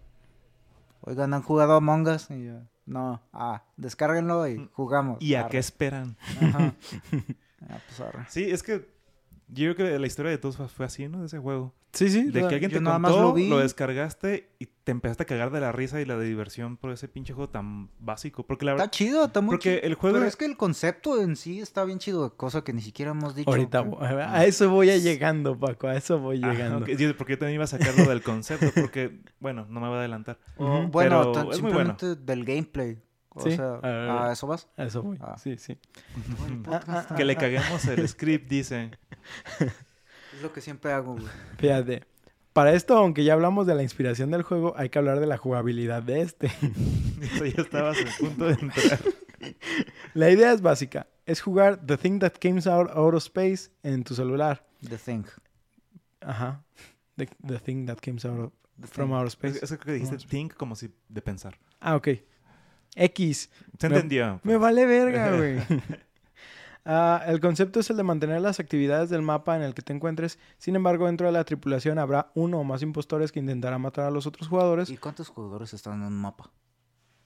Oigan, 1.01 1.35
¿han 1.35 1.43
jugado 1.43 1.73
Among 1.75 2.07
Us? 2.07 2.31
Y 2.31 2.45
yo, 2.45 2.61
no, 2.87 3.21
ah, 3.33 3.65
descárguenlo 3.77 4.47
y 4.47 4.71
jugamos. 4.73 5.21
¿Y 5.21 5.35
a 5.35 5.49
qué 5.49 5.59
esperan? 5.59 6.17
Ajá. 6.41 6.75
Ah, 7.69 7.79
pues. 7.97 8.11
Sí, 8.29 8.51
es 8.51 8.61
que 8.65 8.89
yo 9.47 9.73
creo 9.77 9.93
que 9.93 9.99
la 9.99 10.07
historia 10.09 10.33
de 10.33 10.39
todos 10.39 10.57
fue 10.73 10.85
así, 10.85 11.07
¿no? 11.09 11.21
De 11.21 11.27
ese 11.27 11.39
juego. 11.39 11.73
Sí, 11.93 12.09
sí. 12.09 12.25
De 12.31 12.41
que 12.49 12.55
alguien 12.55 12.71
te 12.71 12.81
nada 12.81 12.97
contó, 13.01 13.35
más 13.35 13.49
lo 13.49 13.59
descargaste 13.59 14.49
y 14.59 14.67
te 14.67 14.93
empezaste 14.93 15.25
a 15.25 15.27
cagar 15.27 15.51
de 15.51 15.61
la 15.61 15.73
risa 15.73 16.01
y 16.01 16.07
la 16.07 16.17
de 16.17 16.25
diversión 16.27 16.79
por 16.79 16.91
ese 16.91 17.07
pinche 17.07 17.35
juego 17.35 17.51
tan 17.51 17.91
básico. 17.99 18.47
Porque 18.47 18.65
la 18.65 18.73
Está 18.73 18.83
verdad... 18.85 18.91
chido, 18.93 19.25
está 19.27 19.41
muy 19.43 19.53
Porque 19.57 19.75
chido. 19.77 19.87
el 19.89 19.95
juego... 19.95 20.17
Pero 20.17 20.27
es 20.27 20.37
que 20.37 20.47
el 20.47 20.57
concepto 20.57 21.21
en 21.21 21.37
sí 21.37 21.61
está 21.61 21.85
bien 21.85 21.99
chido, 21.99 22.35
cosa 22.37 22.65
que 22.65 22.73
ni 22.73 22.81
siquiera 22.81 23.11
hemos 23.11 23.35
dicho. 23.35 23.51
Ahorita, 23.51 23.85
a 24.01 24.45
eso 24.47 24.71
voy 24.71 24.89
a 24.89 24.97
llegando, 24.97 25.59
Paco, 25.59 25.87
a 25.89 25.95
eso 25.97 26.19
voy 26.19 26.39
llegando. 26.39 26.79
porque 26.79 26.97
yo 27.35 27.39
también 27.39 27.57
iba 27.57 27.65
a 27.65 27.67
sacarlo 27.67 28.05
del 28.09 28.23
concepto, 28.23 28.69
porque, 28.81 29.21
bueno, 29.39 29.67
no 29.69 29.79
me 29.81 29.89
voy 29.89 29.97
a 29.97 30.01
adelantar. 30.01 30.39
Bueno, 30.57 30.91
Pero 31.33 31.53
es 31.53 31.61
muy 31.61 31.73
bueno. 31.73 31.95
simplemente 31.99 32.17
del 32.17 32.45
gameplay. 32.47 32.99
O 33.35 33.41
Sí, 33.43 33.53
sea, 33.57 33.75
a 33.75 33.81
ver. 33.81 34.11
¿a 34.11 34.33
eso 34.33 34.47
vas? 34.47 34.69
A 34.79 34.85
eso 34.85 35.03
voy, 35.03 35.19
Ah. 35.21 35.37
sí, 35.39 35.57
sí. 35.59 35.77
Ah, 36.69 36.81
ah. 37.11 37.15
Que 37.17 37.25
le 37.27 37.37
caguemos 37.37 37.85
el 37.87 38.09
script, 38.09 38.49
dice. 38.49 38.91
Es 40.43 40.49
lo 40.49 40.53
que 40.53 40.61
siempre 40.61 40.91
hago, 40.93 41.13
güey. 41.13 41.27
Fíjate. 41.59 42.03
Para 42.53 42.73
esto, 42.73 42.97
aunque 42.99 43.23
ya 43.23 43.33
hablamos 43.35 43.65
de 43.65 43.77
la 43.77 43.85
inspiración 43.85 44.33
del 44.33 44.43
juego, 44.43 44.75
hay 44.77 44.89
que 44.89 44.99
hablar 44.99 45.21
de 45.21 45.27
la 45.29 45.37
jugabilidad 45.39 46.03
de 46.03 46.23
este. 46.23 46.47
Eso 47.23 47.45
ya 47.47 47.63
estabas 47.63 47.97
a 48.01 48.19
punto 48.19 48.47
de 48.47 48.55
entrar. 48.55 48.99
La 50.15 50.31
idea 50.31 50.53
es 50.53 50.61
básica. 50.61 51.07
Es 51.27 51.41
jugar 51.41 51.81
The 51.87 51.97
Thing 51.97 52.19
That 52.19 52.33
Came 52.41 52.61
Out, 52.67 52.91
of 52.93 53.15
Space 53.23 53.71
en 53.85 54.03
tu 54.03 54.17
celular. 54.17 54.67
The 54.87 54.99
Thing. 54.99 55.25
Ajá. 56.21 56.65
The, 57.17 57.29
the 57.47 57.59
Thing 57.61 57.87
That 57.87 57.99
Came 57.99 58.19
Out 58.25 58.41
of- 58.47 58.53
The 58.81 58.89
from 58.89 59.11
Thing. 59.11 59.15
Outer 59.17 59.29
Space. 59.29 59.61
es 59.63 59.79
que 59.79 59.93
dijiste 59.93 60.17
think 60.27 60.55
como 60.55 60.75
si 60.75 60.91
de 61.09 61.23
pensar. 61.23 61.57
Ah, 61.79 61.95
ok. 61.95 62.09
X. 62.97 63.49
Se 63.79 63.89
Me- 63.89 63.95
entendió. 63.95 64.41
Me 64.43 64.57
vale 64.57 64.85
verga, 64.87 65.31
güey. 65.37 65.59
Ah, 66.85 67.23
el 67.27 67.39
concepto 67.41 67.79
es 67.81 67.91
el 67.91 67.97
de 67.97 68.03
mantener 68.03 68.41
las 68.41 68.59
actividades 68.59 69.09
del 69.09 69.23
mapa 69.23 69.55
en 69.57 69.63
el 69.63 69.73
que 69.75 69.83
te 69.83 69.93
encuentres. 69.93 70.39
Sin 70.59 70.75
embargo, 70.75 71.07
dentro 71.07 71.27
de 71.27 71.33
la 71.33 71.45
tripulación 71.45 71.99
habrá 71.99 72.33
uno 72.35 72.59
o 72.59 72.65
más 72.65 72.83
impostores 72.83 73.31
que 73.31 73.39
intentarán 73.41 73.81
matar 73.81 74.07
a 74.07 74.11
los 74.11 74.27
otros 74.27 74.49
jugadores. 74.49 74.91
¿Y 74.91 74.97
cuántos 74.97 75.29
jugadores 75.29 75.73
están 75.75 76.01
en 76.01 76.09
un 76.09 76.15
mapa? 76.21 76.51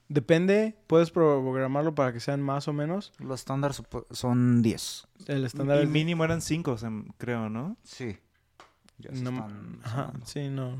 Depende, 0.09 0.77
puedes 0.87 1.11
programarlo 1.11 1.93
para 1.93 2.13
que 2.13 2.19
sean 2.21 2.41
más 2.41 2.67
o 2.69 2.73
menos. 2.73 3.11
Los 3.19 3.41
estándares 3.41 3.81
son 4.11 4.61
10. 4.61 5.07
El 5.25 5.43
estándar 5.43 5.79
Y 5.79 5.83
es- 5.83 5.89
mínimo 5.89 6.23
eran 6.23 6.41
cinco, 6.41 6.71
o 6.71 6.77
sea, 6.77 6.91
creo, 7.17 7.49
¿no? 7.49 7.75
Sí. 7.83 8.17
Ya 8.99 9.11
se 9.13 9.21
No, 9.21 9.31
están 9.31 9.79
ajá, 9.83 10.13
sí, 10.23 10.47
no. 10.49 10.77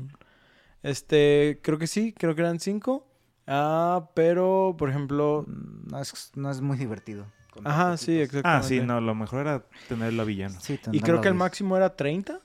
Este, 0.82 1.60
creo 1.62 1.78
que 1.78 1.86
sí, 1.86 2.14
creo 2.16 2.34
que 2.34 2.40
eran 2.42 2.60
cinco. 2.60 3.06
Ah, 3.46 4.10
pero, 4.14 4.76
por 4.78 4.88
ejemplo... 4.90 5.44
Mm, 5.46 5.88
No 5.90 6.00
es, 6.00 6.32
no 6.34 6.50
es 6.50 6.60
muy 6.60 6.76
divertido. 6.78 7.26
Ajá, 7.64 7.96
sí, 7.96 8.06
poquitos. 8.06 8.22
exactamente. 8.36 8.66
Ah, 8.66 8.68
sí, 8.68 8.80
no, 8.80 9.00
lo 9.00 9.14
mejor 9.14 9.40
era 9.40 9.64
tenerlo 9.88 10.22
a 10.22 10.24
villano. 10.24 10.58
Sí, 10.60 10.78
Y 10.92 11.00
creo 11.00 11.20
que 11.20 11.28
el 11.28 11.34
10. 11.34 11.38
máximo 11.38 11.76
era 11.76 11.94
30, 11.96 12.40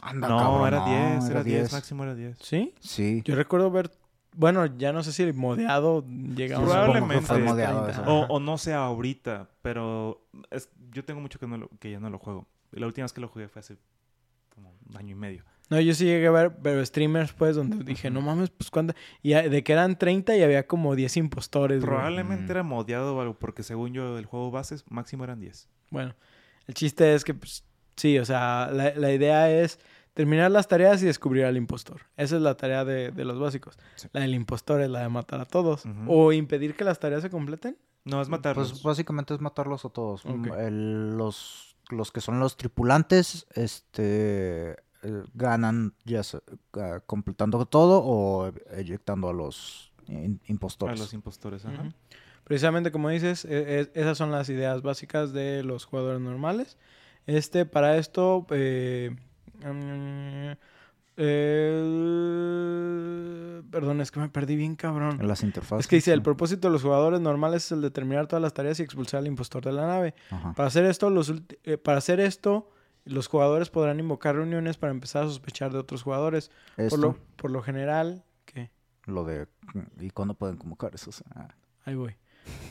Anda, 0.00 0.28
No, 0.28 0.38
cabrón, 0.38 0.68
era 0.68 0.78
no, 0.78 1.18
10, 1.20 1.30
era 1.30 1.42
10, 1.42 1.72
máximo 1.72 2.04
era 2.04 2.14
10. 2.14 2.38
¿sí? 2.40 2.72
Sí. 2.80 3.22
Yo 3.24 3.34
recuerdo 3.34 3.70
ver... 3.70 3.90
Bueno, 4.36 4.64
ya 4.66 4.92
no 4.92 5.02
sé 5.02 5.12
si 5.12 5.24
el 5.24 5.34
modeado 5.34 6.04
llegaba 6.06 6.62
Probablemente. 6.64 7.20
fue 7.22 7.36
Supongo 7.38 7.44
modeado 7.50 7.86
30, 7.86 8.02
eso. 8.02 8.10
O, 8.12 8.26
o 8.36 8.38
no 8.40 8.58
sea 8.58 8.84
ahorita, 8.84 9.48
pero 9.62 10.22
es- 10.50 10.68
yo 10.92 11.04
tengo 11.04 11.20
mucho 11.20 11.40
que, 11.40 11.46
no 11.48 11.56
lo- 11.56 11.68
que 11.80 11.90
ya 11.90 11.98
no 11.98 12.08
lo 12.10 12.18
juego. 12.20 12.46
La 12.70 12.86
última 12.86 13.04
vez 13.06 13.12
que 13.12 13.20
lo 13.20 13.26
jugué 13.28 13.48
fue 13.48 13.58
hace 13.60 13.76
como 14.54 14.72
un 14.88 14.96
año 14.96 15.12
y 15.12 15.14
medio. 15.18 15.42
No, 15.70 15.78
yo 15.80 15.92
sí 15.94 16.04
llegué 16.06 16.26
a 16.26 16.30
ver, 16.30 16.56
pero 16.62 16.84
streamers, 16.84 17.32
pues, 17.32 17.54
donde 17.56 17.84
dije, 17.84 18.10
no 18.10 18.20
mames, 18.22 18.50
pues, 18.50 18.70
¿cuánto? 18.70 18.94
Y 19.22 19.34
de 19.34 19.62
que 19.62 19.72
eran 19.72 19.98
30 19.98 20.34
y 20.36 20.42
había 20.42 20.66
como 20.66 20.94
10 20.94 21.16
impostores. 21.18 21.82
Probablemente 21.84 22.52
era 22.52 22.62
modeado 22.62 23.14
o 23.16 23.20
algo, 23.20 23.34
porque 23.38 23.62
según 23.62 23.92
yo, 23.92 24.16
el 24.18 24.24
juego 24.26 24.50
base 24.50 24.76
máximo 24.88 25.24
eran 25.24 25.40
10. 25.40 25.68
Bueno, 25.90 26.14
el 26.66 26.74
chiste 26.74 27.14
es 27.14 27.24
que, 27.24 27.34
pues, 27.34 27.64
sí, 27.96 28.18
o 28.18 28.24
sea, 28.24 28.70
la, 28.72 28.94
la 28.94 29.12
idea 29.12 29.50
es 29.50 29.78
terminar 30.14 30.50
las 30.50 30.66
tareas 30.68 31.02
y 31.02 31.06
descubrir 31.06 31.44
al 31.44 31.56
impostor. 31.56 32.00
Esa 32.16 32.36
es 32.36 32.42
la 32.42 32.56
tarea 32.56 32.84
de, 32.84 33.10
de 33.10 33.24
los 33.24 33.38
básicos. 33.38 33.78
Sí. 33.96 34.08
La 34.12 34.22
del 34.22 34.34
impostor 34.34 34.80
es 34.80 34.88
la 34.90 35.02
de 35.02 35.08
matar 35.10 35.40
a 35.40 35.44
todos. 35.44 35.84
O 36.06 36.32
impedir 36.32 36.74
que 36.76 36.82
las 36.84 36.98
tareas 36.98 37.22
se 37.22 37.30
completen. 37.30 37.76
No, 38.04 38.20
es 38.22 38.28
matarlos. 38.28 38.70
Pues 38.72 38.82
básicamente 38.82 39.34
es 39.34 39.40
matarlos 39.40 39.84
a 39.84 39.90
todos. 39.90 40.24
Mm, 40.24 40.52
el- 40.58 41.16
los, 41.18 41.76
los 41.90 42.10
que 42.10 42.20
son 42.22 42.40
los 42.40 42.56
tripulantes, 42.56 43.46
este 43.54 44.76
ganan 45.34 45.94
ya 46.04 46.22
sea, 46.22 46.40
ah, 46.74 47.00
completando 47.06 47.64
todo 47.66 48.02
o 48.04 48.52
eyectando 48.72 49.28
a 49.28 49.32
los 49.32 49.92
in- 50.08 50.40
a 50.42 50.50
impostores. 50.50 50.98
los 50.98 51.12
impostores. 51.14 51.64
Ajá. 51.64 51.82
Ujú. 51.82 51.92
Precisamente 52.44 52.90
como 52.90 53.08
dices, 53.10 53.44
e- 53.44 53.80
e- 53.80 53.90
esas 53.94 54.16
son 54.18 54.30
las 54.30 54.48
ideas 54.48 54.82
básicas 54.82 55.32
de 55.32 55.62
los 55.62 55.84
jugadores 55.84 56.20
normales. 56.20 56.76
Este, 57.26 57.66
para 57.66 57.98
esto, 57.98 58.46
eh, 58.50 59.14
mm, 59.64 60.52
eh, 62.38 63.62
perdón, 63.70 64.00
es 64.00 64.10
que 64.10 64.20
me 64.20 64.28
perdí 64.28 64.56
bien 64.56 64.76
cabrón. 64.76 65.20
En 65.20 65.28
las 65.28 65.42
interfaces. 65.42 65.84
Es 65.84 65.88
que 65.88 65.96
dice, 65.96 66.12
el 66.12 66.22
propósito 66.22 66.68
de 66.68 66.72
los 66.72 66.82
jugadores 66.82 67.20
normales 67.20 67.66
es 67.66 67.72
el 67.72 67.82
de 67.82 67.90
terminar 67.90 68.26
todas 68.26 68.42
las 68.42 68.54
tareas 68.54 68.78
y 68.80 68.82
expulsar 68.82 69.18
al 69.18 69.26
impostor 69.26 69.64
de 69.64 69.72
la 69.72 69.86
nave. 69.86 70.14
Ajá. 70.30 70.54
Para 70.54 70.68
hacer 70.68 70.84
esto, 70.84 71.10
los, 71.10 71.30
ulti- 71.32 71.58
eh, 71.64 71.76
para 71.78 71.98
hacer 71.98 72.20
esto, 72.20 72.70
los 73.08 73.26
jugadores 73.26 73.70
podrán 73.70 73.98
invocar 74.00 74.36
reuniones 74.36 74.76
para 74.76 74.92
empezar 74.92 75.24
a 75.24 75.26
sospechar 75.26 75.72
de 75.72 75.78
otros 75.78 76.02
jugadores. 76.02 76.50
Esto, 76.76 76.90
Por 76.90 76.98
lo, 77.00 77.16
por 77.36 77.50
lo 77.50 77.62
general, 77.62 78.24
¿qué? 78.44 78.70
lo 79.06 79.24
de... 79.24 79.46
¿Y 80.00 80.10
cuándo 80.10 80.34
pueden 80.34 80.56
convocar 80.56 80.94
esos? 80.94 81.22
Ah, 81.34 81.48
Ahí 81.84 81.94
voy. 81.94 82.14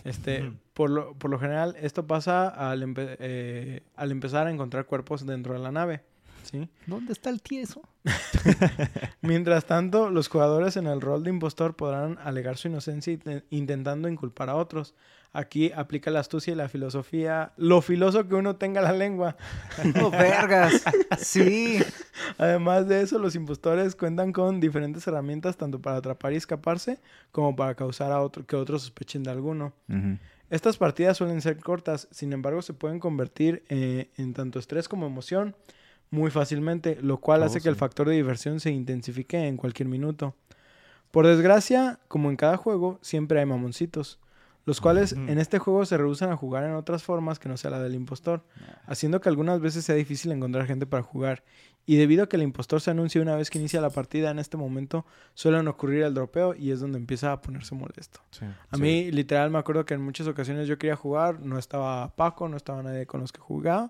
Este, 0.03 0.51
por, 0.73 0.89
lo, 0.89 1.13
por 1.15 1.29
lo 1.29 1.37
general, 1.39 1.75
esto 1.79 2.07
pasa 2.07 2.47
al, 2.47 2.81
empe- 2.83 3.15
eh, 3.19 3.83
al 3.95 4.11
empezar 4.11 4.47
a 4.47 4.51
encontrar 4.51 4.85
cuerpos 4.85 5.25
dentro 5.25 5.53
de 5.53 5.59
la 5.59 5.71
nave. 5.71 6.03
¿sí? 6.43 6.69
¿Dónde 6.87 7.11
está 7.13 7.29
el 7.29 7.41
tieso? 7.41 7.81
Mientras 9.21 9.65
tanto, 9.65 10.09
los 10.09 10.29
jugadores 10.29 10.77
en 10.77 10.87
el 10.87 11.01
rol 11.01 11.23
de 11.23 11.29
impostor 11.29 11.75
podrán 11.75 12.17
alegar 12.23 12.57
su 12.57 12.67
inocencia 12.69 13.13
int- 13.13 13.43
intentando 13.49 14.07
inculpar 14.07 14.49
a 14.49 14.55
otros. 14.55 14.95
Aquí 15.33 15.71
aplica 15.75 16.09
la 16.09 16.19
astucia 16.19 16.53
y 16.53 16.55
la 16.55 16.69
filosofía, 16.69 17.51
lo 17.57 17.81
filoso 17.81 18.27
que 18.27 18.35
uno 18.35 18.55
tenga 18.55 18.81
la 18.81 18.91
lengua. 18.91 19.35
¡Oh, 20.01 20.09
vergas! 20.09 20.83
Sí. 21.19 21.79
Además 22.37 22.87
de 22.87 23.01
eso, 23.01 23.19
los 23.19 23.35
impostores 23.35 23.95
cuentan 23.95 24.31
con 24.31 24.59
diferentes 24.59 25.05
herramientas 25.07 25.57
tanto 25.57 25.79
para 25.79 25.97
atrapar 25.97 26.33
y 26.33 26.37
escaparse 26.37 26.99
como 27.31 27.55
para 27.55 27.75
causar 27.75 28.11
a 28.11 28.21
otro, 28.21 28.45
que 28.45 28.55
otros 28.55 28.81
sospechen 28.81 29.23
de 29.23 29.31
alguno. 29.31 29.73
Estas 30.49 30.77
partidas 30.77 31.17
suelen 31.17 31.41
ser 31.41 31.57
cortas, 31.59 32.07
sin 32.11 32.31
embargo 32.33 32.61
se 32.61 32.73
pueden 32.73 32.99
convertir 32.99 33.63
eh, 33.69 34.09
en 34.17 34.33
tanto 34.33 34.59
estrés 34.59 34.87
como 34.87 35.05
emoción 35.05 35.55
muy 36.09 36.31
fácilmente, 36.31 36.97
lo 37.01 37.17
cual 37.17 37.41
Oh, 37.41 37.45
hace 37.45 37.59
que 37.59 37.69
el 37.69 37.75
factor 37.75 38.07
de 38.07 38.15
diversión 38.15 38.59
se 38.59 38.71
intensifique 38.71 39.45
en 39.45 39.57
cualquier 39.57 39.89
minuto. 39.89 40.35
Por 41.11 41.27
desgracia, 41.27 41.99
como 42.07 42.29
en 42.29 42.37
cada 42.37 42.57
juego, 42.57 42.97
siempre 43.01 43.39
hay 43.39 43.45
mamoncitos, 43.45 44.19
los 44.67 44.81
cuales 44.81 45.13
Ujú. 45.13 45.21
en 45.21 45.39
este 45.39 45.59
juego 45.59 45.85
se 45.85 45.97
rehusan 45.97 46.29
a 46.29 46.35
jugar 46.35 46.65
en 46.65 46.73
otras 46.73 47.01
formas 47.01 47.39
que 47.39 47.47
no 47.47 47.55
sea 47.55 47.71
la 47.71 47.79
del 47.79 47.95
impostor, 47.95 48.43
haciendo 48.85 49.21
que 49.21 49.29
algunas 49.29 49.61
veces 49.61 49.85
sea 49.85 49.95
difícil 49.95 50.31
encontrar 50.33 50.67
gente 50.67 50.85
para 50.85 51.01
jugar. 51.03 51.43
Y 51.85 51.95
debido 51.95 52.25
a 52.25 52.27
que 52.29 52.35
el 52.35 52.41
impostor 52.43 52.81
se 52.81 52.91
anuncia 52.91 53.21
una 53.21 53.37
vez 53.37 53.49
que 53.49 53.59
inicia 53.59 53.79
la 53.79 53.89
partida, 53.89 54.29
en 54.29 54.39
este 54.39 54.57
momento 54.57 55.05
suelen 55.35 55.69
ocurrir 55.69 56.03
el 56.03 56.13
dropeo 56.13 56.53
y 56.53 56.71
es 56.71 56.81
donde 56.81 56.97
empieza 56.97 57.31
a 57.31 57.39
ponerse 57.41 57.75
molesto. 57.75 58.19
Sí, 58.31 58.43
A 58.43 58.75
sí. 58.75 58.81
mí, 58.81 59.09
literal, 59.09 59.49
me 59.51 59.57
acuerdo 59.57 59.85
que 59.85 59.93
en 59.93 60.01
muchas 60.01 60.27
ocasiones 60.27 60.67
yo 60.67 60.77
quería 60.77 60.97
jugar, 60.97 61.39
no 61.39 61.57
estaba 61.57 62.13
Paco, 62.17 62.49
no 62.49 62.57
estaba 62.57 62.83
nadie 62.83 63.05
con 63.05 63.21
los 63.21 63.31
que 63.31 63.39
jugaba. 63.39 63.89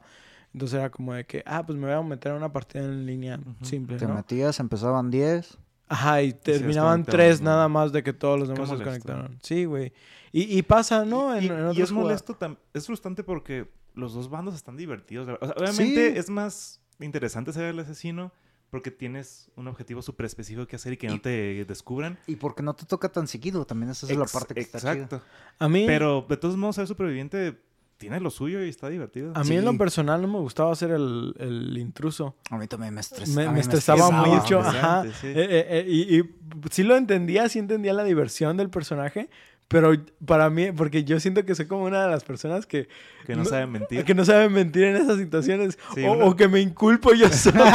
Entonces 0.54 0.78
era 0.78 0.92
como 0.92 1.14
de 1.16 1.26
que, 1.26 1.42
ah, 1.48 1.66
pues 1.66 1.76
me 1.78 1.88
voy 1.88 1.96
a 1.96 2.02
meter 2.04 2.34
a 2.34 2.36
una 2.36 2.54
partida 2.54 2.84
en 2.84 3.08
línea 3.08 3.40
simple, 3.64 3.98
Te 3.98 4.06
¿no? 4.06 4.14
metías, 4.14 4.60
empezaban 4.60 5.10
10. 5.10 5.58
Ajá, 5.90 6.22
y 6.22 6.34
terminaban 6.34 7.00
desconectaban, 7.02 7.06
tres 7.06 7.42
¿no? 7.42 7.50
nada 7.50 7.68
más 7.70 7.92
de 7.94 8.04
que 8.04 8.12
todos 8.14 8.38
los 8.40 8.50
demás 8.50 8.70
se 8.70 8.76
desconectaron. 8.76 9.40
Sí, 9.42 9.66
güey. 9.66 9.92
Y, 10.32 10.58
y 10.58 10.62
pasa, 10.62 11.06
¿no? 11.06 11.36
En, 11.36 11.44
Y, 11.44 11.48
en 11.48 11.72
y 11.74 11.82
es 11.82 11.92
molesto, 11.92 12.38
tam- 12.38 12.58
es 12.74 12.86
frustrante 12.86 13.24
porque 13.24 13.70
los 13.96 14.14
dos 14.14 14.30
bandos 14.30 14.56
están 14.56 14.78
divertidos. 14.78 15.28
O 15.42 15.46
sea, 15.46 15.56
obviamente 15.58 16.12
Sí. 16.14 16.18
es 16.20 16.30
más 16.30 16.82
interesante 17.00 17.54
ser 17.54 17.66
el 17.66 17.80
asesino 17.80 18.32
porque 18.70 18.92
tienes 18.92 19.50
un 19.56 19.68
objetivo 19.70 20.02
súper 20.02 20.26
específico 20.26 20.68
que 20.68 20.76
hacer 20.76 20.94
y 20.94 20.98
que 20.98 21.08
Y- 21.08 21.10
no 21.10 21.22
te 21.22 21.66
descubran. 21.66 22.18
Y 22.28 22.36
porque 22.36 22.62
no 22.64 22.76
te 22.76 22.86
toca 22.86 23.10
tan 23.10 23.28
seguido, 23.28 23.66
también 23.66 23.92
esa 23.92 24.06
es 24.06 24.18
la 24.18 24.26
parte 24.26 24.54
que 24.54 24.60
está 24.60 24.80
chida. 24.80 24.94
Exacto. 24.94 25.22
A 25.60 25.70
mí, 25.70 25.86
Pero 25.88 26.26
de 26.28 26.38
todos 26.38 26.58
modos, 26.58 26.76
ser 26.76 26.86
superviviente 26.88 27.58
tiene 27.98 28.20
lo 28.20 28.30
suyo 28.30 28.64
y 28.64 28.70
está 28.70 28.90
divertido. 28.90 29.32
a 29.36 29.44
mí 29.44 29.56
en 29.56 29.66
lo 29.66 29.76
personal 29.76 30.22
no 30.22 30.28
me 30.28 30.38
gustaba 30.38 30.76
ser 30.76 30.92
el, 30.92 31.34
el 31.40 31.76
intruso. 31.80 32.36
A 32.52 32.58
mí 32.60 32.68
también 32.68 32.94
me, 32.94 33.02
estres- 33.02 33.34
Me, 33.34 33.50
me 33.50 33.60
estresaba 33.62 34.04
estresaba, 34.10 34.28
mucho. 34.28 34.60
Ajá. 34.60 35.04
sí. 35.20 35.28
Eh, 35.28 35.34
eh, 35.36 35.66
eh, 35.70 35.86
y, 35.88 36.20
y 36.20 36.24
sí 36.70 36.84
lo 36.84 36.96
entendía, 36.96 37.50
sí 37.50 37.58
entendía 37.58 37.94
la 37.94 38.04
diversión 38.04 38.56
del 38.58 38.70
personaje. 38.70 39.30
Pero 39.70 39.92
para 40.26 40.50
mí, 40.50 40.72
porque 40.72 41.04
yo 41.04 41.20
siento 41.20 41.44
que 41.44 41.54
soy 41.54 41.66
como 41.68 41.84
una 41.84 42.06
de 42.06 42.10
las 42.12 42.24
personas 42.24 42.66
que, 42.66 42.88
que 43.26 43.36
no 43.36 43.44
no- 43.44 43.50
saben 43.50 43.70
mentir. 43.72 44.06
que 44.06 44.16
no 44.16 44.24
saben 44.24 44.54
mentir 44.54 44.84
en 44.86 44.96
esas 44.96 45.18
situaciones. 45.18 45.78
Sí, 45.94 46.06
o, 46.06 46.14
uno- 46.14 46.26
o 46.28 46.36
que 46.38 46.48
me 46.48 46.62
inculpo 46.62 47.14
yo 47.14 47.28
solo. 47.34 47.66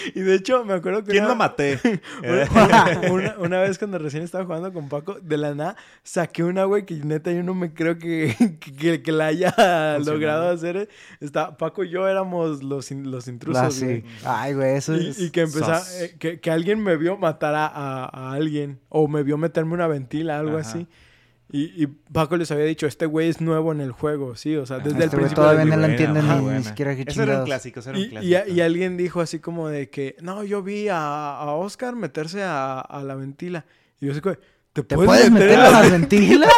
y 0.14 0.20
de 0.20 0.34
hecho, 0.34 0.64
me 0.64 0.74
acuerdo 0.74 1.04
que 1.04 1.12
¿Quién 1.12 1.24
una- 1.24 1.32
lo 1.34 1.36
maté? 1.36 1.78
una, 2.22 3.00
una- 3.12 3.34
una 3.38 3.60
vez 3.60 3.78
cuando 3.78 3.98
recién 3.98 4.22
estaba 4.22 4.44
jugando 4.44 4.72
con 4.72 4.88
Paco, 4.88 5.18
de 5.20 5.36
la 5.36 5.54
nada 5.54 5.76
saqué 6.02 6.42
una, 6.44 6.64
güey, 6.64 6.84
que 6.86 6.94
neta 6.96 7.32
yo 7.32 7.42
no 7.42 7.54
me 7.54 7.72
creo 7.72 7.98
que, 7.98 8.58
que, 8.78 9.02
que 9.02 9.12
la 9.12 9.26
haya 9.26 9.98
logrado 9.98 10.50
hacer. 10.50 10.88
Está, 11.20 11.56
Paco 11.56 11.84
y 11.84 11.90
yo 11.90 12.08
éramos 12.08 12.62
los, 12.62 12.90
in- 12.90 13.10
los 13.10 13.28
intrusos, 13.28 13.62
La- 13.62 13.70
sí. 13.70 13.84
güey. 13.84 14.04
Ay, 14.24 14.54
güey, 14.54 14.76
eso 14.76 14.94
es... 14.94 15.18
Y, 15.18 15.24
y 15.26 15.30
que 15.30 15.42
empezaba, 15.42 15.82
eh, 15.98 16.16
que, 16.18 16.40
que 16.40 16.50
alguien 16.50 16.82
me 16.82 16.96
vio 16.96 17.16
matar 17.16 17.54
a, 17.54 17.66
a- 17.66 18.04
a 18.06 18.32
alguien, 18.32 18.80
o 18.88 19.08
me 19.08 19.22
vio 19.22 19.36
meterme 19.38 19.74
una 19.74 19.86
ventila, 19.86 20.38
algo 20.38 20.58
Ajá. 20.58 20.68
así. 20.68 20.86
Y, 21.52 21.82
y 21.82 21.86
Paco 21.88 22.36
les 22.36 22.50
había 22.52 22.64
dicho, 22.64 22.86
este 22.86 23.06
güey 23.06 23.28
es 23.28 23.40
nuevo 23.40 23.72
en 23.72 23.80
el 23.80 23.90
juego, 23.92 24.36
sí, 24.36 24.54
o 24.56 24.66
sea, 24.66 24.78
desde 24.78 24.98
el 24.98 25.02
Este 25.04 25.16
güey 25.16 25.24
principio 25.28 25.42
todavía 25.42 25.64
no 25.64 25.76
lo 25.76 25.86
entiende 25.86 26.22
muy 26.22 26.34
ni, 26.36 26.40
buena. 26.42 26.58
ni 26.58 26.64
siquiera 26.64 26.94
qué 26.94 27.04
Ese 27.06 27.22
era 27.24 27.38
un 27.40 27.44
clásico, 27.44 27.80
ese 27.80 27.90
era 27.90 27.98
un 27.98 28.04
clásico. 28.08 28.34
y, 28.48 28.52
y 28.52 28.60
alguien 28.60 28.96
dijo 28.96 29.20
así 29.20 29.40
como 29.40 29.68
de 29.68 29.90
que, 29.90 30.14
no, 30.20 30.44
yo 30.44 30.62
vi 30.62 30.88
a, 30.88 30.96
a 31.36 31.52
Oscar 31.54 31.96
meterse 31.96 32.42
a, 32.44 32.78
a 32.80 33.02
la 33.02 33.16
ventila. 33.16 33.64
Y 34.00 34.06
yo 34.06 34.12
así 34.12 34.20
como, 34.20 34.36
¿te, 34.72 34.82
¿Te 34.84 34.94
puedes, 34.94 35.06
puedes 35.08 35.30
meter 35.32 35.58
a 35.58 35.64
la 35.64 35.80
las 35.80 35.90
ventilas? 35.98 36.52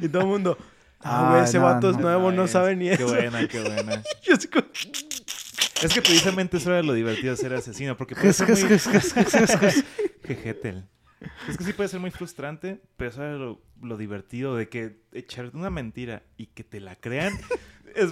Y 0.00 0.08
todo 0.08 0.22
el 0.22 0.28
mundo, 0.28 0.58
ah, 1.00 1.26
güey, 1.30 1.40
Ay, 1.40 1.44
ese 1.48 1.58
no, 1.58 1.64
vato 1.64 1.90
es 1.90 1.96
no. 1.96 2.02
nuevo, 2.02 2.30
no 2.30 2.46
sabe 2.46 2.76
ni 2.76 2.86
Qué 2.90 2.94
eso. 2.94 3.08
buena, 3.08 3.48
qué 3.48 3.60
buena. 3.64 4.00
Yo 4.22 4.34
así 4.34 4.46
como, 4.46 4.66
Es 5.82 5.92
que 5.92 6.00
precisamente 6.02 6.58
eso 6.58 6.70
era 6.70 6.82
lo 6.84 6.92
divertido 6.94 7.32
de 7.32 7.36
ser 7.36 7.52
asesino, 7.52 7.96
porque. 7.96 8.14
Jejetel. 10.26 10.84
Es 11.48 11.56
que 11.56 11.64
sí 11.64 11.72
puede 11.72 11.88
ser 11.88 12.00
muy 12.00 12.10
frustrante, 12.10 12.80
pero 12.96 13.10
eso 13.10 13.22
era 13.22 13.34
lo, 13.34 13.60
lo 13.82 13.96
divertido 13.96 14.56
de 14.56 14.68
que 14.68 15.00
echarte 15.12 15.56
una 15.56 15.70
mentira 15.70 16.22
y 16.36 16.46
que 16.46 16.64
te 16.64 16.80
la 16.80 16.96
crean. 16.96 17.32
Es 17.94 18.10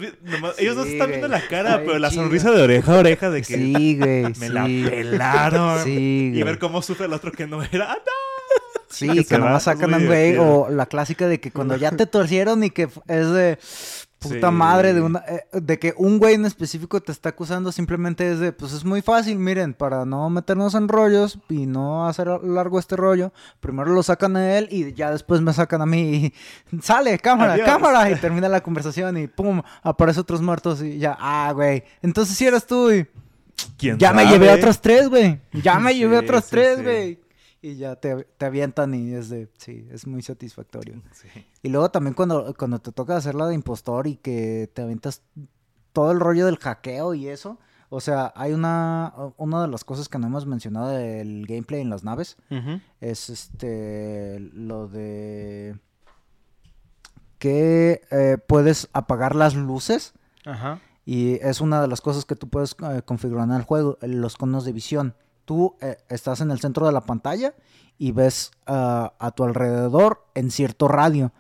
ellos 0.59 0.77
no 0.77 0.85
están 0.85 1.09
viendo 1.09 1.27
la 1.27 1.41
cara, 1.49 1.79
pero 1.85 1.99
la 1.99 2.09
chido. 2.09 2.23
sonrisa 2.23 2.53
de 2.53 2.63
oreja 2.63 2.95
a 2.95 2.99
oreja 3.01 3.31
de 3.31 3.41
que 3.43 3.57
Sí, 3.57 3.99
güey, 3.99 4.23
me 4.23 4.35
sí. 4.35 4.49
la 4.49 4.65
pelaron. 4.65 5.83
Sí, 5.83 6.31
Y 6.33 6.43
ver 6.45 6.61
cómo 6.61 6.83
sufre 6.83 7.07
el 7.07 7.13
otro 7.13 7.33
que 7.33 7.49
no 7.49 7.65
era. 7.65 7.91
¡Ah, 7.91 7.97
no! 7.99 8.83
Sí, 8.89 9.09
que 9.09 9.25
que, 9.25 9.39
nomás 9.39 9.63
es 9.63 9.65
sacan 9.65 9.93
a 9.95 9.97
un 9.97 10.07
güey, 10.07 10.37
o 10.39 10.69
la 10.71 10.87
clásica 10.87 11.27
de 11.27 11.41
que 11.41 11.51
cuando 11.51 11.77
ya 11.77 11.91
te 11.91 12.07
torcieron 12.07 12.63
y 12.63 12.71
que 12.71 12.83
es 13.09 13.31
de 13.33 13.59
puta 14.23 14.49
Sí. 14.49 14.55
madre 14.55 14.95
de 14.95 15.01
una 15.01 15.19
eh, 15.29 15.45
de 15.53 15.79
que 15.79 15.95
un 15.97 16.19
güey 16.19 16.35
en 16.35 16.45
específico 16.47 17.01
te 17.01 17.13
está 17.13 17.31
acusando 17.31 17.73
simplemente 17.73 18.31
es 18.33 18.39
de 18.39 18.53
pues 18.53 18.73
es 18.73 18.85
muy 18.85 19.03
fácil, 19.03 19.39
miren, 19.39 19.75
para 19.75 20.05
no 20.05 20.31
meternos 20.31 20.75
en 20.75 20.89
rollos 20.89 21.39
y 21.49 21.67
no 21.67 22.07
hacer 22.09 22.29
largo 22.43 22.79
este 22.79 22.97
rollo, 22.97 23.33
primero 23.61 23.91
lo 23.93 24.03
sacan 24.03 24.37
a 24.37 24.57
él 24.59 24.69
y 24.71 24.93
ya 24.95 25.11
después 25.11 25.41
me 25.41 25.53
sacan 25.53 25.83
a 25.83 25.87
mí 25.87 26.33
y 26.73 26.81
sale, 26.83 27.19
cámara, 27.19 27.55
Adiós. 27.55 27.67
cámara 27.67 28.11
y 28.11 28.15
termina 28.21 28.49
la 28.49 28.63
conversación 28.63 29.17
y 29.19 29.27
pum, 29.27 29.61
aparece 29.83 30.21
otros 30.21 30.41
muertos 30.41 30.83
y 30.83 30.99
ya, 30.99 31.17
ah, 31.21 31.53
güey. 31.55 31.83
Entonces 32.03 32.37
si 32.37 32.47
eres 32.47 32.67
tú 32.67 32.91
y 32.91 33.07
¿Quién 33.79 33.99
ya 33.99 34.13
me 34.13 34.27
llevé 34.27 34.51
a 34.51 34.55
otros 34.55 34.81
tres, 34.81 35.09
güey. 35.09 35.41
Ya 35.53 35.79
me 35.79 35.93
Sí, 35.93 35.99
llevé 35.99 36.17
a 36.17 36.21
otros 36.21 36.45
sí, 36.45 36.51
tres, 36.51 36.79
sí. 36.79 36.83
güey. 36.83 37.22
Y 37.63 37.77
ya 37.77 37.95
te, 37.95 38.25
te 38.25 38.45
avientan 38.45 38.93
y 38.93 39.15
es 39.15 39.29
de, 39.29 39.49
sí, 39.57 39.87
es 39.93 40.07
muy 40.07 40.21
satisfactorio. 40.21 41.01
Sí. 41.13 41.29
Y 41.63 41.69
luego 41.69 41.91
también 41.93 42.13
cuando, 42.15 42.53
cuando 42.55 42.81
te 42.81 42.91
toca 42.91 43.17
hacer 43.17 43.37
la 43.37 43.47
de 43.47 43.55
impostor 43.55 44.09
y 44.09 44.17
que 44.17 44.69
te 44.75 44.83
avientas 44.83 45.23
todo 45.93 46.11
el 46.11 46.19
rollo 46.19 46.47
del 46.47 46.59
hackeo 46.59 47.15
y 47.15 47.29
eso. 47.29 47.59
O 47.89 48.01
sea, 48.01 48.33
hay 48.35 48.53
una, 48.53 49.13
una 49.37 49.63
de 49.63 49.69
las 49.69 49.85
cosas 49.85 50.09
que 50.09 50.19
no 50.19 50.27
hemos 50.27 50.45
mencionado 50.45 50.89
del 50.89 51.47
gameplay 51.47 51.83
en 51.83 51.91
las 51.91 52.03
naves. 52.03 52.37
Es 53.01 53.29
este, 53.29 54.41
lo 54.41 54.89
de 54.89 55.79
que 57.39 58.01
eh, 58.11 58.39
puedes 58.47 58.89
apagar 58.93 59.37
las 59.37 59.55
luces. 59.55 60.15
Ajá. 60.47 60.81
Y 61.05 61.35
es 61.43 61.61
una 61.61 61.83
de 61.83 61.89
las 61.89 62.01
cosas 62.01 62.25
que 62.25 62.35
tú 62.35 62.49
puedes 62.49 62.75
eh, 62.83 63.03
configurar 63.05 63.47
en 63.49 63.55
el 63.55 63.63
juego, 63.63 63.99
los 64.01 64.37
conos 64.37 64.65
de 64.65 64.73
visión. 64.73 65.15
Tú 65.45 65.77
eh, 65.81 65.97
estás 66.09 66.41
en 66.41 66.51
el 66.51 66.61
centro 66.61 66.87
de 66.87 66.93
la 66.93 67.03
pantalla 67.03 67.55
y 67.99 68.13
ves 68.13 68.53
ah, 68.67 69.13
a 69.19 69.31
tu 69.33 69.45
alrededor 69.45 70.25
en 70.35 70.51
cierto 70.51 70.89
radio. 70.89 71.33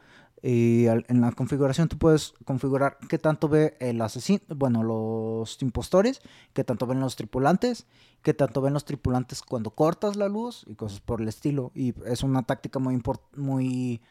Y 0.45 0.87
en 0.87 1.21
la 1.21 1.31
configuración 1.31 1.87
tú 1.87 1.99
puedes 1.99 2.35
configurar 2.45 2.99
qué 3.09 3.17
tanto 3.17 3.49
ve 3.49 3.77
el 3.79 4.03
asesino, 4.03 4.41
bueno, 4.49 4.83
los 4.83 5.63
impostores, 5.63 6.21
qué 6.53 6.65
tanto 6.65 6.89
ven 6.89 6.99
los 6.99 7.15
tripulantes, 7.15 7.87
qué 8.23 8.35
tanto 8.35 8.61
ven 8.61 8.75
los 8.75 8.85
tripulantes 8.85 9.41
cuando 9.43 9.71
cortas 9.71 10.17
la 10.17 10.29
luz 10.29 10.65
y 10.67 10.75
cosas 10.75 10.99
por 11.01 11.21
el 11.21 11.29
estilo. 11.29 11.71
Y 11.77 11.95
es 12.07 12.25
una 12.25 12.43
táctica 12.43 12.81
muy, 12.81 13.01
muy 13.37 14.03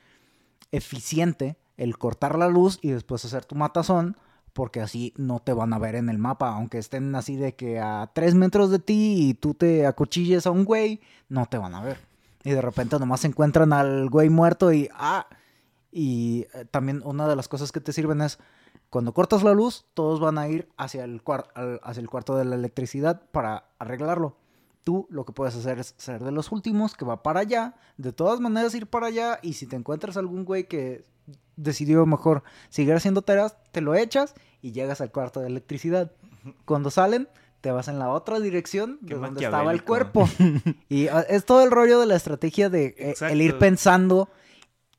eficiente 0.72 1.58
el 1.76 1.98
cortar 1.98 2.38
la 2.38 2.48
luz 2.48 2.80
y 2.82 2.92
después 2.92 3.26
hacer 3.26 3.44
tu 3.44 3.56
matazón 3.56 4.16
porque 4.54 4.82
así 4.82 5.14
no 5.18 5.39
te 5.39 5.54
van 5.54 5.74
a 5.74 5.80
ver 5.80 5.95
en 5.95 6.10
el 6.10 6.18
mapa, 6.18 6.49
aunque 6.54 6.78
estén 6.78 7.14
así 7.16 7.36
de 7.36 7.56
que 7.56 7.80
a 7.80 8.12
tres 8.14 8.36
metros 8.36 8.70
de 8.72 8.80
ti 8.80 9.30
y 9.30 9.34
tú 9.34 9.54
te 9.54 9.86
acuchilles 9.88 10.45
a 10.45 10.52
un 10.52 10.66
güey, 10.66 10.99
no 11.30 11.45
te 11.45 11.58
van 11.58 11.74
a 11.76 11.82
ver. 11.82 11.97
Y 12.43 12.52
de 12.52 12.62
repente 12.62 12.97
nomás 12.99 13.24
encuentran 13.26 13.72
al 13.74 14.10
güey 14.10 14.30
muerto 14.30 14.74
y 14.74 14.89
ah, 14.93 15.28
y 15.91 16.47
eh, 16.54 16.66
también 16.70 17.02
una 17.06 17.28
de 17.28 17.36
las 17.36 17.47
cosas 17.47 17.72
que 17.72 17.82
te 17.82 17.93
sirven 17.93 18.22
es 18.22 18.39
cuando 18.89 19.14
cortas 19.14 19.43
la 19.43 19.54
luz, 19.54 19.86
todos 19.93 20.20
van 20.20 20.38
a 20.38 20.47
ir 20.47 20.68
hacia 20.78 21.04
el, 21.06 21.22
al- 21.56 21.80
hacia 21.84 22.02
el 22.02 22.10
cuarto 22.10 22.36
de 22.36 22.45
la 22.45 22.56
electricidad 22.56 23.22
para 23.32 23.66
arreglarlo. 23.80 24.36
Tú 24.84 25.08
lo 25.10 25.26
que 25.26 25.32
puedes 25.34 25.56
hacer 25.56 25.80
es 25.80 25.93
ser 25.97 26.24
de 26.24 26.32
los 26.32 26.52
últimos 26.52 26.95
que 26.95 27.06
va 27.06 27.22
para 27.24 27.41
allá, 27.41 27.76
de 27.97 28.12
todas 28.12 28.39
maneras 28.39 28.74
ir 28.76 28.88
para 28.88 29.08
allá 29.08 29.39
y 29.41 29.54
si 29.54 29.68
te 29.68 29.76
encuentras 29.76 30.18
algún 30.18 30.43
güey 30.43 30.68
que 30.68 31.06
decidió 31.55 32.05
mejor 32.05 32.43
seguir 32.69 32.93
haciendo 32.93 33.21
tareas, 33.21 33.55
te 33.71 33.82
lo 33.82 33.95
echas 33.95 34.34
y 34.61 34.71
llegas 34.71 35.01
al 35.01 35.11
cuarto 35.11 35.39
de 35.41 35.47
electricidad. 35.47 36.11
Cuando 36.65 36.89
salen, 36.91 37.27
te 37.61 37.71
vas 37.71 37.88
en 37.88 37.99
la 37.99 38.09
otra 38.09 38.39
dirección 38.39 38.97
Qué 39.07 39.13
de 39.13 39.19
donde 39.19 39.43
estaba 39.45 39.71
el 39.71 39.84
cuerpo. 39.84 40.27
y 40.89 41.07
ah, 41.07 41.21
es 41.29 41.45
todo 41.45 41.63
el 41.63 41.69
rollo 41.71 41.99
de 41.99 42.05
la 42.07 42.15
estrategia 42.15 42.69
de 42.69 42.95
eh, 42.97 43.15
el 43.29 43.41
ir 43.41 43.57
pensando 43.59 44.29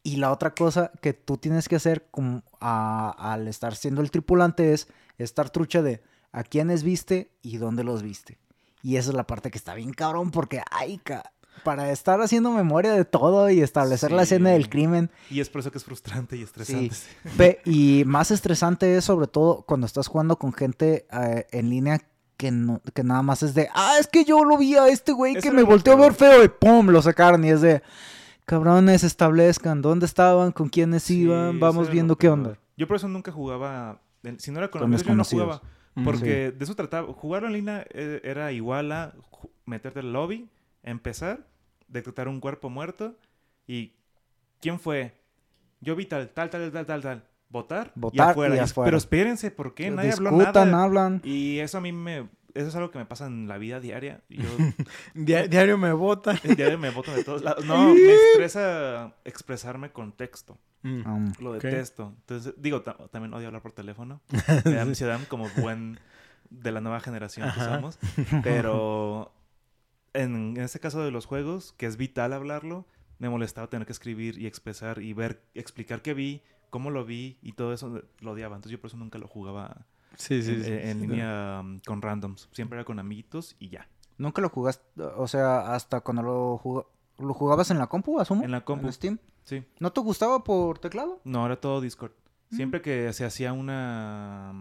y 0.05 0.17
la 0.17 0.31
otra 0.33 0.55
cosa 0.55 0.91
que 1.01 1.13
tú 1.13 1.37
tienes 1.39 1.69
que 1.69 1.77
hacer 1.77 2.07
como, 2.11 2.43
a- 2.61 3.15
al 3.33 3.49
estar 3.49 3.75
siendo 3.75 4.01
el 4.01 4.11
tripulante 4.11 4.73
es 4.73 4.89
estar 5.19 5.51
trucha 5.51 5.83
de 5.83 6.03
a 6.33 6.43
quiénes 6.45 6.83
viste 6.83 7.31
y 7.43 7.57
dónde 7.59 7.85
los 7.85 8.03
viste. 8.03 8.39
Y 8.83 8.97
esa 8.97 9.11
es 9.11 9.17
la 9.17 9.27
parte 9.27 9.51
que 9.51 9.59
está 9.59 9.75
bien 9.75 9.93
cabrón 9.93 10.31
porque, 10.31 10.63
ay, 10.71 10.99
ca- 10.99 11.33
para 11.65 11.91
estar 11.91 12.21
haciendo 12.21 12.51
memoria 12.51 12.93
de 12.93 13.05
todo 13.05 13.51
y 13.51 13.61
establecer 13.61 14.13
la 14.13 14.23
escena 14.23 14.51
del 14.51 14.69
crimen. 14.69 15.11
Y 15.31 15.41
es 15.41 15.49
por 15.49 15.61
eso 15.61 15.71
que 15.71 15.79
es 15.79 15.85
frustrante 15.85 16.37
y 16.37 16.43
estresante. 16.43 16.97
Y 17.65 18.05
más 18.07 18.31
estresante 18.31 18.97
es 18.97 19.05
sobre 19.05 19.27
todo 19.27 19.63
cuando 19.63 19.87
estás 19.87 20.09
jugando 20.09 20.37
con 20.37 20.53
gente 20.53 21.07
eh, 21.13 21.47
en 21.53 21.71
línea 21.71 22.01
que, 22.37 22.51
no, 22.51 22.81
que 22.95 23.05
nada 23.05 23.23
más 23.23 23.43
es 23.43 23.55
de, 23.55 23.69
ah, 23.75 23.97
es 24.01 24.09
que 24.09 24.25
yo 24.25 24.45
lo 24.45 24.59
vi 24.59 24.75
a 24.75 24.89
este 24.89 25.13
güey 25.13 25.37
que 25.37 25.53
me 25.53 25.63
volteó 25.63 25.93
a 25.93 25.97
ver 25.97 26.15
feo 26.15 26.43
y 26.43 26.49
pum, 26.49 26.89
lo 26.89 27.01
sacaron 27.01 27.45
y 27.45 27.51
es 27.51 27.61
de, 27.61 27.83
cabrones, 28.45 29.05
establezcan 29.05 29.83
dónde 29.83 30.07
estaban, 30.07 30.53
con 30.53 30.69
quiénes 30.69 31.09
iban, 31.11 31.61
vamos 31.61 31.91
viendo 31.91 32.17
qué 32.17 32.29
onda. 32.29 32.59
Yo 32.77 32.87
por 32.87 32.97
eso 32.97 33.09
nunca 33.09 33.33
jugaba. 33.33 34.01
Si 34.39 34.51
no 34.51 34.59
era 34.59 34.71
con, 34.71 34.81
Con 34.81 34.93
amigos, 34.93 35.07
yo 35.07 35.15
no 35.15 35.25
jugaba. 35.25 35.63
Porque 36.05 36.53
de 36.53 36.65
eso 36.65 36.75
trataba. 36.75 37.13
Jugar 37.13 37.45
en 37.45 37.53
línea 37.53 37.87
eh, 37.91 38.21
era 38.25 38.53
igual 38.53 38.93
a 38.93 39.15
meterte 39.67 40.01
al 40.01 40.13
lobby, 40.13 40.49
empezar, 40.83 41.47
detectar 41.89 42.29
un 42.29 42.41
cuerpo 42.41 42.71
muerto 42.71 43.17
y. 43.67 43.95
¿Quién 44.61 44.79
fue? 44.79 45.21
Yo 45.81 45.97
vi 45.97 46.07
tal, 46.07 46.29
tal, 46.31 46.49
tal, 46.51 46.71
tal, 46.71 46.87
tal, 46.87 47.03
tal. 47.03 47.25
Votar, 47.49 47.93
Votar 47.97 48.29
y 48.29 48.31
afuera. 48.31 48.57
y 48.57 48.59
afuera. 48.61 48.87
Pero 48.87 48.97
espérense, 48.97 49.51
¿por 49.51 49.75
qué? 49.75 49.91
Nadie 49.91 50.13
habló 50.13 50.31
Discutan, 50.31 50.71
nada. 50.71 50.85
hablan. 50.85 51.21
Y 51.25 51.59
eso 51.59 51.79
a 51.79 51.81
mí 51.81 51.93
me. 51.93 52.29
Eso 52.55 52.69
es 52.69 52.77
algo 52.77 52.91
que 52.91 52.99
me 52.99 53.07
pasa 53.07 53.27
en 53.27 53.49
la 53.49 53.59
vida 53.59 53.81
diaria. 53.81 54.21
Yo 54.29 54.45
Dia- 55.15 55.49
diario 55.49 55.79
me 55.79 55.93
votan. 55.93 56.39
diario 56.57 56.79
me 56.79 56.91
voto 56.91 57.13
de 57.13 57.25
todos 57.25 57.43
lados. 57.45 57.65
No, 57.65 57.93
me 57.95 58.15
estresa 58.15 59.15
expresarme 59.25 59.91
con 59.91 60.13
texto. 60.13 60.59
Mm. 60.83 61.07
Um, 61.07 61.33
Lo 61.41 61.53
detesto. 61.55 62.13
Entonces, 62.21 62.55
digo, 62.59 62.83
ta- 62.83 62.97
también 63.11 63.33
odio 63.35 63.49
hablar 63.49 63.63
por 63.63 63.73
teléfono. 63.73 64.21
Me 64.65 64.73
da 64.75 64.83
ansiedad 64.83 65.19
como 65.29 65.49
buen 65.59 65.99
de 66.51 66.73
la 66.73 66.81
nueva 66.81 67.01
generación 67.01 67.51
que 67.53 67.61
somos. 67.61 67.99
Pero 68.43 69.33
en, 70.15 70.57
en 70.57 70.63
este 70.63 70.81
caso 70.81 71.03
de 71.03 71.11
los 71.11 71.27
juegos, 71.27 71.73
que 71.77 71.87
es 71.87 71.97
vital 71.97 72.33
hablarlo, 72.33 72.87
me 73.19 73.29
molestaba 73.29 73.69
tener 73.69 73.87
que 73.87 73.93
escribir 73.93 74.39
y 74.39 74.47
expresar 74.47 75.01
y 75.01 75.13
ver, 75.13 75.43
explicar 75.55 76.03
qué 76.03 76.13
vi, 76.15 76.43
cómo 76.71 76.91
lo 76.91 77.05
vi 77.05 77.39
y 77.43 77.53
todo 77.53 77.73
eso 77.73 78.03
lo 78.21 78.33
odiaba. 78.33 78.57
Entonces 78.57 78.73
yo 78.73 78.81
por 78.81 78.89
eso 78.89 78.97
nunca 78.97 79.19
lo 79.19 79.29
jugaba 79.29 79.87
Sí, 80.17 80.43
sí, 80.43 80.51
en, 80.53 80.65
sí. 80.65 80.71
en 80.73 81.01
sí. 81.01 81.07
línea 81.07 81.61
um, 81.63 81.81
con 81.87 82.03
randoms. 82.03 82.49
Siempre 82.53 82.79
era 82.79 82.85
con 82.85 82.99
amiguitos 82.99 83.57
y 83.59 83.69
ya. 83.71 83.89
Nunca 84.19 84.43
lo 84.43 84.49
jugaste, 84.51 84.85
o 85.03 85.27
sea, 85.27 85.75
hasta 85.75 86.01
cuando 86.03 86.23
lo, 86.23 86.59
jug- 86.59 86.87
lo 87.19 87.33
jugabas 87.35 87.71
en 87.71 87.79
la 87.79 87.87
compu, 87.87 88.21
asumo. 88.21 88.45
En 88.45 88.51
la 88.51 88.63
compu. 88.65 88.91
Steam. 88.93 89.19
Sí. 89.45 89.65
¿No 89.81 89.93
te 89.93 90.01
gustaba 90.01 90.45
por 90.45 90.79
teclado? 90.79 91.21
No, 91.25 91.45
era 91.47 91.57
todo 91.57 91.81
Discord. 91.81 92.13
Mm. 92.51 92.57
Siempre 92.57 92.83
que 92.83 93.13
se 93.13 93.25
hacía 93.25 93.53
una 93.53 94.53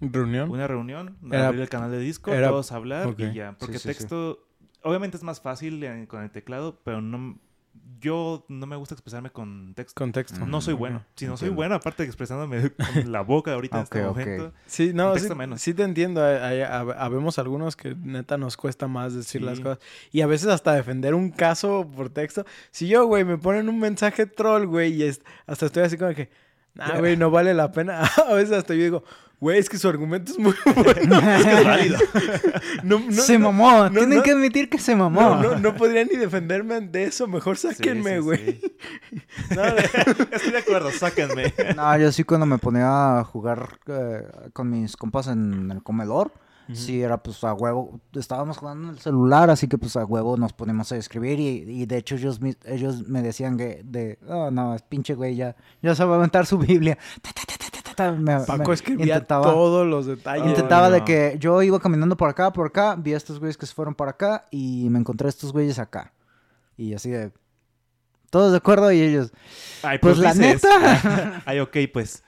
¿Reunión? 0.00 0.50
una 0.50 0.66
reunión, 0.66 1.16
Era- 1.30 1.46
abrir 1.48 1.62
el 1.62 1.68
canal 1.68 1.90
de 1.90 1.98
Discord, 1.98 2.34
era- 2.34 2.48
todos 2.48 2.72
hablar 2.72 3.14
y 3.16 3.32
ya. 3.32 3.56
Porque 3.58 3.74
sí, 3.78 3.80
sí. 3.80 3.88
texto, 3.88 4.45
obviamente 4.86 5.16
es 5.16 5.22
más 5.22 5.40
fácil 5.40 5.82
eh, 5.84 6.06
con 6.08 6.22
el 6.22 6.30
teclado, 6.30 6.78
pero 6.84 7.00
no, 7.00 7.38
yo 8.00 8.44
no 8.48 8.66
me 8.66 8.76
gusta 8.76 8.94
expresarme 8.94 9.30
con 9.30 9.74
texto. 9.74 9.98
Contexto. 9.98 10.46
No 10.46 10.60
soy 10.60 10.74
bueno. 10.74 11.04
Si 11.14 11.26
no 11.26 11.36
soy 11.36 11.46
Entiendo. 11.48 11.56
bueno, 11.56 11.74
aparte 11.76 12.02
de 12.02 12.06
expresándome 12.08 12.70
con 13.04 13.12
la 13.12 13.20
boca 13.22 13.52
ahorita 13.52 13.78
en 13.78 13.82
este 13.84 14.04
Ok, 14.04 14.10
ok. 14.10 14.18
momento. 14.18 14.52
Sí, 14.66 14.92
no, 14.94 15.12
Texto 15.12 15.34
sí, 15.34 15.38
menos. 15.38 15.60
sí 15.60 15.74
te 15.74 15.82
entiendo. 15.82 16.24
Hay- 16.24 16.36
hay- 16.36 16.60
hab- 16.60 16.94
habemos 16.98 17.38
algunos 17.38 17.76
que 17.76 17.94
neta 17.94 18.38
nos 18.38 18.56
cuesta 18.56 18.86
más 18.88 19.14
decir 19.14 19.42
las 19.42 19.58
Sí. 19.58 19.62
cosas. 19.62 19.78
Y 20.12 20.20
a 20.22 20.26
veces 20.26 20.48
hasta 20.48 20.72
defender 20.74 21.14
un 21.14 21.30
caso 21.30 21.90
por 21.94 22.08
texto. 22.10 22.44
Si 22.70 22.88
yo, 22.88 23.06
güey, 23.06 23.24
me 23.24 23.38
ponen 23.38 23.68
un 23.68 23.78
mensaje 23.78 24.26
troll, 24.26 24.66
güey, 24.66 24.92
y 24.94 25.02
es- 25.04 25.22
hasta 25.46 25.66
estoy 25.66 25.82
así 25.84 25.96
como 25.98 26.14
que, 26.14 26.30
nah, 26.74 26.98
güey, 26.98 27.16
no 27.16 27.30
vale 27.30 27.52
la 27.54 27.72
pena. 27.72 28.02
a 28.28 28.32
veces 28.34 28.52
hasta 28.56 28.74
yo 28.74 28.82
digo, 28.84 29.04
güey, 29.40 29.58
es 29.58 29.68
que 29.68 29.78
su 29.78 29.88
argumento 29.88 30.32
es 30.32 30.38
muy 30.38 30.54
bueno. 30.74 31.18
Es 31.18 31.44
que 31.44 31.52
es 31.52 31.64
válido. 31.64 31.98
No, 32.82 32.98
no, 33.00 33.12
se 33.12 33.38
no, 33.38 33.52
mamó, 33.52 33.84
no, 33.84 33.90
tienen 33.90 34.18
no. 34.18 34.22
que 34.24 34.30
admitir 34.32 34.68
que 34.70 34.78
se 34.78 34.94
mamó. 34.96 35.20
no, 35.20 35.42
no, 35.42 35.58
no 35.58 35.74
podría 35.74 36.04
ni 36.04 36.16
defenderme 36.16 36.80
de 36.80 37.04
eso. 37.04 37.26
Mejor 37.26 37.56
sáquenme, 37.56 38.16
sí, 38.16 38.18
güey. 38.20 38.60
sí. 38.60 38.76
No, 39.54 39.62
Estoy 39.64 40.50
de 40.52 40.58
acuerdo, 40.58 40.90
sáquenme. 40.90 41.52
No, 41.76 41.96
yo 41.98 42.10
sí 42.12 42.24
cuando 42.24 42.46
me 42.46 42.58
ponía 42.58 43.18
a 43.20 43.24
jugar 43.24 43.78
eh, 43.86 44.22
con 44.52 44.70
mis 44.70 44.96
compas 44.96 45.26
en 45.28 45.70
el 45.70 45.82
comedor, 45.82 46.32
sí 46.72 47.00
era 47.00 47.22
pues 47.22 47.44
a 47.44 47.54
huevo, 47.54 48.00
estábamos 48.14 48.58
jugando 48.58 48.88
en 48.88 48.94
el 48.94 49.00
celular, 49.00 49.50
así 49.50 49.68
que 49.68 49.78
pues 49.78 49.94
a 49.96 50.04
huevo 50.04 50.36
nos 50.36 50.52
poníamos 50.52 50.90
a 50.90 50.96
escribir 50.96 51.38
y, 51.38 51.46
y 51.82 51.86
de 51.86 51.96
hecho 51.98 52.16
ellos, 52.16 52.40
mis- 52.40 52.58
ellos 52.64 53.06
me 53.06 53.22
decían 53.22 53.56
que 53.56 53.82
de, 53.84 54.18
oh 54.28 54.50
no, 54.50 54.74
es 54.74 54.82
pinche 54.82 55.14
güey 55.14 55.36
ya, 55.36 55.54
ya 55.80 55.94
se 55.94 56.04
va 56.04 56.14
a 56.14 56.18
aventar 56.18 56.44
su 56.44 56.58
Biblia. 56.58 56.98
Ta, 57.22 57.30
ta, 57.32 57.42
ta, 57.46 57.75
ta, 57.96 58.12
ta, 58.12 58.12
ta, 58.12 58.16
ta. 58.16 58.20
Me- 58.20 58.46
Paco 58.58 58.68
me 58.70 58.74
escribía 58.74 59.14
intentaba- 59.16 59.44
todos 59.44 59.86
los 59.86 60.06
detalles. 60.06 60.46
Intentaba 60.46 60.90
de 60.90 61.00
no. 61.00 61.04
que 61.04 61.36
yo 61.40 61.62
iba 61.62 61.80
caminando 61.80 62.16
por 62.16 62.28
acá, 62.28 62.52
por 62.52 62.66
acá, 62.68 62.94
vi 62.96 63.14
a 63.14 63.16
estos 63.16 63.38
güeyes 63.40 63.56
que 63.56 63.66
se 63.66 63.74
fueron 63.74 63.94
para 63.94 64.12
acá 64.12 64.44
y 64.50 64.88
me 64.90 64.98
encontré 64.98 65.26
a 65.26 65.30
estos 65.30 65.52
güeyes 65.52 65.78
acá. 65.78 66.12
Y 66.76 66.94
así 66.94 67.10
de... 67.10 67.32
Todos 68.30 68.50
de 68.52 68.58
acuerdo 68.58 68.92
y 68.92 69.00
ellos... 69.00 69.32
Ay, 69.82 69.98
Pues 69.98 70.18
la 70.18 70.32
dices. 70.34 70.62
neta. 70.64 71.42
Ay, 71.46 71.60
ok, 71.60 71.76
pues. 71.92 72.22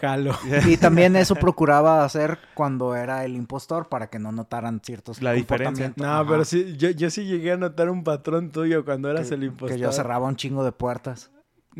Jalo. 0.00 0.32
Y 0.66 0.76
también 0.76 1.16
eso 1.16 1.34
procuraba 1.34 2.04
hacer 2.04 2.38
cuando 2.54 2.94
era 2.94 3.24
el 3.24 3.34
impostor 3.34 3.88
para 3.88 4.08
que 4.08 4.18
no 4.20 4.30
notaran 4.32 4.80
ciertos 4.82 5.20
La 5.22 5.32
diferencia. 5.32 5.88
comportamientos. 5.88 6.06
No, 6.06 6.12
Ajá. 6.20 6.26
pero 6.28 6.44
sí, 6.44 6.76
yo, 6.76 6.90
yo 6.90 7.10
sí 7.10 7.24
llegué 7.24 7.52
a 7.52 7.56
notar 7.56 7.90
un 7.90 8.04
patrón 8.04 8.50
tuyo 8.50 8.84
cuando 8.84 9.10
eras 9.10 9.28
que, 9.28 9.34
el 9.34 9.44
impostor. 9.44 9.76
que 9.76 9.82
yo 9.82 9.90
cerraba 9.92 10.26
un 10.26 10.36
chingo 10.36 10.64
de 10.64 10.72
puertas. 10.72 11.30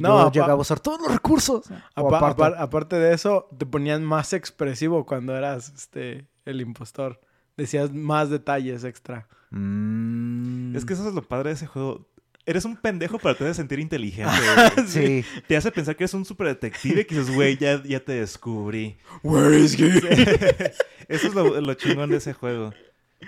No, 0.00 0.26
yo 0.26 0.30
llegaba 0.32 0.52
a 0.54 0.56
usar 0.56 0.80
todos 0.80 1.00
los 1.00 1.12
recursos. 1.12 1.66
Apa- 1.94 2.16
aparte. 2.18 2.42
apar- 2.42 2.54
aparte 2.58 2.96
de 2.96 3.14
eso, 3.14 3.48
te 3.58 3.66
ponían 3.66 4.04
más 4.04 4.32
expresivo 4.32 5.04
cuando 5.06 5.36
eras 5.36 5.72
este 5.76 6.26
el 6.44 6.60
impostor. 6.60 7.20
Decías 7.56 7.92
más 7.92 8.30
detalles 8.30 8.84
extra. 8.84 9.26
Mm, 9.50 10.76
Es 10.76 10.84
que 10.84 10.92
eso 10.94 11.08
es 11.08 11.14
lo 11.14 11.22
padre 11.22 11.50
de 11.50 11.54
ese 11.56 11.66
juego. 11.66 12.06
Eres 12.46 12.64
un 12.64 12.76
pendejo, 12.76 13.18
pero 13.18 13.34
te 13.36 13.44
hace 13.44 13.54
sentir 13.54 13.78
inteligente. 13.78 14.30
Sí. 14.86 15.24
Te 15.46 15.56
hace 15.56 15.70
pensar 15.70 15.96
que 15.96 16.04
eres 16.04 16.14
un 16.14 16.24
super 16.24 16.46
detective 16.46 17.06
que 17.06 17.14
dices, 17.18 17.34
güey, 17.34 17.58
ya, 17.58 17.82
ya 17.82 18.00
te 18.00 18.12
descubrí. 18.12 18.96
Where 19.22 19.58
is 19.58 19.78
he? 19.78 19.88
Eso 21.08 21.26
es 21.28 21.34
lo, 21.34 21.60
lo 21.60 21.74
chingón 21.74 22.08
de 22.10 22.16
ese 22.18 22.32
juego. 22.32 22.72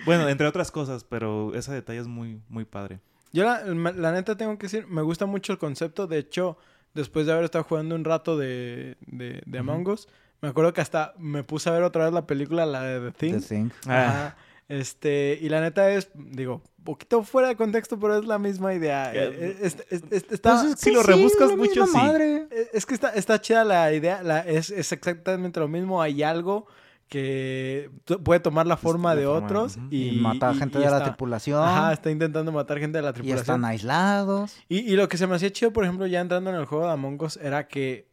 Bueno, 0.07 0.29
entre 0.29 0.47
otras 0.47 0.71
cosas, 0.71 1.05
pero 1.05 1.55
ese 1.55 1.73
detalle 1.73 1.99
es 2.01 2.07
muy, 2.07 2.41
muy 2.49 2.65
padre. 2.65 3.01
Yo 3.33 3.45
la, 3.45 3.63
la 3.65 4.13
neta 4.13 4.37
tengo 4.37 4.57
que 4.59 4.67
decir, 4.67 4.87
me 4.89 5.03
gusta 5.03 5.27
mucho 5.27 5.53
el 5.53 5.59
concepto. 5.59 6.07
De 6.07 6.19
hecho, 6.19 6.57
después 6.95 7.27
de 7.27 7.33
haber 7.33 7.45
estado 7.45 7.65
jugando 7.65 7.95
un 7.95 8.05
rato 8.05 8.37
de, 8.37 8.97
de, 9.07 9.43
de 9.47 9.59
Among 9.59 9.87
Us, 9.89 10.09
me 10.41 10.49
acuerdo 10.49 10.73
que 10.73 10.81
hasta 10.81 11.15
me 11.19 11.45
puse 11.45 11.69
a 11.69 11.73
ver 11.73 11.83
otra 11.83 12.05
vez 12.05 12.13
la 12.13 12.27
película, 12.27 12.67
la 12.67 12.83
de 12.83 13.11
The 13.11 13.13
Thing. 13.17 13.41
The 13.41 13.47
Thing. 13.47 13.69
Ah. 13.87 14.35
Este, 14.69 15.37
y 15.41 15.49
la 15.49 15.61
neta 15.61 15.91
es, 15.91 16.11
digo, 16.15 16.63
poquito 16.85 17.25
fuera 17.25 17.49
de 17.49 17.57
contexto, 17.57 17.99
pero 17.99 18.19
es 18.19 18.25
la 18.25 18.39
misma 18.39 18.73
idea. 18.73 19.13
Eh, 19.13 19.19
Eh, 19.39 19.57
es- 19.63 19.77
es- 19.91 20.05
es- 20.11 20.27
está- 20.31 20.61
Pues 20.63 20.75
es 20.75 20.81
si 20.81 20.93
lo 20.93 21.03
rebuscas 21.03 21.57
mucho, 21.57 21.87
sí. 21.87 21.93
madre. 21.97 22.47
Eh, 22.53 22.69
Es 22.73 22.87
que 22.87 22.95
está, 22.95 23.11
está 23.11 23.41
chida 23.41 23.65
la 23.65 23.93
idea, 23.93 24.23
la, 24.23 24.41
es 24.41 24.71
exactamente 24.71 25.59
lo 25.59 25.67
mismo, 25.69 26.01
hay 26.01 26.23
algo 26.23 26.67
que 27.11 27.91
puede 28.25 28.41
tomar 28.41 28.67
la 28.67 28.79
forma 28.79 29.15
de 29.15 29.25
forma, 29.27 29.45
otros 29.47 29.79
y, 29.91 30.09
Y, 30.09 30.21
mata 30.21 30.53
y- 30.53 30.59
gente 30.59 30.79
y 30.79 30.83
de 30.83 30.91
la 30.91 31.05
tripulación. 31.05 31.63
Ajá, 31.63 31.93
está 31.93 32.11
intentando 32.11 32.51
matar 32.53 32.79
gente 32.79 32.97
de 32.99 33.03
la 33.03 33.09
y 33.09 33.11
están 33.11 33.23
tripulación. 33.25 33.65
aislados. 33.67 34.57
Y, 34.69 34.79
y 34.79 34.97
lo 34.97 35.09
que 35.09 35.19
se 35.19 35.27
me 35.27 35.35
hacía 35.35 35.53
chido, 35.53 35.73
por 35.73 35.85
ejemplo, 35.85 36.07
ya 36.07 36.21
entrando 36.21 36.49
en 36.51 36.57
el 36.57 36.65
juego 36.65 36.87
de 36.87 36.93
Among 36.93 37.21
Us, 37.23 37.37
era 37.37 37.69
que 37.69 38.09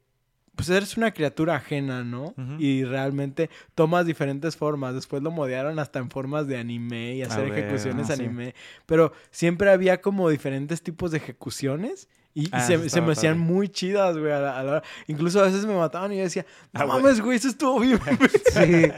pues 0.55 0.69
eres 0.71 0.97
una 0.97 1.11
criatura 1.13 1.55
ajena, 1.55 2.03
¿no? 2.03 2.33
Y 2.57 2.83
realmente 2.83 3.51
tomas 3.75 4.07
diferentes 4.07 4.55
formas. 4.57 4.95
Después 4.95 5.21
lo 5.21 5.29
modearon 5.29 5.77
hasta 5.77 5.99
en 5.99 6.09
formas 6.09 6.47
de 6.47 6.57
anime 6.57 7.13
y 7.13 7.21
hacer 7.21 7.41
A 7.45 7.49
ver, 7.51 7.59
ejecuciones 7.59 8.09
ah, 8.09 8.15
sí. 8.15 8.23
anime. 8.23 8.55
Pero 8.87 9.13
siempre 9.29 9.69
había 9.69 10.01
como 10.01 10.27
diferentes 10.31 10.81
tipos 10.81 11.11
de 11.11 11.17
ejecuciones. 11.17 12.09
Y, 12.37 12.43
y 12.45 12.49
Ah, 12.51 12.59
se, 12.61 12.77
me 12.77 12.85
hacían 12.85 13.05
padre. 13.05 13.33
muy 13.35 13.67
chidas, 13.69 14.15
güey. 14.15 14.31
a 14.31 14.37
la- 14.39 14.59
a 14.59 14.63
la 14.63 14.71
hora. 14.73 14.83
Incluso 15.07 15.39
a 15.39 15.43
veces 15.43 15.65
me 15.65 15.75
mataban 15.75 16.11
y 16.13 16.17
yo 16.17 16.23
decía, 16.23 16.45
no 16.71 16.81
Ah, 16.81 16.85
mames, 16.85 17.19
güey, 17.19 17.37
eso 17.37 17.47
estuvo 17.47 17.79
bien. 17.79 17.99
Sí. 18.53 18.91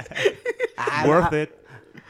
Ah, 0.76 1.05
Worth 1.07 1.34
it. 1.34 1.49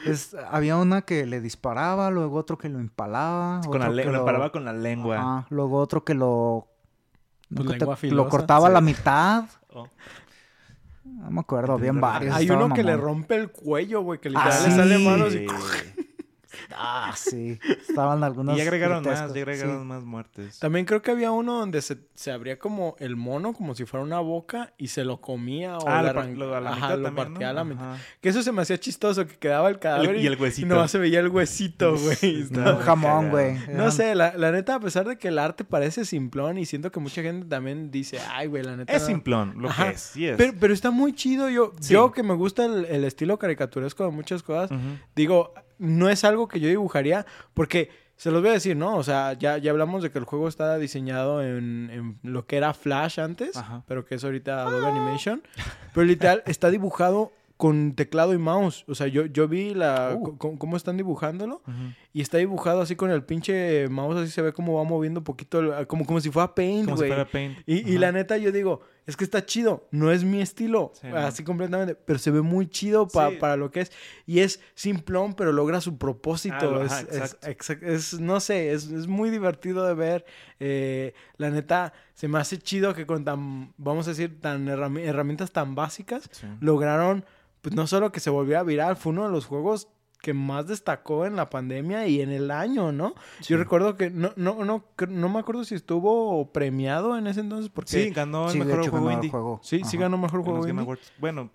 es- 0.08 0.36
había 0.50 0.76
una 0.78 1.04
que 1.04 1.28
le 1.28 1.40
disparaba, 1.40 2.10
luego 2.10 2.38
otro 2.38 2.58
que 2.58 2.68
lo 2.68 2.80
empalaba. 2.80 3.62
Con 3.62 3.80
la 3.80 3.90
otro 3.90 4.04
que 4.04 4.10
lo 4.12 4.26
paraba 4.26 4.52
con 4.52 4.66
la 4.66 4.74
lengua. 4.74 5.18
Ajá, 5.20 5.48
luego 5.52 5.78
otro 5.78 6.04
que 6.04 6.16
lo... 6.16 6.68
Que 7.56 7.78
te- 7.78 8.08
lo 8.12 8.28
cortaba 8.28 8.68
a 8.68 8.72
la 8.72 8.82
mitad. 8.82 9.44
Oh. 9.74 9.88
No 11.04 11.30
me 11.32 11.42
acuerdo, 11.42 11.74
habían 11.74 12.02
varios. 12.02 12.36
Hay 12.36 12.50
uno 12.50 12.74
que 12.74 12.84
le 12.84 12.98
rompe 12.98 13.36
el 13.36 13.52
cuello, 13.52 14.02
güey, 14.02 14.20
que 14.20 14.30
Ah, 14.30 14.32
literal 14.32 14.64
le 14.64 14.70
sí. 14.72 14.76
sale 14.78 14.98
manos 14.98 15.36
y... 15.36 15.46
Ah, 16.76 17.14
sí. 17.16 17.60
Estaban 17.88 18.24
algunos. 18.24 18.56
Y 18.56 18.58
ya 18.58 18.64
agregaron 18.64 19.04
más, 19.04 19.20
ya 19.34 19.42
agregaron 19.42 19.82
sí. 19.82 19.86
más 19.88 20.04
muertes. 20.04 20.60
También 20.60 20.86
creo 20.86 21.02
que 21.02 21.12
había 21.12 21.32
uno 21.32 21.60
donde 21.60 21.82
se, 21.82 21.98
se 22.16 22.32
abría 22.32 22.58
como 22.60 22.96
el 23.00 23.16
mono, 23.16 23.54
como 23.54 23.76
si 23.76 23.86
fuera 23.86 24.04
una 24.04 24.20
boca, 24.20 24.74
y 24.78 24.88
se 24.88 25.04
lo 25.04 25.22
comía 25.22 25.78
o 25.78 25.88
Ah, 25.88 26.02
lo, 26.04 26.24
lo- 26.36 26.56
a 26.56 26.62
la 26.62 26.70
Ajá, 26.72 26.76
mitad 26.88 26.98
lo 26.98 27.04
también, 27.06 27.16
partía 27.16 27.48
¿no? 27.48 27.50
a 27.52 27.54
la 27.54 27.64
mitad. 27.64 27.94
Ajá. 27.94 28.02
Que 28.22 28.30
eso 28.30 28.44
se 28.44 28.52
me 28.52 28.62
hacía 28.62 28.78
chistoso, 28.80 29.26
que 29.28 29.38
quedaba 29.38 29.70
el 29.70 29.80
cadáver 29.80 30.16
y 30.18 30.26
el 30.28 30.40
huesito. 30.40 30.66
y 30.66 30.70
nomás 30.70 30.92
se 30.92 30.98
veía 31.00 31.20
el 31.20 31.30
huesito, 31.30 31.96
güey. 31.98 32.44
Un 32.52 32.78
jamón, 32.80 33.30
güey. 33.30 33.58
No 33.70 33.92
sé, 33.92 34.16
la, 34.16 34.36
la 34.38 34.52
neta, 34.52 34.76
a 34.76 34.80
pesar 34.80 35.08
de 35.08 35.18
que 35.18 35.30
el 35.30 35.40
arte 35.40 35.64
parece 35.64 36.06
simplón 36.06 36.58
y 36.58 36.66
siento 36.66 36.92
que 36.92 37.00
mucha 37.00 37.22
gente 37.22 37.46
también 37.48 37.92
dice, 37.92 38.20
ay, 38.32 38.48
güey, 38.48 38.64
la 38.64 38.76
neta. 38.78 38.94
Es 38.94 39.02
no". 39.04 39.08
simplón, 39.08 39.54
lo 39.58 39.70
Ajá. 39.70 39.86
que 39.86 39.96
es, 39.96 40.02
sí 40.02 40.28
es. 40.28 40.38
Pero, 40.38 40.54
pero 40.60 40.74
está 40.74 40.92
muy 40.92 41.14
chido. 41.14 41.50
Yo, 41.50 41.74
Sí. 41.80 41.94
yo 41.94 42.12
que 42.12 42.24
me 42.24 42.34
gusta 42.34 42.66
el, 42.66 42.86
el 42.86 43.04
estilo 43.06 43.38
caricaturesco 43.40 44.04
de 44.06 44.12
muchas 44.12 44.44
cosas, 44.44 44.72
Ujú. 44.72 44.80
digo, 45.16 45.54
no 45.80 46.10
es 46.10 46.24
algo 46.24 46.48
que 46.48 46.60
yo 46.60 46.68
dibujaría 46.70 47.26
porque 47.54 47.90
Se 48.20 48.32
los 48.32 48.42
voy 48.42 48.50
a 48.50 48.54
decir, 48.56 48.76
¿no? 48.76 48.98
O 48.98 49.04
sea, 49.04 49.32
ya, 49.32 49.58
ya 49.60 49.72
hablamos 49.72 50.04
de 50.04 50.12
que 50.12 50.20
el 50.20 50.26
juego 50.26 50.50
está 50.50 50.78
diseñado 50.78 51.42
en, 51.42 51.90
en 51.90 52.20
lo 52.22 52.46
que 52.46 52.58
era 52.58 52.74
Flash 52.74 53.18
antes, 53.18 53.56
Ajá. 53.56 53.84
pero 53.88 54.04
que 54.04 54.16
es 54.16 54.24
ahorita 54.26 54.64
Adobe 54.68 54.88
Animation. 54.88 55.42
Pero 55.94 56.06
literal 56.06 56.44
está 56.46 56.70
dibujado 56.70 57.32
con 57.56 57.94
teclado 57.94 58.34
y 58.34 58.38
mouse. 58.38 58.84
O 58.90 58.96
sea, 58.96 59.08
yo, 59.08 59.26
yo 59.26 59.48
vi 59.48 59.74
la 59.74 60.16
Uh. 60.20 60.38
co- 60.38 60.58
cómo 60.60 60.76
están 60.76 60.98
dibujándolo 60.98 61.62
y 62.12 62.20
está 62.20 62.38
dibujado 62.40 62.82
así 62.82 62.98
con 62.98 63.10
el 63.10 63.24
pinche 63.24 63.88
mouse, 63.88 64.18
así 64.18 64.32
se 64.32 64.42
ve 64.42 64.52
como 64.52 64.74
va 64.76 64.84
moviendo 64.84 65.22
un 65.22 65.24
poquito, 65.24 65.60
el- 65.62 65.88
como, 65.88 66.06
como 66.06 66.20
si 66.20 66.30
fuera 66.30 66.54
Paint, 66.54 66.86
Como 66.86 66.98
si 66.98 67.02
güey. 67.04 67.10
fuera 67.12 67.24
Paint. 67.26 67.60
Y, 67.66 67.98
la 68.00 68.12
neta, 68.12 68.36
yo 68.38 68.52
digo, 68.52 68.82
es 69.10 69.18
que 69.18 69.24
está 69.24 69.46
chido. 69.46 69.88
No 69.92 70.12
es 70.12 70.24
mi 70.24 70.40
estilo, 70.42 70.92
Sí, 71.02 71.08
¿no? 71.08 71.18
así 71.18 71.44
completamente. 71.44 71.96
Pero 71.96 72.20
se 72.20 72.32
ve 72.32 72.42
muy 72.42 72.68
chido 72.70 73.08
pa- 73.08 73.30
Sí. 73.32 73.36
para 73.38 73.56
lo 73.58 73.72
que 73.72 73.82
es. 73.82 73.92
Y 74.26 74.40
es 74.40 74.62
simplón, 74.76 75.34
pero 75.34 75.52
logra 75.52 75.82
su 75.82 75.98
propósito. 75.98 76.80
Ah, 76.80 76.86
es, 76.86 76.92
ajá, 76.92 77.02
es- 77.02 77.18
exacto. 77.18 77.48
exact- 77.48 77.84
es- 77.84 78.20
no 78.20 78.40
sé, 78.40 78.72
es, 78.72 78.86
es 78.92 79.08
muy 79.08 79.30
divertido 79.30 79.86
de 79.86 79.94
ver. 79.96 80.26
Eh, 80.60 81.14
la 81.38 81.50
neta, 81.50 81.94
se 82.14 82.28
me 82.28 82.40
hace 82.40 82.58
chido 82.60 82.94
que 82.94 83.06
con 83.06 83.24
tan, 83.26 83.74
vamos 83.78 84.08
a 84.08 84.12
decir, 84.12 84.40
tan 84.42 84.68
herrami- 84.68 85.04
herramientas 85.06 85.52
tan 85.52 85.76
básicas, 85.76 86.30
Sí. 86.32 86.48
lograron, 86.62 87.26
pues 87.62 87.76
no 87.76 87.88
solo 87.88 88.12
que 88.12 88.20
se 88.20 88.30
volviera 88.30 88.64
viral, 88.64 88.96
fue 88.96 89.12
uno 89.12 89.26
de 89.26 89.32
los 89.32 89.46
juegos 89.46 89.88
que 90.22 90.34
más 90.34 90.68
destacó 90.68 91.26
en 91.26 91.36
la 91.36 91.50
pandemia 91.50 92.06
y 92.08 92.22
en 92.22 92.30
el 92.32 92.52
año, 92.52 92.92
¿no? 92.92 93.14
Sí. 93.40 93.54
Yo 93.54 93.58
recuerdo 93.58 93.96
que 93.96 94.10
no, 94.10 94.32
no, 94.36 94.66
no, 94.66 94.84
no 95.08 95.30
me 95.30 95.40
acuerdo 95.40 95.64
si 95.64 95.76
estuvo 95.76 96.52
premiado 96.52 97.18
en 97.18 97.28
ese 97.28 97.40
entonces 97.40 97.70
porque 97.70 97.92
Sí, 97.92 98.10
ganó 98.12 98.48
el 98.48 98.52
Sí, 98.52 98.60
mejor 98.60 98.82
hecho 98.82 98.92
juego 98.92 99.12
indie. 99.12 99.30
juego. 99.32 99.60
Sí, 99.64 99.82
sí 99.86 99.98
ganó 99.98 100.18
mejor 100.18 100.42
juego 100.42 100.58
los 100.58 100.66
Game 100.66 100.82
indie. 100.82 100.86
Awards. 100.94 101.14
Bueno, 101.20 101.50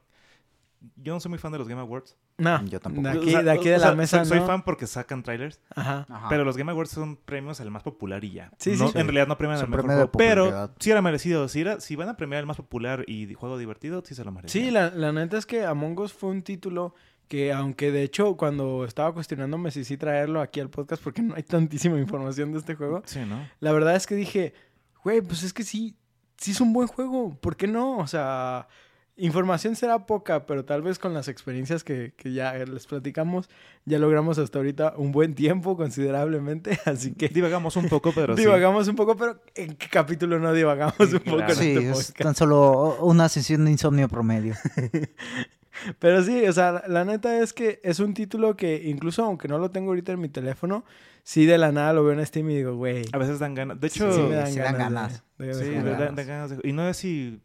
yo 0.97 1.15
no 1.15 1.21
soy 1.21 1.31
muy 1.31 1.39
fan 1.39 1.53
de 1.53 1.59
los 1.59 1.69
Game 1.69 1.81
Awards. 1.81 2.17
Nah, 2.37 2.63
Yo 2.65 2.81
tampoco. 2.81 3.07
De 3.09 3.19
O 3.19 3.21
aquí, 3.23 3.31
sea, 3.31 3.43
de, 3.43 3.51
aquí 3.53 3.69
de 3.69 3.77
o 3.77 3.79
la 3.79 3.87
sea, 3.87 3.95
mesa, 3.95 4.19
soy, 4.21 4.27
soy 4.29 4.41
¿no? 4.41 4.47
fan 4.47 4.63
porque 4.65 4.87
sacan 4.87 5.23
trailers, 5.23 5.61
Ajá. 5.75 6.05
Ajá. 6.09 6.29
pero 6.29 6.45
los 6.45 6.57
Game 6.57 6.73
Awards 6.73 6.91
son 6.91 7.17
premios 7.17 7.61
al 7.61 7.71
más 7.71 7.83
popular 7.83 8.25
y 8.25 8.33
ya. 8.33 8.51
Sí, 8.59 8.73
No- 8.79 8.89
sí. 8.89 8.99
En 8.99 9.07
realidad 9.07 9.29
no 9.29 9.39
premian 9.39 9.61
al 9.61 9.69
mejor 9.69 9.87
juego, 9.87 10.11
pero 10.13 10.71
sí 10.79 10.91
era 10.91 11.01
merecido. 11.01 11.49
Si, 11.49 11.61
era, 11.61 11.81
si 11.81 11.97
van 11.97 12.09
a 12.09 12.17
premiar 12.17 12.41
el 12.41 12.47
más 12.47 12.57
popular 12.57 13.05
y 13.07 13.27
de 13.27 13.35
juego 13.35 13.57
divertido, 13.57 14.03
sí 14.05 14.15
se 14.15 14.25
lo 14.25 14.33
merecen. 14.33 14.63
Sí, 14.63 14.71
la, 14.71 14.91
la 14.91 15.13
neta 15.13 15.37
es 15.39 15.47
que 15.47 15.65
Among 15.65 15.99
Us 16.01 16.13
fue 16.13 16.31
un 16.31 16.43
título 16.43 16.95
que, 17.29 17.53
aunque 17.53 17.91
de 17.91 18.03
hecho, 18.03 18.37
cuando 18.37 18.85
estaba 18.85 19.13
cuestionándome 19.15 19.71
si 19.71 19.85
sí 19.85 19.97
traerlo 19.97 20.41
aquí 20.41 20.61
al 20.61 20.71
podcast, 20.71 21.03
porque 21.03 21.23
no 21.23 21.35
hay 21.35 21.43
tantísima 21.43 21.99
información 21.99 22.53
de 22.53 22.59
este 22.59 22.75
juego, 22.75 23.03
Sí, 23.07 23.21
¿no? 23.29 23.49
la 23.61 23.73
verdad 23.73 23.97
es 23.97 24.07
que 24.07 24.15
dije, 24.15 24.55
güey, 25.03 25.21
pues 25.21 25.43
es 25.43 25.53
que 25.53 25.63
sí, 25.65 25.97
sí 26.37 26.51
es 26.53 26.61
un 26.61 26.73
buen 26.73 26.89
juego, 26.89 27.37
¿por 27.41 27.57
qué 27.57 27.67
no? 27.67 27.99
O 27.99 28.07
sea, 28.07 28.69
información 29.17 29.77
será 29.77 30.07
poca, 30.07 30.45
pero 30.45 30.65
tal 30.65 30.83
vez 30.83 30.99
con 30.99 31.15
las 31.15 31.29
experiencias 31.29 31.85
que, 31.85 32.15
que 32.17 32.33
ya 32.33 32.53
les 32.55 32.87
platicamos, 32.89 33.49
ya 33.85 34.01
logramos 34.01 34.39
hasta 34.39 34.59
ahorita 34.59 34.95
un 34.97 35.13
buen 35.13 35.35
tiempo 35.35 35.77
considerablemente, 35.77 36.81
así 36.85 37.13
que 37.15 37.29
Divagamos 37.29 37.77
un 37.77 37.89
poco, 37.89 38.11
pero 38.13 38.35
sí. 38.35 38.43
divagamos 38.43 38.89
un 38.89 38.97
poco, 38.97 39.17
pero 39.17 39.41
¿en 39.55 39.77
qué 39.77 39.87
capítulo 39.89 40.41
no 40.41 40.53
divagamos 40.53 40.97
Sí, 40.99 41.15
un 41.15 41.21
poco 41.21 41.37
claro. 41.37 41.53
en 41.53 41.59
Sí, 41.59 41.71
este 41.77 41.91
es 41.91 41.97
podcast? 42.09 42.19
tan 42.19 42.35
solo 42.35 42.97
una 43.05 43.29
sesión 43.29 43.65
de 43.65 43.71
insomnio 43.71 44.09
promedio. 44.09 44.55
Pero 45.99 46.23
sí, 46.23 46.47
o 46.47 46.53
sea, 46.53 46.83
la, 46.87 47.05
neta 47.05 47.39
es 47.41 47.53
que 47.53 47.81
es 47.83 48.01
un 48.01 48.15
título 48.15 48.57
que 48.57 48.83
incluso 48.85 49.25
aunque 49.25 49.49
no 49.49 49.59
lo 49.59 49.71
tengo 49.71 49.91
ahorita 49.91 50.13
en 50.13 50.21
mi 50.21 50.29
teléfono, 50.29 50.85
sí 51.23 51.47
de 51.47 51.59
la 51.59 51.73
nada 51.73 51.93
lo 51.93 52.05
veo 52.05 52.19
en 52.19 52.25
Steam 52.27 52.49
y 52.51 52.57
digo, 52.57 52.77
güey. 52.77 53.05
A 53.13 53.19
veces 53.19 53.39
dan 53.39 53.55
ganas. 53.55 53.81
De 53.81 53.87
hecho, 53.89 54.11
sí 54.13 54.21
sí, 54.21 54.27
me 54.29 54.35
dan 54.37 54.53
sí 54.53 54.59
dan 54.59 54.77
ganas. 54.79 54.93
ganas. 54.93 55.25
de- 55.39 55.47
de- 55.47 55.55
de- 55.55 55.65
de 55.65 55.71
dan 55.75 55.81
jugar. 55.83 55.99
dan- 55.99 56.15
dan 56.17 56.27
ganas 56.27 56.51
de- 56.51 56.61
Y 56.69 56.73
no 56.73 56.83
sé 56.87 56.95
si 56.95 57.41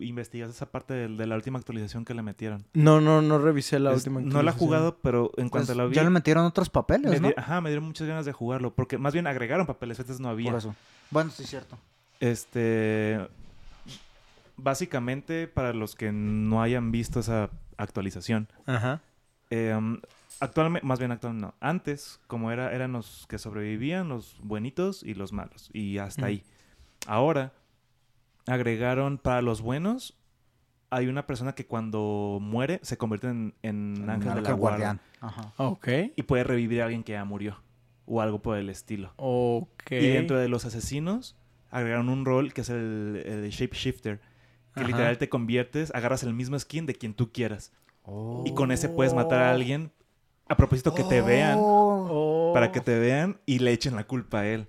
investigas 0.00 0.50
esa 0.50 0.66
parte 0.66 0.92
de, 0.94 1.26
la 1.26 1.36
última 1.36 1.58
actualización 1.58 2.04
que 2.04 2.12
le 2.12 2.22
metieron. 2.22 2.66
No, 2.74 3.00
no, 3.00 3.22
no 3.22 3.38
revisé 3.38 3.78
la 3.78 3.90
Es- 3.92 3.98
última. 3.98 4.20
no 4.20 4.26
la 4.26 4.26
he 4.26 4.36
actualización. 4.52 4.68
jugado, 4.68 4.98
pero 5.00 5.30
en 5.38 5.48
cuanto 5.48 5.68
Pues, 5.68 5.76
la 5.78 5.86
vi... 5.86 5.94
ya 5.94 6.02
le 6.02 6.10
metieron 6.10 6.44
otros 6.44 6.68
me 6.68 6.72
papeles, 6.72 7.20
¿no? 7.22 7.28
di- 7.28 7.34
Ajá, 7.36 7.60
me 7.60 7.70
dieron 7.70 7.84
muchas 7.86 8.06
ganas 8.06 8.26
de 8.26 8.32
jugarlo. 8.32 8.74
Porque 8.74 8.98
más 8.98 9.12
bien 9.14 9.26
agregaron 9.26 9.66
papeles, 9.66 9.98
antes 10.00 10.20
no 10.20 10.28
había. 10.28 10.50
Por 10.50 10.58
eso. 10.58 10.74
Bueno, 11.10 11.30
sí 11.30 11.44
es 11.44 11.50
cierto. 11.50 11.78
Este. 12.18 13.18
Básicamente, 14.62 15.48
para 15.48 15.72
los 15.72 15.94
que 15.94 16.12
no 16.12 16.62
hayan 16.62 16.92
visto 16.92 17.20
esa 17.20 17.50
actualización, 17.76 18.48
Ajá. 18.66 19.00
actualmente, 20.40 20.86
más 20.86 20.98
bien 20.98 21.12
actualmente 21.12 21.46
no. 21.46 21.54
Antes, 21.60 22.20
como 22.26 22.50
era, 22.50 22.72
eran 22.74 22.92
los 22.92 23.26
que 23.28 23.38
sobrevivían, 23.38 24.08
los 24.08 24.38
buenitos 24.42 25.02
y 25.02 25.14
los 25.14 25.32
malos. 25.32 25.70
Y 25.72 25.98
hasta 25.98 26.26
ahí. 26.26 26.42
Ahora, 27.06 27.52
agregaron 28.46 29.18
para 29.18 29.42
los 29.42 29.62
buenos. 29.62 30.16
Hay 30.90 31.06
una 31.06 31.26
persona 31.26 31.54
que 31.54 31.66
cuando 31.66 32.38
muere 32.40 32.80
se 32.82 32.98
convierte 32.98 33.28
en, 33.28 33.54
en 33.62 34.10
ángel 34.10 34.34
de 34.34 34.42
la 34.42 34.52
guardián. 34.52 35.00
Ajá. 35.20 35.52
Ok. 35.56 35.88
Y 36.16 36.22
puede 36.22 36.44
revivir 36.44 36.82
a 36.82 36.84
alguien 36.84 37.04
que 37.04 37.12
ya 37.12 37.24
murió. 37.24 37.62
O 38.06 38.20
algo 38.20 38.42
por 38.42 38.58
el 38.58 38.68
estilo. 38.68 39.12
Ok. 39.16 39.92
Y 39.92 40.08
dentro 40.08 40.36
de 40.36 40.48
los 40.48 40.64
asesinos, 40.64 41.36
agregaron 41.70 42.08
un 42.08 42.24
rol 42.24 42.52
que 42.52 42.62
es 42.62 42.70
el, 42.70 43.22
el 43.24 43.50
shapeshifter. 43.50 44.20
Que 44.74 44.80
Ajá. 44.80 44.88
literal 44.88 45.18
te 45.18 45.28
conviertes, 45.28 45.92
agarras 45.94 46.22
el 46.22 46.32
mismo 46.34 46.58
skin 46.58 46.86
de 46.86 46.94
quien 46.94 47.14
tú 47.14 47.32
quieras. 47.32 47.72
Oh. 48.04 48.42
Y 48.46 48.54
con 48.54 48.70
ese 48.72 48.88
puedes 48.88 49.14
matar 49.14 49.40
a 49.42 49.50
alguien 49.50 49.90
a 50.48 50.56
propósito 50.56 50.94
que 50.94 51.04
te 51.04 51.20
vean. 51.22 51.56
Oh. 51.60 52.50
Para 52.54 52.72
que 52.72 52.80
te 52.80 52.98
vean 52.98 53.38
y 53.46 53.58
le 53.60 53.72
echen 53.72 53.94
la 53.96 54.04
culpa 54.04 54.40
a 54.40 54.46
él. 54.46 54.66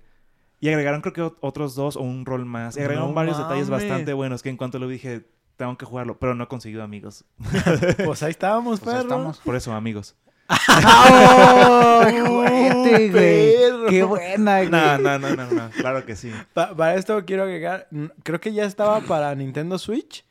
Y 0.60 0.68
agregaron 0.68 1.00
creo 1.00 1.12
que 1.12 1.22
ot- 1.22 1.36
otros 1.40 1.74
dos 1.74 1.96
o 1.96 2.02
un 2.02 2.24
rol 2.24 2.44
más. 2.44 2.76
Y 2.76 2.80
agregaron 2.80 3.08
No 3.10 3.14
varios 3.14 3.36
detalles 3.38 3.68
bastante 3.68 4.12
buenos 4.12 4.42
que 4.42 4.48
en 4.50 4.56
cuanto 4.56 4.78
lo 4.78 4.86
dije, 4.86 5.26
tengo 5.56 5.76
que 5.76 5.84
jugarlo. 5.86 6.18
Pero 6.18 6.34
no 6.36 6.44
he 6.44 6.48
conseguido 6.48 6.82
amigos. 6.84 7.24
Pues 8.04 8.22
ahí 8.22 8.30
estábamos, 8.30 8.80
Pues 8.80 8.94
ahí 8.94 9.02
estamos. 9.02 9.38
Por 9.40 9.56
eso, 9.56 9.72
amigos. 9.72 10.14
¡Ay, 10.48 12.20
juguete, 12.26 13.10
güey! 13.10 13.12
perro! 13.12 13.86
¡Qué 13.88 14.02
buena, 14.02 14.58
güey! 14.58 14.70
No, 14.70 14.98
no, 14.98 15.18
no, 15.18 15.36
no, 15.36 15.46
no. 15.50 15.70
Claro 15.70 16.04
que 16.04 16.16
sí. 16.16 16.30
Pa- 16.54 16.74
para 16.74 16.94
esto 16.96 17.24
quiero 17.24 17.44
agregar, 17.44 17.88
creo 18.22 18.40
que 18.40 18.52
ya 18.52 18.64
estaba 18.64 19.00
para 19.00 19.34
Nintendo 19.34 19.78
Switch, 19.78 20.24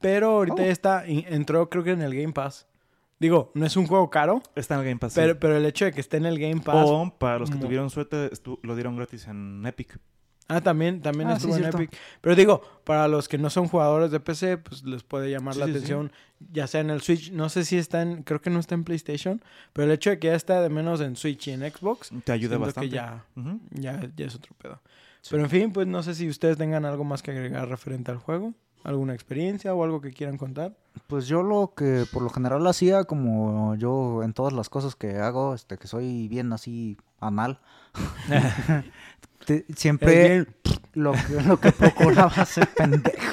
pero 0.00 0.28
ahorita 0.30 0.62
Oh. 0.62 0.64
ya 0.66 0.70
está, 0.72 1.04
entró 1.06 1.68
creo 1.70 1.84
que 1.84 1.92
en 1.92 2.02
el 2.02 2.14
Game 2.14 2.32
Pass. 2.32 2.66
Digo, 3.18 3.50
no 3.54 3.64
es 3.64 3.74
un 3.78 3.86
juego 3.86 4.10
caro, 4.10 4.42
Está 4.54 4.74
en 4.74 4.80
el 4.80 4.86
Game 4.86 4.98
Pass. 4.98 5.14
sí. 5.14 5.20
pero, 5.20 5.38
pero 5.38 5.56
el 5.56 5.64
hecho 5.64 5.86
de 5.86 5.92
que 5.92 6.00
esté 6.00 6.18
en 6.18 6.26
el 6.26 6.38
Game 6.38 6.60
Pass... 6.60 6.86
O 6.86 7.14
para 7.18 7.38
los 7.38 7.50
que 7.50 7.56
tuvieron 7.56 7.88
suerte, 7.90 8.30
lo 8.62 8.74
dieron 8.74 8.96
gratis 8.96 9.26
en 9.26 9.64
Epic. 9.66 9.98
Ah, 10.48 10.60
también, 10.60 11.02
también 11.02 11.28
Ah, 11.28 11.34
estuvo 11.34 11.52
sí, 11.52 11.58
en 11.58 11.64
cierto. 11.64 11.78
Epic. 11.82 11.98
Pero 12.20 12.36
digo, 12.36 12.62
para 12.84 13.08
los 13.08 13.28
que 13.28 13.36
no 13.36 13.50
son 13.50 13.66
jugadores 13.66 14.10
de 14.12 14.20
PC, 14.20 14.58
pues 14.58 14.84
les 14.84 15.02
puede 15.02 15.28
llamar 15.30 15.54
Sí, 15.54 15.60
la 15.60 15.66
sí, 15.66 15.72
sí. 15.72 15.76
atención, 15.78 16.12
ya 16.52 16.66
sea 16.68 16.80
en 16.82 16.90
el 16.90 17.00
Switch. 17.00 17.32
No 17.32 17.48
sé 17.48 17.64
si 17.64 17.76
está 17.78 18.02
en, 18.02 18.22
creo 18.22 18.40
que 18.40 18.50
no 18.50 18.60
está 18.60 18.74
en 18.76 18.84
PlayStation, 18.84 19.42
pero 19.72 19.86
el 19.86 19.92
hecho 19.92 20.10
de 20.10 20.18
que 20.20 20.28
ya 20.28 20.34
está 20.36 20.60
de 20.62 20.68
menos 20.68 21.00
en 21.00 21.16
Switch 21.16 21.48
y 21.48 21.50
en 21.50 21.60
Xbox, 21.68 22.10
Te 22.24 22.30
ayuda 22.32 22.58
bastante. 22.58 22.90
que 22.90 22.94
ya, 22.94 23.24
ya, 23.72 24.08
ya 24.16 24.26
es 24.26 24.34
otro 24.36 24.54
pedo. 24.56 24.80
Sí. 25.20 25.30
Pero 25.32 25.42
en 25.42 25.50
fin, 25.50 25.72
pues 25.72 25.88
no 25.88 26.02
sé 26.04 26.14
si 26.14 26.28
ustedes 26.28 26.56
tengan 26.56 26.84
algo 26.84 27.02
más 27.02 27.22
que 27.22 27.32
agregar 27.32 27.68
referente 27.68 28.12
al 28.12 28.18
juego, 28.18 28.54
alguna 28.84 29.14
experiencia 29.14 29.74
o 29.74 29.82
algo 29.82 30.00
que 30.00 30.12
quieran 30.12 30.36
contar. 30.38 30.76
Pues 31.08 31.26
yo 31.26 31.42
lo 31.42 31.72
que 31.76 32.04
por 32.12 32.22
lo 32.22 32.30
general 32.30 32.64
hacía, 32.68 33.02
como 33.02 33.74
yo 33.74 34.22
en 34.22 34.32
todas 34.32 34.52
las 34.52 34.68
cosas 34.68 34.94
que 34.94 35.16
hago, 35.16 35.54
este, 35.54 35.76
que 35.76 35.88
soy 35.88 36.28
bien 36.28 36.52
así 36.52 36.96
anal, 37.18 37.58
te- 39.46 39.64
siempre 39.76 40.46
lo, 40.94 41.12
que- 41.12 41.42
lo 41.46 41.60
que 41.60 41.72
procuraba 41.72 42.32
hacer 42.36 42.68
pendejo. 42.74 43.32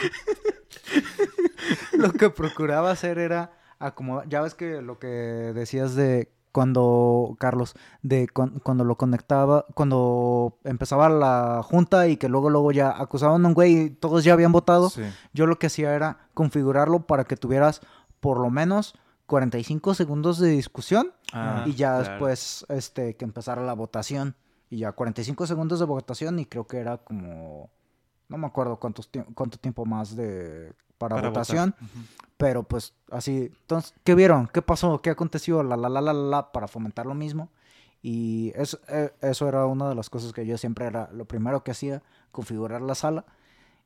lo 1.93 2.11
que 2.13 2.29
procuraba 2.29 2.91
hacer 2.91 3.17
era 3.17 3.51
acomodar, 3.79 4.27
ya 4.29 4.41
ves 4.41 4.53
que 4.55 4.81
lo 4.81 4.99
que 4.99 5.07
decías 5.07 5.95
de 5.95 6.31
cuando, 6.51 7.35
Carlos, 7.39 7.73
de 8.03 8.27
cuan- 8.27 8.59
cuando 8.61 8.83
lo 8.83 8.95
conectaba, 8.95 9.65
cuando 9.73 10.59
empezaba 10.63 11.09
la 11.09 11.61
junta 11.63 12.07
y 12.07 12.17
que 12.17 12.29
luego 12.29 12.49
luego 12.49 12.71
ya 12.71 12.91
acusaban 12.91 13.43
a 13.43 13.47
un 13.47 13.53
güey 13.55 13.77
y 13.77 13.89
todos 13.89 14.23
ya 14.23 14.33
habían 14.33 14.51
votado, 14.51 14.89
Sí. 14.89 15.01
yo 15.33 15.47
lo 15.47 15.57
que 15.57 15.67
hacía 15.67 15.95
era 15.95 16.27
configurarlo 16.35 17.07
para 17.07 17.23
que 17.23 17.37
tuvieras 17.37 17.81
por 18.19 18.39
lo 18.39 18.51
menos 18.51 18.93
45 19.25 19.95
segundos 19.95 20.37
de 20.37 20.49
discusión 20.49 21.11
Ah, 21.33 21.63
y 21.65 21.73
ya 21.73 21.95
claro. 21.97 22.09
después 22.11 22.65
este 22.69 23.15
que 23.15 23.25
empezara 23.25 23.63
la 23.63 23.73
votación 23.73 24.35
y 24.69 24.77
ya 24.79 24.91
45 24.91 25.45
segundos 25.47 25.79
de 25.79 25.85
votación 25.85 26.39
y 26.39 26.45
creo 26.45 26.65
que 26.67 26.77
era 26.77 26.97
como 26.97 27.69
no 28.29 28.37
me 28.37 28.47
acuerdo 28.47 28.77
cuántos 28.79 29.11
tie- 29.11 29.25
cuánto 29.35 29.57
tiempo 29.57 29.85
más 29.85 30.15
de 30.15 30.73
para, 30.97 31.15
votación, 31.29 31.75
pero 32.37 32.63
pues 32.63 32.93
así, 33.11 33.51
entonces 33.61 33.93
¿qué 34.03 34.15
vieron? 34.15 34.47
¿Qué 34.47 34.61
pasó? 34.61 35.01
¿Qué 35.01 35.09
aconteció? 35.11 35.61
La 35.63 35.75
la 35.77 35.89
la 35.89 36.01
la 36.01 36.13
la, 36.13 36.51
para 36.51 36.67
fomentar 36.67 37.05
lo 37.05 37.13
mismo. 37.13 37.49
Y 38.01 38.51
eso, 38.55 38.79
eh, 38.89 39.13
eso 39.21 39.47
era 39.47 39.65
una 39.65 39.87
de 39.89 39.95
las 39.95 40.09
cosas 40.09 40.33
que 40.33 40.45
yo 40.45 40.57
siempre 40.57 40.85
era 40.85 41.09
lo 41.13 41.25
primero 41.25 41.63
que 41.63 41.71
hacía, 41.71 42.01
configurar 42.31 42.81
la 42.81 42.95
sala. 42.95 43.25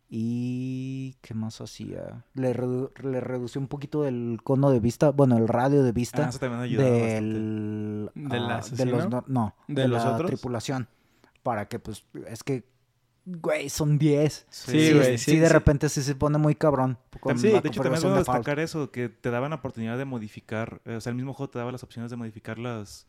Y 0.09 1.15
¿qué 1.21 1.33
más 1.33 1.59
hacía? 1.59 2.23
Le, 2.33 2.53
redu- 2.53 2.91
le 3.03 3.19
reducí 3.19 3.59
un 3.59 3.67
poquito 3.67 4.05
el 4.05 4.39
cono 4.43 4.71
de 4.71 4.79
vista, 4.79 5.11
bueno, 5.11 5.37
el 5.37 5.47
radio 5.47 5.83
de 5.83 5.91
Ah, 5.91 5.93
vista 5.93 6.29
eso 6.29 6.39
también 6.39 6.61
ayuda 6.61 6.97
bastante. 6.97 7.33
del 7.33 8.11
¿Del 8.15 8.43
ah, 8.43 8.57
de 8.69 8.85
asesino? 8.85 8.97
los 8.97 9.07
no, 9.09 9.23
no, 9.27 9.55
¿De 9.67 9.81
de, 9.81 9.87
los 9.87 10.05
la 10.05 10.11
otros? 10.15 10.29
tripulación 10.29 10.87
para 11.43 11.67
que 11.67 11.79
pues 11.79 12.05
es 12.27 12.43
que 12.43 12.63
güey 13.25 13.69
son 13.69 13.97
10 13.97 14.45
Sí, 14.49 14.93
güey, 14.93 15.17
sí, 15.17 15.17
sí, 15.17 15.37
de 15.39 15.49
sí. 15.49 15.53
repente 15.53 15.89
sí 15.89 16.01
se 16.03 16.15
pone 16.15 16.37
muy 16.37 16.55
cabrón 16.55 16.97
con 17.19 17.37
Sí, 17.37 17.49
de 17.49 17.67
hecho 17.67 17.81
también 17.81 18.01
de 18.01 18.09
default. 18.19 18.47
destacar 18.47 18.59
eso, 18.59 18.91
que 18.91 19.09
te 19.09 19.29
daban 19.31 19.49
la 19.51 19.57
oportunidad 19.57 19.97
de 19.97 20.05
modificar, 20.05 20.81
eh, 20.85 20.95
o 20.95 21.01
sea, 21.01 21.09
el 21.11 21.15
mismo 21.17 21.33
juego 21.33 21.49
te 21.49 21.59
daba 21.59 21.71
las 21.71 21.83
opciones 21.83 22.09
de 22.11 22.17
modificar 22.17 22.57
las, 22.57 23.07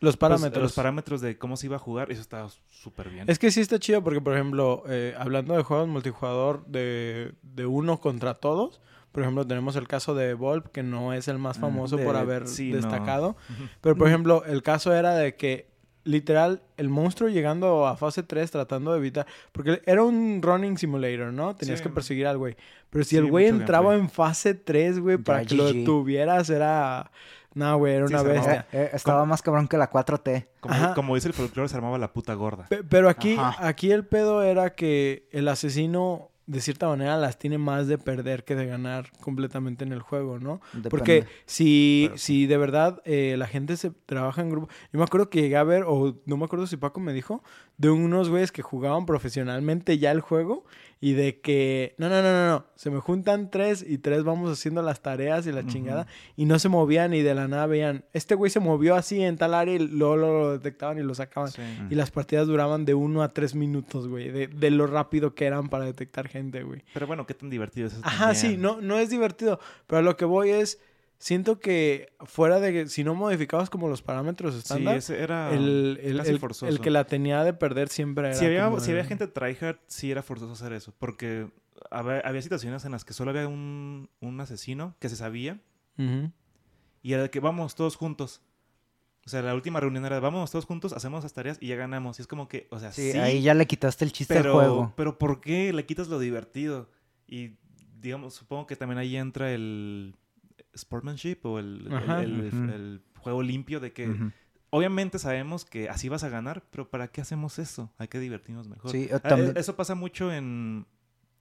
Los 0.00 0.16
pues, 0.16 0.30
parámetros. 0.30 0.62
los 0.62 0.72
parámetros 0.74 1.20
de 1.20 1.38
cómo 1.38 1.56
se 1.56 1.66
iba 1.66 1.76
a 1.76 1.80
jugar, 1.80 2.12
eso 2.12 2.20
está 2.20 2.46
súper 2.70 3.08
bien. 3.10 3.24
Es 3.28 3.38
que 3.38 3.50
sí 3.50 3.60
está 3.60 3.78
chido 3.80 4.02
porque, 4.04 4.20
por 4.20 4.32
ejemplo, 4.34 4.84
eh, 4.88 5.14
hablando 5.18 5.56
de 5.56 5.62
juegos 5.64 5.88
multijugador 5.88 6.64
de, 6.66 7.32
de 7.42 7.66
uno 7.66 7.98
contra 8.00 8.34
todos, 8.34 8.80
por 9.10 9.22
ejemplo, 9.24 9.44
tenemos 9.46 9.74
el 9.74 9.88
caso 9.88 10.14
de 10.14 10.34
Volp, 10.34 10.66
que 10.68 10.84
no 10.84 11.12
es 11.12 11.26
el 11.26 11.38
más 11.38 11.58
Mm, 11.58 11.60
famoso 11.62 11.96
de- 11.96 12.04
por 12.04 12.14
haber 12.14 12.46
sí, 12.46 12.70
no. 12.70 12.76
destacado. 12.76 13.30
Ujú. 13.50 13.64
Pero, 13.80 13.96
por 13.96 14.06
ejemplo, 14.06 14.44
el 14.44 14.62
caso 14.62 14.94
era 14.94 15.14
de 15.16 15.34
que, 15.34 15.66
literal, 16.04 16.62
el 16.76 16.88
monstruo 16.90 17.28
llegando 17.28 17.86
a 17.88 17.96
fase 17.96 18.22
3 18.22 18.50
tratando 18.52 18.92
de 18.92 18.98
evitar... 18.98 19.26
Porque 19.50 19.82
era 19.84 20.04
un 20.04 20.40
running 20.42 20.78
simulator, 20.78 21.32
¿no? 21.32 21.56
Tenías 21.56 21.80
Sí. 21.80 21.82
que 21.84 21.90
perseguir 21.90 22.26
al 22.28 22.38
güey. 22.38 22.56
Pero 22.90 23.02
si 23.04 23.10
Sí, 23.10 23.16
el 23.16 23.26
güey 23.26 23.46
entraba 23.46 23.90
gameplay. 23.90 24.04
en 24.08 24.10
fase 24.10 24.54
3, 24.54 25.00
güey, 25.00 25.16
Ya, 25.18 25.24
para 25.24 25.44
que 25.44 25.54
lo 25.56 25.64
GG. 25.64 25.72
detuvieras 25.74 26.48
era... 26.50 27.10
No, 27.58 27.76
güey, 27.78 27.94
era 27.94 28.06
Sí, 28.06 28.14
una 28.14 28.22
bestia. 28.22 28.66
Eh, 28.72 28.82
eh, 28.84 28.90
estaba 28.92 29.24
más 29.24 29.42
cabrón 29.42 29.66
que 29.66 29.76
la 29.76 29.90
4T. 29.90 30.46
Como, 30.94 31.14
dice 31.16 31.28
el 31.28 31.34
folclore, 31.34 31.68
se 31.68 31.74
armaba 31.76 31.98
la 31.98 32.12
puta 32.12 32.34
gorda. 32.34 32.66
Pe- 32.68 32.84
Pero 32.84 33.08
aquí, 33.08 33.34
Ajá. 33.38 33.66
aquí 33.66 33.90
el 33.90 34.06
pedo 34.06 34.42
era 34.44 34.74
que 34.74 35.28
el 35.32 35.48
asesino, 35.48 36.30
de 36.46 36.60
cierta 36.60 36.86
manera, 36.88 37.16
las 37.16 37.36
tiene 37.38 37.58
más 37.58 37.88
de 37.88 37.98
perder 37.98 38.44
que 38.44 38.54
de 38.54 38.64
ganar 38.66 39.10
completamente 39.20 39.84
en 39.84 39.92
el 39.92 40.00
juego, 40.02 40.38
¿no? 40.38 40.60
Depende. 40.68 40.88
Porque 40.90 41.24
si, 41.46 42.04
Pero 42.06 42.18
si 42.18 42.46
de 42.46 42.56
verdad 42.56 43.02
eh, 43.04 43.34
la 43.36 43.46
gente 43.48 43.76
se 43.76 43.90
trabaja 43.90 44.40
en 44.40 44.50
grupo. 44.50 44.68
Yo 44.92 44.98
me 44.98 45.04
acuerdo 45.04 45.28
que 45.28 45.42
llegué 45.42 45.56
a 45.56 45.64
ver, 45.64 45.82
o 45.86 46.16
no 46.26 46.36
me 46.36 46.44
acuerdo 46.44 46.66
si 46.68 46.76
Paco 46.76 47.00
me 47.00 47.12
dijo, 47.12 47.42
de 47.76 47.90
unos 47.90 48.30
güeyes 48.30 48.52
que 48.52 48.62
jugaban 48.62 49.04
profesionalmente 49.04 49.98
ya 49.98 50.10
el 50.10 50.20
juego 50.20 50.64
y 51.00 51.12
de 51.12 51.40
que, 51.40 51.94
no, 51.98 52.08
no, 52.08 52.22
no, 52.22 52.32
no, 52.32 52.46
no, 52.48 52.66
se 52.74 52.90
me 52.90 52.98
juntan 52.98 53.50
tres 53.50 53.84
y 53.86 53.98
tres 53.98 54.24
vamos 54.24 54.50
haciendo 54.50 54.82
las 54.82 55.00
tareas 55.00 55.46
y 55.46 55.52
la 55.52 55.66
chingada 55.66 56.06
y 56.36 56.44
no 56.44 56.58
se 56.58 56.68
movían 56.68 57.14
y 57.14 57.22
de 57.22 57.34
la 57.34 57.46
nada 57.46 57.66
veían, 57.66 58.04
este 58.12 58.34
güey 58.34 58.50
se 58.50 58.60
movió 58.60 58.96
así 58.96 59.22
en 59.22 59.36
tal 59.36 59.54
área 59.54 59.74
y 59.74 59.78
luego 59.78 60.16
lo, 60.16 60.52
detectaban 60.52 60.98
y 60.98 61.02
lo 61.02 61.14
sacaban. 61.14 61.50
Sí. 61.50 61.62
Y 61.90 61.94
las 61.94 62.10
partidas 62.10 62.46
duraban 62.46 62.84
de 62.84 62.94
uno 62.94 63.22
a 63.22 63.28
tres 63.28 63.54
minutos, 63.54 64.08
güey, 64.08 64.30
de, 64.30 64.48
de 64.48 64.70
lo 64.70 64.86
rápido 64.86 65.34
que 65.34 65.46
eran 65.46 65.68
para 65.68 65.84
detectar 65.84 66.28
gente, 66.28 66.62
güey. 66.62 66.82
Pero 66.92 67.06
bueno, 67.06 67.26
qué 67.26 67.34
tan 67.34 67.50
divertido 67.50 67.86
es 67.86 67.94
eso. 67.94 68.02
Ajá, 68.04 68.34
sí, 68.34 68.56
no, 68.56 68.80
no 68.80 68.98
es 68.98 69.10
divertido. 69.10 69.60
Pero 69.86 70.02
lo 70.02 70.16
que 70.16 70.24
voy 70.24 70.50
es, 70.50 70.80
siento 71.18 71.58
que 71.60 72.12
fuera 72.24 72.60
de 72.60 72.72
que, 72.72 72.86
si 72.88 73.04
no 73.04 73.14
modificabas 73.14 73.70
como 73.70 73.88
los 73.88 74.02
parámetros 74.02 74.54
Sí, 74.54 74.60
estándar, 74.60 74.96
ese 74.96 75.20
era 75.22 75.52
el, 75.52 75.98
el, 76.02 76.16
casi 76.18 76.30
el- 76.30 76.38
forzoso. 76.38 76.66
el 76.66 76.80
que 76.80 76.90
la 76.90 77.04
tenía 77.04 77.42
de 77.44 77.52
perder 77.52 77.88
siempre 77.88 78.28
era 78.28 78.36
si 78.36 78.46
había, 78.46 78.64
como 78.64 78.80
si 78.80 78.90
había 78.92 79.04
gente 79.04 79.26
tryhard, 79.26 79.78
sí 79.88 80.10
era 80.10 80.22
forzoso 80.22 80.52
hacer 80.52 80.72
eso. 80.72 80.94
Porque 80.98 81.50
había, 81.90 82.20
había 82.20 82.42
situaciones 82.42 82.84
en 82.84 82.92
las 82.92 83.04
que 83.04 83.12
solo 83.14 83.30
había 83.32 83.48
un, 83.48 84.08
un 84.20 84.40
asesino 84.40 84.94
que 85.00 85.08
se 85.08 85.16
sabía 85.16 85.60
y 87.02 87.12
era 87.12 87.22
de 87.24 87.30
que 87.30 87.40
vamos 87.40 87.74
todos 87.74 87.96
juntos. 87.96 88.40
O 89.26 89.30
sea, 89.30 89.42
la 89.42 89.54
última 89.54 89.78
reunión 89.80 90.04
era 90.06 90.16
de 90.16 90.20
vamos 90.20 90.50
todos 90.50 90.64
juntos, 90.64 90.92
hacemos 90.92 91.22
las 91.22 91.32
tareas 91.34 91.58
y 91.60 91.66
ya 91.68 91.76
ganamos. 91.76 92.18
Y 92.18 92.22
es 92.22 92.28
como 92.28 92.48
que, 92.48 92.66
o 92.70 92.78
sea, 92.78 92.92
Sí, 92.92 93.12
sí, 93.12 93.18
ahí 93.18 93.42
ya 93.42 93.52
le 93.54 93.66
quitaste 93.66 94.04
el 94.04 94.12
chiste 94.12 94.34
al 94.36 94.42
pero, 94.44 94.54
juego. 94.54 94.92
pero 94.96 95.18
¿por 95.18 95.40
qué 95.40 95.72
le 95.72 95.84
quitas 95.84 96.08
lo 96.08 96.18
divertido? 96.18 96.88
Y 97.26 97.56
digamos, 98.00 98.34
supongo 98.34 98.66
que 98.66 98.76
también 98.76 98.98
ahí 98.98 99.16
entra 99.16 99.52
el 99.52 100.14
sportsmanship 100.78 101.38
o 101.44 101.58
el, 101.58 101.86
el- 101.86 101.94
Ajá. 101.94 102.22
el- 102.22 102.40
el- 102.40 102.46
Ujú. 102.54 102.72
el 102.72 103.02
juego 103.18 103.42
limpio 103.42 103.80
de 103.80 103.92
que 103.92 104.14
obviamente 104.70 105.18
sabemos 105.18 105.64
que 105.64 105.88
así 105.88 106.08
vas 106.08 106.24
a 106.24 106.28
ganar, 106.28 106.62
pero 106.70 106.88
¿para 106.88 107.08
qué 107.08 107.20
hacemos 107.20 107.58
eso? 107.58 107.92
Hay 107.98 108.08
que 108.08 108.18
divertirnos 108.20 108.68
mejor. 108.68 108.90
Sí, 108.90 109.08
Ah, 109.12 109.18
también- 109.18 109.56
Eso 109.56 109.76
pasa 109.76 109.94
mucho 109.94 110.32
en... 110.32 110.86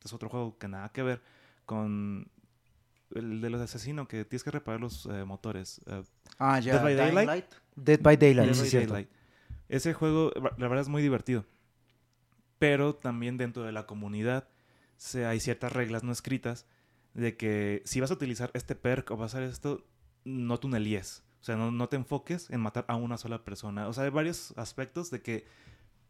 Es 0.03 0.14
otro 0.14 0.30
juego 0.30 0.57
que 0.57 0.68
nada 0.68 0.89
que 0.89 1.03
ver 1.03 1.22
con 1.65 2.30
el 3.15 3.41
de 3.41 3.49
los 3.49 3.61
asesinos 3.61 4.07
que 4.07 4.26
tienes 4.26 4.43
que 4.43 4.51
reparar 4.51 4.80
los 4.81 5.05
eh, 5.07 5.23
motores. 5.26 5.81
eh, 5.88 6.03
Ah, 6.39 6.59
ya. 6.59 6.73
Dead 6.76 6.84
by 6.84 6.95
Daylight. 6.95 7.27
Light. 7.27 7.45
Dead 7.76 7.99
by 8.01 8.15
Daylight, 8.18 8.47
Dead 8.47 8.55
sí, 8.55 8.61
by 8.61 8.69
cierto. 8.69 8.93
Daylight. 8.93 9.09
Ese 9.69 9.93
juego, 9.93 10.31
la 10.35 10.68
verdad, 10.68 10.80
es 10.81 10.88
muy 10.89 11.01
divertido. 11.01 11.45
Pero 12.59 12.95
también 12.95 13.38
dentro 13.38 13.64
de 13.64 13.72
la 13.72 13.85
comunidad 13.85 14.47
se, 14.97 15.26
hay 15.26 15.39
ciertas 15.39 15.72
reglas 15.73 16.03
no 16.03 16.11
escritas 16.11 16.65
de 17.18 17.35
que 17.35 17.81
si 17.85 17.99
vas 17.99 18.11
a 18.11 18.14
utilizar 18.14 18.52
este 18.53 18.76
perk 18.76 19.11
o 19.11 19.18
vas 19.18 19.34
a 19.34 19.39
hacer 19.39 19.49
esto, 19.49 19.85
no 20.23 20.60
tunelies. 20.60 21.23
O 21.41 21.44
sea, 21.44 21.56
no, 21.56 21.72
no 21.72 21.89
te 21.89 21.95
enfoques 21.95 22.49
en 22.49 22.60
matar 22.61 22.85
a 22.88 22.95
una 22.95 23.18
sola 23.18 23.44
persona. 23.44 23.88
O 23.88 23.94
sea, 23.94 24.03
hay 24.03 24.10
varios 24.10 24.53
aspectos 24.57 25.10
de 25.11 25.22
que 25.22 25.45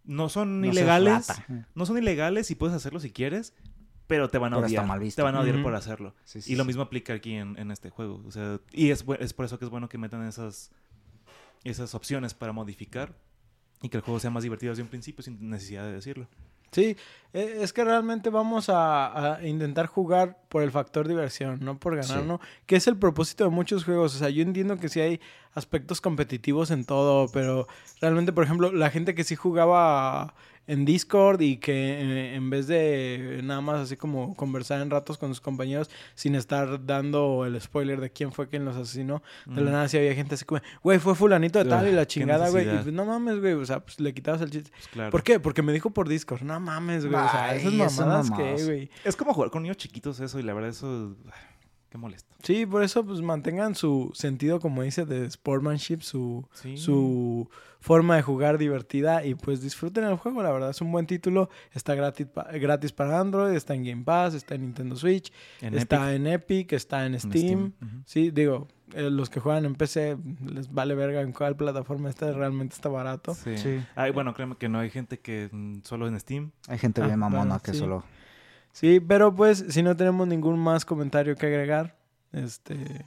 no 0.03 0.29
son 0.29 0.61
No 0.61 0.67
ilegales. 0.67 1.27
No 1.75 1.85
son 1.85 1.97
ilegales 1.97 2.51
y 2.51 2.55
puedes 2.55 2.75
hacerlo 2.75 2.99
si 2.99 3.11
quieres, 3.11 3.53
pero 4.07 4.29
te 4.29 4.37
van 4.37 4.53
a 4.53 4.57
Pero 4.57 4.67
está 4.67 4.79
odiar. 4.81 4.87
mal 4.87 4.99
visto. 4.99 5.19
Te 5.19 5.23
van 5.23 5.35
a 5.35 5.41
odiar 5.41 5.61
por 5.63 5.75
hacerlo. 5.75 6.13
Sí, 6.25 6.41
sí, 6.41 6.53
Y 6.53 6.55
lo 6.55 6.65
mismo 6.65 6.81
aplica 6.81 7.13
aquí 7.13 7.35
en, 7.35 7.57
en 7.57 7.71
este 7.71 7.89
juego. 7.89 8.21
O 8.25 8.31
sea, 8.31 8.59
y 8.71 8.89
es, 8.91 9.05
es 9.19 9.33
por 9.33 9.45
eso 9.45 9.59
que 9.59 9.65
es 9.65 9.71
bueno 9.71 9.87
que 9.89 9.97
metan 9.97 10.25
esas, 10.27 10.71
esas 11.63 11.93
opciones 11.95 12.33
para 12.33 12.51
modificar 12.51 13.15
y 13.81 13.89
que 13.89 13.97
el 13.97 14.03
juego 14.03 14.19
sea 14.19 14.29
más 14.31 14.43
divertido 14.43 14.71
desde 14.71 14.83
un 14.83 14.89
principio 14.89 15.23
sin 15.23 15.49
necesidad 15.49 15.83
de 15.85 15.93
decirlo. 15.93 16.27
Sí, 16.71 16.97
e- 17.33 17.57
es 17.61 17.71
que 17.73 17.83
realmente 17.83 18.29
vamos 18.29 18.69
a, 18.69 19.35
a 19.37 19.45
intentar 19.47 19.85
jugar 19.87 20.37
por 20.49 20.63
el 20.63 20.71
factor 20.71 21.07
diversión, 21.07 21.59
no 21.61 21.77
por 21.79 21.95
ganar, 21.95 22.19
Sí. 22.21 22.25
¿no? 22.27 22.39
Que 22.65 22.75
es 22.75 22.87
el 22.87 22.97
propósito 22.97 23.43
de 23.45 23.49
muchos 23.49 23.83
juegos. 23.85 24.15
O 24.15 24.19
sea, 24.19 24.29
yo 24.29 24.41
entiendo 24.43 24.77
que 24.77 24.89
sí 24.89 24.99
hay 24.99 25.19
aspectos 25.53 26.01
competitivos 26.01 26.71
en 26.71 26.85
todo, 26.85 27.27
pero 27.31 27.67
realmente, 28.01 28.33
por 28.33 28.43
ejemplo, 28.43 28.71
la 28.71 28.89
gente 28.89 29.15
que 29.15 29.23
sí 29.23 29.35
jugaba 29.35 30.33
en 30.67 30.85
Discord 30.85 31.41
y 31.41 31.57
que 31.57 31.73
eh, 31.73 32.35
en 32.35 32.49
vez 32.49 32.67
de 32.67 33.41
nada 33.43 33.61
más 33.61 33.79
así 33.79 33.95
como 33.95 34.35
conversar 34.35 34.81
en 34.81 34.89
ratos 34.89 35.17
con 35.17 35.29
sus 35.29 35.41
compañeros 35.41 35.89
sin 36.13 36.35
estar 36.35 36.85
dando 36.85 37.45
el 37.45 37.59
spoiler 37.59 38.01
de 38.01 38.09
quién 38.09 38.31
fue 38.31 38.49
quien 38.49 38.65
los 38.65 38.75
asesinó, 38.75 39.23
de 39.45 39.61
la 39.61 39.71
nada 39.71 39.87
sí 39.87 39.97
había 39.97 40.13
gente 40.13 40.35
así 40.35 40.45
como, 40.45 40.61
güey, 40.83 40.99
fue 40.99 41.15
fulanito 41.15 41.59
de 41.59 41.65
tal 41.65 41.87
y 41.87 41.91
la 41.91 42.05
chingada, 42.05 42.49
güey. 42.49 42.67
Y 42.67 42.77
pues 42.77 42.93
no 42.93 43.05
mames, 43.05 43.39
güey, 43.39 43.53
o 43.53 43.65
sea, 43.65 43.79
pues 43.79 43.99
le 43.99 44.13
quitabas 44.13 44.41
el 44.41 44.51
chiste. 44.51 44.69
pues 44.71 44.87
claro. 44.89 45.11
¿Por 45.11 45.23
qué? 45.23 45.39
Porque 45.39 45.61
me 45.61 45.71
dijo 45.71 45.89
por 45.89 46.07
Discord. 46.07 46.41
No 46.41 46.59
mames, 46.59 47.05
güey. 47.05 47.15
O 47.15 47.29
sea, 47.29 47.55
esas 47.55 47.73
esas 47.73 47.97
mamadas 47.97 48.29
mamadas. 48.29 48.59
que, 48.61 48.65
güey. 48.65 48.89
Es 49.03 49.15
como 49.15 49.33
jugar 49.33 49.49
con 49.49 49.63
niños 49.63 49.77
chiquitos 49.77 50.19
eso 50.19 50.39
y 50.39 50.43
la 50.43 50.53
verdad 50.53 50.69
eso... 50.69 51.15
Qué 51.89 51.97
molesto. 51.97 52.35
Sí, 52.43 52.65
por 52.65 52.83
eso, 52.83 53.05
pues 53.05 53.21
mantengan 53.21 53.73
su 53.73 54.11
sentido, 54.13 54.59
como 54.59 54.81
dice, 54.83 55.05
de 55.05 55.29
sportsmanship, 55.31 56.01
su, 56.01 56.45
Sí. 56.53 56.75
su 56.77 57.49
forma 57.79 58.17
de 58.17 58.21
jugar 58.23 58.57
divertida 58.57 59.23
y 59.25 59.35
pues 59.35 59.61
disfruten 59.61 60.03
el 60.03 60.17
juego. 60.17 60.43
La 60.43 60.51
verdad, 60.51 60.71
es 60.71 60.81
un 60.81 60.91
buen 60.91 61.07
título. 61.07 61.49
Está 61.73 61.95
gratis, 61.95 62.27
pa- 62.27 62.43
gratis 62.51 62.91
para 62.91 63.19
Android, 63.19 63.55
está 63.55 63.73
en 63.73 63.85
Game 63.85 64.03
Pass, 64.03 64.33
está 64.33 64.55
en 64.55 64.61
Nintendo 64.63 64.95
Switch, 64.97 65.31
En 65.61 65.75
está 65.75 66.11
Epic, 66.11 66.15
en 66.15 66.27
Epic, 66.27 66.73
está 66.73 67.05
en 67.05 67.13
en 67.13 67.19
Steam. 67.21 67.73
Ujú. 67.81 67.91
Sí, 68.05 68.31
digo, 68.31 68.67
eh, 68.93 69.09
los 69.09 69.29
que 69.29 69.39
juegan 69.39 69.63
en 69.65 69.75
PC 69.75 70.17
les 70.45 70.71
vale 70.73 70.93
verga 70.93 71.21
en 71.21 71.31
cuál 71.31 71.55
plataforma 71.55 72.09
está, 72.09 72.31
realmente 72.33 72.75
está 72.75 72.89
barato. 72.89 73.33
Sí. 73.33 73.57
Sí. 73.57 73.79
Ay, 73.95 74.11
bueno, 74.11 74.33
créeme 74.33 74.55
que 74.57 74.67
no 74.67 74.79
hay 74.79 74.89
gente 74.89 75.19
que 75.19 75.47
mm, 75.51 75.83
solo 75.83 76.07
en 76.07 76.19
Steam. 76.19 76.51
Hay 76.67 76.77
gente 76.79 77.01
Ah, 77.01 77.05
bien 77.07 77.17
mamona 77.19 77.43
bueno, 77.45 77.61
que 77.63 77.71
sí. 77.71 77.79
solo... 77.79 78.03
Sí, 78.79 78.99
pero 78.99 79.33
pues 79.33 79.65
si 79.69 79.81
no 79.81 79.95
tenemos 79.97 80.27
ningún 80.27 80.59
más 80.59 80.85
comentario 80.85 81.35
que 81.35 81.47
agregar, 81.47 81.97
este, 82.31 83.03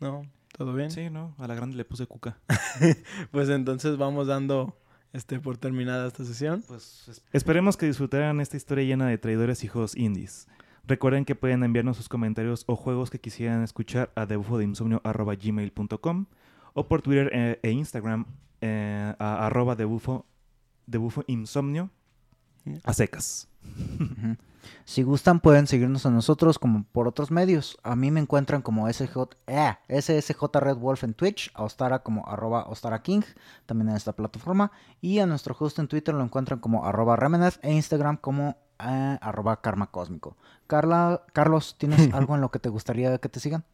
no, 0.00 0.20
todo 0.56 0.74
bien. 0.74 0.90
Sí, 0.90 1.08
¿no? 1.08 1.34
A 1.38 1.46
la 1.46 1.54
grande 1.54 1.76
le 1.78 1.86
puse 1.86 2.06
cuca. 2.06 2.36
Pues 3.30 3.48
entonces 3.48 3.96
vamos 3.96 4.26
dando 4.26 4.76
este 5.14 5.40
por 5.40 5.56
terminada 5.56 6.06
esta 6.08 6.26
sesión. 6.26 6.62
Pues 6.68 7.08
es- 7.08 7.22
esperemos 7.32 7.78
que 7.78 7.86
disfrutaran 7.86 8.38
esta 8.42 8.58
historia 8.58 8.84
llena 8.84 9.06
de 9.08 9.16
traidores 9.16 9.64
y 9.64 9.68
juegos 9.68 9.96
indies. 9.96 10.46
Recuerden 10.86 11.24
que 11.24 11.34
pueden 11.34 11.64
enviarnos 11.64 11.96
sus 11.96 12.10
comentarios 12.10 12.64
o 12.66 12.76
juegos 12.76 13.08
que 13.08 13.18
quisieran 13.18 13.62
escuchar 13.62 14.12
a 14.14 14.26
debufodeinsomnio.gmail.com 14.26 16.26
o 16.74 16.86
por 16.86 17.00
Twitter 17.00 17.30
eh, 17.32 17.58
e 17.62 17.70
Instagram 17.70 18.26
eh, 18.60 19.14
a 19.18 19.46
arroba 19.46 19.74
debufo, 19.74 20.26
debufoinsomnio 20.86 21.88
a 22.84 22.92
secas. 22.92 23.48
Si 24.84 25.02
gustan, 25.02 25.40
pueden 25.40 25.66
seguirnos 25.66 26.06
a 26.06 26.10
nosotros 26.10 26.58
como 26.58 26.84
por 26.92 27.08
otros 27.08 27.30
medios. 27.30 27.78
A 27.82 27.94
mí 27.96 28.10
me 28.10 28.20
encuentran 28.20 28.62
como 28.62 28.88
SJ, 28.92 29.16
eh, 29.46 29.74
SSJ 29.88 30.42
Red 30.60 30.76
Wolf 30.76 31.04
en 31.04 31.14
Twitch, 31.14 31.50
a 31.54 31.64
Ostara 31.64 31.98
como 32.02 32.26
arroba 32.28 32.64
Ostara 32.68 33.02
King, 33.02 33.22
también 33.66 33.90
en 33.90 33.96
esta 33.96 34.12
plataforma. 34.14 34.72
Y 35.00 35.18
a 35.18 35.26
nuestro 35.26 35.54
host 35.58 35.78
en 35.78 35.88
Twitter 35.88 36.14
lo 36.14 36.22
encuentran 36.24 36.58
como 36.60 36.84
arroba 36.86 37.16
Remenez 37.16 37.58
e 37.62 37.72
Instagram 37.72 38.16
como 38.16 38.56
eh, 38.78 39.18
arroba 39.20 39.60
Karma 39.60 39.90
Cósmico. 39.90 40.36
Carla, 40.66 41.22
Carlos, 41.32 41.76
¿tienes 41.78 42.08
algo 42.14 42.34
en 42.34 42.40
lo 42.40 42.50
que 42.50 42.58
te 42.58 42.68
gustaría 42.68 43.18
que 43.18 43.28
te 43.28 43.40
sigan? 43.40 43.64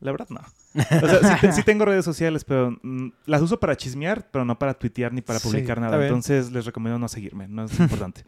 La 0.00 0.12
verdad, 0.12 0.28
no. 0.30 0.40
O 0.40 1.08
sea, 1.08 1.34
sí, 1.34 1.40
te- 1.40 1.52
sí 1.52 1.62
tengo 1.64 1.84
redes 1.84 2.04
sociales, 2.04 2.44
pero 2.44 2.70
mm, 2.84 3.08
las 3.26 3.42
uso 3.42 3.58
para 3.58 3.76
chismear, 3.76 4.30
pero 4.30 4.44
no 4.44 4.56
para 4.56 4.74
tuitear 4.74 5.12
ni 5.12 5.22
para 5.22 5.40
publicar 5.40 5.80
nada. 5.80 5.96
Entonces 6.06 6.52
les 6.52 6.66
recomiendo 6.66 7.00
no 7.00 7.08
seguirme, 7.08 7.48
no 7.48 7.64
es 7.64 7.72
importante. 7.80 8.24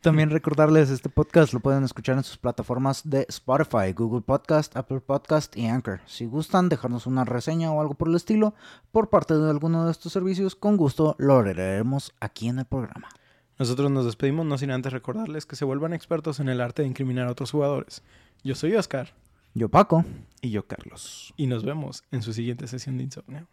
También 0.00 0.30
recordarles, 0.30 0.88
este 0.88 1.10
podcast 1.10 1.52
lo 1.52 1.60
pueden 1.60 1.84
escuchar 1.84 2.16
en 2.16 2.24
sus 2.24 2.38
plataformas 2.38 3.02
de 3.04 3.26
Spotify, 3.28 3.92
Google 3.94 4.22
Podcast, 4.22 4.74
Apple 4.74 5.00
Podcast 5.00 5.54
y 5.54 5.66
Anchor. 5.66 6.00
Si 6.06 6.24
gustan 6.24 6.70
dejarnos 6.70 7.06
una 7.06 7.26
reseña 7.26 7.70
o 7.70 7.78
algo 7.80 7.92
por 7.94 8.08
el 8.08 8.14
estilo 8.14 8.54
por 8.90 9.10
parte 9.10 9.34
de 9.34 9.50
alguno 9.50 9.84
de 9.84 9.92
estos 9.92 10.12
servicios, 10.12 10.56
con 10.56 10.78
gusto 10.78 11.14
lo 11.18 11.42
leeremos 11.42 12.14
aquí 12.20 12.48
en 12.48 12.60
el 12.60 12.64
programa. 12.64 13.10
Nosotros 13.58 13.90
nos 13.90 14.06
despedimos 14.06 14.46
no 14.46 14.56
sin 14.56 14.70
antes 14.70 14.94
recordarles 14.94 15.44
que 15.44 15.56
se 15.56 15.66
vuelvan 15.66 15.92
expertos 15.92 16.40
en 16.40 16.48
el 16.48 16.62
arte 16.62 16.80
de 16.80 16.88
incriminar 16.88 17.28
a 17.28 17.32
otros 17.32 17.50
jugadores. 17.50 18.02
Yo 18.42 18.54
soy 18.54 18.74
Oscar 18.74 19.12
Yo, 19.52 19.68
Paco. 19.68 20.06
Y 20.40 20.50
yo, 20.50 20.66
Carlos. 20.66 21.34
y 21.36 21.46
nos 21.46 21.66
vemos 21.66 22.02
en 22.10 22.22
su 22.22 22.32
siguiente 22.32 22.66
sesión 22.66 22.96
de 22.96 23.04
insomnio. 23.04 23.46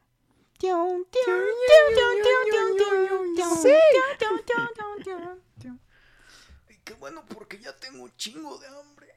Tiun, 0.57 1.05
tiun, 1.11 1.43
tiun. 1.93 3.35
Y 3.35 3.41
qué 6.88 6.93
bueno 6.93 7.26
porque 7.26 7.59
ya 7.59 7.76
tengo 7.76 8.03
un 8.03 8.15
chingo 8.15 8.57
de 8.59 8.68
hambre. 8.68 9.16